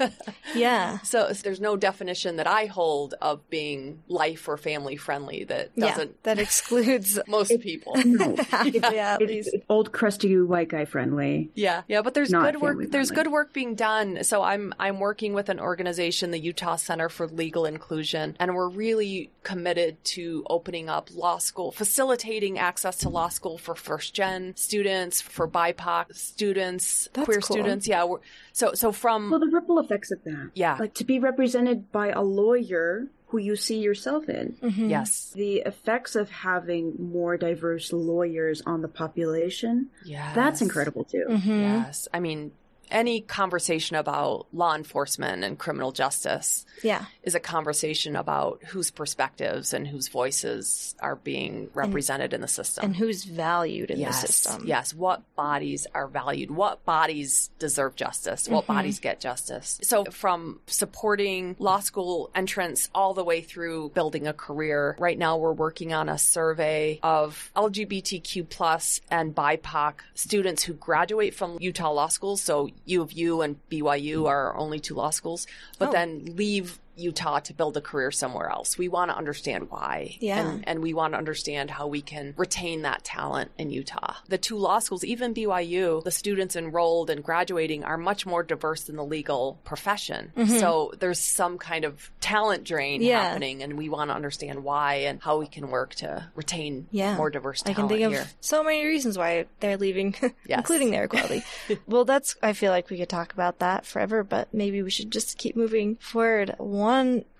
yeah. 0.54 0.98
So 1.00 1.28
there's 1.42 1.60
no 1.60 1.76
definition 1.76 2.36
that 2.36 2.46
I 2.46 2.66
hold 2.66 3.14
of 3.20 3.48
being 3.50 4.02
life 4.08 4.48
or 4.48 4.56
family 4.56 4.96
friendly 4.96 5.44
that 5.44 5.74
doesn't 5.76 6.08
yeah. 6.08 6.14
That 6.22 6.38
excludes 6.38 7.18
most 7.26 7.58
people. 7.60 7.94
yeah, 7.98 9.14
at 9.14 9.22
It's, 9.22 9.30
least. 9.30 9.50
it's 9.52 9.64
old 9.68 9.92
crusty 9.92 10.36
white 10.40 10.68
guy 10.68 10.84
friendly. 10.84 11.50
Yeah, 11.54 11.82
yeah, 11.88 12.02
but 12.02 12.14
there's 12.14 12.30
Not 12.30 12.52
good 12.52 12.60
work. 12.62 12.72
family 12.74 12.86
There's 12.86 13.10
good 13.10 13.28
work 13.28 13.52
being 13.52 13.74
done. 13.74 14.24
So 14.24 14.42
I'm 14.42 14.72
I'm 14.78 15.00
working 15.00 15.34
with 15.34 15.48
an 15.48 15.60
organization, 15.60 16.30
the 16.30 16.38
Utah 16.40 16.76
Center 16.76 17.08
for 17.08 17.26
Legal 17.26 17.64
Inclusion, 17.64 18.36
and 18.38 18.54
we're 18.54 18.68
really 18.68 19.30
committed 19.42 20.02
to 20.04 20.44
opening 20.48 20.88
up 20.88 21.08
law 21.14 21.38
school, 21.38 21.72
facilitating 21.72 22.58
access 22.58 22.96
to 22.98 23.08
law 23.08 23.28
school 23.28 23.58
for 23.58 23.74
first 23.74 24.14
gen 24.14 24.54
students, 24.56 25.20
for 25.20 25.48
BIPOC 25.48 26.14
students, 26.14 27.08
That's 27.12 27.24
queer 27.26 27.40
cool. 27.40 27.56
students. 27.56 27.86
Yeah, 27.88 28.04
we're, 28.04 28.18
so 28.52 28.74
so 28.74 28.92
from 28.92 29.30
Well, 29.30 29.40
the 29.40 29.46
ripple 29.48 29.78
effects 29.92 30.10
of 30.10 30.24
that. 30.24 30.50
Yeah. 30.54 30.76
Like 30.78 30.94
to 30.94 31.04
be 31.04 31.18
represented 31.18 31.92
by 31.92 32.08
a 32.08 32.22
lawyer 32.22 33.08
who 33.28 33.38
you 33.38 33.56
see 33.56 33.78
yourself 33.78 34.28
in. 34.28 34.56
Mhm. 34.62 34.90
yes, 34.90 35.32
The 35.34 35.62
effects 35.64 36.14
of 36.16 36.28
having 36.30 36.94
more 36.98 37.36
diverse 37.38 37.90
lawyers 37.92 38.60
on 38.66 38.82
the 38.82 38.88
population, 38.88 39.88
yeah, 40.04 40.34
that's 40.34 40.60
incredible 40.60 41.04
too. 41.04 41.24
Mhm. 41.28 41.60
Yes, 41.60 42.08
I 42.12 42.20
mean 42.20 42.52
any 42.92 43.22
conversation 43.22 43.96
about 43.96 44.46
law 44.52 44.74
enforcement 44.76 45.42
and 45.42 45.58
criminal 45.58 45.90
justice 45.92 46.64
Yeah. 46.82 47.06
is 47.22 47.34
a 47.34 47.40
conversation 47.40 48.14
about 48.14 48.62
whose 48.68 48.90
perspectives 48.90 49.72
and 49.72 49.86
whose 49.88 50.08
voices 50.08 50.94
are 51.00 51.16
being 51.16 51.70
represented 51.74 52.32
in 52.32 52.40
the 52.42 52.48
system. 52.48 52.84
And 52.84 52.96
who's 52.96 53.24
valued 53.24 53.90
in 53.90 53.98
yes, 53.98 54.20
the 54.20 54.26
system. 54.28 54.62
Yes, 54.66 54.92
what 54.94 55.22
bodies 55.34 55.86
are 55.94 56.06
valued? 56.06 56.50
What 56.50 56.84
bodies 56.84 57.50
deserve 57.58 57.96
justice? 57.96 58.48
What 58.48 58.64
Mhm. 58.64 58.68
bodies 58.68 59.00
get 59.00 59.20
justice? 59.20 59.80
So 59.82 60.04
from 60.04 60.60
supporting 60.66 61.56
law 61.58 61.80
school 61.80 62.30
entrance 62.34 62.88
all 62.94 63.14
the 63.14 63.24
way 63.24 63.40
through 63.40 63.90
building 63.94 64.26
a 64.26 64.32
career, 64.34 64.96
right 64.98 65.18
now 65.18 65.38
we're 65.38 65.52
working 65.52 65.92
on 65.94 66.08
a 66.08 66.18
survey 66.18 67.00
of 67.02 67.50
LGBTQ 67.56 68.44
plus 68.44 69.00
and 69.10 69.34
BIPOC 69.34 69.94
students 70.14 70.62
who 70.64 70.74
graduate 70.74 71.34
from 71.34 71.56
Utah 71.60 71.90
law 71.90 72.08
schools. 72.08 72.42
So 72.42 72.68
U 72.86 73.02
of 73.02 73.12
U 73.12 73.42
and 73.42 73.56
BYU 73.70 74.22
mm. 74.22 74.28
are 74.28 74.52
our 74.52 74.56
only 74.56 74.80
two 74.80 74.94
law 74.94 75.10
schools, 75.10 75.46
but 75.78 75.88
Oh. 75.88 75.92
then 75.92 76.34
leave 76.36 76.78
Utah 76.96 77.40
to 77.40 77.54
build 77.54 77.76
a 77.76 77.80
career 77.80 78.10
somewhere 78.10 78.48
else. 78.50 78.76
We 78.78 78.88
want 78.88 79.10
to 79.10 79.16
understand 79.16 79.70
why. 79.70 80.16
Yeah. 80.20 80.46
And, 80.46 80.68
and 80.68 80.82
we 80.82 80.92
want 80.94 81.14
to 81.14 81.18
understand 81.18 81.70
how 81.70 81.86
we 81.86 82.02
can 82.02 82.34
retain 82.36 82.82
that 82.82 83.04
talent 83.04 83.50
in 83.58 83.70
Utah. 83.70 84.14
The 84.28 84.38
two 84.38 84.56
law 84.56 84.78
schools, 84.78 85.04
even 85.04 85.34
BYU, 85.34 86.02
the 86.04 86.10
students 86.10 86.56
enrolled 86.56 87.10
and 87.10 87.22
graduating 87.24 87.84
are 87.84 87.96
much 87.96 88.26
more 88.26 88.42
diverse 88.42 88.82
than 88.84 88.96
the 88.96 89.04
legal 89.04 89.58
profession. 89.64 90.32
So 90.58 90.92
there's 90.98 91.18
some 91.18 91.58
kind 91.58 91.84
of 91.84 92.10
talent 92.20 92.64
drain 92.64 92.82
Mm-hmm. 92.92 93.02
Yeah. 93.08 93.22
happening, 93.22 93.62
and 93.62 93.78
we 93.78 93.88
want 93.88 94.10
to 94.10 94.14
understand 94.14 94.64
why 94.64 94.94
and 95.06 95.22
how 95.22 95.38
we 95.38 95.46
can 95.46 95.70
work 95.70 95.94
to 95.96 96.28
retain 96.34 96.88
Yeah. 96.90 97.16
more 97.16 97.30
diverse 97.30 97.62
I 97.64 97.72
talent 97.72 97.78
can 97.90 97.98
think 97.98 98.12
here. 98.12 98.22
of 98.22 98.34
so 98.40 98.62
many 98.62 98.84
reasons 98.84 99.16
why 99.16 99.46
they're 99.60 99.76
leaving, 99.78 100.14
Yes. 100.46 100.58
including 100.58 100.90
their 100.90 101.04
equality. 101.04 101.42
well, 101.86 102.04
that's, 102.04 102.36
I 102.42 102.52
feel 102.52 102.70
like 102.70 102.90
we 102.90 102.98
could 102.98 103.08
talk 103.08 103.32
about 103.32 103.60
that 103.60 103.86
forever, 103.86 104.22
but 104.24 104.52
maybe 104.52 104.82
we 104.82 104.90
should 104.90 105.10
just 105.10 105.38
keep 105.38 105.56
moving 105.56 105.96
forward. 105.96 106.54
One 106.58 106.81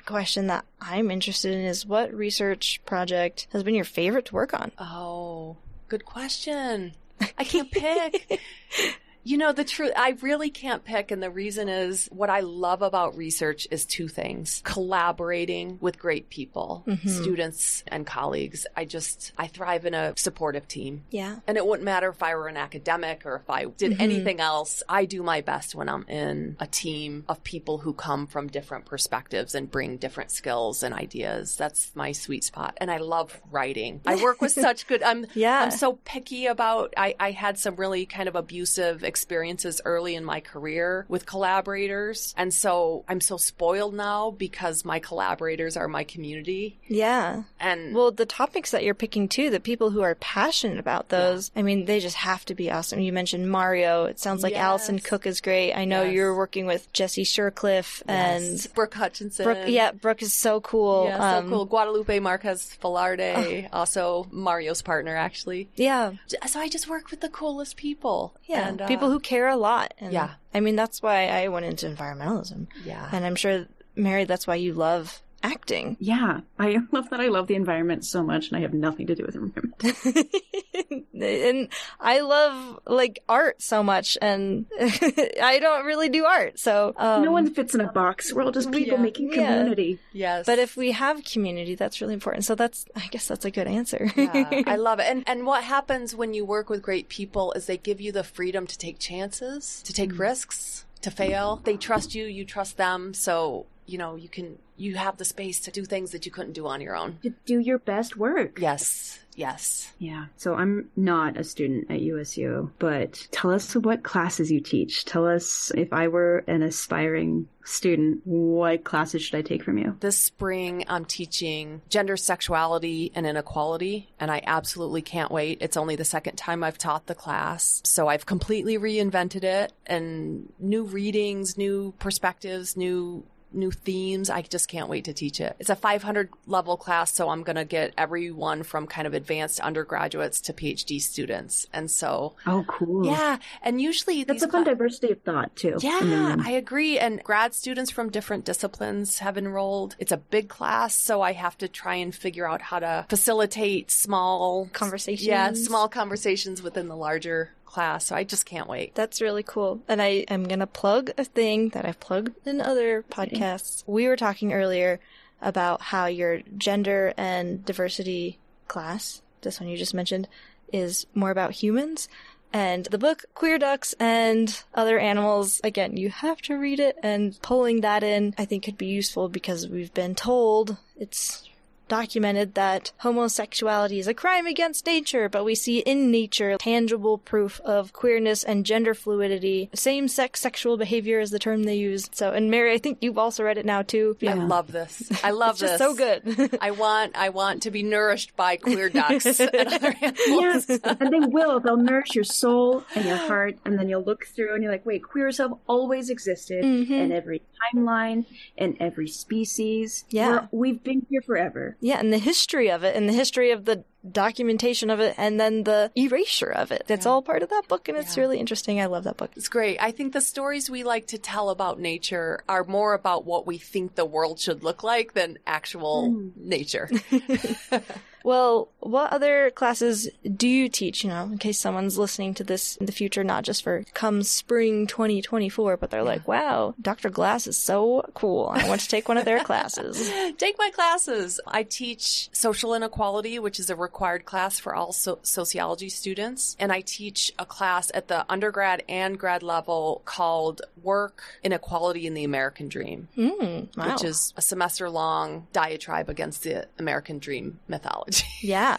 question 0.05 0.48
that 0.48 0.64
I'm 0.81 1.10
interested 1.10 1.52
in 1.52 1.60
is 1.60 1.86
what 1.86 2.12
research 2.12 2.81
project 2.85 3.47
has 3.52 3.62
been 3.62 3.74
your 3.74 3.85
favorite 3.85 4.27
to 4.27 4.35
work 4.35 4.52
on? 4.55 4.73
Oh, 4.78 5.56
good 5.89 6.05
question. 6.05 6.93
I 7.39 7.44
can't 7.44 7.70
pick. 7.70 8.40
You 9.24 9.38
know, 9.38 9.52
the 9.52 9.64
truth, 9.64 9.92
I 9.96 10.16
really 10.20 10.50
can't 10.50 10.84
pick. 10.84 11.10
And 11.10 11.22
the 11.22 11.30
reason 11.30 11.68
is 11.68 12.08
what 12.12 12.30
I 12.30 12.40
love 12.40 12.82
about 12.82 13.16
research 13.16 13.68
is 13.70 13.86
two 13.86 14.08
things 14.08 14.62
collaborating 14.64 15.78
with 15.80 15.98
great 15.98 16.28
people, 16.28 16.84
mm-hmm. 16.86 17.08
students 17.08 17.84
and 17.86 18.06
colleagues. 18.06 18.66
I 18.76 18.84
just, 18.84 19.32
I 19.38 19.46
thrive 19.46 19.86
in 19.86 19.94
a 19.94 20.14
supportive 20.16 20.66
team. 20.66 21.04
Yeah. 21.10 21.36
And 21.46 21.56
it 21.56 21.66
wouldn't 21.66 21.84
matter 21.84 22.08
if 22.08 22.22
I 22.22 22.34
were 22.34 22.48
an 22.48 22.56
academic 22.56 23.24
or 23.24 23.36
if 23.36 23.48
I 23.48 23.66
did 23.66 23.92
mm-hmm. 23.92 24.00
anything 24.00 24.40
else. 24.40 24.82
I 24.88 25.04
do 25.04 25.22
my 25.22 25.40
best 25.40 25.74
when 25.74 25.88
I'm 25.88 26.04
in 26.08 26.56
a 26.58 26.66
team 26.66 27.24
of 27.28 27.44
people 27.44 27.78
who 27.78 27.92
come 27.92 28.26
from 28.26 28.48
different 28.48 28.86
perspectives 28.86 29.54
and 29.54 29.70
bring 29.70 29.98
different 29.98 30.30
skills 30.30 30.82
and 30.82 30.94
ideas. 30.94 31.56
That's 31.56 31.92
my 31.94 32.12
sweet 32.12 32.44
spot. 32.44 32.76
And 32.78 32.90
I 32.90 32.98
love 32.98 33.40
writing. 33.50 34.00
I 34.04 34.16
work 34.16 34.40
with 34.40 34.52
such 34.52 34.86
good, 34.86 35.02
I'm, 35.02 35.26
Yeah. 35.34 35.62
I'm 35.62 35.70
so 35.70 35.94
picky 36.04 36.46
about, 36.46 36.94
I, 36.96 37.14
I 37.20 37.30
had 37.30 37.58
some 37.58 37.76
really 37.76 38.06
kind 38.06 38.28
of 38.28 38.34
abusive 38.34 39.04
experiences 39.12 39.80
early 39.84 40.14
in 40.14 40.24
my 40.24 40.40
career 40.40 41.05
with 41.09 41.26
collaborators. 41.26 42.34
And 42.36 42.52
so 42.52 43.05
I'm 43.09 43.20
so 43.20 43.36
spoiled 43.36 43.94
now 43.94 44.30
because 44.30 44.84
my 44.84 44.98
collaborators 44.98 45.76
are 45.76 45.86
my 45.89 46.05
community. 46.05 46.78
Yeah. 46.89 47.43
And 47.60 47.94
Well, 47.94 48.10
the 48.10 48.26
topics 48.26 48.70
that 48.70 48.84
you're 48.84 48.94
picking 48.94 49.28
too, 49.28 49.51
the 49.51 49.60
people 49.60 49.90
who 49.90 50.01
are 50.02 50.14
passionate 50.14 50.78
about 50.78 51.10
those, 51.10 51.51
I 51.55 51.62
mean, 51.62 51.84
they 51.84 52.01
just 52.01 52.16
have 52.16 52.44
to 52.47 52.55
be 52.55 52.70
awesome. 52.70 53.01
You 53.01 53.12
mentioned 53.12 53.51
Mario. 53.51 54.05
It 54.06 54.18
sounds 54.18 54.43
like 54.43 54.55
Alison 54.55 54.98
Cook 54.98 55.26
is 55.26 55.40
great. 55.40 55.72
I 55.74 55.84
know 55.84 56.02
Yes. 56.02 56.14
you're 56.14 56.34
working 56.36 56.66
with 56.66 56.90
Jesse 56.93 57.24
Shercliffe 57.24 58.02
and 58.09 58.66
Brooke 58.74 58.94
Hutchinson. 58.94 59.44
Brooke. 59.44 59.68
Yeah, 59.68 59.93
Brooke 59.93 60.22
is 60.22 60.32
so 60.32 60.60
cool. 60.60 61.05
Yeah, 61.06 61.18
so 61.18 61.39
Um, 61.39 61.51
cool. 61.51 61.64
Guadalupe 61.66 62.18
Marquez 62.18 62.76
Velarde, 62.82 63.68
also 63.72 64.26
Mario's 64.30 64.82
partner, 64.82 65.14
actually. 65.16 65.68
Yeah. 65.76 66.12
So 66.47 66.60
I 66.60 66.68
just 66.68 66.89
work 66.89 67.10
with 67.10 67.20
the 67.20 67.28
coolest 67.28 67.76
people. 67.76 68.34
Yeah. 68.47 68.68
And, 68.68 68.82
uh, 68.82 68.86
people 68.89 69.01
who 69.10 69.20
care 69.20 69.48
a 69.48 69.56
lot. 69.56 69.94
And 69.98 70.12
Yeah. 70.12 70.30
I 70.54 70.60
mean, 70.60 70.76
that's 70.76 71.02
why 71.02 71.26
I 71.28 71.48
went 71.48 71.66
into 71.66 71.86
environmentalism. 71.88 72.66
Yeah. 72.84 73.08
And 73.12 73.24
I'm 73.24 73.36
sure, 73.36 73.66
Mary, 73.96 74.24
that's 74.24 74.46
why 74.46 74.54
you 74.56 74.74
love 74.74 75.20
acting. 75.43 75.97
Yeah, 76.01 76.40
I 76.59 76.78
love 76.93 77.10
that 77.10 77.20
I 77.20 77.28
love 77.28 77.47
the 77.47 77.55
environment 77.55 78.05
so 78.05 78.23
much, 78.23 78.48
and 78.48 78.56
I 78.56 78.60
have 78.60 78.74
nothing 78.74 79.06
to 79.09 79.14
do 79.14 79.24
with 79.24 79.35
the 79.35 79.40
environment. 79.40 81.06
and 81.20 81.69
I 82.01 82.20
love 82.20 82.81
like 82.86 83.23
art 83.28 83.62
so 83.62 83.82
much, 83.82 84.19
and 84.20 84.66
I 84.81 85.59
don't 85.60 85.85
really 85.85 86.09
do 86.09 86.24
art. 86.24 86.59
So 86.59 86.94
um, 86.97 87.24
no 87.24 87.32
one 87.32 87.52
fits 87.52 87.74
in 87.74 87.81
a 87.81 87.90
box. 87.90 88.32
We're 88.32 88.44
all 88.44 88.52
just 88.52 88.70
people 88.70 88.97
yeah, 88.97 89.02
making 89.02 89.32
yeah. 89.32 89.47
community. 89.47 89.98
yes. 90.12 90.47
But 90.47 90.59
if 90.59 90.77
we 90.77 90.93
have 90.93 91.24
community, 91.24 91.74
that's 91.74 92.01
really 92.01 92.14
important. 92.14 92.44
So 92.44 92.55
that's, 92.55 92.85
I 92.97 93.06
guess, 93.09 93.28
that's 93.28 93.44
a 93.44 93.51
good 93.51 93.66
answer. 93.66 94.10
Yeah, 94.16 94.62
I 94.66 94.77
love 94.77 95.01
it. 95.01 95.06
And 95.09 95.24
and 95.27 95.47
what 95.47 95.64
happens 95.64 96.14
when 96.14 96.35
you 96.35 96.44
work 96.44 96.69
with 96.70 96.82
great 96.82 97.09
people 97.09 97.52
is 97.52 97.66
they 97.66 97.77
give 97.77 98.01
you 98.01 98.12
the 98.12 98.24
freedom 98.24 98.66
to 98.66 98.78
take 98.78 98.98
chances, 98.98 99.82
to 99.82 99.93
take 99.93 100.19
risks, 100.19 100.85
to 101.02 101.10
fail. 101.10 101.60
They 101.64 101.77
trust 101.77 102.14
you, 102.14 102.27
you 102.27 102.44
trust 102.44 102.77
them, 102.77 103.14
so 103.14 103.66
you 103.86 103.98
know, 103.98 104.16
you 104.16 104.28
can 104.28 104.59
you 104.76 104.96
have 104.96 105.16
the 105.16 105.24
space 105.24 105.60
to 105.60 105.70
do 105.70 105.84
things 105.84 106.10
that 106.10 106.26
you 106.26 106.32
couldn't 106.32 106.54
do 106.54 106.66
on 106.66 106.80
your 106.80 106.96
own. 106.96 107.18
To 107.22 107.30
do 107.46 107.59
your 107.59 107.78
best 107.78 108.16
work. 108.16 108.59
Yes. 108.60 109.18
Yes. 109.34 109.92
Yeah. 109.98 110.26
So 110.36 110.54
I'm 110.54 110.90
not 110.96 111.38
a 111.38 111.44
student 111.44 111.90
at 111.90 112.00
USU, 112.00 112.70
but 112.78 113.28
tell 113.30 113.50
us 113.50 113.74
what 113.74 114.02
classes 114.02 114.50
you 114.50 114.60
teach. 114.60 115.04
Tell 115.04 115.26
us 115.26 115.72
if 115.74 115.92
I 115.92 116.09
were 116.09 116.44
an 116.46 116.62
aspiring 116.62 117.48
student, 117.64 118.20
what 118.24 118.84
classes 118.84 119.22
should 119.22 119.38
I 119.38 119.42
take 119.42 119.62
from 119.62 119.78
you? 119.78 119.96
This 120.00 120.18
spring, 120.18 120.84
I'm 120.88 121.04
teaching 121.04 121.80
gender 121.88 122.16
sexuality 122.16 123.12
and 123.14 123.26
inequality, 123.26 124.10
and 124.18 124.30
I 124.30 124.42
absolutely 124.44 125.00
can't 125.00 125.30
wait. 125.30 125.59
It's 125.62 125.76
only 125.76 125.96
the 125.96 126.04
second 126.04 126.36
time 126.36 126.64
I've 126.64 126.78
taught 126.78 127.06
the 127.06 127.14
class. 127.14 127.80
So 127.84 128.09
I've 128.09 128.26
completely 128.26 128.78
reinvented 128.78 129.44
it 129.44 129.72
and 129.86 130.52
new 130.59 130.84
readings, 130.84 131.56
new 131.56 131.94
perspectives, 131.98 132.76
new 132.76 133.24
new 133.54 133.70
themes. 133.70 134.30
I 134.30 134.42
just 134.42 134.68
can't 134.68 134.88
wait 134.88 135.04
to 135.06 135.12
teach 135.12 135.40
it. 135.40 135.56
It's 135.58 135.70
a 135.70 135.76
500 135.76 136.30
level 136.46 136.76
class, 136.76 137.12
so 137.14 137.28
I'm 137.28 137.42
going 137.42 137.56
to 137.56 137.64
get 137.64 137.92
everyone 137.98 138.62
from 138.62 138.86
kind 138.86 139.06
of 139.06 139.14
advanced 139.14 139.60
undergraduates 139.60 140.40
to 140.42 140.52
PhD 140.52 141.00
students. 141.00 141.66
And 141.72 141.90
so, 141.90 142.34
Oh, 142.46 142.64
cool. 142.68 143.06
yeah, 143.06 143.38
and 143.62 143.80
usually 143.80 144.24
That's 144.24 144.42
a 144.42 144.48
fun 144.48 144.64
cla- 144.64 144.72
diversity 144.72 145.12
of 145.12 145.22
thought 145.22 145.54
too. 145.56 145.76
yeah, 145.80 146.00
then- 146.02 146.40
I 146.46 146.50
agree. 146.52 146.98
And 146.98 147.22
grad 147.22 147.54
students 147.54 147.90
from 147.90 148.10
different 148.10 148.44
disciplines 148.44 149.18
have 149.18 149.36
enrolled. 149.38 149.96
It's 149.98 150.12
a 150.12 150.16
big 150.16 150.48
class, 150.48 150.94
so 150.94 151.20
I 151.22 151.32
have 151.32 151.56
to 151.58 151.68
try 151.68 151.96
and 151.96 152.14
figure 152.14 152.48
out 152.48 152.62
how 152.62 152.78
to 152.78 153.06
facilitate 153.08 153.90
small 153.90 154.68
Conversations. 154.72 155.26
Yeah, 155.26 155.52
small 155.54 155.88
conversations 155.88 156.62
within 156.62 156.88
the 156.88 156.96
larger 156.96 157.50
class. 157.72 158.06
So 158.06 158.14
I 158.14 158.24
just 158.24 158.46
can't 158.46 158.68
wait. 158.68 158.94
That's 158.94 159.20
really 159.20 159.42
cool. 159.42 159.80
And 159.88 160.00
I 160.02 160.24
am 160.28 160.44
going 160.44 160.60
to 160.60 160.66
plug 160.66 161.10
a 161.16 161.24
thing 161.24 161.70
that 161.70 161.86
I've 161.86 162.00
plugged 162.00 162.46
in 162.46 162.60
other 162.60 163.04
podcasts. 163.10 163.82
We 163.86 164.06
were 164.06 164.16
talking 164.16 164.52
earlier 164.52 165.00
about 165.40 165.80
how 165.80 166.06
your 166.06 166.42
gender 166.56 167.14
and 167.16 167.64
diversity 167.64 168.38
class, 168.68 169.22
this 169.40 169.58
one 169.58 169.68
you 169.68 169.76
just 169.76 169.94
mentioned, 169.94 170.28
is 170.72 171.06
more 171.14 171.30
about 171.30 171.52
humans. 171.52 172.08
And 172.52 172.84
the 172.86 172.98
book 172.98 173.24
Queer 173.34 173.58
Ducks 173.58 173.94
and 173.98 174.62
Other 174.74 174.98
Animals, 174.98 175.60
again, 175.64 175.96
you 175.96 176.10
have 176.10 176.42
to 176.42 176.54
read 176.54 176.80
it 176.80 176.98
and 177.02 177.40
pulling 177.40 177.80
that 177.80 178.02
in, 178.02 178.34
I 178.36 178.44
think 178.44 178.64
could 178.64 178.76
be 178.76 178.86
useful 178.86 179.30
because 179.30 179.66
we've 179.66 179.94
been 179.94 180.14
told 180.14 180.76
it's 180.98 181.48
documented 181.93 182.55
that 182.55 182.90
homosexuality 182.98 183.98
is 183.98 184.06
a 184.06 184.14
crime 184.14 184.47
against 184.47 184.86
nature, 184.86 185.28
but 185.28 185.44
we 185.44 185.55
see 185.55 185.81
in 185.81 186.10
nature 186.10 186.56
tangible 186.59 187.19
proof 187.19 187.60
of 187.66 187.93
queerness 187.93 188.43
and 188.43 188.64
gender 188.64 188.94
fluidity. 188.94 189.69
Same 189.74 190.09
sex 190.09 190.40
sexual 190.40 190.78
behavior 190.78 191.20
is 191.20 191.31
the 191.31 191.39
term 191.39 191.64
they 191.64 191.74
use. 191.77 192.09
So, 192.12 192.32
and 192.32 192.51
Mary, 192.51 192.73
I 192.73 192.78
think 192.78 192.98
you've 193.02 193.19
also 193.19 193.44
read 193.44 193.59
it 193.59 193.66
now 193.66 193.82
too. 193.82 194.16
I 194.27 194.32
love 194.32 194.73
this. 194.73 195.10
I 195.23 195.32
love 195.32 195.52
It's 195.52 195.60
this. 195.60 195.70
just 195.73 195.85
so 195.85 195.94
good. 195.94 196.59
I 196.62 196.70
want 196.70 197.14
I 197.14 197.28
want 197.28 197.62
to 197.64 197.70
be 197.70 197.82
nourished 197.82 198.35
by 198.36 198.56
queer 198.56 198.89
ducks 198.89 199.27
and 199.40 199.55
other 199.55 199.94
animals. 200.01 200.19
Yes, 200.27 200.69
and 200.70 201.12
they 201.12 201.20
will. 201.20 201.60
They'll 201.60 201.77
nourish 201.77 202.14
your 202.14 202.24
soul 202.24 202.85
and 202.94 203.05
your 203.05 203.16
heart, 203.31 203.59
and 203.66 203.78
then 203.78 203.89
you'll 203.90 204.02
look 204.05 204.24
through 204.27 204.55
and 204.55 204.62
you're 204.62 204.73
like, 204.73 204.86
wait, 204.86 205.02
queers 205.02 205.36
have 205.39 205.52
always 205.66 206.09
existed 206.09 206.62
Mm-hmm. 206.64 206.93
in 206.93 207.12
every 207.12 207.43
timeline, 207.74 208.26
and 208.59 208.76
every 208.80 209.09
species. 209.09 210.05
Yeah. 210.09 210.28
We're- 210.28 210.48
we've 210.52 210.82
been 210.82 211.06
here 211.10 211.22
forever. 211.22 211.76
yeah, 211.80 211.98
and 211.98 212.12
the 212.12 212.18
history 212.18 212.70
of 212.70 212.82
it, 212.84 212.97
and 212.97 213.09
the 213.09 213.12
history 213.12 213.51
of 213.51 213.64
the 213.64 213.84
documentation 214.10 214.90
of 214.90 214.98
it, 214.98 215.14
and 215.16 215.39
then 215.39 215.62
the 215.62 215.90
erasure 215.97 216.51
of 216.51 216.72
it. 216.72 216.84
That's 216.89 217.06
all 217.06 217.22
part 217.22 217.43
of 217.43 217.51
that 217.51 217.68
book, 217.68 217.89
and 217.89 217.97
it's 217.97 218.16
Yeah. 218.16 218.22
really 218.22 218.40
interesting. 218.40 218.80
I 218.80 218.86
love 218.86 219.05
that 219.05 219.16
book. 219.16 219.30
It's 219.36 219.48
great. 219.48 219.78
I 219.80 219.93
think 219.93 220.12
the 220.12 220.20
stories 220.20 220.68
we 220.68 220.82
like 220.82 221.06
to 221.09 221.18
tell 221.18 221.51
about 221.51 221.78
nature 221.78 222.43
are 222.48 222.64
more 222.64 222.94
about 222.94 223.24
what 223.24 223.47
we 223.47 223.59
think 223.59 223.94
the 223.94 224.05
world 224.05 224.40
should 224.40 224.64
look 224.64 224.82
like 224.82 225.14
than 225.14 225.39
actual 225.47 226.10
hmm. 226.10 226.28
nature. 226.36 226.90
Well, 228.24 228.68
what 228.80 229.12
other 229.12 229.50
classes 229.50 230.08
do 230.36 230.48
you 230.48 230.68
teach, 230.68 231.04
you 231.04 231.10
know, 231.10 231.24
in 231.24 231.38
case 231.38 231.58
someone's 231.58 231.98
listening 231.98 232.34
to 232.34 232.44
this 232.44 232.76
in 232.76 232.86
the 232.86 232.92
future, 232.92 233.22
not 233.24 233.44
just 233.44 233.62
for 233.62 233.84
come 233.94 234.22
spring 234.22 234.86
2024, 234.86 235.76
but 235.76 235.90
they're 235.90 236.02
like, 236.02 236.26
wow, 236.26 236.74
Dr. 236.80 237.10
Glass 237.10 237.46
is 237.46 237.56
so 237.56 238.04
cool. 238.14 238.48
I 238.52 238.68
want 238.68 238.80
to 238.80 238.88
take 238.88 239.08
one 239.08 239.16
of 239.18 239.24
their 239.24 239.42
classes. 239.44 240.10
Take 240.38 240.56
my 240.58 240.70
classes. 240.70 241.40
I 241.46 241.62
teach 241.62 242.28
social 242.32 242.74
inequality, 242.74 243.38
which 243.38 243.60
is 243.60 243.70
a 243.70 243.76
required 243.76 244.24
class 244.24 244.58
for 244.58 244.74
all 244.74 244.92
so- 244.92 245.18
sociology 245.22 245.88
students. 245.88 246.56
And 246.58 246.72
I 246.72 246.80
teach 246.80 247.32
a 247.38 247.46
class 247.46 247.90
at 247.94 248.08
the 248.08 248.24
undergrad 248.30 248.82
and 248.88 249.18
grad 249.18 249.42
level 249.42 250.02
called 250.04 250.62
Work, 250.82 251.22
Inequality 251.44 252.06
in 252.06 252.14
the 252.14 252.24
American 252.24 252.68
Dream, 252.68 253.08
Mm, 253.16 253.76
wow. 253.76 253.92
which 253.92 254.04
is 254.04 254.32
a 254.36 254.42
semester 254.42 254.88
long 254.90 255.46
diatribe 255.52 256.08
against 256.08 256.42
the 256.42 256.66
American 256.78 257.18
Dream 257.18 257.60
mythology. 257.68 258.11
yeah. 258.43 258.76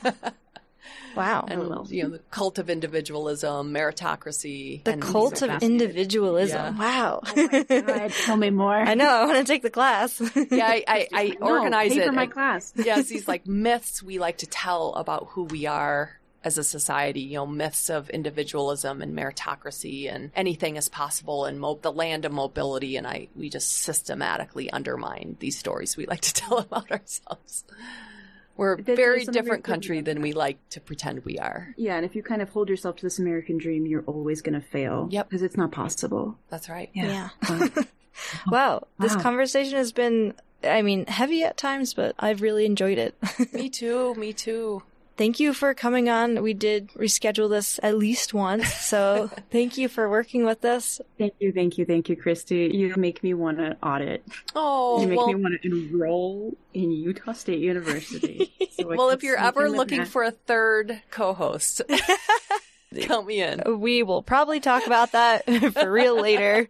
Wow. 1.15 1.45
and 1.47 1.61
oh, 1.61 1.85
you 1.89 2.03
know 2.03 2.09
the 2.09 2.19
cult 2.31 2.57
of 2.57 2.71
individualism, 2.71 3.71
meritocracy, 3.71 4.83
the 4.83 4.93
and 4.93 5.01
cult 5.01 5.43
of 5.43 5.61
individualism. 5.61 6.75
Yeah. 6.75 6.79
Wow. 6.79 7.21
Oh 7.25 7.81
God, 7.81 8.11
tell 8.25 8.35
me 8.37 8.49
more. 8.49 8.73
I 8.79 8.95
know. 8.95 9.07
I 9.07 9.25
want 9.25 9.37
to 9.37 9.43
take 9.43 9.61
the 9.61 9.69
class. 9.69 10.19
Yeah, 10.49 10.67
I, 10.67 10.83
I, 10.87 11.07
I 11.13 11.37
No, 11.39 11.49
organize 11.51 11.93
pay 11.93 11.99
it. 12.01 12.05
for 12.07 12.11
my 12.11 12.25
class. 12.25 12.73
yes, 12.75 13.07
these 13.09 13.27
like 13.27 13.45
myths 13.45 14.01
we 14.01 14.17
like 14.17 14.39
to 14.39 14.47
tell 14.47 14.93
about 14.95 15.27
who 15.31 15.43
we 15.43 15.67
are 15.67 16.19
as 16.43 16.57
a 16.57 16.63
society. 16.63 17.21
You 17.21 17.35
know, 17.37 17.45
myths 17.45 17.91
of 17.91 18.09
individualism 18.09 19.01
and 19.03 19.15
meritocracy 19.15 20.11
and 20.13 20.31
anything 20.35 20.77
is 20.77 20.89
possible 20.89 21.45
and 21.45 21.59
mo- 21.59 21.79
the 21.79 21.91
land 21.91 22.25
of 22.25 22.31
mobility. 22.31 22.97
And 22.97 23.05
I, 23.05 23.27
we 23.35 23.49
just 23.49 23.71
systematically 23.71 24.71
undermine 24.71 25.37
these 25.39 25.59
stories 25.59 25.95
we 25.95 26.07
like 26.07 26.21
to 26.21 26.33
tell 26.33 26.57
about 26.57 26.91
ourselves. 26.91 27.65
We're 28.55 28.73
a 28.73 28.81
There's- 28.83 28.97
very 28.97 29.17
there's 29.25 29.27
different 29.35 29.63
country 29.63 30.01
than 30.01 30.21
we 30.21 30.31
like 30.33 30.57
to 30.69 30.79
pretend 30.79 31.25
we 31.25 31.39
are. 31.39 31.73
Yeah, 31.77 31.95
and 31.95 32.05
if 32.05 32.15
you 32.15 32.21
kind 32.23 32.41
of 32.41 32.49
hold 32.49 32.69
yourself 32.69 32.97
to 32.97 33.03
this 33.03 33.17
American 33.19 33.57
dream, 33.57 33.85
you're 33.87 34.03
always 34.03 34.41
going 34.41 34.53
to 34.59 34.61
fail. 34.65 35.07
Yep. 35.11 35.29
Because 35.29 35.41
it's 35.41 35.57
not 35.57 35.71
possible. 35.71 36.37
That's 36.49 36.69
right. 36.69 36.89
yeah. 36.93 37.29
Wow. 37.49 37.69
Wow. 38.47 38.87
This 38.99 39.15
conversation 39.15 39.75
has 39.75 39.91
been, 39.91 40.35
I 40.63 40.83
mean, 40.83 41.07
heavy 41.07 41.43
at 41.43 41.57
times, 41.57 41.95
but 41.95 42.13
I've 42.19 42.41
really 42.43 42.65
enjoyed 42.65 42.99
it. 42.99 43.15
Me 43.53 43.69
too. 43.69 44.13
Me 44.15 44.33
too. 44.33 44.83
Thank 45.17 45.39
you 45.39 45.53
for 45.53 45.73
coming 45.73 46.09
on. 46.09 46.41
We 46.41 46.53
did 46.53 46.89
reschedule 46.89 47.49
this 47.49 47.79
at 47.83 47.97
least 47.97 48.33
once. 48.33 48.73
So 48.73 49.29
thank 49.51 49.77
you 49.77 49.87
for 49.87 50.09
working 50.09 50.45
with 50.45 50.65
us. 50.65 51.01
thank 51.17 51.33
you, 51.39 51.51
thank 51.51 51.77
you, 51.77 51.85
thank 51.85 52.09
you, 52.09 52.15
Christy. 52.15 52.69
You 52.73 52.93
make 52.97 53.23
me 53.23 53.33
want 53.33 53.57
to 53.57 53.77
audit. 53.83 54.23
Oh, 54.55 55.01
you 55.01 55.07
make 55.07 55.17
well, 55.17 55.27
me 55.27 55.35
want 55.35 55.61
to 55.61 55.67
enroll 55.67 56.57
in 56.73 56.91
Utah 56.91 57.33
State 57.33 57.59
University. 57.59 58.51
So 58.73 58.87
well, 58.87 59.11
if 59.11 59.21
you're 59.21 59.37
ever 59.37 59.69
looking 59.69 60.03
for 60.03 60.23
a 60.23 60.31
third 60.31 60.99
co-host, 61.11 61.83
count 63.01 63.27
me 63.27 63.41
in. 63.41 63.79
We 63.79 64.03
will 64.03 64.23
probably 64.23 64.59
talk 64.59 64.85
about 64.85 65.11
that 65.13 65.45
for 65.73 65.91
real 65.91 66.19
later. 66.19 66.67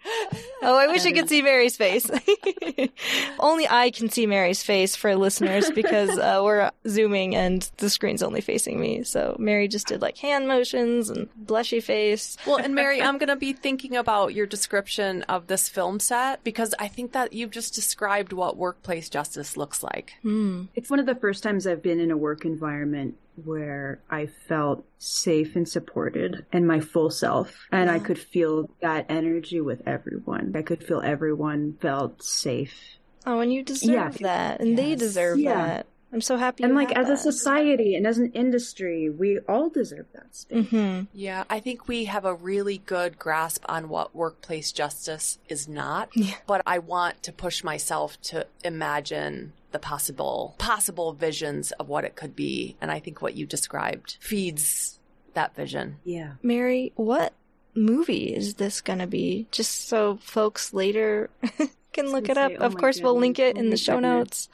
Oh, 0.62 0.78
I 0.78 0.88
wish 0.88 1.06
I 1.06 1.12
could 1.12 1.30
see 1.30 1.42
Mary's 1.42 1.76
face. 1.76 2.10
only 3.40 3.68
I 3.68 3.92
can 3.92 4.10
see 4.10 4.26
Mary's 4.26 4.64
face 4.64 4.96
for 4.96 5.16
listeners 5.16 5.70
because 5.72 6.18
uh, 6.18 6.42
we're 6.44 6.72
zooming 6.88 7.36
and 7.36 7.70
the 7.78 7.90
screen's 7.90 8.24
only 8.24 8.42
facing 8.42 8.80
me. 8.80 9.04
So 9.04 9.36
Mary 9.40 9.68
just 9.68 9.88
did 9.88 10.02
like 10.02 10.18
hand 10.18 10.48
motions 10.48 11.10
and 11.10 11.30
blushy 11.46 11.82
face. 11.82 12.38
Well, 12.46 12.58
and 12.58 12.76
Mary, 12.76 13.02
I'm 13.02 13.18
going 13.18 13.30
to 13.30 13.36
be 13.36 13.54
thinking 13.54 13.96
about 13.96 14.34
your 14.34 14.46
description 14.46 15.24
of 15.24 15.48
this 15.48 15.70
film 15.70 16.00
set 16.00 16.44
because 16.44 16.74
I 16.80 16.88
think 16.88 17.12
that 17.14 17.34
you've 17.34 17.52
just 17.52 17.74
described 17.74 18.34
what 18.34 18.58
workplace 18.58 19.10
justice 19.10 19.58
looks 19.58 19.84
like. 19.84 20.14
Hmm. 20.22 20.66
It's 20.76 20.90
one 20.90 21.00
of 21.00 21.06
the 21.06 21.16
first 21.16 21.44
times 21.44 21.68
I've 21.68 21.82
been 21.82 22.00
in 22.00 22.12
a 22.12 22.18
work 22.18 22.46
environment 22.46 23.18
where 23.44 24.00
I 24.10 24.28
felt 24.28 24.86
safe 25.00 25.56
and 25.56 25.68
supported 25.68 26.46
and 26.52 26.68
my 26.68 26.80
full 26.80 27.10
self. 27.10 27.68
And 27.72 27.90
I 27.90 28.00
could 28.00 28.20
feel 28.20 28.70
that 28.82 29.06
energy 29.10 29.62
with 29.62 29.82
everyone. 29.88 30.54
I 30.56 30.62
could 30.62 30.84
feel 30.84 31.02
everyone 31.02 31.78
felt 31.82 32.24
safe. 32.24 32.76
Oh, 33.26 33.40
and 33.40 33.54
you 33.54 33.64
deserve 33.64 34.20
Yeah. 34.22 34.28
that, 34.28 34.60
and 34.60 34.78
they 34.78 34.96
deserve 34.96 35.40
Yeah. 35.40 35.54
that. 35.68 35.86
I'm 36.12 36.22
so 36.22 36.38
happy. 36.38 36.64
and 36.64 36.74
you 36.74 36.78
like 36.78 36.90
have 36.96 37.10
as 37.10 37.10
a 37.10 37.32
society 37.32 37.96
and 37.96 38.06
as 38.06 38.20
an 38.20 38.32
industry, 38.34 39.10
we 39.10 39.40
all 39.50 39.70
deserve 39.70 40.06
that 40.14 40.36
space. 40.36 40.68
Mhm. 40.68 41.08
Yeah, 41.12 41.44
I 41.50 41.60
think 41.60 41.88
we 41.88 42.06
have 42.06 42.24
a 42.24 42.36
really 42.36 42.78
good 42.86 43.18
grasp 43.18 43.66
on 43.68 43.90
what 43.90 44.16
workplace 44.16 44.72
justice 44.72 45.40
is 45.50 45.68
not, 45.68 46.10
Yeah. 46.14 46.36
but 46.46 46.62
I 46.68 46.78
want 46.78 47.24
to 47.24 47.32
push 47.32 47.64
myself 47.64 48.22
to 48.24 48.46
imagine 48.64 49.54
the 49.74 49.80
possible 49.80 50.56
possible 50.58 51.12
visions 51.12 51.72
of 51.74 51.90
what 51.90 52.06
it 52.06 52.16
could 52.16 52.36
be, 52.36 52.78
and 52.80 52.90
I 52.90 53.00
think 53.00 53.22
what 53.22 53.36
you 53.36 53.46
described 53.46 54.18
feeds 54.22 55.00
that 55.34 55.54
vision. 55.56 55.98
Yeah. 56.06 56.34
Mary, 56.42 56.94
what 56.96 57.34
movie 57.76 58.34
is 58.34 58.54
this 58.56 58.80
gonna 58.82 59.08
be? 59.08 59.48
Just 59.52 59.88
so 59.90 60.18
folks 60.22 60.74
later 60.74 61.30
can 61.92 62.12
look 62.12 62.24
it 62.30 62.36
gonna 62.36 62.42
up. 62.46 62.52
say, 62.52 62.58
oh 62.58 62.66
of 62.66 62.74
my 62.76 62.80
course, 62.80 63.02
we'll 63.02 63.18
link 63.20 63.40
it 63.40 63.56
goodness. 63.56 63.62
in 63.64 63.68
Oh 63.68 63.72
the 63.72 63.78
show 63.78 63.94
goodness. 63.96 64.10
notes. 64.10 64.50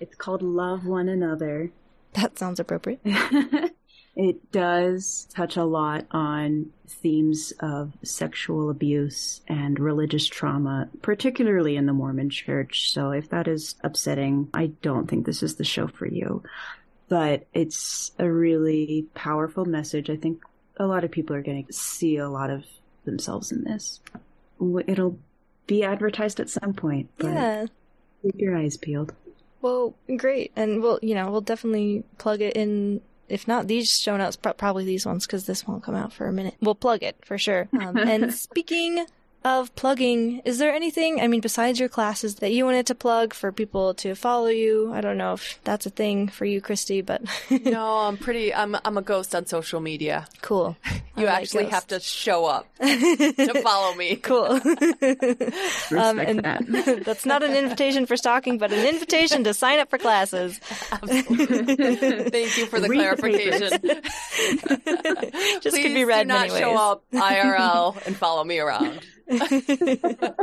It's 0.00 0.14
called 0.16 0.42
Love 0.42 0.86
One 0.86 1.08
Another. 1.08 1.70
That 2.14 2.38
sounds 2.38 2.60
appropriate. 2.60 3.00
it 4.14 4.52
does 4.52 5.26
touch 5.34 5.56
a 5.56 5.64
lot 5.64 6.06
on 6.10 6.70
themes 6.86 7.52
of 7.60 7.92
sexual 8.02 8.68
abuse 8.70 9.40
and 9.48 9.78
religious 9.80 10.26
trauma, 10.26 10.88
particularly 11.00 11.76
in 11.76 11.86
the 11.86 11.92
Mormon 11.92 12.28
church. 12.30 12.92
So 12.92 13.10
if 13.10 13.30
that 13.30 13.48
is 13.48 13.74
upsetting, 13.82 14.48
I 14.52 14.66
don't 14.82 15.08
think 15.08 15.24
this 15.24 15.42
is 15.42 15.56
the 15.56 15.64
show 15.64 15.86
for 15.86 16.06
you. 16.06 16.42
But 17.08 17.46
it's 17.54 18.12
a 18.18 18.30
really 18.30 19.06
powerful 19.14 19.64
message. 19.64 20.08
I 20.10 20.16
think 20.16 20.42
a 20.76 20.86
lot 20.86 21.04
of 21.04 21.10
people 21.10 21.34
are 21.36 21.42
going 21.42 21.64
to 21.64 21.72
see 21.72 22.16
a 22.16 22.28
lot 22.28 22.50
of 22.50 22.64
themselves 23.04 23.50
in 23.52 23.64
this. 23.64 24.00
It'll 24.86 25.18
be 25.66 25.82
advertised 25.84 26.38
at 26.40 26.50
some 26.50 26.74
point, 26.74 27.10
but 27.18 27.32
Yeah. 27.32 27.66
keep 28.22 28.38
your 28.38 28.56
eyes 28.56 28.76
peeled. 28.76 29.12
Well, 29.60 29.94
great, 30.16 30.52
and 30.56 30.82
we'll 30.82 30.98
you 31.02 31.14
know 31.14 31.30
we'll 31.30 31.40
definitely 31.40 32.04
plug 32.18 32.40
it 32.40 32.56
in. 32.56 33.00
If 33.28 33.48
not 33.48 33.66
these 33.66 33.98
show 33.98 34.16
notes, 34.16 34.36
probably 34.36 34.84
these 34.84 35.06
ones 35.06 35.26
because 35.26 35.46
this 35.46 35.66
won't 35.66 35.82
come 35.82 35.94
out 35.94 36.12
for 36.12 36.26
a 36.26 36.32
minute. 36.32 36.54
We'll 36.60 36.74
plug 36.74 37.02
it 37.02 37.16
for 37.24 37.38
sure. 37.38 37.68
Um, 37.72 37.96
and 37.96 38.32
speaking 38.48 39.06
of 39.44 39.74
plugging, 39.74 40.40
is 40.44 40.58
there 40.58 40.72
anything? 40.72 41.20
I 41.20 41.26
mean, 41.28 41.40
besides 41.40 41.78
your 41.80 41.88
classes 41.88 42.36
that 42.36 42.52
you 42.52 42.64
wanted 42.64 42.86
to 42.86 42.94
plug 42.94 43.34
for 43.34 43.50
people 43.52 43.94
to 43.94 44.14
follow 44.14 44.48
you? 44.48 44.92
I 44.92 45.00
don't 45.00 45.16
know 45.18 45.34
if 45.34 45.58
that's 45.64 45.86
a 45.86 45.90
thing 45.90 46.28
for 46.28 46.44
you, 46.44 46.60
Christy, 46.60 47.00
but 47.02 47.22
No, 47.64 47.98
I'm 47.98 48.16
pretty. 48.16 48.54
I'm 48.54 48.76
I'm 48.84 48.96
a 48.98 49.02
ghost 49.02 49.34
on 49.34 49.46
social 49.46 49.80
media. 49.80 50.26
cool. 50.42 50.76
You 51.14 51.26
I 51.26 51.32
like 51.32 51.42
actually 51.42 51.66
have 51.66 51.86
to 51.88 52.00
show 52.00 52.46
up 52.46 52.66
to 52.80 53.60
follow 53.62 53.94
me. 53.96 54.16
Cool. 54.16 54.44
um, 54.46 54.60
Respect 54.64 56.30
and 56.30 56.40
that. 56.42 57.02
that's 57.04 57.26
not 57.26 57.42
an 57.42 57.54
invitation 57.54 58.06
for 58.06 58.16
stalking, 58.16 58.56
but 58.56 58.72
an 58.72 58.86
invitation 58.86 59.44
to 59.44 59.52
sign 59.52 59.78
up 59.78 59.90
for 59.90 59.98
classes. 59.98 60.58
Absolutely. 60.90 61.76
Thank 62.30 62.56
you 62.56 62.64
for 62.64 62.80
the 62.80 62.88
Read 62.88 62.98
the 62.98 63.16
clarification. 63.16 63.60
Just 65.60 65.74
Please 65.76 65.82
could 65.82 65.94
be 65.94 66.04
read 66.06 66.22
do 66.22 66.28
not 66.28 66.48
many 66.48 66.60
show 66.60 66.74
up 66.76 67.04
IRL 67.12 68.06
and 68.06 68.16
follow 68.16 68.42
me 68.42 68.58
around. 68.58 69.00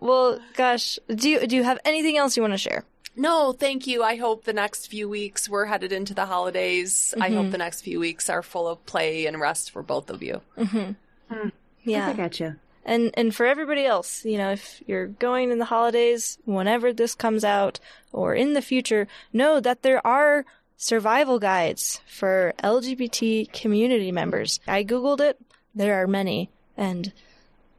Well, 0.00 0.38
gosh, 0.54 0.98
do 1.12 1.28
you 1.28 1.46
do 1.46 1.56
you 1.56 1.64
have 1.64 1.78
anything 1.84 2.16
else 2.16 2.36
you 2.36 2.42
want 2.42 2.52
to 2.54 2.58
share? 2.58 2.84
No, 3.16 3.52
thank 3.52 3.86
you. 3.86 4.02
I 4.02 4.16
hope 4.16 4.44
the 4.44 4.52
next 4.52 4.86
few 4.88 5.08
weeks 5.08 5.48
we're 5.48 5.64
headed 5.64 5.90
into 5.90 6.14
the 6.14 6.26
holidays. 6.26 7.14
I 7.18 7.28
Mm-hmm. 7.30 7.36
hope 7.36 7.50
the 7.50 7.58
next 7.58 7.80
few 7.80 7.98
weeks 7.98 8.28
are 8.30 8.42
full 8.42 8.68
of 8.68 8.84
play 8.86 9.26
and 9.26 9.40
rest 9.40 9.70
for 9.70 9.82
both 9.82 10.10
of 10.10 10.22
you. 10.22 10.42
I 10.56 11.50
Yeah, 11.82 12.08
I 12.08 12.12
got 12.12 12.38
you. 12.38 12.56
and 12.84 13.10
and 13.14 13.34
for 13.34 13.46
everybody 13.46 13.84
else, 13.86 14.24
you 14.24 14.38
know, 14.38 14.52
if 14.52 14.82
you're 14.86 15.06
going 15.08 15.50
in 15.50 15.58
the 15.58 15.64
holidays, 15.64 16.38
whenever 16.44 16.92
this 16.92 17.14
comes 17.14 17.42
out 17.42 17.80
or 18.12 18.34
in 18.34 18.52
the 18.52 18.62
future, 18.62 19.08
know 19.32 19.58
that 19.60 19.82
there 19.82 20.06
are 20.06 20.44
survival 20.76 21.38
guides 21.40 22.00
for 22.06 22.52
LGBT 22.62 23.50
community 23.52 24.12
members. 24.12 24.60
I 24.68 24.84
googled 24.84 25.20
it. 25.20 25.38
There 25.74 26.00
are 26.00 26.06
many, 26.06 26.50
and 26.76 27.12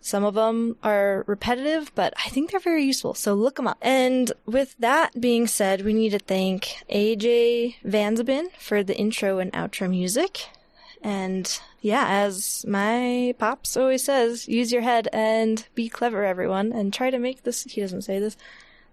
Some 0.08 0.24
of 0.24 0.36
them 0.36 0.78
are 0.84 1.26
repetitive, 1.28 1.92
but 1.94 2.14
I 2.16 2.30
think 2.30 2.50
they're 2.50 2.62
very 2.62 2.86
useful, 2.86 3.14
so 3.14 3.34
look 3.34 3.58
them 3.58 3.68
up. 3.68 3.78
And 3.82 4.32
with 4.46 4.74
that 4.80 5.20
being 5.20 5.48
said, 5.48 5.84
we 5.84 5.94
need 5.94 6.12
to 6.12 6.20
thank 6.20 6.78
AJ 6.90 7.76
Vanzabin 7.86 8.46
for 8.58 8.86
the 8.86 8.98
intro 8.98 9.40
and 9.40 9.52
outro 9.52 9.90
music. 9.90 10.48
And 11.04 11.60
yeah, 11.82 12.06
as 12.08 12.64
my 12.66 13.36
pops 13.38 13.76
always 13.76 14.06
says, 14.06 14.48
use 14.48 14.72
your 14.72 14.82
head 14.82 15.10
and 15.12 15.68
be 15.76 15.90
clever, 15.90 16.24
everyone, 16.24 16.72
and 16.72 16.94
try 16.94 17.10
to 17.10 17.20
make 17.20 17.44
this, 17.44 17.66
he 17.66 17.82
doesn't 17.82 18.04
say 18.04 18.18
this, 18.18 18.38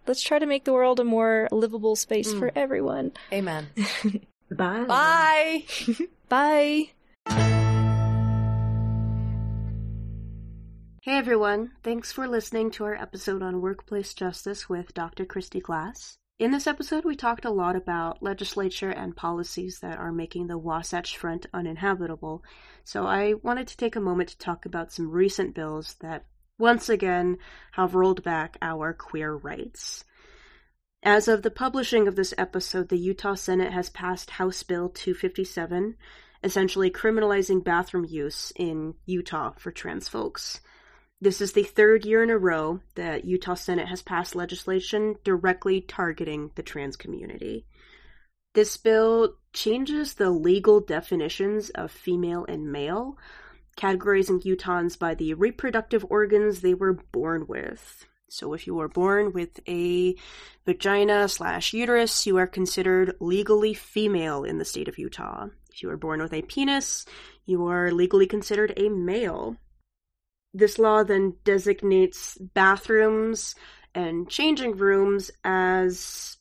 let's 0.09 0.20
try 0.20 0.41
to 0.41 0.47
make 0.47 0.65
the 0.65 0.73
world 0.73 0.99
a 0.99 1.05
more 1.05 1.47
livable 1.53 1.95
space 1.95 2.35
mm. 2.35 2.41
for 2.41 2.51
everyone. 2.57 3.12
Amen. 3.32 3.69
Bye. 4.51 4.82
Bye. 4.89 5.65
Bye! 6.28 7.53
Hey 11.05 11.18
everyone, 11.18 11.72
thanks 11.82 12.12
for 12.12 12.26
listening 12.26 12.70
to 12.70 12.85
our 12.85 12.94
episode 12.94 13.43
on 13.43 13.60
workplace 13.60 14.14
justice 14.14 14.70
with 14.70 14.94
Dr. 14.94 15.26
Christy 15.26 15.60
Glass. 15.60 16.16
In 16.39 16.51
this 16.51 16.66
episode, 16.66 17.05
we 17.05 17.14
talked 17.14 17.44
a 17.44 17.51
lot 17.51 17.76
about 17.76 18.22
legislature 18.22 18.89
and 18.89 19.14
policies 19.14 19.81
that 19.81 19.98
are 19.98 20.12
making 20.12 20.47
the 20.47 20.56
Wasatch 20.56 21.18
Front 21.18 21.44
uninhabitable, 21.52 22.43
so 22.85 23.05
I 23.05 23.35
wanted 23.43 23.66
to 23.66 23.76
take 23.76 23.97
a 23.97 24.01
moment 24.01 24.31
to 24.31 24.39
talk 24.39 24.64
about 24.64 24.93
some 24.93 25.10
recent 25.10 25.55
bills 25.55 25.97
that 26.01 26.24
once 26.59 26.89
again 26.89 27.36
have 27.72 27.94
rolled 27.94 28.24
back 28.24 28.56
our 28.62 28.94
queer 28.94 29.35
rights. 29.35 30.05
As 31.02 31.28
of 31.28 31.43
the 31.43 31.51
publishing 31.51 32.09
of 32.09 32.16
this 32.16 32.32
episode, 32.39 32.89
the 32.89 32.97
Utah 32.97 33.35
Senate 33.35 33.74
has 33.74 33.90
passed 33.90 34.31
House 34.31 34.62
Bill 34.62 34.89
257, 34.89 35.97
essentially 36.43 36.90
criminalizing 36.90 37.62
bathroom 37.62 38.06
use 38.09 38.55
in 38.56 38.94
Utah 39.05 39.52
for 39.59 39.70
trans 39.70 40.09
folks. 40.09 40.62
This 41.24 41.40
is 41.40 41.55
the 41.55 41.62
third 41.62 42.05
year 42.05 42.22
in 42.22 42.28
a 42.28 42.36
row 42.36 42.80
that 42.96 43.24
Utah 43.24 43.55
Senate 43.55 43.88
has 43.88 44.02
passed 44.02 44.36
legislation 44.36 45.16
directly 45.24 45.80
targeting 45.80 46.51
the 46.55 46.62
trans 46.62 46.96
community. 46.96 47.64
This 48.52 48.76
bill 48.76 49.36
changes 49.55 50.12
the 50.12 50.28
legal 50.28 50.80
definitions 50.80 51.70
of 51.70 51.90
female 51.90 52.44
and 52.46 52.70
male, 52.70 53.16
categorizing 53.78 54.42
Utahns 54.42 54.98
by 54.98 55.14
the 55.14 55.32
reproductive 55.32 56.05
organs 56.10 56.60
they 56.60 56.74
were 56.74 56.92
born 56.92 57.46
with. 57.48 58.05
So 58.28 58.52
if 58.52 58.66
you 58.66 58.74
were 58.74 58.88
born 58.88 59.32
with 59.32 59.60
a 59.66 60.16
vagina 60.66 61.26
slash 61.30 61.72
uterus, 61.72 62.26
you 62.26 62.36
are 62.36 62.46
considered 62.46 63.16
legally 63.18 63.72
female 63.72 64.44
in 64.44 64.59
the 64.59 64.64
state 64.66 64.88
of 64.88 64.98
Utah. 64.98 65.46
If 65.72 65.82
you 65.82 65.88
are 65.88 65.96
born 65.96 66.20
with 66.20 66.34
a 66.34 66.42
penis, 66.42 67.06
you 67.46 67.66
are 67.68 67.90
legally 67.92 68.26
considered 68.26 68.74
a 68.76 68.90
male. 68.90 69.56
This 70.55 70.78
law 70.78 71.02
then 71.02 71.35
designates 71.44 72.39
bathrooms 72.39 73.56
and 73.94 74.31
changing 74.31 74.76
rooms 74.76 75.32
as 75.43 76.36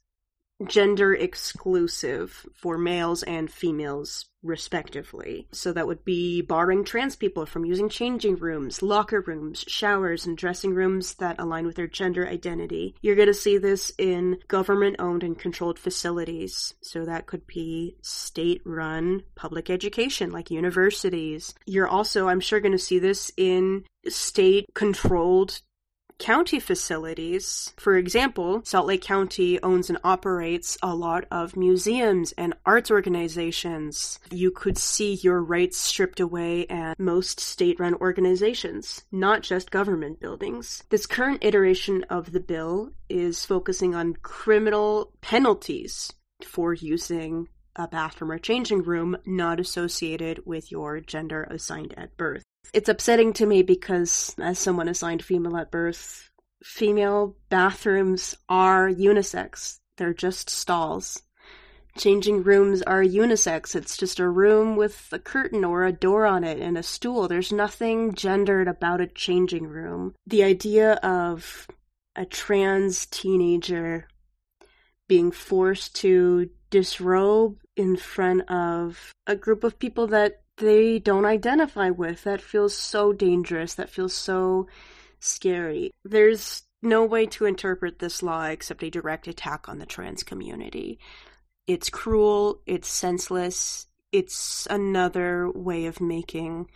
gender 0.67 1.13
exclusive 1.13 2.45
for 2.53 2.77
males 2.77 3.23
and 3.23 3.51
females 3.51 4.25
respectively. 4.43 5.47
So 5.51 5.71
that 5.71 5.87
would 5.87 6.03
be 6.03 6.41
barring 6.41 6.83
trans 6.83 7.15
people 7.15 7.45
from 7.45 7.65
using 7.65 7.89
changing 7.89 8.35
rooms, 8.35 8.81
locker 8.81 9.21
rooms, 9.21 9.63
showers, 9.67 10.25
and 10.25 10.37
dressing 10.37 10.73
rooms 10.73 11.15
that 11.15 11.39
align 11.39 11.65
with 11.65 11.77
their 11.77 11.87
gender 11.87 12.27
identity. 12.27 12.95
You're 13.01 13.15
going 13.15 13.27
to 13.27 13.33
see 13.33 13.57
this 13.57 13.93
in 13.97 14.37
government 14.47 14.97
owned 14.99 15.23
and 15.23 15.39
controlled 15.39 15.79
facilities. 15.79 16.73
So 16.81 17.05
that 17.05 17.25
could 17.25 17.47
be 17.47 17.95
state 18.01 18.61
run 18.65 19.23
public 19.35 19.69
education 19.69 20.31
like 20.31 20.51
universities. 20.51 21.53
You're 21.65 21.87
also, 21.87 22.27
I'm 22.27 22.41
sure, 22.41 22.59
going 22.59 22.73
to 22.73 22.77
see 22.77 22.99
this 22.99 23.31
in 23.37 23.85
state 24.09 24.65
controlled 24.73 25.61
county 26.19 26.59
facilities. 26.59 27.73
For 27.77 27.97
example, 27.97 28.61
Salt 28.63 28.87
Lake 28.87 29.01
County 29.01 29.61
owns 29.61 29.89
and 29.89 29.99
operates 30.03 30.77
a 30.81 30.95
lot 30.95 31.25
of 31.31 31.55
museums 31.55 32.31
and 32.33 32.53
arts 32.65 32.91
organizations. 32.91 34.19
You 34.31 34.51
could 34.51 34.77
see 34.77 35.15
your 35.15 35.41
rights 35.41 35.77
stripped 35.77 36.19
away 36.19 36.67
at 36.67 36.99
most 36.99 37.39
state 37.39 37.79
run 37.79 37.95
organizations, 37.95 39.03
not 39.11 39.41
just 39.41 39.71
government 39.71 40.19
buildings. 40.19 40.83
This 40.89 41.05
current 41.05 41.43
iteration 41.43 42.03
of 42.09 42.31
the 42.31 42.39
bill 42.39 42.91
is 43.09 43.45
focusing 43.45 43.95
on 43.95 44.15
criminal 44.21 45.11
penalties 45.21 46.11
for 46.43 46.73
using 46.73 47.47
a 47.75 47.87
bathroom 47.87 48.31
or 48.31 48.37
changing 48.37 48.83
room 48.83 49.17
not 49.25 49.59
associated 49.59 50.45
with 50.45 50.71
your 50.71 50.99
gender 50.99 51.43
assigned 51.49 51.93
at 51.97 52.15
birth. 52.17 52.43
It's 52.71 52.89
upsetting 52.89 53.33
to 53.33 53.45
me 53.45 53.61
because, 53.61 54.35
as 54.39 54.57
someone 54.57 54.87
assigned 54.87 55.23
female 55.23 55.57
at 55.57 55.71
birth, 55.71 56.29
female 56.63 57.35
bathrooms 57.49 58.35
are 58.49 58.89
unisex. 58.89 59.79
They're 59.97 60.13
just 60.13 60.49
stalls. 60.49 61.21
Changing 61.97 62.41
rooms 62.41 62.81
are 62.81 63.03
unisex. 63.03 63.75
It's 63.75 63.95
just 63.95 64.19
a 64.19 64.27
room 64.27 64.75
with 64.75 65.09
a 65.11 65.19
curtain 65.19 65.63
or 65.63 65.85
a 65.85 65.91
door 65.91 66.25
on 66.25 66.43
it 66.43 66.59
and 66.59 66.77
a 66.77 66.83
stool. 66.83 67.27
There's 67.27 67.51
nothing 67.51 68.15
gendered 68.15 68.67
about 68.67 69.01
a 69.01 69.07
changing 69.07 69.67
room. 69.67 70.15
The 70.25 70.43
idea 70.43 70.93
of 71.03 71.67
a 72.15 72.25
trans 72.25 73.05
teenager 73.05 74.07
being 75.07 75.31
forced 75.31 75.95
to 75.97 76.49
disrobe 76.71 77.59
in 77.75 77.95
front 77.97 78.49
of 78.49 79.13
a 79.27 79.35
group 79.35 79.63
of 79.63 79.77
people 79.77 80.07
that 80.07 80.42
they 80.57 80.99
don't 80.99 81.25
identify 81.25 81.89
with. 81.89 82.23
That 82.23 82.41
feels 82.41 82.75
so 82.75 83.13
dangerous. 83.13 83.73
That 83.75 83.89
feels 83.89 84.13
so 84.13 84.67
scary. 85.19 85.91
There's 86.03 86.63
no 86.81 87.05
way 87.05 87.25
to 87.27 87.45
interpret 87.45 87.99
this 87.99 88.21
law 88.21 88.43
except 88.45 88.83
a 88.83 88.89
direct 88.89 89.27
attack 89.27 89.69
on 89.69 89.79
the 89.79 89.85
trans 89.85 90.23
community. 90.23 90.99
It's 91.65 91.89
cruel, 91.89 92.61
it's 92.65 92.89
senseless, 92.89 93.87
it's 94.11 94.67
another 94.69 95.49
way 95.49 95.85
of 95.85 96.01
making 96.01 96.67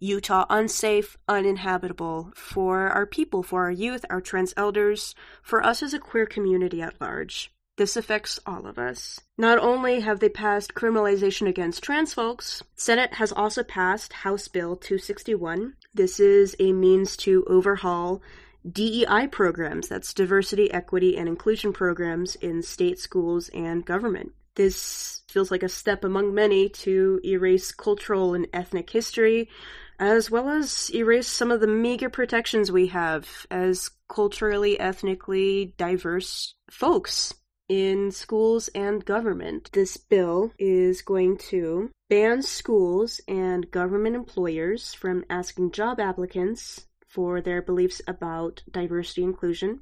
Utah 0.00 0.46
unsafe, 0.48 1.18
uninhabitable 1.28 2.32
for 2.34 2.88
our 2.88 3.04
people, 3.04 3.42
for 3.42 3.64
our 3.64 3.70
youth, 3.70 4.06
our 4.08 4.22
trans 4.22 4.54
elders, 4.56 5.14
for 5.42 5.62
us 5.62 5.82
as 5.82 5.92
a 5.92 5.98
queer 5.98 6.24
community 6.24 6.80
at 6.80 6.98
large. 7.00 7.52
This 7.80 7.96
affects 7.96 8.38
all 8.44 8.66
of 8.66 8.78
us. 8.78 9.18
Not 9.38 9.56
only 9.56 10.00
have 10.00 10.20
they 10.20 10.28
passed 10.28 10.74
criminalization 10.74 11.48
against 11.48 11.82
trans 11.82 12.12
folks, 12.12 12.62
Senate 12.76 13.14
has 13.14 13.32
also 13.32 13.62
passed 13.62 14.12
House 14.12 14.48
Bill 14.48 14.76
261. 14.76 15.76
This 15.94 16.20
is 16.20 16.54
a 16.60 16.74
means 16.74 17.16
to 17.16 17.42
overhaul 17.46 18.20
DEI 18.70 19.28
programs, 19.28 19.88
that's 19.88 20.12
diversity, 20.12 20.70
equity, 20.70 21.16
and 21.16 21.26
inclusion 21.26 21.72
programs 21.72 22.34
in 22.34 22.60
state 22.60 22.98
schools 22.98 23.48
and 23.54 23.86
government. 23.86 24.32
This 24.56 25.22
feels 25.30 25.50
like 25.50 25.62
a 25.62 25.68
step 25.70 26.04
among 26.04 26.34
many 26.34 26.68
to 26.84 27.18
erase 27.24 27.72
cultural 27.72 28.34
and 28.34 28.46
ethnic 28.52 28.90
history, 28.90 29.48
as 29.98 30.30
well 30.30 30.50
as 30.50 30.90
erase 30.94 31.28
some 31.28 31.50
of 31.50 31.62
the 31.62 31.66
meager 31.66 32.10
protections 32.10 32.70
we 32.70 32.88
have 32.88 33.46
as 33.50 33.90
culturally, 34.06 34.78
ethnically 34.78 35.72
diverse 35.78 36.54
folks 36.70 37.32
in 37.70 38.10
schools 38.10 38.68
and 38.74 39.04
government. 39.04 39.70
This 39.72 39.96
bill 39.96 40.52
is 40.58 41.02
going 41.02 41.38
to 41.50 41.90
ban 42.10 42.42
schools 42.42 43.20
and 43.28 43.70
government 43.70 44.16
employers 44.16 44.92
from 44.92 45.24
asking 45.30 45.70
job 45.70 46.00
applicants 46.00 46.86
for 47.06 47.40
their 47.40 47.62
beliefs 47.62 48.02
about 48.08 48.64
diversity 48.68 49.22
inclusion. 49.22 49.80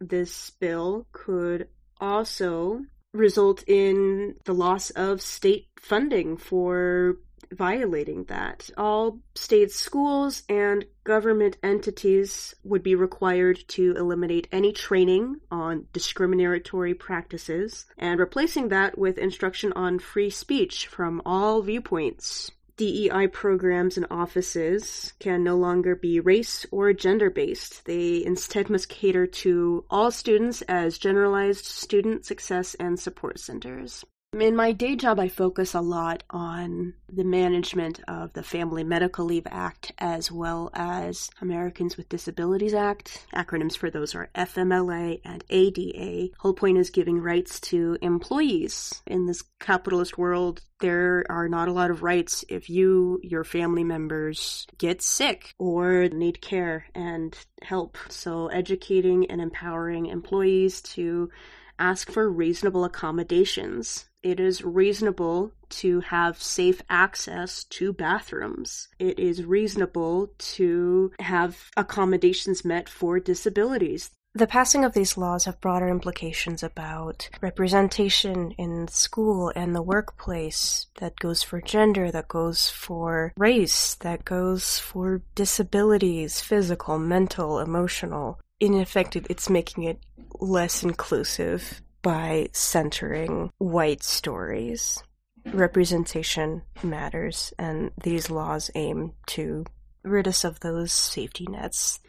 This 0.00 0.50
bill 0.50 1.06
could 1.12 1.68
also 2.00 2.80
result 3.14 3.62
in 3.68 4.34
the 4.44 4.52
loss 4.52 4.90
of 4.90 5.22
state 5.22 5.68
funding 5.80 6.36
for 6.36 7.18
violating 7.52 8.24
that. 8.24 8.70
All 8.76 9.20
state 9.34 9.70
schools 9.70 10.42
and 10.48 10.84
government 11.04 11.56
entities 11.62 12.54
would 12.64 12.82
be 12.82 12.94
required 12.94 13.62
to 13.68 13.94
eliminate 13.96 14.48
any 14.52 14.72
training 14.72 15.40
on 15.50 15.86
discriminatory 15.92 16.94
practices 16.94 17.86
and 17.96 18.20
replacing 18.20 18.68
that 18.68 18.98
with 18.98 19.18
instruction 19.18 19.72
on 19.74 19.98
free 19.98 20.30
speech 20.30 20.86
from 20.86 21.22
all 21.24 21.62
viewpoints. 21.62 22.50
DEI 22.78 23.26
programs 23.26 23.96
and 23.96 24.06
offices 24.08 25.12
can 25.18 25.42
no 25.42 25.56
longer 25.56 25.96
be 25.96 26.20
race 26.20 26.64
or 26.70 26.92
gender 26.92 27.28
based. 27.28 27.84
They 27.86 28.24
instead 28.24 28.70
must 28.70 28.88
cater 28.88 29.26
to 29.26 29.84
all 29.90 30.12
students 30.12 30.62
as 30.62 30.96
generalized 30.96 31.64
student 31.64 32.24
success 32.24 32.74
and 32.74 32.98
support 32.98 33.40
centers. 33.40 34.04
In 34.34 34.56
my 34.56 34.72
day 34.72 34.94
job, 34.94 35.18
I 35.18 35.28
focus 35.28 35.72
a 35.72 35.80
lot 35.80 36.22
on 36.28 36.92
the 37.10 37.24
management 37.24 38.00
of 38.06 38.34
the 38.34 38.42
Family 38.42 38.84
Medical 38.84 39.24
Leave 39.24 39.46
Act 39.50 39.92
as 39.96 40.30
well 40.30 40.68
as 40.74 41.30
Americans 41.40 41.96
with 41.96 42.10
Disabilities 42.10 42.74
Act. 42.74 43.26
Acronyms 43.34 43.74
for 43.74 43.88
those 43.88 44.14
are 44.14 44.28
FMLA 44.34 45.22
and 45.24 45.42
ADA. 45.48 46.34
Whole 46.38 46.52
point 46.52 46.76
is 46.76 46.90
giving 46.90 47.22
rights 47.22 47.58
to 47.60 47.96
employees. 48.02 49.02
In 49.06 49.24
this 49.24 49.42
capitalist 49.60 50.18
world, 50.18 50.60
there 50.80 51.24
are 51.30 51.48
not 51.48 51.68
a 51.68 51.72
lot 51.72 51.90
of 51.90 52.02
rights 52.02 52.44
if 52.50 52.68
you, 52.68 53.20
your 53.22 53.44
family 53.44 53.82
members, 53.82 54.66
get 54.76 55.00
sick 55.00 55.54
or 55.58 56.06
need 56.10 56.42
care 56.42 56.84
and 56.94 57.34
help. 57.62 57.96
So 58.10 58.48
educating 58.48 59.30
and 59.30 59.40
empowering 59.40 60.04
employees 60.04 60.82
to 60.82 61.30
ask 61.78 62.10
for 62.10 62.28
reasonable 62.28 62.84
accommodations 62.84 64.07
it 64.22 64.40
is 64.40 64.64
reasonable 64.64 65.52
to 65.68 66.00
have 66.00 66.42
safe 66.42 66.82
access 66.88 67.64
to 67.64 67.92
bathrooms. 67.92 68.88
It 68.98 69.18
is 69.18 69.44
reasonable 69.44 70.30
to 70.38 71.12
have 71.20 71.70
accommodations 71.76 72.64
met 72.64 72.88
for 72.88 73.20
disabilities. 73.20 74.10
The 74.34 74.46
passing 74.46 74.84
of 74.84 74.92
these 74.92 75.16
laws 75.16 75.46
have 75.46 75.60
broader 75.60 75.88
implications 75.88 76.62
about 76.62 77.28
representation 77.40 78.52
in 78.52 78.86
school 78.88 79.52
and 79.56 79.74
the 79.74 79.82
workplace 79.82 80.86
that 81.00 81.18
goes 81.18 81.42
for 81.42 81.60
gender, 81.60 82.10
that 82.10 82.28
goes 82.28 82.70
for 82.70 83.32
race, 83.36 83.94
that 83.96 84.24
goes 84.24 84.78
for 84.78 85.22
disabilities, 85.34 86.40
physical, 86.40 86.98
mental, 86.98 87.58
emotional. 87.58 88.38
In 88.60 88.74
effect, 88.74 89.16
it's 89.16 89.48
making 89.48 89.84
it 89.84 89.98
less 90.40 90.82
inclusive 90.82 91.80
by 92.02 92.48
centering 92.52 93.50
white 93.58 94.02
stories. 94.02 95.02
Representation 95.46 96.62
matters, 96.82 97.52
and 97.58 97.90
these 98.02 98.30
laws 98.30 98.70
aim 98.74 99.12
to 99.26 99.64
rid 100.02 100.28
us 100.28 100.44
of 100.44 100.60
those 100.60 100.92
safety 100.92 101.46
nets. 101.48 102.00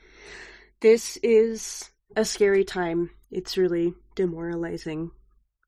This 0.81 1.17
is 1.17 1.89
a 2.15 2.25
scary 2.25 2.63
time. 2.63 3.11
It's 3.31 3.57
really 3.57 3.93
demoralizing 4.15 5.11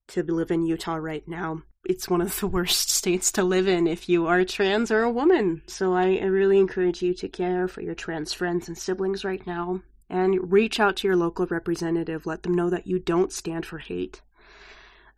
to 0.10 0.24
live 0.24 0.52
in 0.52 0.66
Utah 0.66 0.96
right 0.96 1.26
now. 1.28 1.62
It's 1.86 2.10
one 2.10 2.22
of 2.22 2.40
the 2.40 2.48
worst 2.48 2.90
states 2.98 3.32
to 3.34 3.44
live 3.44 3.68
in 3.68 3.88
if 3.88 4.10
you 4.10 4.28
are 4.28 4.44
trans 4.44 4.92
or 4.92 5.04
a 5.04 5.12
woman. 5.12 5.62
So 5.68 5.94
I, 5.94 6.20
really 6.20 6.60
encourage 6.60 7.02
you 7.02 7.14
to 7.16 7.30
care 7.30 7.68
for 7.68 7.82
your 7.82 7.96
trans 7.96 8.34
friends 8.34 8.68
and 8.68 8.78
siblings 8.78 9.24
right 9.24 9.46
now 9.48 9.82
and 10.12 10.52
reach 10.52 10.80
out 10.80 10.98
to 10.98 11.08
your 11.08 11.16
local 11.16 11.48
representative. 11.48 12.26
Let 12.28 12.44
them 12.44 12.54
know 12.54 12.70
that 12.70 12.86
you 12.86 13.00
don't 13.00 13.32
stand 13.32 13.66
for 13.66 13.80
hate. 13.80 14.22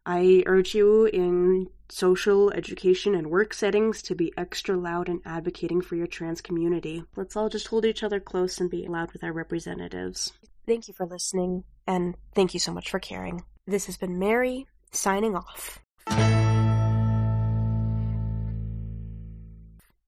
I 0.05 0.43
urge 0.45 0.75
you 0.75 1.05
in 1.05 1.67
social, 1.89 2.51
education, 2.51 3.15
and 3.15 3.31
work 3.31 3.53
settings 3.53 4.01
to 4.03 4.15
be 4.15 4.33
extra 4.37 4.77
loud 4.77 5.09
in 5.09 5.21
advocating 5.25 5.81
for 5.81 5.95
your 5.95 6.07
trans 6.07 6.41
community. 6.41 7.03
Let's 7.15 7.35
all 7.35 7.49
just 7.49 7.67
hold 7.67 7.85
each 7.85 8.03
other 8.03 8.19
close 8.19 8.59
and 8.59 8.69
be 8.69 8.87
loud 8.87 9.11
with 9.13 9.23
our 9.23 9.33
representatives. 9.33 10.31
Thank 10.67 10.87
you 10.87 10.93
for 10.93 11.05
listening, 11.05 11.63
and 11.87 12.15
thank 12.35 12.53
you 12.53 12.59
so 12.59 12.71
much 12.71 12.89
for 12.89 12.99
caring. 12.99 13.43
This 13.65 13.87
has 13.87 13.97
been 13.97 14.19
Mary, 14.19 14.67
signing 14.91 15.35
off. 15.35 15.79